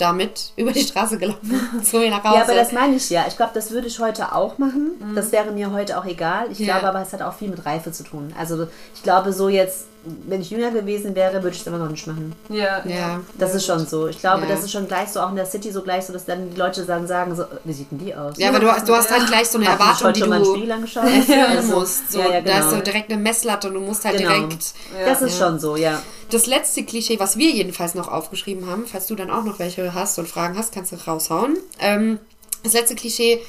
damit 0.03 0.53
über 0.57 0.73
die 0.73 0.81
Straße 0.83 1.17
gelaufen, 1.19 1.61
zu 1.83 1.99
mir 1.99 2.11
nach 2.11 2.23
Hause. 2.25 2.37
Ja, 2.37 2.43
aber 2.43 2.55
das 2.55 2.73
meine 2.73 2.97
ich 2.97 3.09
ja. 3.09 3.25
Ich 3.29 3.37
glaube, 3.37 3.53
das 3.55 3.71
würde 3.71 3.87
ich 3.87 3.99
heute 4.01 4.35
auch 4.35 4.59
machen. 4.59 5.15
Das 5.15 5.33
wäre 5.33 5.51
mir 5.53 5.73
heute 5.73 5.99
auch 5.99 6.05
egal. 6.05 6.47
Ich 6.51 6.59
Ja. 6.59 6.79
glaube 6.79 6.89
aber, 6.91 7.01
es 7.03 7.13
hat 7.13 7.23
auch 7.23 7.35
viel 7.35 7.49
mit 7.49 7.65
Reife 7.65 7.93
zu 7.93 8.03
tun. 8.05 8.33
Also 8.39 8.67
ich 8.95 9.03
glaube, 9.03 9.33
so 9.33 9.49
jetzt, 9.49 9.87
wenn 10.05 10.41
ich 10.41 10.51
jünger 10.51 10.71
gewesen 10.73 11.15
wäre, 11.15 11.35
würde 11.43 11.51
ich 11.55 11.61
es 11.61 11.67
immer 11.67 11.79
noch 11.79 11.89
nicht 11.89 12.07
machen. 12.07 12.33
Ja, 12.49 12.83
Ja. 12.87 13.21
Das 13.39 13.55
ist 13.55 13.65
schon 13.67 13.87
so. 13.87 14.09
Ich 14.09 14.19
glaube, 14.19 14.43
Ja. 14.43 14.49
das 14.49 14.65
ist 14.65 14.73
schon 14.73 14.89
gleich 14.89 15.09
so, 15.11 15.21
auch 15.21 15.31
in 15.31 15.37
der 15.37 15.47
City 15.47 15.71
so 15.71 15.83
gleich 15.83 16.05
so, 16.07 16.13
dass 16.13 16.25
dann 16.25 16.51
die 16.51 16.57
Leute 16.57 16.85
dann 16.85 17.07
sagen, 17.07 17.35
so, 17.37 17.45
wie 17.65 17.73
sieht 17.73 17.91
denn 17.91 17.99
die 17.99 18.15
aus? 18.15 18.35
ja, 18.37 18.49
aber 18.49 18.59
du, 18.59 18.71
hast- 18.71 18.89
du 18.89 18.95
hast 18.95 19.11
halt 19.11 19.27
gleich 19.29 19.49
so 19.49 19.59
eine 19.59 19.69
Hast 19.69 20.01
du 20.01 20.07
Erwartung, 20.07 20.13
die 20.15 20.21
du 20.21 20.31
erfüllen 20.33 21.57
Also, 21.57 21.73
musst. 21.79 22.11
So, 22.13 22.19
ja, 22.19 22.31
ja, 22.33 22.41
Da 22.41 22.59
ist 22.59 22.65
genau. 22.67 22.77
so 22.77 22.81
direkt 22.83 23.13
eine 23.13 23.23
Messlatte 23.23 23.69
und 23.69 23.75
du 23.75 23.81
musst 23.81 24.05
halt 24.05 24.19
Genau. 24.19 24.31
direkt... 24.31 24.75
Ja. 24.99 25.07
Das 25.07 25.23
ist 25.23 25.39
schon 25.39 25.59
so, 25.61 25.77
ja. 25.77 26.03
Das 26.31 26.47
letzte 26.47 26.83
Klischee, 26.85 27.21
was 27.21 27.37
wir 27.37 27.51
jedenfalls 27.51 27.95
noch 27.95 28.09
aufgeschrieben 28.09 28.67
haben, 28.69 28.87
falls 28.91 29.07
du 29.07 29.15
dann 29.15 29.31
auch 29.31 29.45
noch 29.45 29.59
welche 29.59 29.95
hast 29.95 30.19
und 30.19 30.29
Fragen 30.29 30.57
hast, 30.59 30.73
kannst 30.75 30.91
du 30.93 30.97
raushauen. 30.97 31.57
Ähm, 31.79 32.19
das 32.65 32.73
letzte 32.73 32.95
Klischee, 32.97 33.41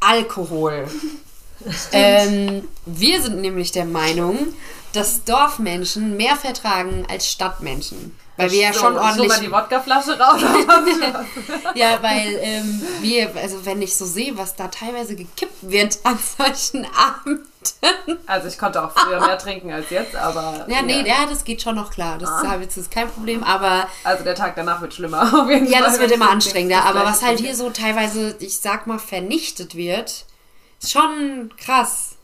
Alkohol. 0.00 0.86
ähm, 1.92 2.62
wir 2.84 3.22
sind 3.22 3.40
nämlich 3.40 3.72
der 3.72 3.84
Meinung, 3.86 4.38
dass 4.96 5.24
Dorfmenschen 5.24 6.16
mehr 6.16 6.36
vertragen 6.36 7.06
als 7.08 7.30
Stadtmenschen. 7.30 8.16
Weil 8.36 8.50
wir 8.50 8.60
ja 8.60 8.72
so, 8.72 8.80
schon 8.80 8.94
so 8.94 9.00
ordentlich. 9.00 9.28
mal 9.28 9.40
die 9.40 9.50
Wodkaflasche 9.50 10.18
raus. 10.18 10.40
ja, 11.74 11.98
weil 12.02 12.38
ähm, 12.42 12.82
wir, 13.00 13.34
also 13.34 13.64
wenn 13.64 13.80
ich 13.80 13.96
so 13.96 14.04
sehe, 14.04 14.36
was 14.36 14.56
da 14.56 14.68
teilweise 14.68 15.16
gekippt 15.16 15.56
wird 15.62 15.98
an 16.02 16.18
solchen 16.18 16.86
Abenden. 16.94 17.46
also 18.26 18.48
ich 18.48 18.58
konnte 18.58 18.84
auch 18.84 18.92
früher 18.92 19.20
mehr 19.20 19.38
trinken 19.38 19.72
als 19.72 19.88
jetzt, 19.88 20.14
aber... 20.14 20.66
Ja, 20.68 20.82
nee, 20.82 21.02
ja, 21.06 21.26
das 21.28 21.44
geht 21.44 21.62
schon 21.62 21.76
noch 21.76 21.90
klar. 21.90 22.18
Das 22.18 22.28
ah. 22.28 22.54
ist 22.54 22.90
kein 22.90 23.08
Problem, 23.08 23.42
aber. 23.42 23.88
Also 24.04 24.22
der 24.22 24.34
Tag 24.34 24.54
danach 24.54 24.82
wird 24.82 24.92
schlimmer, 24.92 25.22
auf 25.42 25.48
jeden 25.48 25.66
Ja, 25.66 25.78
Fall. 25.78 25.88
das 25.88 25.98
wird 25.98 26.10
immer 26.12 26.30
anstrengender. 26.30 26.84
Aber 26.84 27.04
was 27.04 27.22
halt 27.22 27.40
hier 27.40 27.56
so 27.56 27.70
teilweise, 27.70 28.36
ich 28.40 28.58
sag 28.60 28.86
mal, 28.86 28.98
vernichtet 28.98 29.76
wird, 29.76 30.26
ist 30.82 30.92
schon 30.92 31.50
krass. 31.56 32.15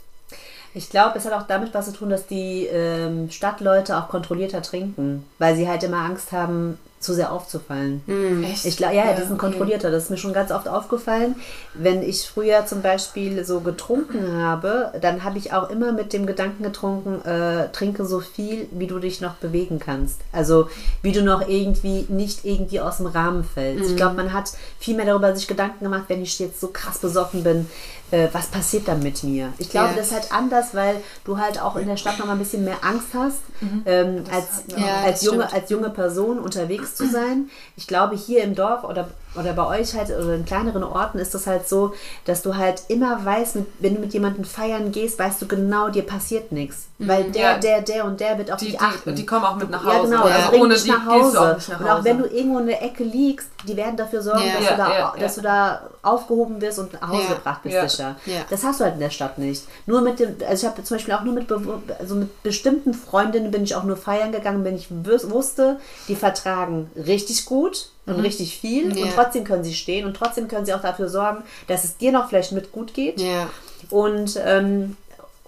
Ich 0.75 0.89
glaube, 0.91 1.19
es 1.19 1.27
hat 1.27 1.33
auch 1.33 1.47
damit 1.47 1.75
was 1.75 1.87
zu 1.87 1.93
tun, 1.93 2.11
dass 2.11 2.27
die 2.27 2.67
ähm, 2.67 3.31
Stadtleute 3.31 3.97
auch 3.97 4.09
kontrollierter 4.09 4.63
trinken, 4.63 5.25
weil 5.39 5.55
sie 5.57 5.69
halt 5.69 5.83
immer 5.83 5.99
Angst 5.99 6.33
haben, 6.33 6.79
zu 7.03 7.15
sehr 7.15 7.33
aufzufallen. 7.33 8.01
Echt? 8.45 8.65
Ich 8.65 8.77
glaube, 8.77 8.95
ja, 8.95 9.07
Ja, 9.07 9.13
die 9.15 9.23
sind 9.23 9.33
okay. 9.33 9.41
kontrollierter. 9.41 9.91
Das 9.91 10.05
ist 10.05 10.11
mir 10.11 10.17
schon 10.17 10.33
ganz 10.33 10.53
oft 10.53 10.69
aufgefallen. 10.69 11.35
Wenn 11.75 12.03
ich 12.03 12.29
früher 12.29 12.65
zum 12.65 12.81
Beispiel 12.81 13.45
so 13.45 13.61
getrunken 13.61 14.37
habe, 14.37 14.93
dann 15.01 15.25
habe 15.25 15.37
ich 15.39 15.53
auch 15.53 15.69
immer 15.69 15.93
mit 15.93 16.13
dem 16.13 16.27
Gedanken 16.27 16.63
getrunken, 16.63 17.21
äh, 17.29 17.69
trinke 17.73 18.07
so 18.07 18.21
viel, 18.21 18.69
wie 18.71 18.87
du 18.87 19.01
dich 19.01 19.21
noch 19.21 19.35
bewegen 19.35 19.81
kannst. 19.81 20.21
Also 20.33 20.69
wie 21.03 21.13
du 21.13 21.23
noch 21.23 21.47
irgendwie 21.49 22.07
nicht 22.09 22.45
irgendwie 22.45 22.81
aus 22.81 22.99
dem 22.99 23.07
Rahmen 23.07 23.45
fällst. 23.45 23.91
Ich 23.91 23.97
glaube, 23.97 24.15
man 24.15 24.33
hat 24.33 24.53
viel 24.79 24.95
mehr 24.95 25.07
darüber 25.07 25.35
sich 25.35 25.49
Gedanken 25.49 25.85
gemacht, 25.85 26.05
wenn 26.07 26.23
ich 26.23 26.39
jetzt 26.39 26.61
so 26.61 26.69
krass 26.69 26.99
besoffen 26.99 27.43
bin, 27.43 27.69
äh, 28.13 28.29
was 28.33 28.47
passiert 28.47 28.87
dann 28.87 29.03
mit 29.03 29.25
mir? 29.25 29.53
Ich 29.59 29.69
glaube, 29.71 29.89
Ja. 29.91 29.97
das 29.97 30.07
ist 30.07 30.13
halt 30.13 30.33
anders, 30.33 30.75
weil 30.75 30.97
du 31.25 31.39
halt 31.39 31.61
auch 31.61 31.75
in 31.77 31.89
der 31.89 31.97
Stadt 31.97 32.19
noch 32.21 32.27
mal 32.27 32.33
ein 32.35 32.39
bisschen 32.39 32.65
mehr 32.65 32.79
Angst 32.83 33.09
hast, 33.15 33.41
ähm, 33.87 34.23
als, 34.31 34.65
Ja, 34.77 35.01
als, 35.05 35.23
junge, 35.25 35.43
stimmt. 35.45 35.55
als 35.55 35.71
junge 35.71 35.91
Person 35.91 36.39
unterwegs 36.39 36.95
zu 36.95 37.09
sein. 37.09 37.51
Ich 37.77 37.87
glaube, 37.89 38.15
hier 38.15 38.45
im 38.45 38.55
Dorf 38.55 38.85
oder, 38.85 39.09
oder 39.35 39.53
bei 39.55 39.67
euch 39.81 39.95
halt 39.95 40.11
oder 40.11 40.35
in 40.35 40.45
kleineren 40.45 40.83
Orten 40.85 41.19
ist 41.19 41.35
das 41.35 41.47
halt 41.47 41.69
so, 41.69 41.95
dass 42.25 42.43
du 42.43 42.57
halt 42.57 42.83
immer 42.89 43.25
weißt, 43.25 43.57
wenn 43.79 43.95
du 43.95 44.01
mit 44.01 44.13
jemandem 44.13 44.45
feiern 44.45 44.93
gehst, 44.93 45.19
weißt 45.19 45.41
du 45.43 45.47
genau, 45.49 45.89
dir 45.89 46.03
passiert 46.07 46.53
nichts. 46.53 46.87
Weil 46.99 47.25
der, 47.33 47.43
Ja. 47.43 47.59
der, 47.59 47.81
der 47.81 48.05
und 48.05 48.21
der 48.21 48.39
wird 48.39 48.53
auf 48.53 48.59
Die, 48.59 48.67
dich 48.67 48.75
die, 48.77 48.81
achten. 48.81 49.15
die 49.17 49.27
kommen 49.27 49.45
auch 49.45 49.57
mit 49.57 49.71
nach 49.71 49.85
Ja, 49.85 49.95
Hause. 49.99 50.11
genau, 50.11 50.23
Also 50.23 50.37
das 50.39 50.49
bringt 50.51 50.63
ohne 50.63 50.75
dich 50.75 50.83
die 50.85 50.91
nach 50.91 51.07
Hause. 51.07 51.41
auch 51.41 51.45
nach 51.69 51.81
Und 51.81 51.87
auch 51.87 51.95
Hause. 51.97 52.05
wenn 52.05 52.19
du 52.19 52.27
irgendwo 52.27 52.59
in 52.61 52.67
der 52.67 52.83
Ecke 52.83 53.03
liegst, 53.03 53.49
die 53.67 53.77
werden 53.77 53.97
dafür 53.97 54.23
sorgen, 54.23 54.43
Ja. 54.47 54.55
dass, 54.55 54.65
Ja, 54.65 54.71
du 54.71 54.77
da, 54.77 54.99
ja, 54.99 55.15
dass 55.19 55.37
ja. 55.37 55.43
du 55.43 55.49
da 55.49 55.83
aufgehoben 56.03 56.61
wirst 56.61 56.79
und 56.79 56.93
nach 56.93 57.09
Hause 57.09 57.23
Ja. 57.29 57.35
gebracht 57.35 57.63
bist, 57.65 57.75
Ja. 57.75 57.89
sicher. 57.89 58.17
Ja. 58.27 58.41
Das 58.51 58.63
hast 58.63 58.79
du 58.81 58.85
halt 58.85 58.95
in 58.95 59.01
der 59.01 59.11
Stadt 59.11 59.39
nicht. 59.39 59.65
Nur 59.87 60.01
mit 60.03 60.21
dem, 60.21 60.37
also 60.49 60.67
ich 60.67 60.71
habe 60.73 60.85
zum 60.85 60.97
Beispiel 60.97 61.15
auch 61.15 61.23
nur 61.23 61.35
mit, 61.35 61.51
also 61.99 62.15
mit 62.15 62.43
bestimmten 62.45 62.95
Freundinnen 62.95 63.51
bin 63.51 63.65
ich 63.65 63.75
auch 63.75 63.85
nur 63.85 63.97
feiern 63.97 64.31
gegangen, 64.31 64.63
wenn 64.65 64.77
ich 64.77 64.89
wus- 64.91 65.29
wusste, 65.31 65.79
die 66.07 66.15
vertragen 66.17 66.91
richtig 66.97 67.47
gut 67.47 67.89
und 68.07 68.21
richtig 68.21 68.59
viel 68.59 68.87
Mhm. 68.87 68.97
Ja. 68.99 69.05
und 69.05 69.13
trotzdem 69.15 69.45
können 69.45 69.65
sie 69.65 69.75
stehen 69.75 70.07
und 70.07 70.15
trotzdem 70.17 70.49
können 70.49 70.67
sie 70.67 70.75
auch 70.75 70.83
dafür 70.83 71.09
sorgen, 71.09 71.43
dass 71.69 71.85
es 71.85 71.97
dir 71.97 72.13
noch 72.13 72.29
vielleicht 72.29 72.53
mit 72.53 72.73
gut 72.73 72.95
geht 72.95 73.21
Ja. 73.21 73.49
und 73.91 74.39
ähm, 74.45 74.97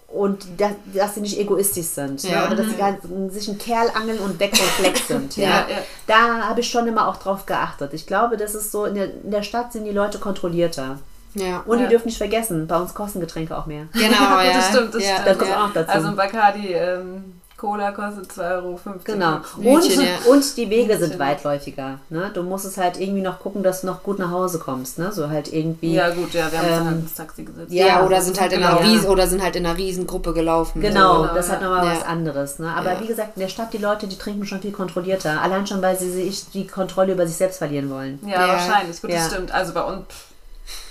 und 0.08 0.46
dass, 0.58 0.70
dass 0.94 1.14
sie 1.16 1.22
nicht 1.22 1.38
egoistisch 1.40 1.86
sind 1.86 2.22
Ja. 2.22 2.42
ne? 2.42 2.46
oder 2.46 2.56
dass 2.56 2.66
sie 2.68 2.76
gar, 2.76 2.96
sich 3.30 3.48
einen 3.48 3.58
Kerl 3.58 3.90
angeln 3.96 4.18
und 4.20 4.38
weg 4.38 4.56
vom 4.56 4.66
Fleck 4.84 4.96
sind. 4.96 5.36
ja. 5.36 5.42
Ja, 5.48 5.66
ja. 5.68 5.76
Da 6.06 6.48
habe 6.48 6.60
ich 6.60 6.70
schon 6.70 6.86
immer 6.86 7.08
auch 7.08 7.16
drauf 7.16 7.46
geachtet. 7.46 7.92
Ich 7.94 8.06
glaube, 8.06 8.36
das 8.36 8.54
ist 8.54 8.70
so, 8.70 8.84
in 8.84 8.94
der, 8.94 9.06
in 9.12 9.32
der 9.32 9.42
Stadt 9.42 9.72
sind 9.72 9.84
die 9.86 9.90
Leute 9.90 10.18
kontrollierierter. 10.20 11.00
Ja. 11.34 11.64
Und 11.66 11.78
Ja. 11.80 11.84
die 11.86 11.90
dürfen 11.90 12.06
nicht 12.06 12.18
vergessen, 12.18 12.68
bei 12.68 12.76
uns 12.78 12.94
kosten 12.94 13.18
Getränke 13.18 13.58
auch 13.58 13.66
mehr. 13.66 13.88
Genau, 13.92 14.04
ja. 14.40 14.52
das 14.52 14.68
stimmt, 14.68 14.94
das 14.94 15.02
ja. 15.02 15.14
stimmt. 15.14 15.26
Das 15.26 15.38
kommt 15.38 15.50
ja. 15.50 15.56
auch 15.56 15.66
noch 15.66 15.74
dazu. 15.74 15.90
Also 15.90 16.06
ein 16.06 16.14
Bacardi 16.16 16.68
ähm, 16.74 17.40
Cola 17.64 17.92
kostet 17.92 18.30
2,50 18.30 18.52
Euro. 18.56 18.80
Genau. 19.04 19.36
Und, 19.56 19.82
Hütchen, 19.84 20.02
ja. 20.02 20.30
und 20.30 20.56
die 20.58 20.68
Wege 20.68 20.92
sind 20.98 21.04
Hütchen. 21.14 21.18
weitläufiger. 21.18 21.98
Ne? 22.10 22.30
Du 22.34 22.42
musst 22.42 22.66
es 22.66 22.76
halt 22.76 23.00
irgendwie 23.00 23.22
noch 23.22 23.38
gucken, 23.40 23.62
dass 23.62 23.80
du 23.80 23.86
noch 23.86 24.02
gut 24.02 24.18
nach 24.18 24.30
Hause 24.30 24.58
kommst. 24.58 24.98
Ne? 24.98 25.10
So 25.12 25.30
halt 25.30 25.50
irgendwie. 25.52 25.94
Ja 25.94 26.10
gut, 26.10 26.34
ja, 26.34 26.52
wir 26.52 26.58
haben 26.58 26.66
uns 26.66 26.72
Ähm, 26.72 26.78
dann 26.84 26.86
halt 26.88 26.98
ins 27.00 27.14
Taxi 27.14 27.42
gesetzt. 27.44 27.72
Ja, 27.72 27.86
Ja, 27.86 28.04
oder 28.04 28.20
sind 28.20 28.38
halt 28.40 28.52
in 28.52 28.62
einer. 28.62 28.80
Ries 28.80 29.06
oder 29.06 29.26
sind 29.26 29.42
halt 29.42 29.56
in 29.56 29.64
einer 29.64 29.78
Riesengruppe 29.78 30.34
gelaufen. 30.34 30.82
Genau, 30.82 31.22
genau, 31.22 31.34
das 31.34 31.50
hat 31.50 31.62
nochmal 31.62 31.86
Ja. 31.86 31.92
was 31.96 32.02
anderes. 32.04 32.58
Ne? 32.58 32.68
Aber 32.74 32.92
Ja. 32.92 33.00
wie 33.00 33.06
gesagt, 33.06 33.30
in 33.36 33.40
der 33.40 33.48
Stadt, 33.48 33.72
die 33.72 33.78
Leute, 33.78 34.06
die 34.08 34.16
trinken 34.18 34.44
schon 34.46 34.60
viel 34.60 34.72
kontrollierter. 34.72 35.40
Allein 35.40 35.66
schon, 35.66 35.80
weil 35.80 35.98
sie 35.98 36.10
sich 36.10 36.50
die 36.50 36.66
Kontrolle 36.66 37.12
über 37.12 37.26
sich 37.26 37.36
selbst 37.36 37.58
verlieren 37.58 37.88
wollen. 37.90 38.18
Ja, 38.26 38.40
Ja. 38.46 38.48
wahrscheinlich. 38.48 39.00
Gut, 39.00 39.10
Ja. 39.10 39.16
das 39.16 39.32
stimmt. 39.32 39.52
Also 39.52 39.72
bei 39.72 39.82
uns, 39.84 40.04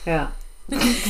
Ja. 0.05 0.31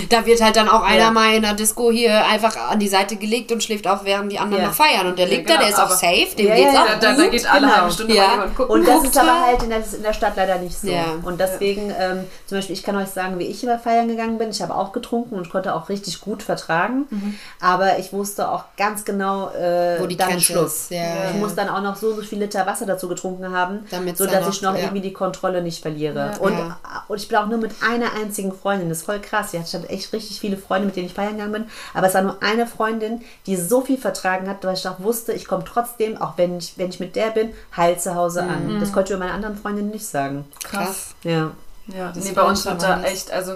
Da 0.09 0.25
wird 0.25 0.41
halt 0.41 0.55
dann 0.55 0.67
auch 0.67 0.81
einer 0.81 0.97
Ja. 0.97 1.11
mal 1.11 1.33
in 1.35 1.43
der 1.43 1.53
Disco 1.53 1.91
hier 1.91 2.25
einfach 2.25 2.55
an 2.71 2.79
die 2.79 2.87
Seite 2.87 3.15
gelegt 3.17 3.51
und 3.51 3.61
schläft 3.63 3.87
auch, 3.87 4.03
während 4.03 4.31
die 4.31 4.39
anderen 4.39 4.63
Ja. 4.63 4.69
noch 4.69 4.75
feiern. 4.75 5.05
Und 5.07 5.19
der 5.19 5.27
Ja, 5.27 5.35
liegt 5.37 5.47
da, 5.49 5.53
genau, 5.55 5.65
der 5.67 5.73
ist 5.75 5.79
auch 5.79 5.91
safe, 5.91 6.35
dem 6.35 6.47
Ja, 6.47 6.55
geht's 6.55 6.73
ja, 6.73 6.81
auch 6.81 6.87
da, 6.87 6.95
da, 6.95 7.11
gut. 7.13 7.19
da 7.25 7.27
geht 7.27 7.45
alle 7.51 7.61
genau. 7.67 7.75
halbe 7.77 7.91
Stunde 7.91 8.15
Ja. 8.15 8.23
mal 8.23 8.31
jemand 8.31 8.55
gucken. 8.55 8.71
Und 8.73 8.87
das 8.87 9.03
ist 9.03 9.17
aber 9.17 9.27
er. 9.29 9.41
halt 9.45 9.63
in 9.63 9.69
der, 9.69 9.79
in 9.95 10.03
der 10.03 10.13
Stadt 10.13 10.33
leider 10.35 10.57
nicht 10.57 10.77
so. 10.79 10.87
Ja. 10.87 11.05
Und 11.23 11.39
deswegen, 11.39 11.93
ähm, 11.99 12.23
zum 12.47 12.57
Beispiel, 12.57 12.75
ich 12.75 12.81
kann 12.83 12.95
euch 12.95 13.09
sagen, 13.09 13.37
wie 13.37 13.43
ich 13.45 13.63
immer 13.63 13.77
feiern 13.77 14.07
gegangen 14.07 14.39
bin. 14.39 14.49
Ich 14.49 14.61
habe 14.63 14.73
auch 14.73 14.91
getrunken 14.91 15.35
und 15.35 15.49
konnte 15.51 15.75
auch 15.75 15.87
richtig 15.87 16.19
gut 16.21 16.41
vertragen. 16.41 17.37
Aber 17.61 17.99
ich 17.99 18.11
wusste 18.11 18.49
auch 18.49 18.63
ganz 18.75 19.05
genau, 19.05 19.49
äh, 19.51 19.99
Wo 19.99 20.07
die 20.07 20.17
dann 20.17 20.29
Grenze 20.29 20.45
Schluss. 20.53 20.73
ist, 20.85 20.91
ja. 20.91 21.29
Ich 21.31 21.37
muss 21.39 21.53
dann 21.53 21.69
auch 21.69 21.81
noch 21.81 21.95
so, 21.95 22.15
so 22.15 22.23
viel 22.23 22.39
Liter 22.39 22.65
Wasser 22.65 22.87
dazu 22.87 23.07
getrunken 23.07 23.51
haben, 23.55 23.85
Damit's 23.91 24.17
so 24.17 24.25
dann 24.25 24.33
dass 24.35 24.45
noch- 24.47 24.53
ich 24.53 24.61
noch 24.63 24.73
ja. 24.75 24.79
irgendwie 24.81 25.01
die 25.01 25.13
Kontrolle 25.13 25.61
nicht 25.61 25.81
verliere. 25.81 26.31
Ja. 26.33 26.37
Und, 26.39 26.57
Ja. 26.57 26.77
und 27.07 27.17
ich 27.21 27.27
bin 27.27 27.37
auch 27.37 27.45
nur 27.47 27.59
mit 27.59 27.71
einer 27.87 28.13
einzigen 28.19 28.51
Freundin. 28.51 28.89
Das 28.89 28.99
ist 28.99 29.05
voll 29.05 29.19
krass. 29.19 29.42
Ich 29.51 29.59
hatte 29.73 29.89
echt 29.89 30.13
richtig 30.13 30.39
viele 30.39 30.57
Freunde, 30.57 30.85
mit 30.85 30.95
denen 30.95 31.07
ich 31.07 31.13
feiern 31.13 31.33
gegangen 31.33 31.51
bin. 31.51 31.65
Aber 31.93 32.07
es 32.07 32.13
war 32.13 32.21
nur 32.21 32.37
eine 32.43 32.67
Freundin, 32.67 33.21
die 33.47 33.55
so 33.57 33.81
viel 33.81 33.97
vertragen 33.97 34.47
hat, 34.47 34.63
weil 34.63 34.75
ich 34.75 34.87
auch 34.87 34.99
wusste, 34.99 35.33
ich 35.33 35.45
komme 35.45 35.63
trotzdem, 35.65 36.17
auch 36.21 36.37
wenn 36.37 36.59
ich, 36.59 36.77
wenn 36.77 36.89
ich 36.89 36.99
mit 36.99 37.15
der 37.15 37.31
bin, 37.31 37.51
heil 37.75 37.99
zu 37.99 38.15
Hause 38.15 38.43
Mhm. 38.43 38.49
an. 38.49 38.79
Das 38.79 38.91
konnte 38.93 39.11
ich 39.11 39.17
über 39.17 39.25
meine 39.25 39.33
anderen 39.35 39.57
Freundinnen 39.57 39.89
nicht 39.89 40.05
sagen. 40.05 40.45
Krass. 40.63 41.15
Ja. 41.23 41.51
Ja, 41.87 42.13
Das 42.13 42.23
nee, 42.23 42.31
bei 42.31 42.43
uns 42.43 42.65
aber 42.65 42.77
da 42.79 43.03
echt, 43.03 43.29
also 43.31 43.55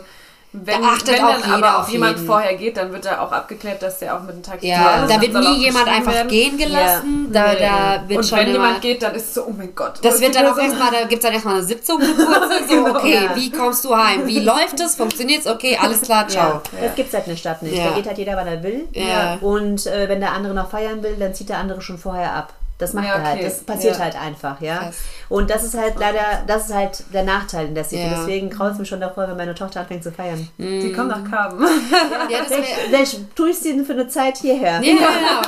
wenn, 0.54 0.82
Da 0.82 0.88
achtet 0.88 1.10
wenn 1.18 1.24
auch 1.26 1.32
dann 1.34 1.42
jeder 1.44 1.56
aber 1.68 1.76
auch 1.78 1.82
auf 1.84 1.90
jemand 1.90 2.16
jeden. 2.16 2.26
vorher 2.28 2.56
geht, 2.56 2.78
dann 2.78 2.92
wird 2.92 3.06
da 3.06 3.20
auch 3.22 3.32
abgeklärt, 3.32 3.82
dass 3.82 4.00
der 4.00 4.16
auch 4.16 4.22
mit 4.24 4.36
dem 4.36 4.44
Taxi 4.44 4.68
Ja, 4.68 4.78
fahren 4.78 5.08
da 5.10 5.22
wird 5.22 5.34
nie 5.34 5.66
jemand 5.66 5.88
einfach 5.88 6.14
werden. 6.14 6.28
gehen 6.30 6.58
gelassen. 6.58 7.28
Da, 7.32 7.54
Nee. 7.54 7.60
da 7.60 8.04
wird 8.08 8.18
Und 8.20 8.26
schon 8.26 8.38
wenn 8.40 8.48
immer, 8.48 8.66
jemand 8.66 8.82
geht, 8.82 9.04
dann 9.04 9.14
ist 9.14 9.26
es 9.28 9.34
so, 9.36 9.44
oh 9.46 9.54
mein 9.56 9.76
Gott. 9.76 10.00
Das 10.02 10.20
wird 10.22 10.32
ist 10.32 10.40
dann 10.42 10.52
auch 10.52 10.58
erstmal, 10.58 10.90
da 10.92 11.02
gibt 11.02 11.14
es 11.14 11.20
dann 11.22 11.34
erstmal 11.34 11.56
eine 11.56 11.64
Sitzung, 11.64 12.00
kurze, 12.00 12.68
so, 12.68 12.84
Genau. 12.84 12.98
okay, 12.98 13.14
Ja. 13.26 13.36
wie 13.36 13.52
kommst 13.52 13.84
du 13.86 13.96
heim? 13.96 14.26
Wie 14.26 14.40
läuft 14.40 14.80
es? 14.80 14.96
Funktioniert 14.96 15.42
es? 15.42 15.48
Okay, 15.48 15.78
alles 15.82 16.02
klar, 16.02 16.28
ciao. 16.28 16.54
Ja, 16.80 16.88
das 16.88 16.96
gibt 16.96 17.10
es 17.10 17.14
halt 17.14 17.26
in 17.28 17.34
der 17.34 17.38
Stadt 17.38 17.62
nicht. 17.62 17.76
Ja. 17.78 17.90
Da 17.90 17.96
geht 17.96 18.08
halt 18.08 18.18
jeder, 18.18 18.36
wann 18.38 18.48
er 18.48 18.64
will. 18.64 18.88
Ja. 18.94 19.38
Und 19.42 19.86
äh, 19.86 20.08
wenn 20.10 20.22
der 20.22 20.32
andere 20.32 20.54
noch 20.54 20.70
feiern 20.72 21.04
will, 21.04 21.16
dann 21.20 21.34
zieht 21.36 21.50
der 21.50 21.58
andere 21.58 21.82
schon 21.82 21.98
vorher 21.98 22.34
ab. 22.34 22.54
Das 22.80 22.94
macht 22.94 23.06
Ja, 23.06 23.14
er 23.16 23.24
halt. 23.24 23.36
okay. 23.38 23.44
Das 23.46 23.64
passiert 23.64 23.98
Ja. 23.98 24.04
halt 24.04 24.16
einfach, 24.22 24.62
ja. 24.62 24.78
Krass. 24.78 24.98
Und 25.30 25.50
das 25.50 25.64
ist 25.64 25.76
halt 25.76 25.96
leider, 26.00 26.20
das 26.46 26.68
ist 26.70 26.76
halt 26.76 27.04
der 27.12 27.24
Nachteil 27.24 27.66
in 27.68 27.74
der 27.76 27.84
City. 27.84 28.04
Ja. 28.04 28.10
Deswegen 28.20 28.50
graut 28.52 28.74
es 28.74 28.78
mich 28.78 28.88
schon 28.88 29.02
davor, 29.02 29.28
wenn 29.28 29.36
meine 29.36 29.56
Tochter 29.56 29.80
anfängt 29.82 30.04
zu 30.04 30.12
feiern. 30.12 30.48
Die 30.60 30.94
kommt 30.94 31.10
nach 31.10 31.24
Karben. 31.30 31.66
Ja, 32.30 32.40
das 32.48 32.54
vielleicht 32.88 33.36
tue 33.36 33.50
ich 33.50 33.58
sie 33.60 33.74
denn 33.74 33.86
für 33.86 33.94
eine 33.94 34.08
Zeit 34.08 34.38
hierher. 34.38 34.80
ja, 34.82 34.94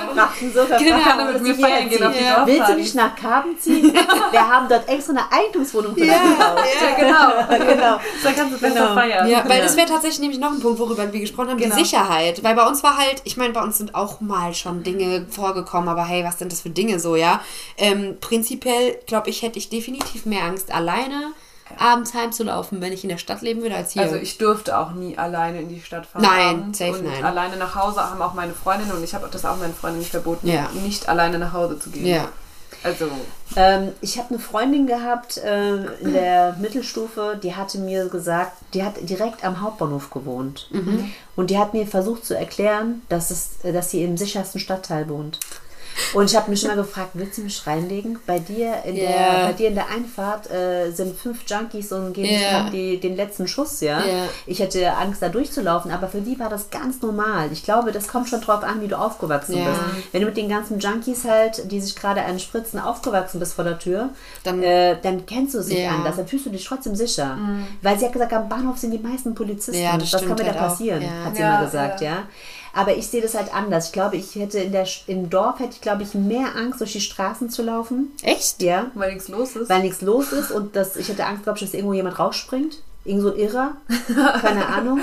genau. 0.09 0.23
So 0.53 0.65
Genau. 0.65 0.99
Kann 1.03 1.19
er 1.19 1.33
mit 1.33 1.41
mir 1.43 1.55
feiern 1.55 1.89
gehen 1.89 2.03
auf 2.03 2.13
die 2.17 2.23
Ja. 2.23 2.45
Willst 2.47 2.69
du 2.69 2.75
nicht 2.75 2.95
nach 2.95 3.15
Karben 3.15 3.57
ziehen? 3.59 3.93
Wir 4.31 4.47
haben 4.49 4.67
dort 4.69 4.87
extra 4.89 5.11
eine 5.13 5.31
Eigentumswohnung 5.31 5.93
für 5.93 5.99
dich 6.01 6.09
gekauft. 6.09 6.63
Ja, 6.81 6.95
genau. 6.95 7.65
genau. 7.73 7.99
Da 8.23 8.31
kannst 8.35 8.55
du 8.55 8.59
besser 8.59 8.73
Genau. 8.75 8.93
feiern. 8.93 9.27
Ja, 9.27 9.43
weil 9.47 9.57
Ja. 9.57 9.63
das 9.63 9.75
wäre 9.77 9.87
tatsächlich 9.87 10.19
nämlich 10.21 10.39
noch 10.39 10.51
ein 10.51 10.59
Punkt, 10.59 10.79
worüber 10.79 11.11
wir 11.11 11.19
gesprochen 11.19 11.49
haben, 11.49 11.57
Genau. 11.57 11.75
die 11.75 11.83
Sicherheit. 11.83 12.43
Weil 12.43 12.55
bei 12.55 12.65
uns 12.65 12.81
war 12.83 12.97
halt, 12.97 13.21
ich 13.25 13.37
meine, 13.37 13.53
bei 13.53 13.61
uns 13.61 13.77
sind 13.77 13.93
auch 13.95 14.19
mal 14.21 14.53
schon 14.53 14.83
Dinge 14.83 15.25
vorgekommen, 15.29 15.89
aber 15.89 16.05
hey, 16.05 16.23
was 16.23 16.39
sind 16.39 16.51
das 16.51 16.61
für 16.61 16.69
Dinge 16.69 16.99
so, 16.99 17.15
ja? 17.19 17.41
Ähm, 17.77 18.17
prinzipiell, 18.19 18.97
glaube 19.05 19.29
ich, 19.29 19.41
hätte 19.41 19.59
ich 19.59 19.69
definitiv 19.69 20.25
mehr 20.25 20.43
Angst, 20.43 20.71
alleine 20.73 21.33
abends 21.77 22.15
heimzulaufen, 22.15 22.81
wenn 22.81 22.91
ich 22.93 23.03
in 23.03 23.09
der 23.09 23.19
Stadt 23.19 23.41
leben 23.43 23.61
würde, 23.61 23.75
als 23.75 23.91
hier. 23.91 24.01
Also 24.01 24.15
ich 24.15 24.39
durfte 24.39 24.75
auch 24.77 24.91
nie 24.93 25.17
alleine 25.19 25.61
in 25.61 25.69
die 25.69 25.79
Stadt 25.81 26.07
fahren. 26.07 26.23
Nein, 26.23 26.73
safe 26.73 26.93
und 26.93 27.05
nein. 27.05 27.23
alleine 27.23 27.57
nach 27.57 27.75
Hause 27.75 28.01
haben 28.01 28.21
auch 28.23 28.33
meine 28.33 28.53
Freundinnen 28.53 28.91
und 28.91 29.03
ich 29.03 29.13
habe 29.13 29.27
das 29.31 29.45
auch 29.45 29.57
meinen 29.57 29.75
Freundinnen 29.75 29.99
nicht 29.99 30.11
verboten, 30.11 30.47
Ja. 30.47 30.67
nicht 30.83 31.07
alleine 31.07 31.37
nach 31.37 31.53
Hause 31.53 31.77
zu 31.77 31.91
gehen. 31.91 32.07
ja. 32.07 32.27
Also 32.81 33.07
Ähm, 33.57 33.89
ich 33.99 34.17
habe 34.17 34.29
eine 34.29 34.39
Freundin 34.39 34.87
gehabt 34.87 35.37
äh, 35.37 35.83
in 36.01 36.13
der 36.13 36.55
Mittelstufe, 36.61 37.37
die 37.41 37.55
hatte 37.55 37.77
mir 37.79 38.07
gesagt, 38.07 38.53
die 38.73 38.83
hat 38.83 38.93
direkt 39.01 39.43
am 39.43 39.59
Hauptbahnhof 39.61 40.09
gewohnt. 40.11 40.69
Und 41.35 41.49
die 41.49 41.57
hat 41.57 41.73
mir 41.73 41.85
versucht 41.87 42.25
zu 42.25 42.37
erklären, 42.37 43.01
dass, 43.09 43.31
es, 43.31 43.63
äh, 43.63 43.73
dass 43.73 43.91
sie 43.91 44.03
im 44.03 44.17
sichersten 44.17 44.59
Stadtteil 44.61 45.09
wohnt. 45.09 45.39
Und 46.13 46.29
ich 46.29 46.35
habe 46.35 46.49
mich 46.49 46.63
immer 46.63 46.75
gefragt, 46.75 47.09
willst 47.13 47.37
du 47.37 47.41
mich 47.43 47.65
reinlegen? 47.67 48.19
Bei 48.25 48.39
dir 48.39 48.73
in, 48.85 48.95
Ja. 48.95 49.07
der, 49.09 49.45
bei 49.47 49.53
dir 49.53 49.67
in 49.69 49.75
der 49.75 49.87
Einfahrt 49.89 50.49
äh, 50.51 50.91
sind 50.91 51.17
fünf 51.17 51.39
Junkies 51.47 51.91
und 51.91 52.13
geben 52.13 52.29
grad 52.49 52.73
die, 52.73 52.99
den 52.99 53.15
letzten 53.15 53.47
Schuss, 53.47 53.81
ja? 53.81 53.99
Ja. 53.99 54.23
Ich 54.45 54.59
hätte 54.59 54.91
Angst, 54.95 55.21
da 55.21 55.29
durchzulaufen, 55.29 55.91
aber 55.91 56.07
für 56.07 56.21
die 56.21 56.39
war 56.39 56.49
das 56.49 56.69
ganz 56.69 57.01
normal. 57.01 57.49
Ich 57.51 57.63
glaube, 57.63 57.91
das 57.91 58.07
kommt 58.07 58.29
schon 58.29 58.41
drauf 58.41 58.63
an, 58.63 58.81
wie 58.81 58.87
du 58.87 58.97
aufgewachsen 58.97 59.57
Ja. 59.57 59.65
bist. 59.69 59.81
Wenn 60.11 60.21
du 60.21 60.27
mit 60.27 60.37
den 60.37 60.49
ganzen 60.49 60.79
Junkies 60.79 61.25
halt, 61.25 61.71
die 61.71 61.79
sich 61.81 61.95
gerade 61.95 62.21
einen 62.21 62.39
spritzen, 62.39 62.79
aufgewachsen 62.79 63.39
bist 63.39 63.53
vor 63.53 63.63
der 63.63 63.79
Tür, 63.79 64.09
Dann- 64.43 64.63
äh, 64.63 64.95
dann 65.01 65.25
kennst 65.25 65.55
du 65.55 65.61
sie 65.61 65.79
Ja. 65.81 65.91
anders, 65.91 66.15
dann 66.15 66.27
fühlst 66.27 66.45
du 66.45 66.49
dich 66.49 66.65
trotzdem 66.65 66.95
sicher. 66.95 67.37
Weil 67.81 67.97
sie 67.99 68.05
hat 68.05 68.13
gesagt, 68.13 68.33
am 68.33 68.49
Bahnhof 68.49 68.77
sind 68.77 68.91
die 68.91 68.99
meisten 68.99 69.35
Polizisten. 69.35 69.81
Ja, 69.81 69.97
das 69.97 70.11
Was 70.13 70.21
kann 70.21 70.29
mir 70.31 70.35
da 70.37 70.45
halt 70.45 70.55
auch. 70.57 70.59
passieren, 70.61 71.01
Ja. 71.01 71.09
hat 71.25 71.35
sie 71.35 71.41
Ja, 71.41 71.51
mal 71.55 71.65
gesagt, 71.65 72.01
ja. 72.01 72.09
ja. 72.09 72.17
Aber 72.73 72.95
ich 72.95 73.07
sehe 73.07 73.21
das 73.21 73.33
halt 73.35 73.53
anders. 73.53 73.87
Ich 73.87 73.91
glaube, 73.91 74.17
ich 74.17 74.35
hätte 74.35 74.59
in 74.59 74.71
der 74.71 74.87
im 75.07 75.29
Dorf 75.29 75.59
hätte 75.59 75.71
ich, 75.73 75.81
glaube 75.81 76.03
ich, 76.03 76.13
mehr 76.13 76.55
Angst, 76.55 76.79
durch 76.79 76.93
die 76.93 77.01
Straßen 77.01 77.49
zu 77.49 77.63
laufen. 77.63 78.11
Echt? 78.21 78.61
Ja. 78.61 78.91
Weil 78.93 79.13
nichts 79.13 79.27
los 79.27 79.55
ist. 79.55 79.69
Weil 79.69 79.81
nichts 79.81 80.01
los 80.01 80.31
ist 80.31 80.51
und 80.51 80.75
dass 80.75 80.95
ich 80.95 81.07
hätte 81.09 81.25
Angst, 81.25 81.43
glaube 81.43 81.57
ich, 81.57 81.65
dass 81.65 81.73
irgendwo 81.73 81.93
jemand 81.93 82.19
rausspringt. 82.19 82.79
Irgend 83.05 83.23
so 83.23 83.31
ein 83.33 83.39
Irrer. 83.39 83.71
Keine 84.41 84.67
Ahnung. 84.67 84.99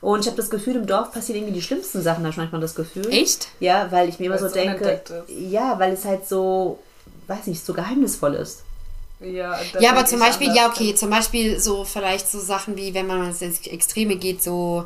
Und 0.00 0.20
ich 0.20 0.26
habe 0.26 0.36
das 0.36 0.50
Gefühl, 0.50 0.76
im 0.76 0.86
Dorf 0.86 1.12
passieren 1.12 1.40
irgendwie 1.40 1.54
die 1.60 1.62
schlimmsten 1.62 2.00
Sachen, 2.00 2.18
habe 2.22 2.30
ich 2.30 2.36
manchmal 2.36 2.60
das 2.60 2.74
Gefühl. 2.74 3.08
Echt? 3.10 3.48
Ja, 3.58 3.90
weil 3.90 4.08
ich 4.08 4.18
mir 4.18 4.26
immer 4.26 4.40
Weil 4.40 4.48
so 4.48 4.54
denke, 4.54 5.02
ja, 5.28 5.78
weil 5.78 5.92
es 5.92 6.04
halt 6.04 6.26
so, 6.28 6.78
weiß 7.26 7.48
nicht, 7.48 7.64
so 7.66 7.74
geheimnisvoll 7.74 8.34
ist. 8.34 8.62
ja, 9.20 9.58
Ja, 9.80 9.90
aber 9.90 10.06
zum 10.06 10.20
Beispiel, 10.20 10.48
anders. 10.48 10.62
ja, 10.64 10.70
okay, 10.70 10.94
zum 10.94 11.10
Beispiel 11.10 11.58
so 11.60 11.84
vielleicht 11.84 12.30
so 12.30 12.38
Sachen 12.38 12.76
wie, 12.76 12.94
wenn 12.94 13.06
man 13.08 13.28
ins 13.28 13.42
Extreme 13.66 14.16
geht, 14.16 14.42
so 14.42 14.84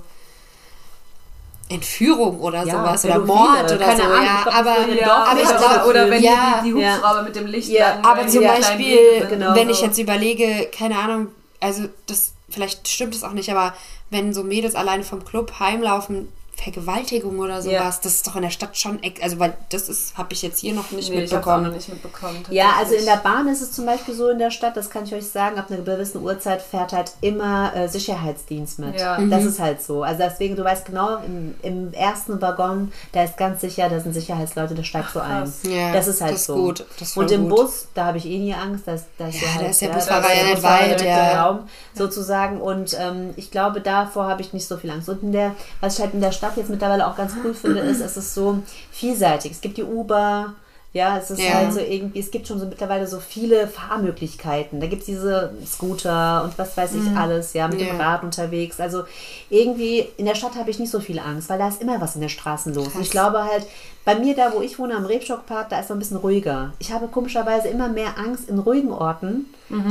Entführung 1.68 2.40
oder 2.40 2.64
Ja, 2.64 2.76
sowas 2.78 3.04
oder 3.04 3.18
Mord 3.20 3.64
oder 3.64 3.78
keine 3.78 3.96
so, 3.96 4.02
Ahnung, 4.02 4.24
ja, 4.24 4.36
ich 4.36 4.42
glaub, 4.42 4.54
aber, 4.54 4.88
Ja, 4.88 5.24
aber 5.24 5.40
ich 5.40 5.48
oder, 5.48 5.56
glaube, 5.58 5.88
oder 5.88 6.10
wenn 6.10 6.22
ja, 6.22 6.60
die, 6.62 6.72
die 6.72 6.80
ja. 6.80 6.94
Hubschrauber 6.94 7.22
mit 7.22 7.36
dem 7.36 7.46
Licht 7.46 7.68
Ja, 7.70 7.98
aber 8.02 8.26
zum 8.26 8.42
Beispiel, 8.44 8.96
Wege 8.96 9.26
genau 9.30 9.54
wenn 9.54 9.68
so. 9.68 9.72
ich 9.72 9.80
jetzt 9.80 9.98
überlege, 9.98 10.68
keine 10.76 10.98
Ahnung, 10.98 11.28
also 11.60 11.84
das, 12.06 12.32
vielleicht 12.50 12.86
stimmt 12.86 13.14
es 13.14 13.24
auch 13.24 13.32
nicht, 13.32 13.50
aber 13.50 13.74
wenn 14.10 14.34
so 14.34 14.42
Mädels 14.42 14.74
alleine 14.74 15.04
vom 15.04 15.24
Club 15.24 15.58
heimlaufen, 15.58 16.28
Vergewaltigung 16.56 17.38
oder 17.38 17.60
sowas, 17.62 17.72
Ja. 17.72 17.84
das 18.02 18.06
ist 18.14 18.26
doch 18.26 18.36
in 18.36 18.42
der 18.42 18.50
Stadt 18.50 18.76
schon, 18.76 19.00
also 19.22 19.38
weil 19.38 19.54
das 19.70 19.88
ist, 19.88 20.16
habe 20.16 20.32
ich 20.32 20.42
jetzt 20.42 20.60
hier 20.60 20.72
noch 20.74 20.90
nicht 20.92 21.10
Nee, 21.10 21.22
ich 21.24 21.34
hab's 21.34 21.46
auch 21.46 21.56
noch 21.60 21.70
mitbekommen. 21.70 21.76
nicht 21.76 21.88
mitbekommen. 21.88 22.44
Ja, 22.50 22.74
also 22.78 22.94
in 22.94 23.04
der 23.04 23.16
Bahn 23.16 23.48
ist 23.48 23.60
es 23.60 23.72
zum 23.72 23.86
Beispiel 23.86 24.14
so 24.14 24.28
in 24.30 24.38
der 24.38 24.50
Stadt, 24.50 24.76
das 24.76 24.90
kann 24.90 25.04
ich 25.04 25.14
euch 25.14 25.26
sagen, 25.26 25.58
ab 25.58 25.66
einer 25.70 25.82
gewissen 25.82 26.22
Uhrzeit 26.22 26.62
fährt 26.62 26.92
halt 26.92 27.12
immer 27.20 27.74
äh, 27.74 27.88
Sicherheitsdienst 27.88 28.78
mit. 28.78 28.98
Ja. 28.98 29.18
Das 29.20 29.44
ist 29.44 29.58
halt 29.60 29.82
so. 29.82 30.02
Also 30.02 30.22
deswegen, 30.22 30.56
du 30.56 30.64
weißt 30.64 30.84
genau, 30.86 31.16
im, 31.26 31.54
im 31.62 31.92
ersten 31.92 32.40
Waggon, 32.40 32.92
da 33.12 33.24
ist 33.24 33.36
ganz 33.36 33.60
sicher, 33.60 33.88
da 33.88 34.00
sind 34.00 34.12
Sicherheitsleute, 34.12 34.74
da 34.74 34.84
steigst 34.84 35.14
du 35.14 35.20
ein. 35.20 35.52
Ja, 35.64 35.92
das 35.92 36.06
ist 36.08 36.20
halt 36.20 36.32
das 36.34 36.40
ist 36.40 36.46
so. 36.46 36.54
gut, 36.56 36.84
das 36.98 37.16
Und 37.16 37.30
im 37.30 37.48
gut. 37.48 37.56
Bus, 37.60 37.88
da 37.94 38.06
habe 38.06 38.18
ich 38.18 38.26
eh 38.26 38.38
nie 38.38 38.54
Angst, 38.54 38.86
dass, 38.86 39.04
dass 39.18 39.34
Ja, 39.40 39.48
du 39.58 39.64
da 39.64 39.70
ist 39.70 39.80
der 39.80 39.88
Busfahrer 39.88 40.28
ja 40.28 40.34
der 40.44 40.50
nicht 40.54 40.62
weit, 40.62 41.02
ja. 41.02 41.30
im 41.32 41.38
Raum, 41.38 41.58
sozusagen. 41.94 42.60
Und 42.60 42.96
ähm, 43.00 43.30
ich 43.36 43.50
glaube, 43.50 43.80
davor 43.80 44.26
habe 44.28 44.42
ich 44.42 44.52
nicht 44.52 44.66
so 44.66 44.76
viel 44.76 44.90
Angst. 44.90 45.08
Und 45.08 45.22
in 45.22 45.32
der, 45.32 45.54
was 45.80 45.94
ich 45.96 46.00
halt 46.00 46.14
in 46.14 46.20
der 46.20 46.32
Stadt 46.32 46.43
jetzt 46.56 46.70
mittlerweile 46.70 47.06
auch 47.06 47.16
ganz 47.16 47.32
cool 47.44 47.54
finde, 47.54 47.80
ist, 47.80 48.00
es 48.00 48.16
ist 48.16 48.34
so 48.34 48.58
vielseitig. 48.90 49.52
Es 49.52 49.60
gibt 49.60 49.76
die 49.76 49.84
Uber, 49.84 50.54
ja, 50.92 51.18
es 51.18 51.30
ist 51.30 51.40
Ja. 51.40 51.54
halt 51.54 51.72
so 51.72 51.80
irgendwie, 51.80 52.20
es 52.20 52.30
gibt 52.30 52.46
schon 52.46 52.60
so 52.60 52.66
mittlerweile 52.66 53.06
so 53.08 53.18
viele 53.18 53.66
Fahrmöglichkeiten. 53.66 54.80
Da 54.80 54.86
gibt 54.86 55.00
es 55.02 55.06
diese 55.06 55.52
Scooter 55.66 56.44
und 56.44 56.56
was 56.58 56.76
weiß 56.76 56.94
ich 56.94 57.16
alles, 57.16 57.52
ja, 57.52 57.66
mit 57.68 57.80
dem 57.80 57.94
Mhm. 57.94 57.98
Ja. 58.00 58.12
Rad 58.12 58.22
unterwegs. 58.22 58.78
Also 58.80 59.02
irgendwie 59.50 60.06
in 60.16 60.26
der 60.26 60.34
Stadt 60.36 60.54
habe 60.54 60.70
ich 60.70 60.78
nicht 60.78 60.90
so 60.90 61.00
viel 61.00 61.18
Angst, 61.18 61.48
weil 61.48 61.58
da 61.58 61.68
ist 61.68 61.82
immer 61.82 62.00
was 62.00 62.14
in 62.14 62.20
den 62.20 62.30
Straßen 62.30 62.72
los. 62.74 62.94
Und 62.94 63.00
ich 63.02 63.10
glaube 63.10 63.42
halt, 63.44 63.66
bei 64.04 64.14
mir 64.16 64.34
da, 64.34 64.52
wo 64.52 64.60
ich 64.60 64.78
wohne, 64.78 64.94
am 64.94 65.06
Rebstockpark, 65.06 65.70
da 65.70 65.78
ist 65.78 65.86
es 65.86 65.90
ein 65.90 65.98
bisschen 65.98 66.18
ruhiger. 66.18 66.72
Ich 66.78 66.92
habe 66.92 67.08
komischerweise 67.08 67.68
immer 67.68 67.88
mehr 67.88 68.18
Angst 68.18 68.48
in 68.48 68.58
ruhigen 68.58 68.92
Orten 68.92 69.46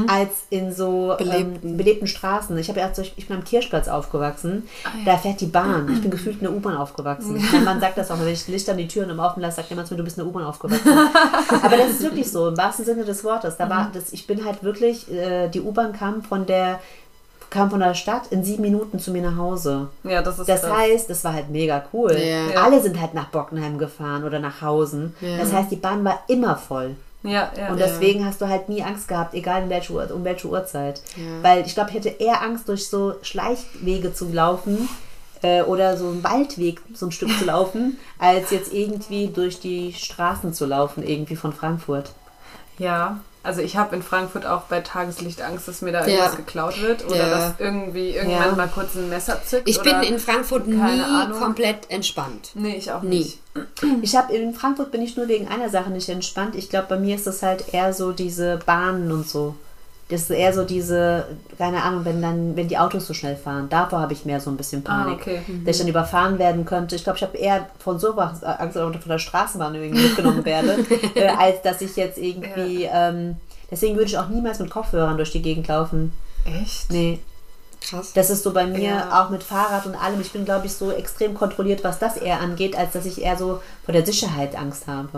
als 0.08 0.46
in 0.50 0.72
so 0.72 1.16
belebten, 1.18 1.44
Belebten. 1.54 1.70
ähm, 1.70 1.78
belebten 1.78 2.08
Straßen. 2.08 2.58
Ich 2.58 2.70
habe 2.70 2.80
ja, 2.80 2.92
ich 3.16 3.28
bin 3.28 3.38
am 3.38 3.44
Kirchplatz 3.44 3.88
aufgewachsen, 3.88 4.64
da 5.04 5.18
fährt 5.18 5.42
die 5.42 5.48
Bahn. 5.48 5.92
Ich 5.92 6.02
bin 6.02 6.12
gefühlt 6.12 6.36
in 6.36 6.44
der 6.44 6.54
U-Bahn 6.54 6.78
aufgewachsen. 6.78 7.44
Mein 7.52 7.64
Mann 7.64 7.80
sagt 7.80 7.98
das 7.98 8.12
auch, 8.12 8.20
wenn 8.20 8.28
ich 8.28 8.48
Licht 8.48 8.70
an 8.70 8.78
die 8.78 8.88
Türen 8.88 9.10
im 9.10 9.20
Offen 9.20 9.42
lasse, 9.42 9.58
sagt 9.58 9.70
jemand 9.70 9.88
zu 9.88 9.96
mir, 9.96 9.98
du 10.00 10.04
bist 10.04 10.18
in 10.18 10.24
der 10.24 10.30
U-Bahn 10.30 10.46
aufgewachsen. 10.46 10.88
Aber 11.64 11.76
das 11.76 11.92
ist 11.92 12.02
wirklich 12.04 12.32
so, 12.32 12.48
im 12.48 12.58
wahrsten 12.58 12.86
Sinne 12.86 13.04
des 13.04 13.24
Wortes. 13.24 13.58
Da 13.58 13.70
war 13.70 13.90
das, 13.94 14.14
ich 14.14 14.28
bin 14.28 14.46
halt 14.46 14.64
wirklich, 14.64 15.12
äh, 15.12 15.50
die 15.50 15.62
U-Bahn 15.62 15.94
kam 15.94 16.22
von 16.22 16.46
der 16.46 16.80
kam 17.54 17.70
von 17.70 17.80
der 17.80 17.94
Stadt 17.94 18.24
in 18.32 18.44
sieben 18.44 18.64
Minuten 18.64 19.00
zu 19.00 19.12
mir 19.12 19.22
nach 19.22 19.38
Hause. 19.38 19.88
Ja, 20.04 20.22
das 20.24 20.40
ist 20.40 20.50
Das 20.50 20.62
krass. 20.62 20.78
heißt, 20.78 21.10
das 21.10 21.24
war 21.24 21.34
halt 21.34 21.50
mega 21.50 21.86
cool. 21.94 22.12
Ja. 22.14 22.50
Ja. 22.52 22.64
Alle 22.64 22.82
sind 22.82 23.00
halt 23.00 23.14
nach 23.14 23.28
Bockenheim 23.28 23.78
gefahren 23.78 24.24
oder 24.24 24.40
nach 24.40 24.62
Hausen. 24.62 25.16
Ja. 25.22 25.38
Das 25.38 25.54
heißt, 25.54 25.72
die 25.72 25.76
Bahn 25.78 26.04
war 26.04 26.24
immer 26.28 26.56
voll. 26.58 26.96
Ja, 27.22 27.52
ja. 27.58 27.70
Und 27.70 27.80
deswegen 27.80 28.26
hast 28.26 28.42
du 28.42 28.50
halt 28.50 28.68
nie 28.68 28.84
Angst 28.84 29.08
gehabt, 29.08 29.34
egal 29.34 29.64
in 29.64 29.70
welche 29.70 29.94
Uhr, 29.94 30.10
um 30.14 30.26
welche 30.26 30.48
Uhrzeit. 30.48 31.02
Ja. 31.16 31.24
Weil 31.44 31.66
ich 31.66 31.74
glaube, 31.74 31.92
ich 31.92 31.96
hätte 31.96 32.10
eher 32.10 32.42
Angst, 32.42 32.68
durch 32.68 32.90
so 32.90 33.14
Schleichwege 33.22 34.14
zu 34.14 34.28
laufen 34.30 34.90
äh, 35.42 35.62
oder 35.62 35.96
so 35.96 36.08
einen 36.08 36.24
Waldweg 36.24 36.82
so 36.94 37.06
ein 37.06 37.12
Stück 37.14 37.30
zu 37.38 37.46
laufen, 37.46 37.98
als 38.20 38.50
jetzt 38.52 38.74
irgendwie 38.74 39.28
durch 39.28 39.60
die 39.60 39.94
Straßen 39.94 40.54
zu 40.54 40.66
laufen, 40.66 41.02
irgendwie 41.04 41.36
von 41.38 41.54
Frankfurt. 41.54 42.12
Ja, 42.78 43.20
also 43.44 43.62
ich 43.62 43.76
habe 43.78 43.96
in 43.96 44.02
Frankfurt 44.02 44.46
auch 44.46 44.64
bei 44.64 44.80
Tageslicht 44.82 45.42
Angst, 45.42 45.68
dass 45.68 45.82
mir 45.82 45.92
da 45.92 46.02
Ja. 46.02 46.08
irgendwas 46.08 46.36
geklaut 46.38 46.82
wird 46.82 47.06
oder 47.06 47.18
Ja. 47.18 47.30
dass 47.30 47.54
irgendwie 47.60 48.12
irgendjemand 48.12 48.52
Ja. 48.52 48.56
mal 48.58 48.68
kurz 48.70 48.96
ein 48.96 49.10
Messer 49.10 49.42
zückt. 49.46 49.68
Ich 49.70 49.82
bin 49.82 49.92
oder 49.94 50.08
in 50.08 50.18
Frankfurt 50.20 50.68
nie 50.68 50.80
Ahnung. 50.80 51.38
komplett 51.40 51.90
entspannt. 51.92 52.52
Nee, 52.56 52.76
ich 52.78 52.92
auch 52.92 53.02
Nie. 53.04 53.20
nicht. 53.20 53.40
Ich 54.02 54.16
habe 54.16 54.34
in 54.34 54.54
Frankfurt 54.56 54.92
bin 54.92 55.02
ich 55.02 55.16
nur 55.18 55.28
wegen 55.28 55.48
einer 55.48 55.70
Sache 55.70 55.92
nicht 55.92 56.10
entspannt. 56.10 56.56
Ich 56.56 56.70
glaube, 56.70 56.88
bei 56.90 56.98
mir 57.00 57.16
ist 57.16 57.28
das 57.28 57.44
halt 57.44 57.74
eher 57.74 57.94
so 57.94 58.12
diese 58.14 58.58
Bahnen 58.66 59.12
und 59.12 59.28
so. 59.30 59.56
Das 60.14 60.22
ist 60.22 60.30
eher 60.30 60.54
so 60.54 60.64
diese, 60.64 61.26
keine 61.58 61.82
Ahnung, 61.82 62.06
wenn 62.06 62.22
dann, 62.22 62.56
wenn 62.56 62.68
die 62.68 62.78
Autos 62.78 63.08
so 63.08 63.16
schnell 63.16 63.36
fahren. 63.36 63.68
Davor 63.70 64.00
habe 64.00 64.14
ich 64.14 64.26
mehr 64.26 64.40
so 64.40 64.52
ein 64.52 64.58
bisschen 64.58 64.84
Panik. 64.84 65.14
Ah, 65.18 65.22
okay. 65.22 65.42
Dass 65.66 65.76
ich 65.78 65.82
dann 65.82 65.90
überfahren 65.90 66.38
werden 66.38 66.66
könnte. 66.66 66.96
Ich 66.96 67.04
glaube, 67.04 67.18
ich 67.18 67.24
habe 67.24 67.36
eher 67.36 67.68
von 67.80 67.98
sowas 67.98 68.44
Angst, 68.44 68.78
oder 68.78 69.00
von 69.00 69.10
der 69.10 69.18
Straßenbahn 69.18 69.74
irgendwie 69.74 70.04
mitgenommen 70.04 70.46
werde, 70.46 70.86
äh, 71.16 71.30
als 71.30 71.64
dass 71.64 71.82
ich 71.82 71.96
jetzt 71.96 72.20
irgendwie. 72.20 72.88
Ähm, 72.94 73.38
deswegen 73.72 73.96
würde 73.96 74.06
ich 74.06 74.18
auch 74.20 74.28
niemals 74.30 74.60
mit 74.60 74.70
Kopfhörern 74.70 75.18
durch 75.18 75.32
die 75.32 75.42
Gegend 75.42 75.68
laufen. 75.68 76.14
Echt? 76.46 76.92
Nee. 76.92 77.18
Krass. 77.82 78.14
Das 78.14 78.30
ist 78.30 78.44
so 78.44 78.54
bei 78.54 78.68
mir 78.68 78.80
Ja. 78.82 79.24
auch 79.26 79.32
mit 79.32 79.42
Fahrrad 79.42 79.88
und 79.88 79.96
allem. 79.96 80.22
Ich 80.22 80.32
bin, 80.32 80.46
glaube 80.46 80.68
ich, 80.68 80.74
so 80.74 80.92
extrem 80.92 81.34
kontrolliert, 81.34 81.84
was 81.84 81.98
das 81.98 82.18
eher 82.18 82.40
angeht, 82.40 82.78
als 82.78 82.92
dass 82.94 83.06
ich 83.08 83.20
eher 83.22 83.36
so 83.36 83.62
vor 83.84 83.94
der 83.94 84.06
Sicherheit 84.06 84.56
Angst 84.56 84.86
habe. 84.88 85.18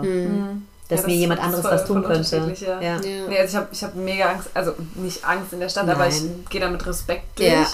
Dass 0.88 1.00
Ja, 1.00 1.06
mir 1.06 1.12
das 1.14 1.20
jemand 1.20 1.40
ist 1.40 1.44
anderes 1.46 1.62
voll- 1.66 1.72
was 1.74 1.84
tun 1.84 2.04
könnte. 2.04 2.54
ja. 2.64 2.80
Ja. 2.80 2.98
Nee, 3.00 3.38
also 3.38 3.50
ich 3.50 3.56
habe 3.56 3.68
ich 3.72 3.84
hab 3.84 3.94
mega 3.96 4.26
Angst, 4.30 4.48
also 4.54 4.72
nicht 4.94 5.24
Angst 5.24 5.52
in 5.52 5.60
der 5.60 5.68
Stadt, 5.68 5.88
aber 5.88 6.06
ich 6.06 6.20
Nein. 6.22 6.44
gehe 6.48 6.60
da 6.60 6.68
mit 6.70 6.84
Respekt 6.86 7.38
durch. 7.38 7.48
Ja. 7.48 7.66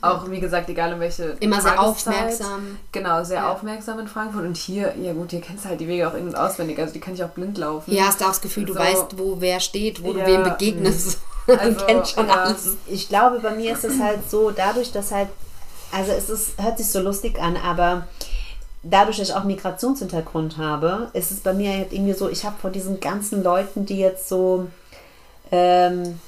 Auch 0.00 0.28
wie 0.30 0.40
gesagt, 0.40 0.68
egal 0.68 0.92
in 0.92 1.00
welche 1.00 1.36
Immer 1.40 1.60
sehr 1.60 1.76
Tageszeit. 1.76 2.14
aufmerksam. 2.14 2.78
Genau, 2.90 3.22
sehr 3.22 3.36
Ja. 3.38 3.52
aufmerksam 3.52 4.00
in 4.00 4.08
Frankfurt. 4.08 4.44
Und 4.44 4.56
hier, 4.56 4.94
ja 5.00 5.12
gut, 5.12 5.30
hier 5.30 5.40
kennst 5.40 5.64
du 5.64 5.68
halt 5.68 5.80
die 5.80 5.86
Wege 5.86 6.08
auch 6.08 6.14
in- 6.14 6.26
und 6.26 6.34
auswendig. 6.36 6.78
Also 6.80 6.92
die 6.92 6.98
kann 7.00 7.14
ich 7.14 7.22
auch 7.22 7.28
blind 7.30 7.56
laufen. 7.58 7.92
Ja, 7.92 8.04
hast 8.06 8.20
du 8.20 8.24
auch 8.24 8.28
das 8.30 8.40
Gefühl, 8.40 8.64
du 8.64 8.72
So. 8.74 8.80
weißt, 8.80 9.16
wo 9.18 9.36
wer 9.40 9.60
steht, 9.60 10.02
wo 10.02 10.12
du 10.12 10.24
wem 10.26 10.42
begegnest. 10.44 11.18
Also, 11.48 11.80
du 11.80 11.86
kennst 11.86 12.12
schon 12.12 12.28
ja. 12.28 12.34
alles. 12.34 12.76
Ich 12.86 13.08
glaube, 13.08 13.40
bei 13.40 13.50
mir 13.50 13.72
ist 13.72 13.82
es 13.84 13.98
halt 14.00 14.30
so, 14.30 14.52
dadurch, 14.52 14.92
dass 14.92 15.10
halt, 15.10 15.26
also 15.90 16.12
es 16.12 16.30
ist, 16.30 16.50
hört 16.62 16.78
sich 16.78 16.88
so 16.88 17.00
lustig 17.00 17.36
an, 17.40 17.56
aber 17.56 18.06
dadurch, 18.82 19.18
dass 19.18 19.28
ich 19.28 19.34
auch 19.34 19.44
Migrationshintergrund 19.44 20.58
habe, 20.58 21.10
ist 21.12 21.30
es 21.30 21.40
bei 21.40 21.52
mir 21.52 21.72
halt 21.72 21.92
irgendwie 21.92 22.12
so, 22.14 22.28
ich 22.28 22.44
habe 22.44 22.56
von 22.60 22.72
diesen 22.72 23.00
ganzen 23.00 23.42
Leuten, 23.42 23.86
die 23.86 23.98
jetzt 23.98 24.28
so, 24.28 24.66
ähm, 25.50 26.18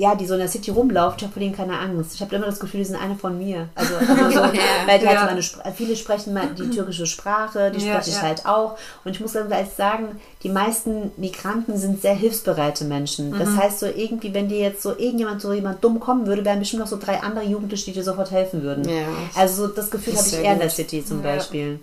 ja, 0.00 0.14
die 0.14 0.24
so 0.26 0.32
in 0.34 0.40
der 0.40 0.48
City 0.48 0.70
rumlaufen, 0.70 1.16
ich 1.18 1.24
habe 1.24 1.32
vor 1.34 1.40
denen 1.42 1.54
keine 1.54 1.78
Angst. 1.78 2.14
Ich 2.14 2.22
habe 2.22 2.34
immer 2.34 2.46
das 2.46 2.58
Gefühl, 2.58 2.78
die 2.80 2.86
sind 2.86 2.96
eine 2.96 3.16
von 3.16 3.36
mir. 3.36 3.68
Also, 3.74 3.94
also 3.96 4.30
so, 4.30 4.40
weil 4.86 4.98
die 4.98 5.06
halt 5.06 5.18
Ja. 5.18 5.24
meine, 5.26 5.40
Spr- 5.42 5.70
viele 5.76 5.94
sprechen 5.94 6.32
mal 6.32 6.46
die 6.58 6.70
türkische 6.70 7.06
Sprache, 7.06 7.70
die 7.70 7.84
Ja, 7.84 7.92
spreche 7.94 8.10
ich 8.10 8.16
ja. 8.16 8.22
halt 8.22 8.46
auch. 8.46 8.78
Und 9.04 9.12
ich 9.12 9.20
muss 9.20 9.32
dann 9.32 9.46
gleich 9.48 9.68
sagen, 9.76 10.18
die 10.42 10.48
meisten 10.48 11.10
Migranten 11.18 11.76
sind 11.76 12.00
sehr 12.00 12.14
hilfsbereite 12.14 12.84
Menschen. 12.86 13.38
Das 13.38 13.50
Mhm. 13.50 13.56
heißt 13.58 13.80
so 13.80 13.86
irgendwie, 13.86 14.32
wenn 14.32 14.48
dir 14.48 14.58
jetzt 14.58 14.82
so 14.82 14.90
irgendjemand 14.96 15.42
so 15.42 15.52
jemand 15.52 15.84
dumm 15.84 16.00
kommen 16.00 16.26
würde, 16.26 16.44
wären 16.46 16.60
bestimmt 16.60 16.80
noch 16.80 16.88
so 16.88 16.98
drei 16.98 17.20
andere 17.20 17.44
Jugendliche, 17.44 17.84
die 17.86 17.92
dir 17.92 18.02
sofort 18.04 18.30
helfen 18.30 18.62
würden. 18.62 18.88
Ja. 18.88 19.04
Also 19.34 19.66
so 19.66 19.72
das 19.74 19.90
Gefühl 19.90 20.14
Das 20.14 20.26
habe 20.32 20.36
ich 20.36 20.44
eher 20.46 20.52
in 20.54 20.58
der. 20.60 20.70
City 20.70 21.04
zum. 21.04 21.20
Beispiel. 21.22 21.78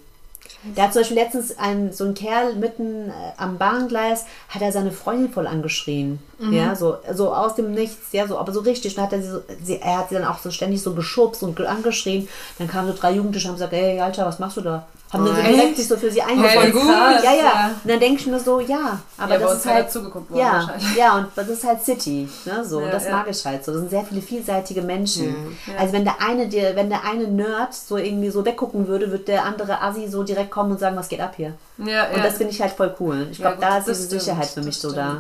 Da 0.75 0.83
hat 0.83 0.93
zum 0.93 1.01
Beispiel 1.01 1.17
letztens 1.17 1.57
ein, 1.57 1.91
so 1.93 2.03
ein 2.05 2.13
Kerl 2.13 2.55
mitten 2.55 3.09
äh, 3.09 3.13
am 3.37 3.57
Bahngleis, 3.57 4.25
hat 4.49 4.61
er 4.61 4.71
seine 4.71 4.91
Freundin 4.91 5.31
voll 5.31 5.47
angeschrien. 5.47 6.19
Mhm. 6.39 6.53
Ja, 6.53 6.75
so, 6.75 6.97
so 7.13 7.33
aus 7.33 7.55
dem 7.55 7.71
Nichts, 7.71 8.11
ja, 8.11 8.27
so, 8.27 8.37
aber 8.37 8.51
so 8.51 8.59
richtig. 8.61 8.95
Dann 8.95 9.05
hat 9.05 9.13
er 9.13 9.21
sie, 9.21 9.29
so, 9.29 9.41
sie, 9.63 9.79
er 9.81 9.97
hat 9.99 10.09
sie 10.09 10.15
dann 10.15 10.25
auch 10.25 10.39
so 10.39 10.51
ständig 10.51 10.81
so 10.81 10.93
geschubst 10.93 11.43
und 11.43 11.55
ge- 11.55 11.65
angeschrien. 11.67 12.27
Dann 12.57 12.67
kamen 12.67 12.87
so 12.91 12.97
drei 12.97 13.13
Jugendliche 13.13 13.47
und 13.47 13.53
haben 13.53 13.57
gesagt, 13.57 13.73
ey, 13.73 13.99
Alter, 13.99 14.25
was 14.25 14.39
machst 14.39 14.57
du 14.57 14.61
da? 14.61 14.87
Haben 15.13 15.23
dann 15.25 15.35
so 15.35 15.41
Echt? 15.41 15.53
direkt 15.55 15.77
sich 15.77 15.87
so 15.87 15.95
für 15.95 16.11
sie 16.11 16.21
eingefunden. 16.21 16.85
Ja, 16.89 17.21
ja. 17.23 17.33
Ja. 17.35 17.71
Und 17.81 17.89
dann 17.89 17.99
denke 17.99 18.19
ich 18.19 18.27
mir 18.27 18.39
so, 18.41 18.59
ja, 18.59 18.99
aber 19.17 19.33
Ja, 19.33 19.37
bei 19.37 19.43
das 19.43 19.51
uns 19.51 19.59
ist 19.61 19.65
halt. 19.71 19.85
da 19.85 19.89
zugeguckt 19.89 20.29
worden 20.29 20.39
ja, 20.39 20.51
wahrscheinlich. 20.53 20.95
ja, 20.97 21.15
und 21.17 21.27
das 21.33 21.47
ist 21.47 21.63
halt 21.63 21.81
City. 21.81 22.27
Ne, 22.45 22.65
so. 22.65 22.81
Ja, 22.81 22.89
das 22.91 23.05
ja. 23.05 23.11
mag 23.11 23.27
ich 23.29 23.45
halt 23.45 23.63
so. 23.63 23.71
Das 23.71 23.79
sind 23.81 23.89
sehr 23.89 24.03
viele 24.03 24.21
vielseitige 24.21 24.81
Menschen. 24.81 25.57
Ja. 25.65 25.73
Also 25.79 25.93
wenn 25.93 26.03
der 26.03 26.15
eine 26.21 26.47
dir, 26.47 26.75
wenn 26.75 26.89
der 26.89 27.05
eine 27.05 27.25
Nerd 27.27 27.73
so 27.73 27.95
irgendwie 27.95 28.29
so 28.29 28.43
weggucken 28.43 28.87
würde, 28.87 29.09
wird 29.09 29.29
der 29.29 29.45
andere 29.45 29.81
Assi 29.81 30.07
so 30.09 30.23
direkt 30.23 30.51
kommen 30.51 30.71
und 30.71 30.79
sagen, 30.79 30.97
was 30.97 31.07
geht 31.07 31.21
ab 31.21 31.35
hier? 31.37 31.53
Ja, 31.77 32.07
Und 32.13 32.23
das 32.23 32.35
finde 32.35 32.51
ich 32.51 32.61
halt 32.61 32.73
voll 32.73 32.93
cool. 32.99 33.27
Ich 33.31 33.37
glaube, 33.37 33.57
da 33.61 33.77
ist 33.77 33.87
diese 33.87 34.05
stimmt, 34.07 34.21
Sicherheit 34.21 34.47
für 34.47 34.61
mich 34.61 34.77
so 34.77 34.91
da. 34.91 35.17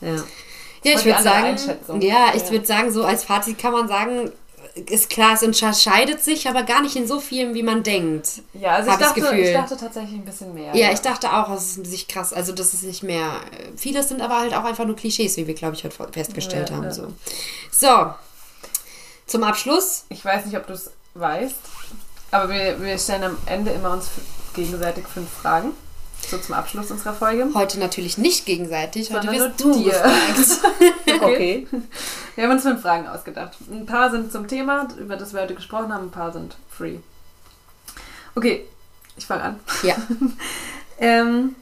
Ja. 0.00 0.08
Ja, 0.84 0.92
Und 0.94 0.98
ich 0.98 1.04
würde 1.04 1.22
sagen, 1.22 1.56
ja, 2.00 2.16
ich 2.34 2.42
Ja. 2.44 2.50
würde 2.50 2.66
sagen, 2.66 2.90
so 2.90 3.04
als 3.04 3.24
Fazit 3.24 3.58
kann 3.58 3.72
man 3.72 3.88
sagen, 3.88 4.32
ist 4.74 5.10
klar, 5.10 5.34
es 5.34 5.42
unterscheidet 5.42 6.22
sich, 6.22 6.48
aber 6.48 6.62
gar 6.62 6.80
nicht 6.82 6.96
in 6.96 7.06
so 7.06 7.20
vielen, 7.20 7.54
wie 7.54 7.62
man 7.62 7.82
denkt. 7.82 8.28
Ja, 8.54 8.72
also 8.76 8.90
ich 8.90 8.96
dachte, 8.96 9.36
ich 9.36 9.52
dachte 9.52 9.76
tatsächlich 9.76 10.14
ein 10.14 10.24
bisschen 10.24 10.54
mehr. 10.54 10.74
Ja, 10.74 10.90
ich 10.92 11.00
dachte 11.00 11.32
auch, 11.32 11.50
es 11.50 11.76
ist 11.76 11.86
sich 11.86 12.08
krass, 12.08 12.32
also 12.32 12.52
das 12.52 12.72
ist 12.74 12.82
nicht 12.84 13.02
mehr. 13.02 13.30
Vieles 13.76 14.08
sind 14.08 14.22
aber 14.22 14.40
halt 14.40 14.54
auch 14.54 14.64
einfach 14.64 14.84
nur 14.84 14.96
Klischees, 14.96 15.36
wie 15.36 15.46
wir, 15.46 15.54
glaube 15.54 15.74
ich, 15.76 15.84
heute 15.84 15.96
festgestellt 16.12 16.70
Ja, 16.70 16.76
haben. 16.76 16.84
ja. 16.84 16.90
So. 16.92 17.12
so, 17.70 18.14
zum 19.26 19.42
Abschluss. 19.44 20.04
Ich 20.08 20.24
weiß 20.24 20.46
nicht, 20.46 20.56
ob 20.56 20.66
du 20.66 20.72
es 20.72 20.90
weißt. 21.14 21.56
Aber 22.30 22.48
wir, 22.48 22.80
wir 22.80 22.98
stellen 22.98 23.24
am 23.24 23.36
Ende 23.46 23.70
immer 23.72 23.92
uns 23.92 24.08
gegenseitig 24.54 25.06
fünf 25.06 25.28
Fragen. 25.30 25.72
So 26.28 26.38
zum 26.38 26.54
Abschluss 26.54 26.90
unserer 26.90 27.12
Folge. 27.14 27.48
Heute 27.54 27.78
natürlich 27.78 28.16
nicht 28.16 28.46
gegenseitig, 28.46 29.12
heute 29.12 29.26
Sondern 29.26 29.48
wirst 29.50 29.64
nur 29.64 29.74
du 29.74 29.82
dir. 29.82 29.90
gefragt. 29.92 30.74
Okay. 31.22 31.66
Wir 32.34 32.44
haben 32.44 32.52
uns 32.52 32.62
fünf 32.62 32.80
Fragen 32.82 33.06
ausgedacht. 33.06 33.56
Ein 33.70 33.86
paar 33.86 34.10
sind 34.10 34.32
zum 34.32 34.48
Thema, 34.48 34.88
über 34.98 35.16
das 35.16 35.34
wir 35.34 35.42
heute 35.42 35.54
gesprochen 35.54 35.92
haben, 35.92 36.06
ein 36.06 36.10
paar 36.10 36.32
sind 36.32 36.56
free. 36.70 36.96
Okay, 38.34 38.64
ich 39.16 39.26
fange 39.26 39.42
an. 39.42 39.60
Ja. 39.82 39.96
Ähm, 40.98 41.56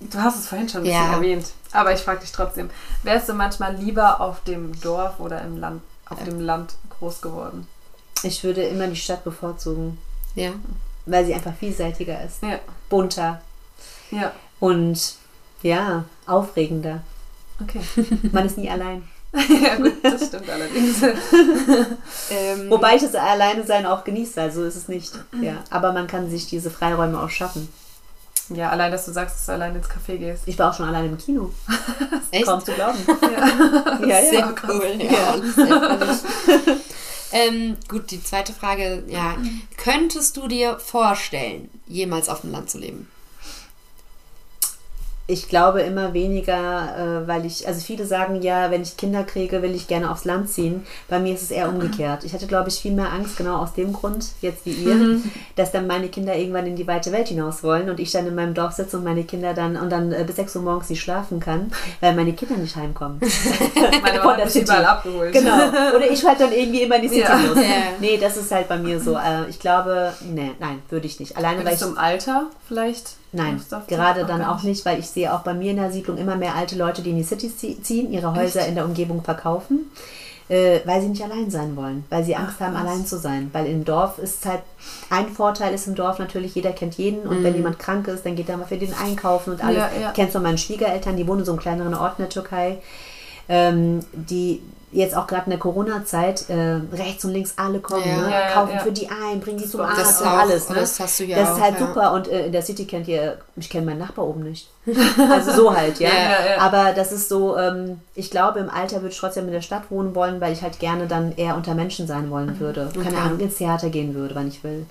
du 0.00 0.18
hast 0.18 0.38
es 0.38 0.46
vorhin 0.48 0.66
schon 0.66 0.80
ein 0.80 0.84
bisschen 0.84 1.02
Ja. 1.02 1.12
erwähnt, 1.12 1.46
aber 1.72 1.92
ich 1.92 2.00
frage 2.00 2.20
dich 2.20 2.32
trotzdem. 2.32 2.70
Wärst 3.02 3.28
du 3.28 3.34
manchmal 3.34 3.74
lieber 3.76 4.20
auf 4.22 4.42
dem 4.44 4.80
Dorf 4.80 5.20
oder 5.20 5.42
im 5.42 5.58
Land, 5.58 5.82
auf 6.08 6.18
Ja. 6.20 6.24
dem 6.24 6.40
Land 6.40 6.74
groß 6.98 7.20
geworden? 7.20 7.66
Ich 8.22 8.44
würde 8.44 8.62
immer 8.62 8.86
die 8.86 8.96
Stadt 8.96 9.24
bevorzugen, 9.24 9.98
Ja. 10.34 10.52
weil 11.04 11.26
sie 11.26 11.34
einfach 11.34 11.52
vielseitiger 11.54 12.24
ist. 12.24 12.42
Ja. 12.42 12.60
Bunter 12.92 13.40
Ja, 14.10 14.32
und 14.60 15.14
ja, 15.62 16.04
aufregender. 16.26 17.00
okay. 17.62 17.80
Man 18.32 18.44
ist 18.44 18.58
nie 18.58 18.68
allein. 18.68 19.08
ja, 19.62 19.76
gut, 19.76 19.94
das 20.02 20.26
stimmt 20.26 20.48
allerdings. 20.50 20.96
Ähm, 22.30 22.68
Wobei 22.70 22.96
ich 22.96 23.02
das 23.02 23.14
alleine 23.14 23.64
sein 23.64 23.86
auch 23.86 24.04
genieße, 24.04 24.40
also 24.40 24.62
ist 24.64 24.76
es 24.76 24.88
nicht. 24.88 25.12
Ja, 25.40 25.64
aber 25.70 25.92
man 25.92 26.06
kann 26.06 26.30
sich 26.30 26.46
diese 26.46 26.70
Freiräume 26.70 27.18
auch 27.20 27.30
schaffen. 27.30 27.68
Ja, 28.50 28.68
allein, 28.70 28.92
dass 28.92 29.06
du 29.06 29.12
sagst, 29.12 29.36
dass 29.36 29.46
du 29.46 29.52
allein 29.52 29.74
ins 29.74 29.86
Café 29.88 30.18
gehst. 30.18 30.42
Ich 30.46 30.58
war 30.58 30.70
auch 30.70 30.74
schon 30.76 30.86
alleine 30.86 31.08
im 31.08 31.16
Kino. 31.18 31.50
echt? 32.30 32.44
Kaum 32.44 32.62
zu 32.62 32.72
glauben. 32.72 32.98
Ja. 33.22 34.06
Ja, 34.06 34.20
ja. 34.20 34.30
Sehr 34.30 34.54
cool. 34.68 34.98
Ja. 34.98 35.38
Sehr 35.54 35.98
cool. 36.66 36.80
Ähm, 37.32 37.76
gut, 37.88 38.10
die 38.10 38.22
zweite 38.22 38.52
Frage. 38.52 39.04
Ja, 39.08 39.36
könntest 39.76 40.36
du 40.36 40.48
dir 40.48 40.78
vorstellen, 40.78 41.68
jemals 41.86 42.28
auf 42.28 42.42
dem 42.42 42.52
Land 42.52 42.70
zu 42.70 42.78
leben? 42.78 43.08
Ich 45.28 45.48
glaube 45.48 45.82
immer 45.82 46.12
weniger, 46.14 47.22
äh, 47.24 47.28
weil 47.28 47.46
ich, 47.46 47.66
also 47.68 47.80
viele 47.80 48.04
sagen 48.06 48.42
ja, 48.42 48.70
wenn 48.72 48.82
ich 48.82 48.96
Kinder 48.96 49.22
kriege, 49.22 49.62
will 49.62 49.72
ich 49.74 49.86
gerne 49.86 50.10
aufs 50.10 50.24
Land 50.24 50.50
ziehen. 50.50 50.84
Bei 51.08 51.20
mir 51.20 51.32
ist 51.34 51.42
es 51.42 51.52
eher 51.52 51.68
umgekehrt. 51.68 52.24
Ich 52.24 52.32
hatte, 52.34 52.48
glaube 52.48 52.68
ich, 52.70 52.80
viel 52.80 52.92
mehr 52.92 53.12
Angst, 53.12 53.36
genau 53.36 53.58
aus 53.58 53.72
dem 53.72 53.92
Grund, 53.92 54.26
jetzt 54.40 54.66
wie 54.66 54.72
ihr, 54.72 55.20
dass 55.54 55.70
dann 55.70 55.86
meine 55.86 56.08
Kinder 56.08 56.34
irgendwann 56.36 56.66
in 56.66 56.74
die 56.74 56.86
weite 56.88 57.12
Welt 57.12 57.28
hinaus 57.28 57.62
wollen 57.62 57.88
und 57.88 58.00
ich 58.00 58.10
dann 58.10 58.26
in 58.26 58.34
meinem 58.34 58.52
Dorf 58.52 58.72
sitze 58.72 58.96
und 58.98 59.04
meine 59.04 59.22
Kinder 59.22 59.54
dann 59.54 59.76
und 59.76 59.90
dann 59.90 60.12
äh, 60.12 60.24
bis 60.26 60.36
6 60.36 60.56
Uhr 60.56 60.62
morgens 60.62 60.90
nicht 60.90 61.00
schlafen 61.00 61.38
kann, 61.38 61.70
weil 62.00 62.14
meine 62.14 62.32
Kinder 62.32 62.56
nicht 62.56 62.74
heimkommen. 62.76 63.20
Meine 64.02 64.18
Mama 64.18 64.36
hat 64.38 64.44
mich 64.44 64.56
überall 64.62 64.84
abgeholt. 64.84 65.32
Genau. 65.32 65.56
Oder 65.96 66.10
ich 66.10 66.24
halt 66.26 66.40
dann 66.40 66.52
irgendwie 66.52 66.82
immer 66.82 66.96
in 66.96 67.02
die 67.02 67.08
City 67.08 67.20
Ja. 67.20 67.36
Ja. 67.36 67.62
Nee, 68.00 68.18
das 68.20 68.36
ist 68.36 68.50
halt 68.50 68.68
bei 68.68 68.76
mir 68.76 69.00
so. 69.00 69.14
Äh, 69.14 69.48
Ich 69.48 69.60
glaube, 69.60 70.12
nee, 70.32 70.50
nein, 70.58 70.82
würde 70.90 71.06
ich 71.06 71.20
nicht. 71.20 71.36
Alleine, 71.36 71.58
weil 71.58 71.66
Würdest 71.66 71.82
ich 71.82 71.88
du 71.88 71.92
im 71.94 71.98
Alter 71.98 72.46
vielleicht? 72.66 73.12
Nein, 73.32 73.60
gerade 73.88 74.26
dann 74.26 74.44
auch 74.44 74.62
nicht, 74.62 74.84
weil 74.84 74.98
ich 74.98 75.08
sehe 75.08 75.32
auch 75.32 75.40
bei 75.40 75.54
mir 75.54 75.70
in 75.70 75.78
der 75.78 75.90
Siedlung 75.90 76.18
immer 76.18 76.36
mehr 76.36 76.54
alte 76.54 76.76
Leute, 76.76 77.00
die 77.02 77.10
in 77.10 77.16
die 77.16 77.22
Cities 77.24 77.54
zie- 77.58 77.80
ziehen, 77.82 78.12
ihre 78.12 78.34
Häuser 78.34 78.66
in 78.66 78.74
der 78.74 78.84
Umgebung 78.84 79.22
verkaufen, 79.24 79.90
äh, 80.50 80.80
weil 80.84 81.00
sie 81.00 81.08
nicht 81.08 81.22
allein 81.22 81.50
sein 81.50 81.74
wollen, 81.74 82.04
weil 82.10 82.24
sie 82.24 82.36
Angst 82.36 82.56
Ach, 82.58 82.66
haben, 82.66 82.74
krass. 82.74 82.86
allein 82.86 83.06
zu 83.06 83.16
sein. 83.18 83.48
Weil 83.54 83.66
im 83.66 83.86
Dorf 83.86 84.18
ist 84.18 84.44
halt, 84.44 84.60
ein 85.08 85.28
Vorteil 85.30 85.72
ist 85.72 85.86
im 85.86 85.94
Dorf 85.94 86.18
natürlich, 86.18 86.54
jeder 86.54 86.72
kennt 86.72 86.94
jeden 86.98 87.26
und 87.26 87.42
wenn 87.42 87.54
jemand 87.54 87.78
krank 87.78 88.06
ist, 88.08 88.26
dann 88.26 88.36
geht 88.36 88.50
er 88.50 88.58
mal 88.58 88.66
für 88.66 88.76
den 88.76 88.92
einkaufen 88.92 89.54
und 89.54 89.64
alles. 89.64 89.78
Ja, 89.78 89.90
ja. 89.98 90.08
Ich 90.08 90.14
kenne 90.14 90.30
von 90.30 90.42
meinen 90.42 90.58
Schwiegereltern, 90.58 91.16
die 91.16 91.26
wohnen 91.26 91.40
in 91.40 91.46
so 91.46 91.52
einem 91.52 91.60
kleineren 91.60 91.94
Ort 91.94 92.18
in 92.18 92.24
der 92.24 92.30
Türkei, 92.30 92.78
ähm, 93.48 94.00
die 94.12 94.60
jetzt 94.92 95.16
auch 95.16 95.26
gerade 95.26 95.44
in 95.46 95.50
der 95.50 95.58
Corona-Zeit 95.58 96.48
äh, 96.50 96.80
rechts 96.94 97.24
und 97.24 97.32
links 97.32 97.54
alle 97.56 97.80
kommen, 97.80 98.04
Ja. 98.06 98.16
ne? 98.18 98.30
Ja, 98.30 98.50
kaufen 98.52 98.74
ja. 98.74 98.78
für 98.80 98.92
die 98.92 99.08
ein, 99.08 99.40
bringen 99.40 99.58
die 99.58 99.66
zum 99.68 99.80
Das 99.80 99.90
Arzt 99.98 100.10
ist 100.10 100.20
und 100.20 100.26
auch- 100.28 100.38
alles. 100.38 100.68
Ne? 100.68 100.74
das 100.76 101.00
hast 101.00 101.18
du 101.20 101.24
ja 101.24 101.38
Das 101.38 101.48
auch, 101.50 101.56
ist 101.56 101.62
halt 101.62 101.74
ja. 101.80 101.86
super 101.86 102.12
und 102.12 102.28
äh, 102.28 102.46
in 102.46 102.52
der 102.52 102.62
City 102.62 102.84
kennt 102.84 103.08
ihr, 103.08 103.38
ich 103.56 103.70
kenne 103.70 103.86
meinen 103.86 103.98
Nachbar 103.98 104.26
oben 104.26 104.42
nicht. 104.42 104.68
Also 105.30 105.52
so 105.52 105.76
halt, 105.76 106.00
ja. 106.00 106.08
Ja, 106.08 106.14
ja, 106.14 106.50
ja. 106.56 106.58
Aber 106.60 106.92
das 106.92 107.12
ist 107.12 107.28
so, 107.28 107.56
ähm, 107.56 108.00
ich 108.14 108.30
glaube, 108.30 108.58
im 108.58 108.68
Alter 108.68 108.96
würde 108.96 109.08
ich 109.12 109.18
trotzdem 109.18 109.46
in 109.46 109.52
der 109.52 109.60
Stadt 109.62 109.90
wohnen 109.90 110.14
wollen, 110.14 110.40
weil 110.40 110.52
ich 110.52 110.62
halt 110.62 110.78
gerne 110.80 111.06
dann 111.06 111.32
eher 111.36 111.54
unter 111.56 111.74
Menschen 111.74 112.06
sein 112.06 112.30
wollen 112.30 112.58
würde. 112.60 112.90
Keine 112.92 113.06
Okay. 113.08 113.16
Ahnung, 113.16 113.38
ins 113.40 113.56
Theater 113.56 113.90
gehen 113.90 114.14
würde, 114.14 114.34
wann 114.34 114.48
ich 114.48 114.62
will. 114.64 114.84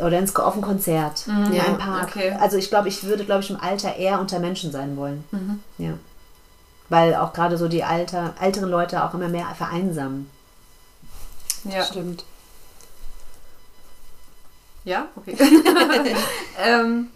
Oder 0.00 0.18
ins, 0.18 0.34
auf 0.36 0.54
ein 0.56 0.60
Konzert, 0.62 1.24
in 1.28 1.54
Ja, 1.54 1.62
einem 1.64 1.78
Park. 1.78 2.08
okay. 2.16 2.36
Also 2.40 2.56
ich 2.56 2.68
glaube, 2.70 2.88
ich 2.88 3.04
würde, 3.04 3.24
glaube 3.24 3.42
ich, 3.42 3.50
im 3.50 3.60
Alter 3.60 3.96
eher 3.96 4.20
unter 4.20 4.38
Menschen 4.40 4.72
sein 4.72 4.96
wollen. 4.96 5.24
Ja. 5.78 5.90
Weil 6.88 7.14
auch 7.14 7.32
gerade 7.32 7.58
so 7.58 7.68
die 7.68 7.84
alter, 7.84 8.34
älteren 8.40 8.70
Leute 8.70 9.04
auch 9.04 9.14
immer 9.14 9.28
mehr 9.28 9.46
vereinsamen. 9.54 10.30
Ja. 11.64 11.84
Stimmt. 11.84 12.24
Ja, 14.84 15.08
okay. 15.16 15.36
ähm, 16.58 17.08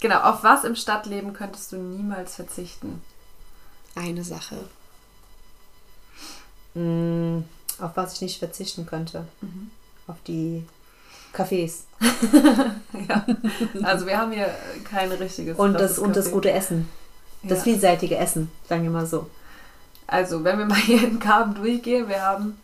genau, 0.00 0.20
auf 0.20 0.42
was 0.44 0.64
im 0.64 0.76
Stadtleben 0.76 1.32
könntest 1.32 1.72
du 1.72 1.76
niemals 1.76 2.34
verzichten? 2.34 3.02
Eine 3.94 4.24
Sache. 4.24 4.56
Mm, 6.74 7.44
auf 7.80 7.92
was 7.94 8.14
ich 8.14 8.20
nicht 8.20 8.38
verzichten 8.38 8.84
könnte. 8.84 9.26
Auf 10.06 10.16
die 10.26 10.66
Cafés. 11.32 11.84
Ja. 13.08 13.26
Also 13.82 14.06
wir 14.06 14.16
haben 14.16 14.30
hier 14.30 14.48
kein 14.84 15.10
richtiges 15.10 15.58
Und 15.58 15.74
das, 15.74 15.98
und 15.98 16.14
das 16.14 16.30
gute 16.30 16.52
Essen. 16.52 16.88
Das 17.48 17.58
Ja. 17.58 17.64
vielseitige 17.64 18.16
Essen, 18.16 18.50
sagen 18.68 18.82
wir 18.84 18.90
mal 18.90 19.06
so. 19.06 19.26
Also, 20.06 20.44
wenn 20.44 20.58
wir 20.58 20.66
mal 20.66 20.78
hier 20.78 21.02
in 21.04 21.18
Karben 21.18 21.54
durchgehen, 21.54 22.08
wir 22.08 22.20
haben 22.22 22.58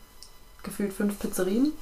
gefühlt 0.62 0.93
fünf 0.93 1.18
Pizzerien. 1.18 1.72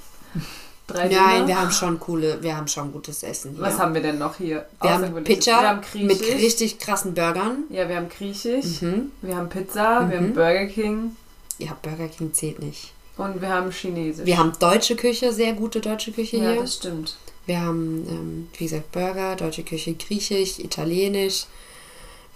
Drei 0.86 1.08
Nein, 1.08 1.10
Döner. 1.40 1.46
wir 1.48 1.60
haben 1.60 1.70
schon 1.70 2.00
coole, 2.00 2.42
wir 2.42 2.56
haben 2.56 2.66
schon 2.68 2.92
gutes 2.92 3.22
Essen 3.22 3.52
hier. 3.52 3.60
Was 3.62 3.78
haben 3.78 3.92
wir 3.92 4.00
denn 4.00 4.16
noch 4.18 4.36
hier? 4.36 4.66
wir 4.80 4.90
haben? 4.90 5.22
Pizza 5.24 5.60
Wir 5.60 5.68
haben 5.68 5.80
mit 6.06 6.20
richtig 6.22 6.78
krassen 6.78 7.12
Burgern. 7.12 7.64
Ja, 7.68 7.88
wir 7.88 7.96
haben 7.96 8.08
Griechisch. 8.08 8.80
Mhm. 8.80 9.12
Wir 9.20 9.36
haben 9.36 9.48
Pizza. 9.50 10.08
Wir 10.08 10.18
Mhm. 10.20 10.24
haben 10.28 10.34
Burger 10.34 10.66
King. 10.66 11.16
Ja, 11.58 11.76
Burger 11.82 12.08
King 12.08 12.32
zählt 12.32 12.60
nicht. 12.62 12.92
Und 13.18 13.42
wir 13.42 13.48
haben 13.48 13.70
Chinesisch. 13.70 14.24
Wir 14.24 14.38
haben 14.38 14.52
deutsche 14.60 14.96
Küche, 14.96 15.32
sehr 15.32 15.52
gute 15.52 15.80
deutsche 15.80 16.12
Küche 16.12 16.36
ja, 16.38 16.52
hier. 16.52 16.60
das 16.62 16.76
stimmt. 16.76 17.16
Wir 17.46 17.60
haben, 17.60 18.06
ähm, 18.08 18.48
wie 18.56 18.64
gesagt, 18.64 18.92
Burger, 18.92 19.34
deutsche 19.36 19.64
Küche, 19.64 19.92
griechisch, 19.94 20.58
italienisch. 20.58 21.46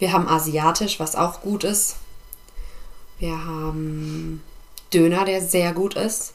Wir 0.03 0.12
haben 0.12 0.26
asiatisch, 0.26 0.98
was 0.98 1.14
auch 1.14 1.42
gut 1.42 1.62
ist. 1.62 1.94
Wir 3.20 3.44
haben 3.44 4.42
Döner, 4.92 5.24
der 5.24 5.40
sehr 5.40 5.72
gut 5.72 5.94
ist. 5.94 6.34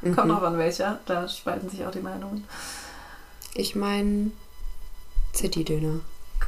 Kommt 0.00 0.16
Mhm. 0.18 0.28
noch 0.28 0.42
an 0.42 0.56
welcher. 0.56 1.00
Da 1.04 1.26
spalten 1.28 1.68
sich 1.68 1.84
auch 1.84 1.90
die 1.90 1.98
Meinungen. 1.98 2.46
Ich 3.54 3.74
meine 3.74 4.30
City-Döner. 5.34 5.98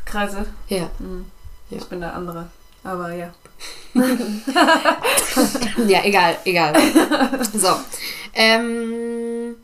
Kreise. 0.05 0.47
Ja. 0.68 0.89
Hm. 0.99 1.26
Ja. 1.70 1.78
Ich 1.78 1.84
bin 1.86 1.99
der 1.99 2.14
andere. 2.14 2.49
Aber 2.84 3.12
ja. 3.12 3.34
Ja, 5.89 6.05
egal, 6.05 6.36
egal. 6.45 6.72
So. 7.53 7.80
Ähm, 8.32 9.57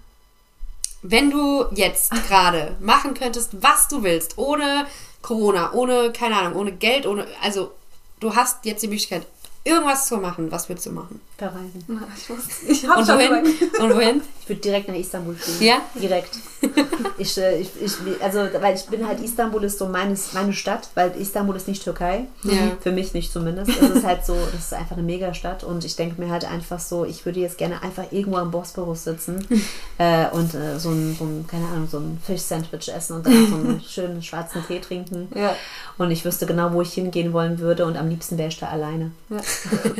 wenn 1.03 1.31
du 1.31 1.67
jetzt 1.77 2.11
gerade 2.27 2.75
machen 2.81 3.15
könntest, 3.15 3.63
was 3.63 3.87
du 3.87 4.03
willst, 4.03 4.39
ohne 4.39 4.87
Corona, 5.25 5.73
ohne, 5.73 6.13
keine 6.13 6.37
Ahnung, 6.37 6.55
ohne 6.61 6.73
Geld, 6.73 7.07
ohne. 7.07 7.27
Also, 7.43 7.73
du 8.21 8.35
hast 8.37 8.65
jetzt 8.67 8.83
die 8.83 8.89
Möglichkeit, 8.89 9.27
irgendwas 9.65 10.07
zu 10.07 10.19
machen. 10.19 10.53
Was 10.53 10.69
würdest 10.69 10.87
du 10.87 10.93
machen? 10.93 11.19
Verreisen. 11.39 11.83
Ich, 12.17 12.29
wusste- 12.29 12.67
ich 12.67 12.87
hab 12.87 12.99
Und 12.99 13.07
schon 13.07 13.19
wohin? 13.19 13.45
Und 13.81 13.95
wohin? 13.97 14.23
Ich 14.45 14.51
würde 14.51 14.61
direkt 14.61 14.89
nach 14.89 14.95
Istanbul 14.95 15.35
fliegen. 15.35 15.65
Ja? 15.65 15.81
Direkt. 15.95 16.37
Ich, 17.19 17.37
äh, 17.39 17.59
ich, 17.59 17.71
ich, 17.81 17.93
also, 18.23 18.41
weil 18.61 18.75
ich 18.75 18.87
bin 18.87 19.07
halt, 19.07 19.21
Istanbul 19.21 19.63
ist 19.65 19.79
so 19.79 19.87
meines, 19.87 20.33
meine 20.33 20.53
Stadt, 20.53 20.89
weil 20.95 21.11
Istanbul 21.13 21.55
ist 21.55 21.69
nicht 21.69 21.85
Türkei. 21.85 22.25
Ja. 22.43 22.77
Für 22.81 22.91
mich 22.91 23.15
nicht 23.15 23.33
zumindest. 23.33 23.71
Es 23.71 23.91
ist 23.91 24.05
halt 24.05 24.25
so, 24.25 24.35
das 24.53 24.65
ist 24.65 24.75
einfach 24.75 24.97
eine 24.97 25.05
Megastadt 25.05 25.63
und 25.63 25.85
ich 25.85 25.95
denke 25.95 26.21
mir 26.21 26.31
halt 26.31 26.45
einfach 26.51 26.81
so, 26.81 27.05
ich 27.05 27.25
würde 27.25 27.41
jetzt 27.41 27.59
gerne 27.59 27.83
einfach 27.83 28.05
irgendwo 28.11 28.39
am 28.39 28.51
Bosporus 28.51 29.05
sitzen 29.05 29.47
äh, 29.99 30.27
und 30.31 30.55
äh, 30.55 30.79
so 30.79 30.91
ein, 30.91 31.15
so 31.17 31.25
ein, 31.25 31.47
keine 31.47 31.67
Ahnung, 31.67 31.89
so 31.89 31.99
ein 31.99 32.19
Fish-Sandwich 32.25 32.89
essen 32.89 33.17
und 33.17 33.27
dann 33.27 33.47
so 33.49 33.55
einen 33.55 33.83
schönen 33.87 34.23
schwarzen 34.23 34.65
Tee 34.67 34.81
trinken. 34.81 35.29
Ja. 35.35 35.55
Und 35.99 36.11
ich 36.11 36.25
wüsste 36.25 36.47
genau, 36.47 36.73
wo 36.73 36.83
ich 36.83 36.93
hingehen 36.93 37.33
wollen 37.33 37.59
würde 37.59 37.85
und 37.85 37.97
am 37.97 38.09
liebsten 38.09 38.39
wäre 38.39 38.49
ich 38.49 38.59
da 38.59 38.69
alleine. 38.69 39.13
Ja. 39.29 39.41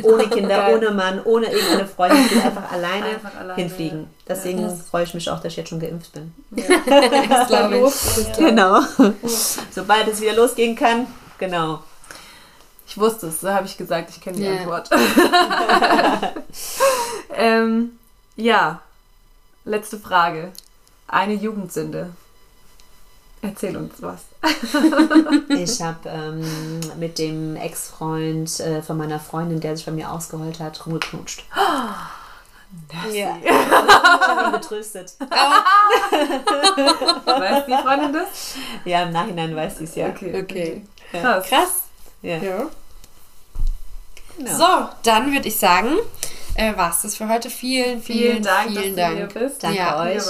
Ohne 0.03 0.27
Kinder, 0.27 0.57
Geil. 0.57 0.77
ohne 0.77 0.91
Mann, 0.91 1.21
ohne 1.23 1.51
irgendeine 1.51 1.87
Freundin. 1.87 2.25
Ich 2.25 2.35
will 2.35 2.41
einfach 2.41 2.71
alleine, 2.71 3.05
Einfach 3.05 3.35
alleine, 3.35 3.55
hinfliegen. 3.55 4.07
Ja. 4.27 4.35
Deswegen 4.35 4.59
Ja. 4.61 4.69
freue 4.89 5.03
ich 5.03 5.13
mich 5.13 5.29
auch, 5.29 5.37
dass 5.37 5.51
ich 5.53 5.57
jetzt 5.57 5.69
schon 5.69 5.79
geimpft 5.79 6.11
bin. 6.13 6.33
Das 6.51 7.47
glaube 7.47 7.77
ich. 7.77 7.93
Genau. 8.37 8.81
Sobald 9.71 10.07
es 10.07 10.19
wieder 10.21 10.33
losgehen 10.33 10.75
kann, 10.75 11.07
genau. 11.37 11.83
Ich 12.87 12.97
wusste 12.97 13.27
es, 13.27 13.41
so 13.41 13.49
habe 13.49 13.65
ich 13.65 13.77
gesagt, 13.77 14.09
ich 14.09 14.21
kenne 14.21 14.37
die 14.37 14.43
Ja. 14.43 14.57
Antwort. 14.57 14.89
ähm, 17.35 17.91
ja, 18.35 18.81
letzte 19.63 19.99
Frage. 19.99 20.51
Eine 21.07 21.33
Jugendsünde. 21.33 22.11
Erzähl 23.41 23.77
uns 23.77 23.93
was. 24.01 24.21
Ich 25.49 25.81
habe 25.81 26.09
ähm, 26.09 26.79
mit 26.99 27.17
dem 27.19 27.55
Ex-Freund 27.55 28.59
äh, 28.59 28.81
von 28.81 28.97
meiner 28.97 29.19
Freundin, 29.19 29.59
der 29.59 29.75
sich 29.77 29.85
bei 29.85 29.91
mir 29.91 30.11
ausgeheult 30.11 30.59
hat, 30.59 30.85
rumgeknutscht. 30.85 31.43
Ja. 33.11 33.37
Ich 33.45 34.43
bin 34.43 34.51
betröstet. 34.51 35.13
Weiß 37.25 37.65
die 37.67 37.73
Freundin 37.83 38.13
das? 38.13 38.55
Ja, 38.85 39.03
im 39.03 39.11
Nachhinein 39.11 39.55
weiß 39.55 39.77
sie 39.77 39.83
es 39.85 39.95
ja. 39.95 40.07
Okay. 40.07 40.81
Ja. 41.13 41.21
Krass. 41.21 41.47
Krass. 41.47 41.71
Ja. 42.21 42.37
Ja. 42.37 42.65
Genau. 44.37 44.57
So, 44.57 44.89
dann 45.03 45.31
würde 45.31 45.47
ich 45.47 45.57
sagen, 45.57 45.91
äh, 46.55 46.75
war 46.75 46.89
es 46.91 47.01
das 47.03 47.15
für 47.15 47.29
heute. 47.29 47.49
Vielen, 47.49 48.01
vielen, 48.01 48.31
Vielen 48.33 48.43
Dank, 48.43 48.69
vielen 48.71 48.95
dass 48.95 49.09
du 49.09 49.15
hier 49.15 49.27
Dank 49.27 49.33
bist. 49.33 49.63
Danke 49.63 49.77
Ja, 49.77 49.99
euch. 50.01 50.23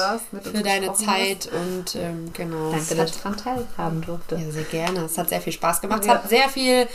Für 0.43 0.61
deine 0.63 0.93
Zeit 0.93 1.47
und 1.51 1.95
ähm, 1.95 2.31
genau. 2.33 2.71
Danke, 2.71 2.77
es 2.81 2.89
dass 2.97 3.11
ich 3.11 3.17
daran 3.17 3.37
teilhaben 3.37 4.01
durfte. 4.01 4.35
ja, 4.35 4.51
sehr 4.51 4.63
gerne. 4.63 5.05
Es 5.05 5.17
hat 5.17 5.29
sehr 5.29 5.41
viel 5.41 5.53
Spaß 5.53 5.81
gemacht. 5.81 6.01
Es 6.01 6.07
Ja. 6.07 6.13
hat 6.15 6.29
sehr 6.29 6.49
viel 6.49 6.87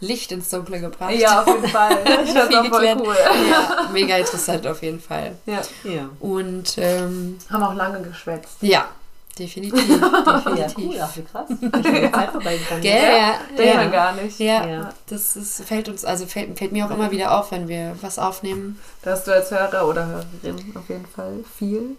Licht 0.00 0.30
ins 0.32 0.48
Dunkle 0.50 0.80
gebracht. 0.80 1.12
Ja, 1.14 1.40
auf 1.42 1.46
jeden 1.48 1.68
Fall. 1.68 1.98
Ich 2.24 2.30
Viel 2.30 2.40
auch 2.40 2.50
voll 2.50 2.62
geklärt. 2.80 3.00
cool. 3.04 3.16
Ja, 3.50 3.88
mega 3.92 4.16
interessant 4.16 4.66
auf 4.66 4.82
jeden 4.82 5.00
Fall. 5.00 5.36
Ja. 5.46 5.60
Ja. 5.84 6.08
Und 6.20 6.76
ähm, 6.78 7.38
Haben 7.50 7.62
auch 7.62 7.74
lange 7.74 8.00
geschwätzt. 8.02 8.58
ja, 8.60 8.86
definitiv. 9.38 9.88
Ja, 9.88 10.52
definitiv. 10.54 10.76
cool, 10.78 10.96
ach, 11.00 11.16
wie 11.16 11.22
krass. 11.22 11.48
Ich 11.60 12.12
Zeit 12.12 12.30
vorbeigegangen. 12.30 12.82
Gell? 12.82 13.16
Ja, 13.56 13.64
ja. 13.64 13.74
man 13.74 13.92
gar 13.92 14.12
nicht. 14.14 14.38
Ja, 14.40 14.66
Ja. 14.66 14.90
das 15.08 15.36
ist, 15.36 15.62
fällt 15.64 15.88
uns, 15.88 16.04
also 16.04 16.26
fällt, 16.26 16.58
fällt 16.58 16.72
mir 16.72 16.86
auch 16.86 16.90
immer 16.90 17.10
wieder 17.10 17.36
auf, 17.38 17.50
wenn 17.52 17.68
wir 17.68 17.96
was 18.00 18.18
aufnehmen. 18.18 18.78
Da 19.02 19.12
hast 19.12 19.26
du 19.26 19.32
als 19.32 19.50
Hörer 19.50 19.86
oder 19.88 20.06
Hörerin 20.06 20.74
auf 20.76 20.88
jeden 20.88 21.06
Fall 21.06 21.44
viel 21.58 21.96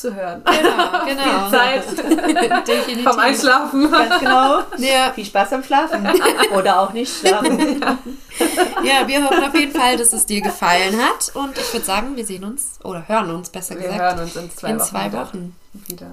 zu 0.00 0.14
hören. 0.14 0.42
Genau, 0.44 1.04
genau. 1.06 1.48
Viel 1.48 1.50
Zeit 1.58 2.66
Definitiv. 2.68 3.04
vom 3.08 3.18
Einschlafen. 3.18 3.90
Ganz 3.90 4.18
genau. 4.20 4.58
Ja, 4.78 5.12
Viel 5.14 5.24
Spaß 5.24 5.50
beim 5.50 5.64
Schlafen. 5.64 6.08
Oder 6.56 6.80
auch 6.80 6.92
nicht 6.92 7.14
schlafen. 7.20 7.80
ja, 8.82 9.06
wir 9.06 9.24
hoffen 9.24 9.44
auf 9.44 9.54
jeden 9.54 9.72
Fall, 9.78 9.96
dass 9.96 10.12
es 10.12 10.26
dir 10.26 10.40
gefallen 10.40 10.96
hat. 11.00 11.30
Und 11.34 11.56
ich 11.58 11.72
würde 11.72 11.86
sagen, 11.86 12.16
wir 12.16 12.24
sehen 12.26 12.44
uns 12.44 12.78
oder 12.82 13.06
hören 13.06 13.30
uns 13.34 13.50
besser 13.50 13.74
Wir 13.76 13.82
gesagt 13.88 14.00
hören 14.00 14.18
uns 14.20 14.36
in 14.36 14.50
zwei 14.50 14.68
in 14.70 14.78
Wochen. 14.78 14.86
zwei. 14.88 15.12
Wochen. 15.12 15.56
wieder. 15.86 16.06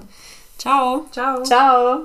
Ciao. 0.58 1.06
Ciao. 1.12 1.42
Ciao. 1.42 1.98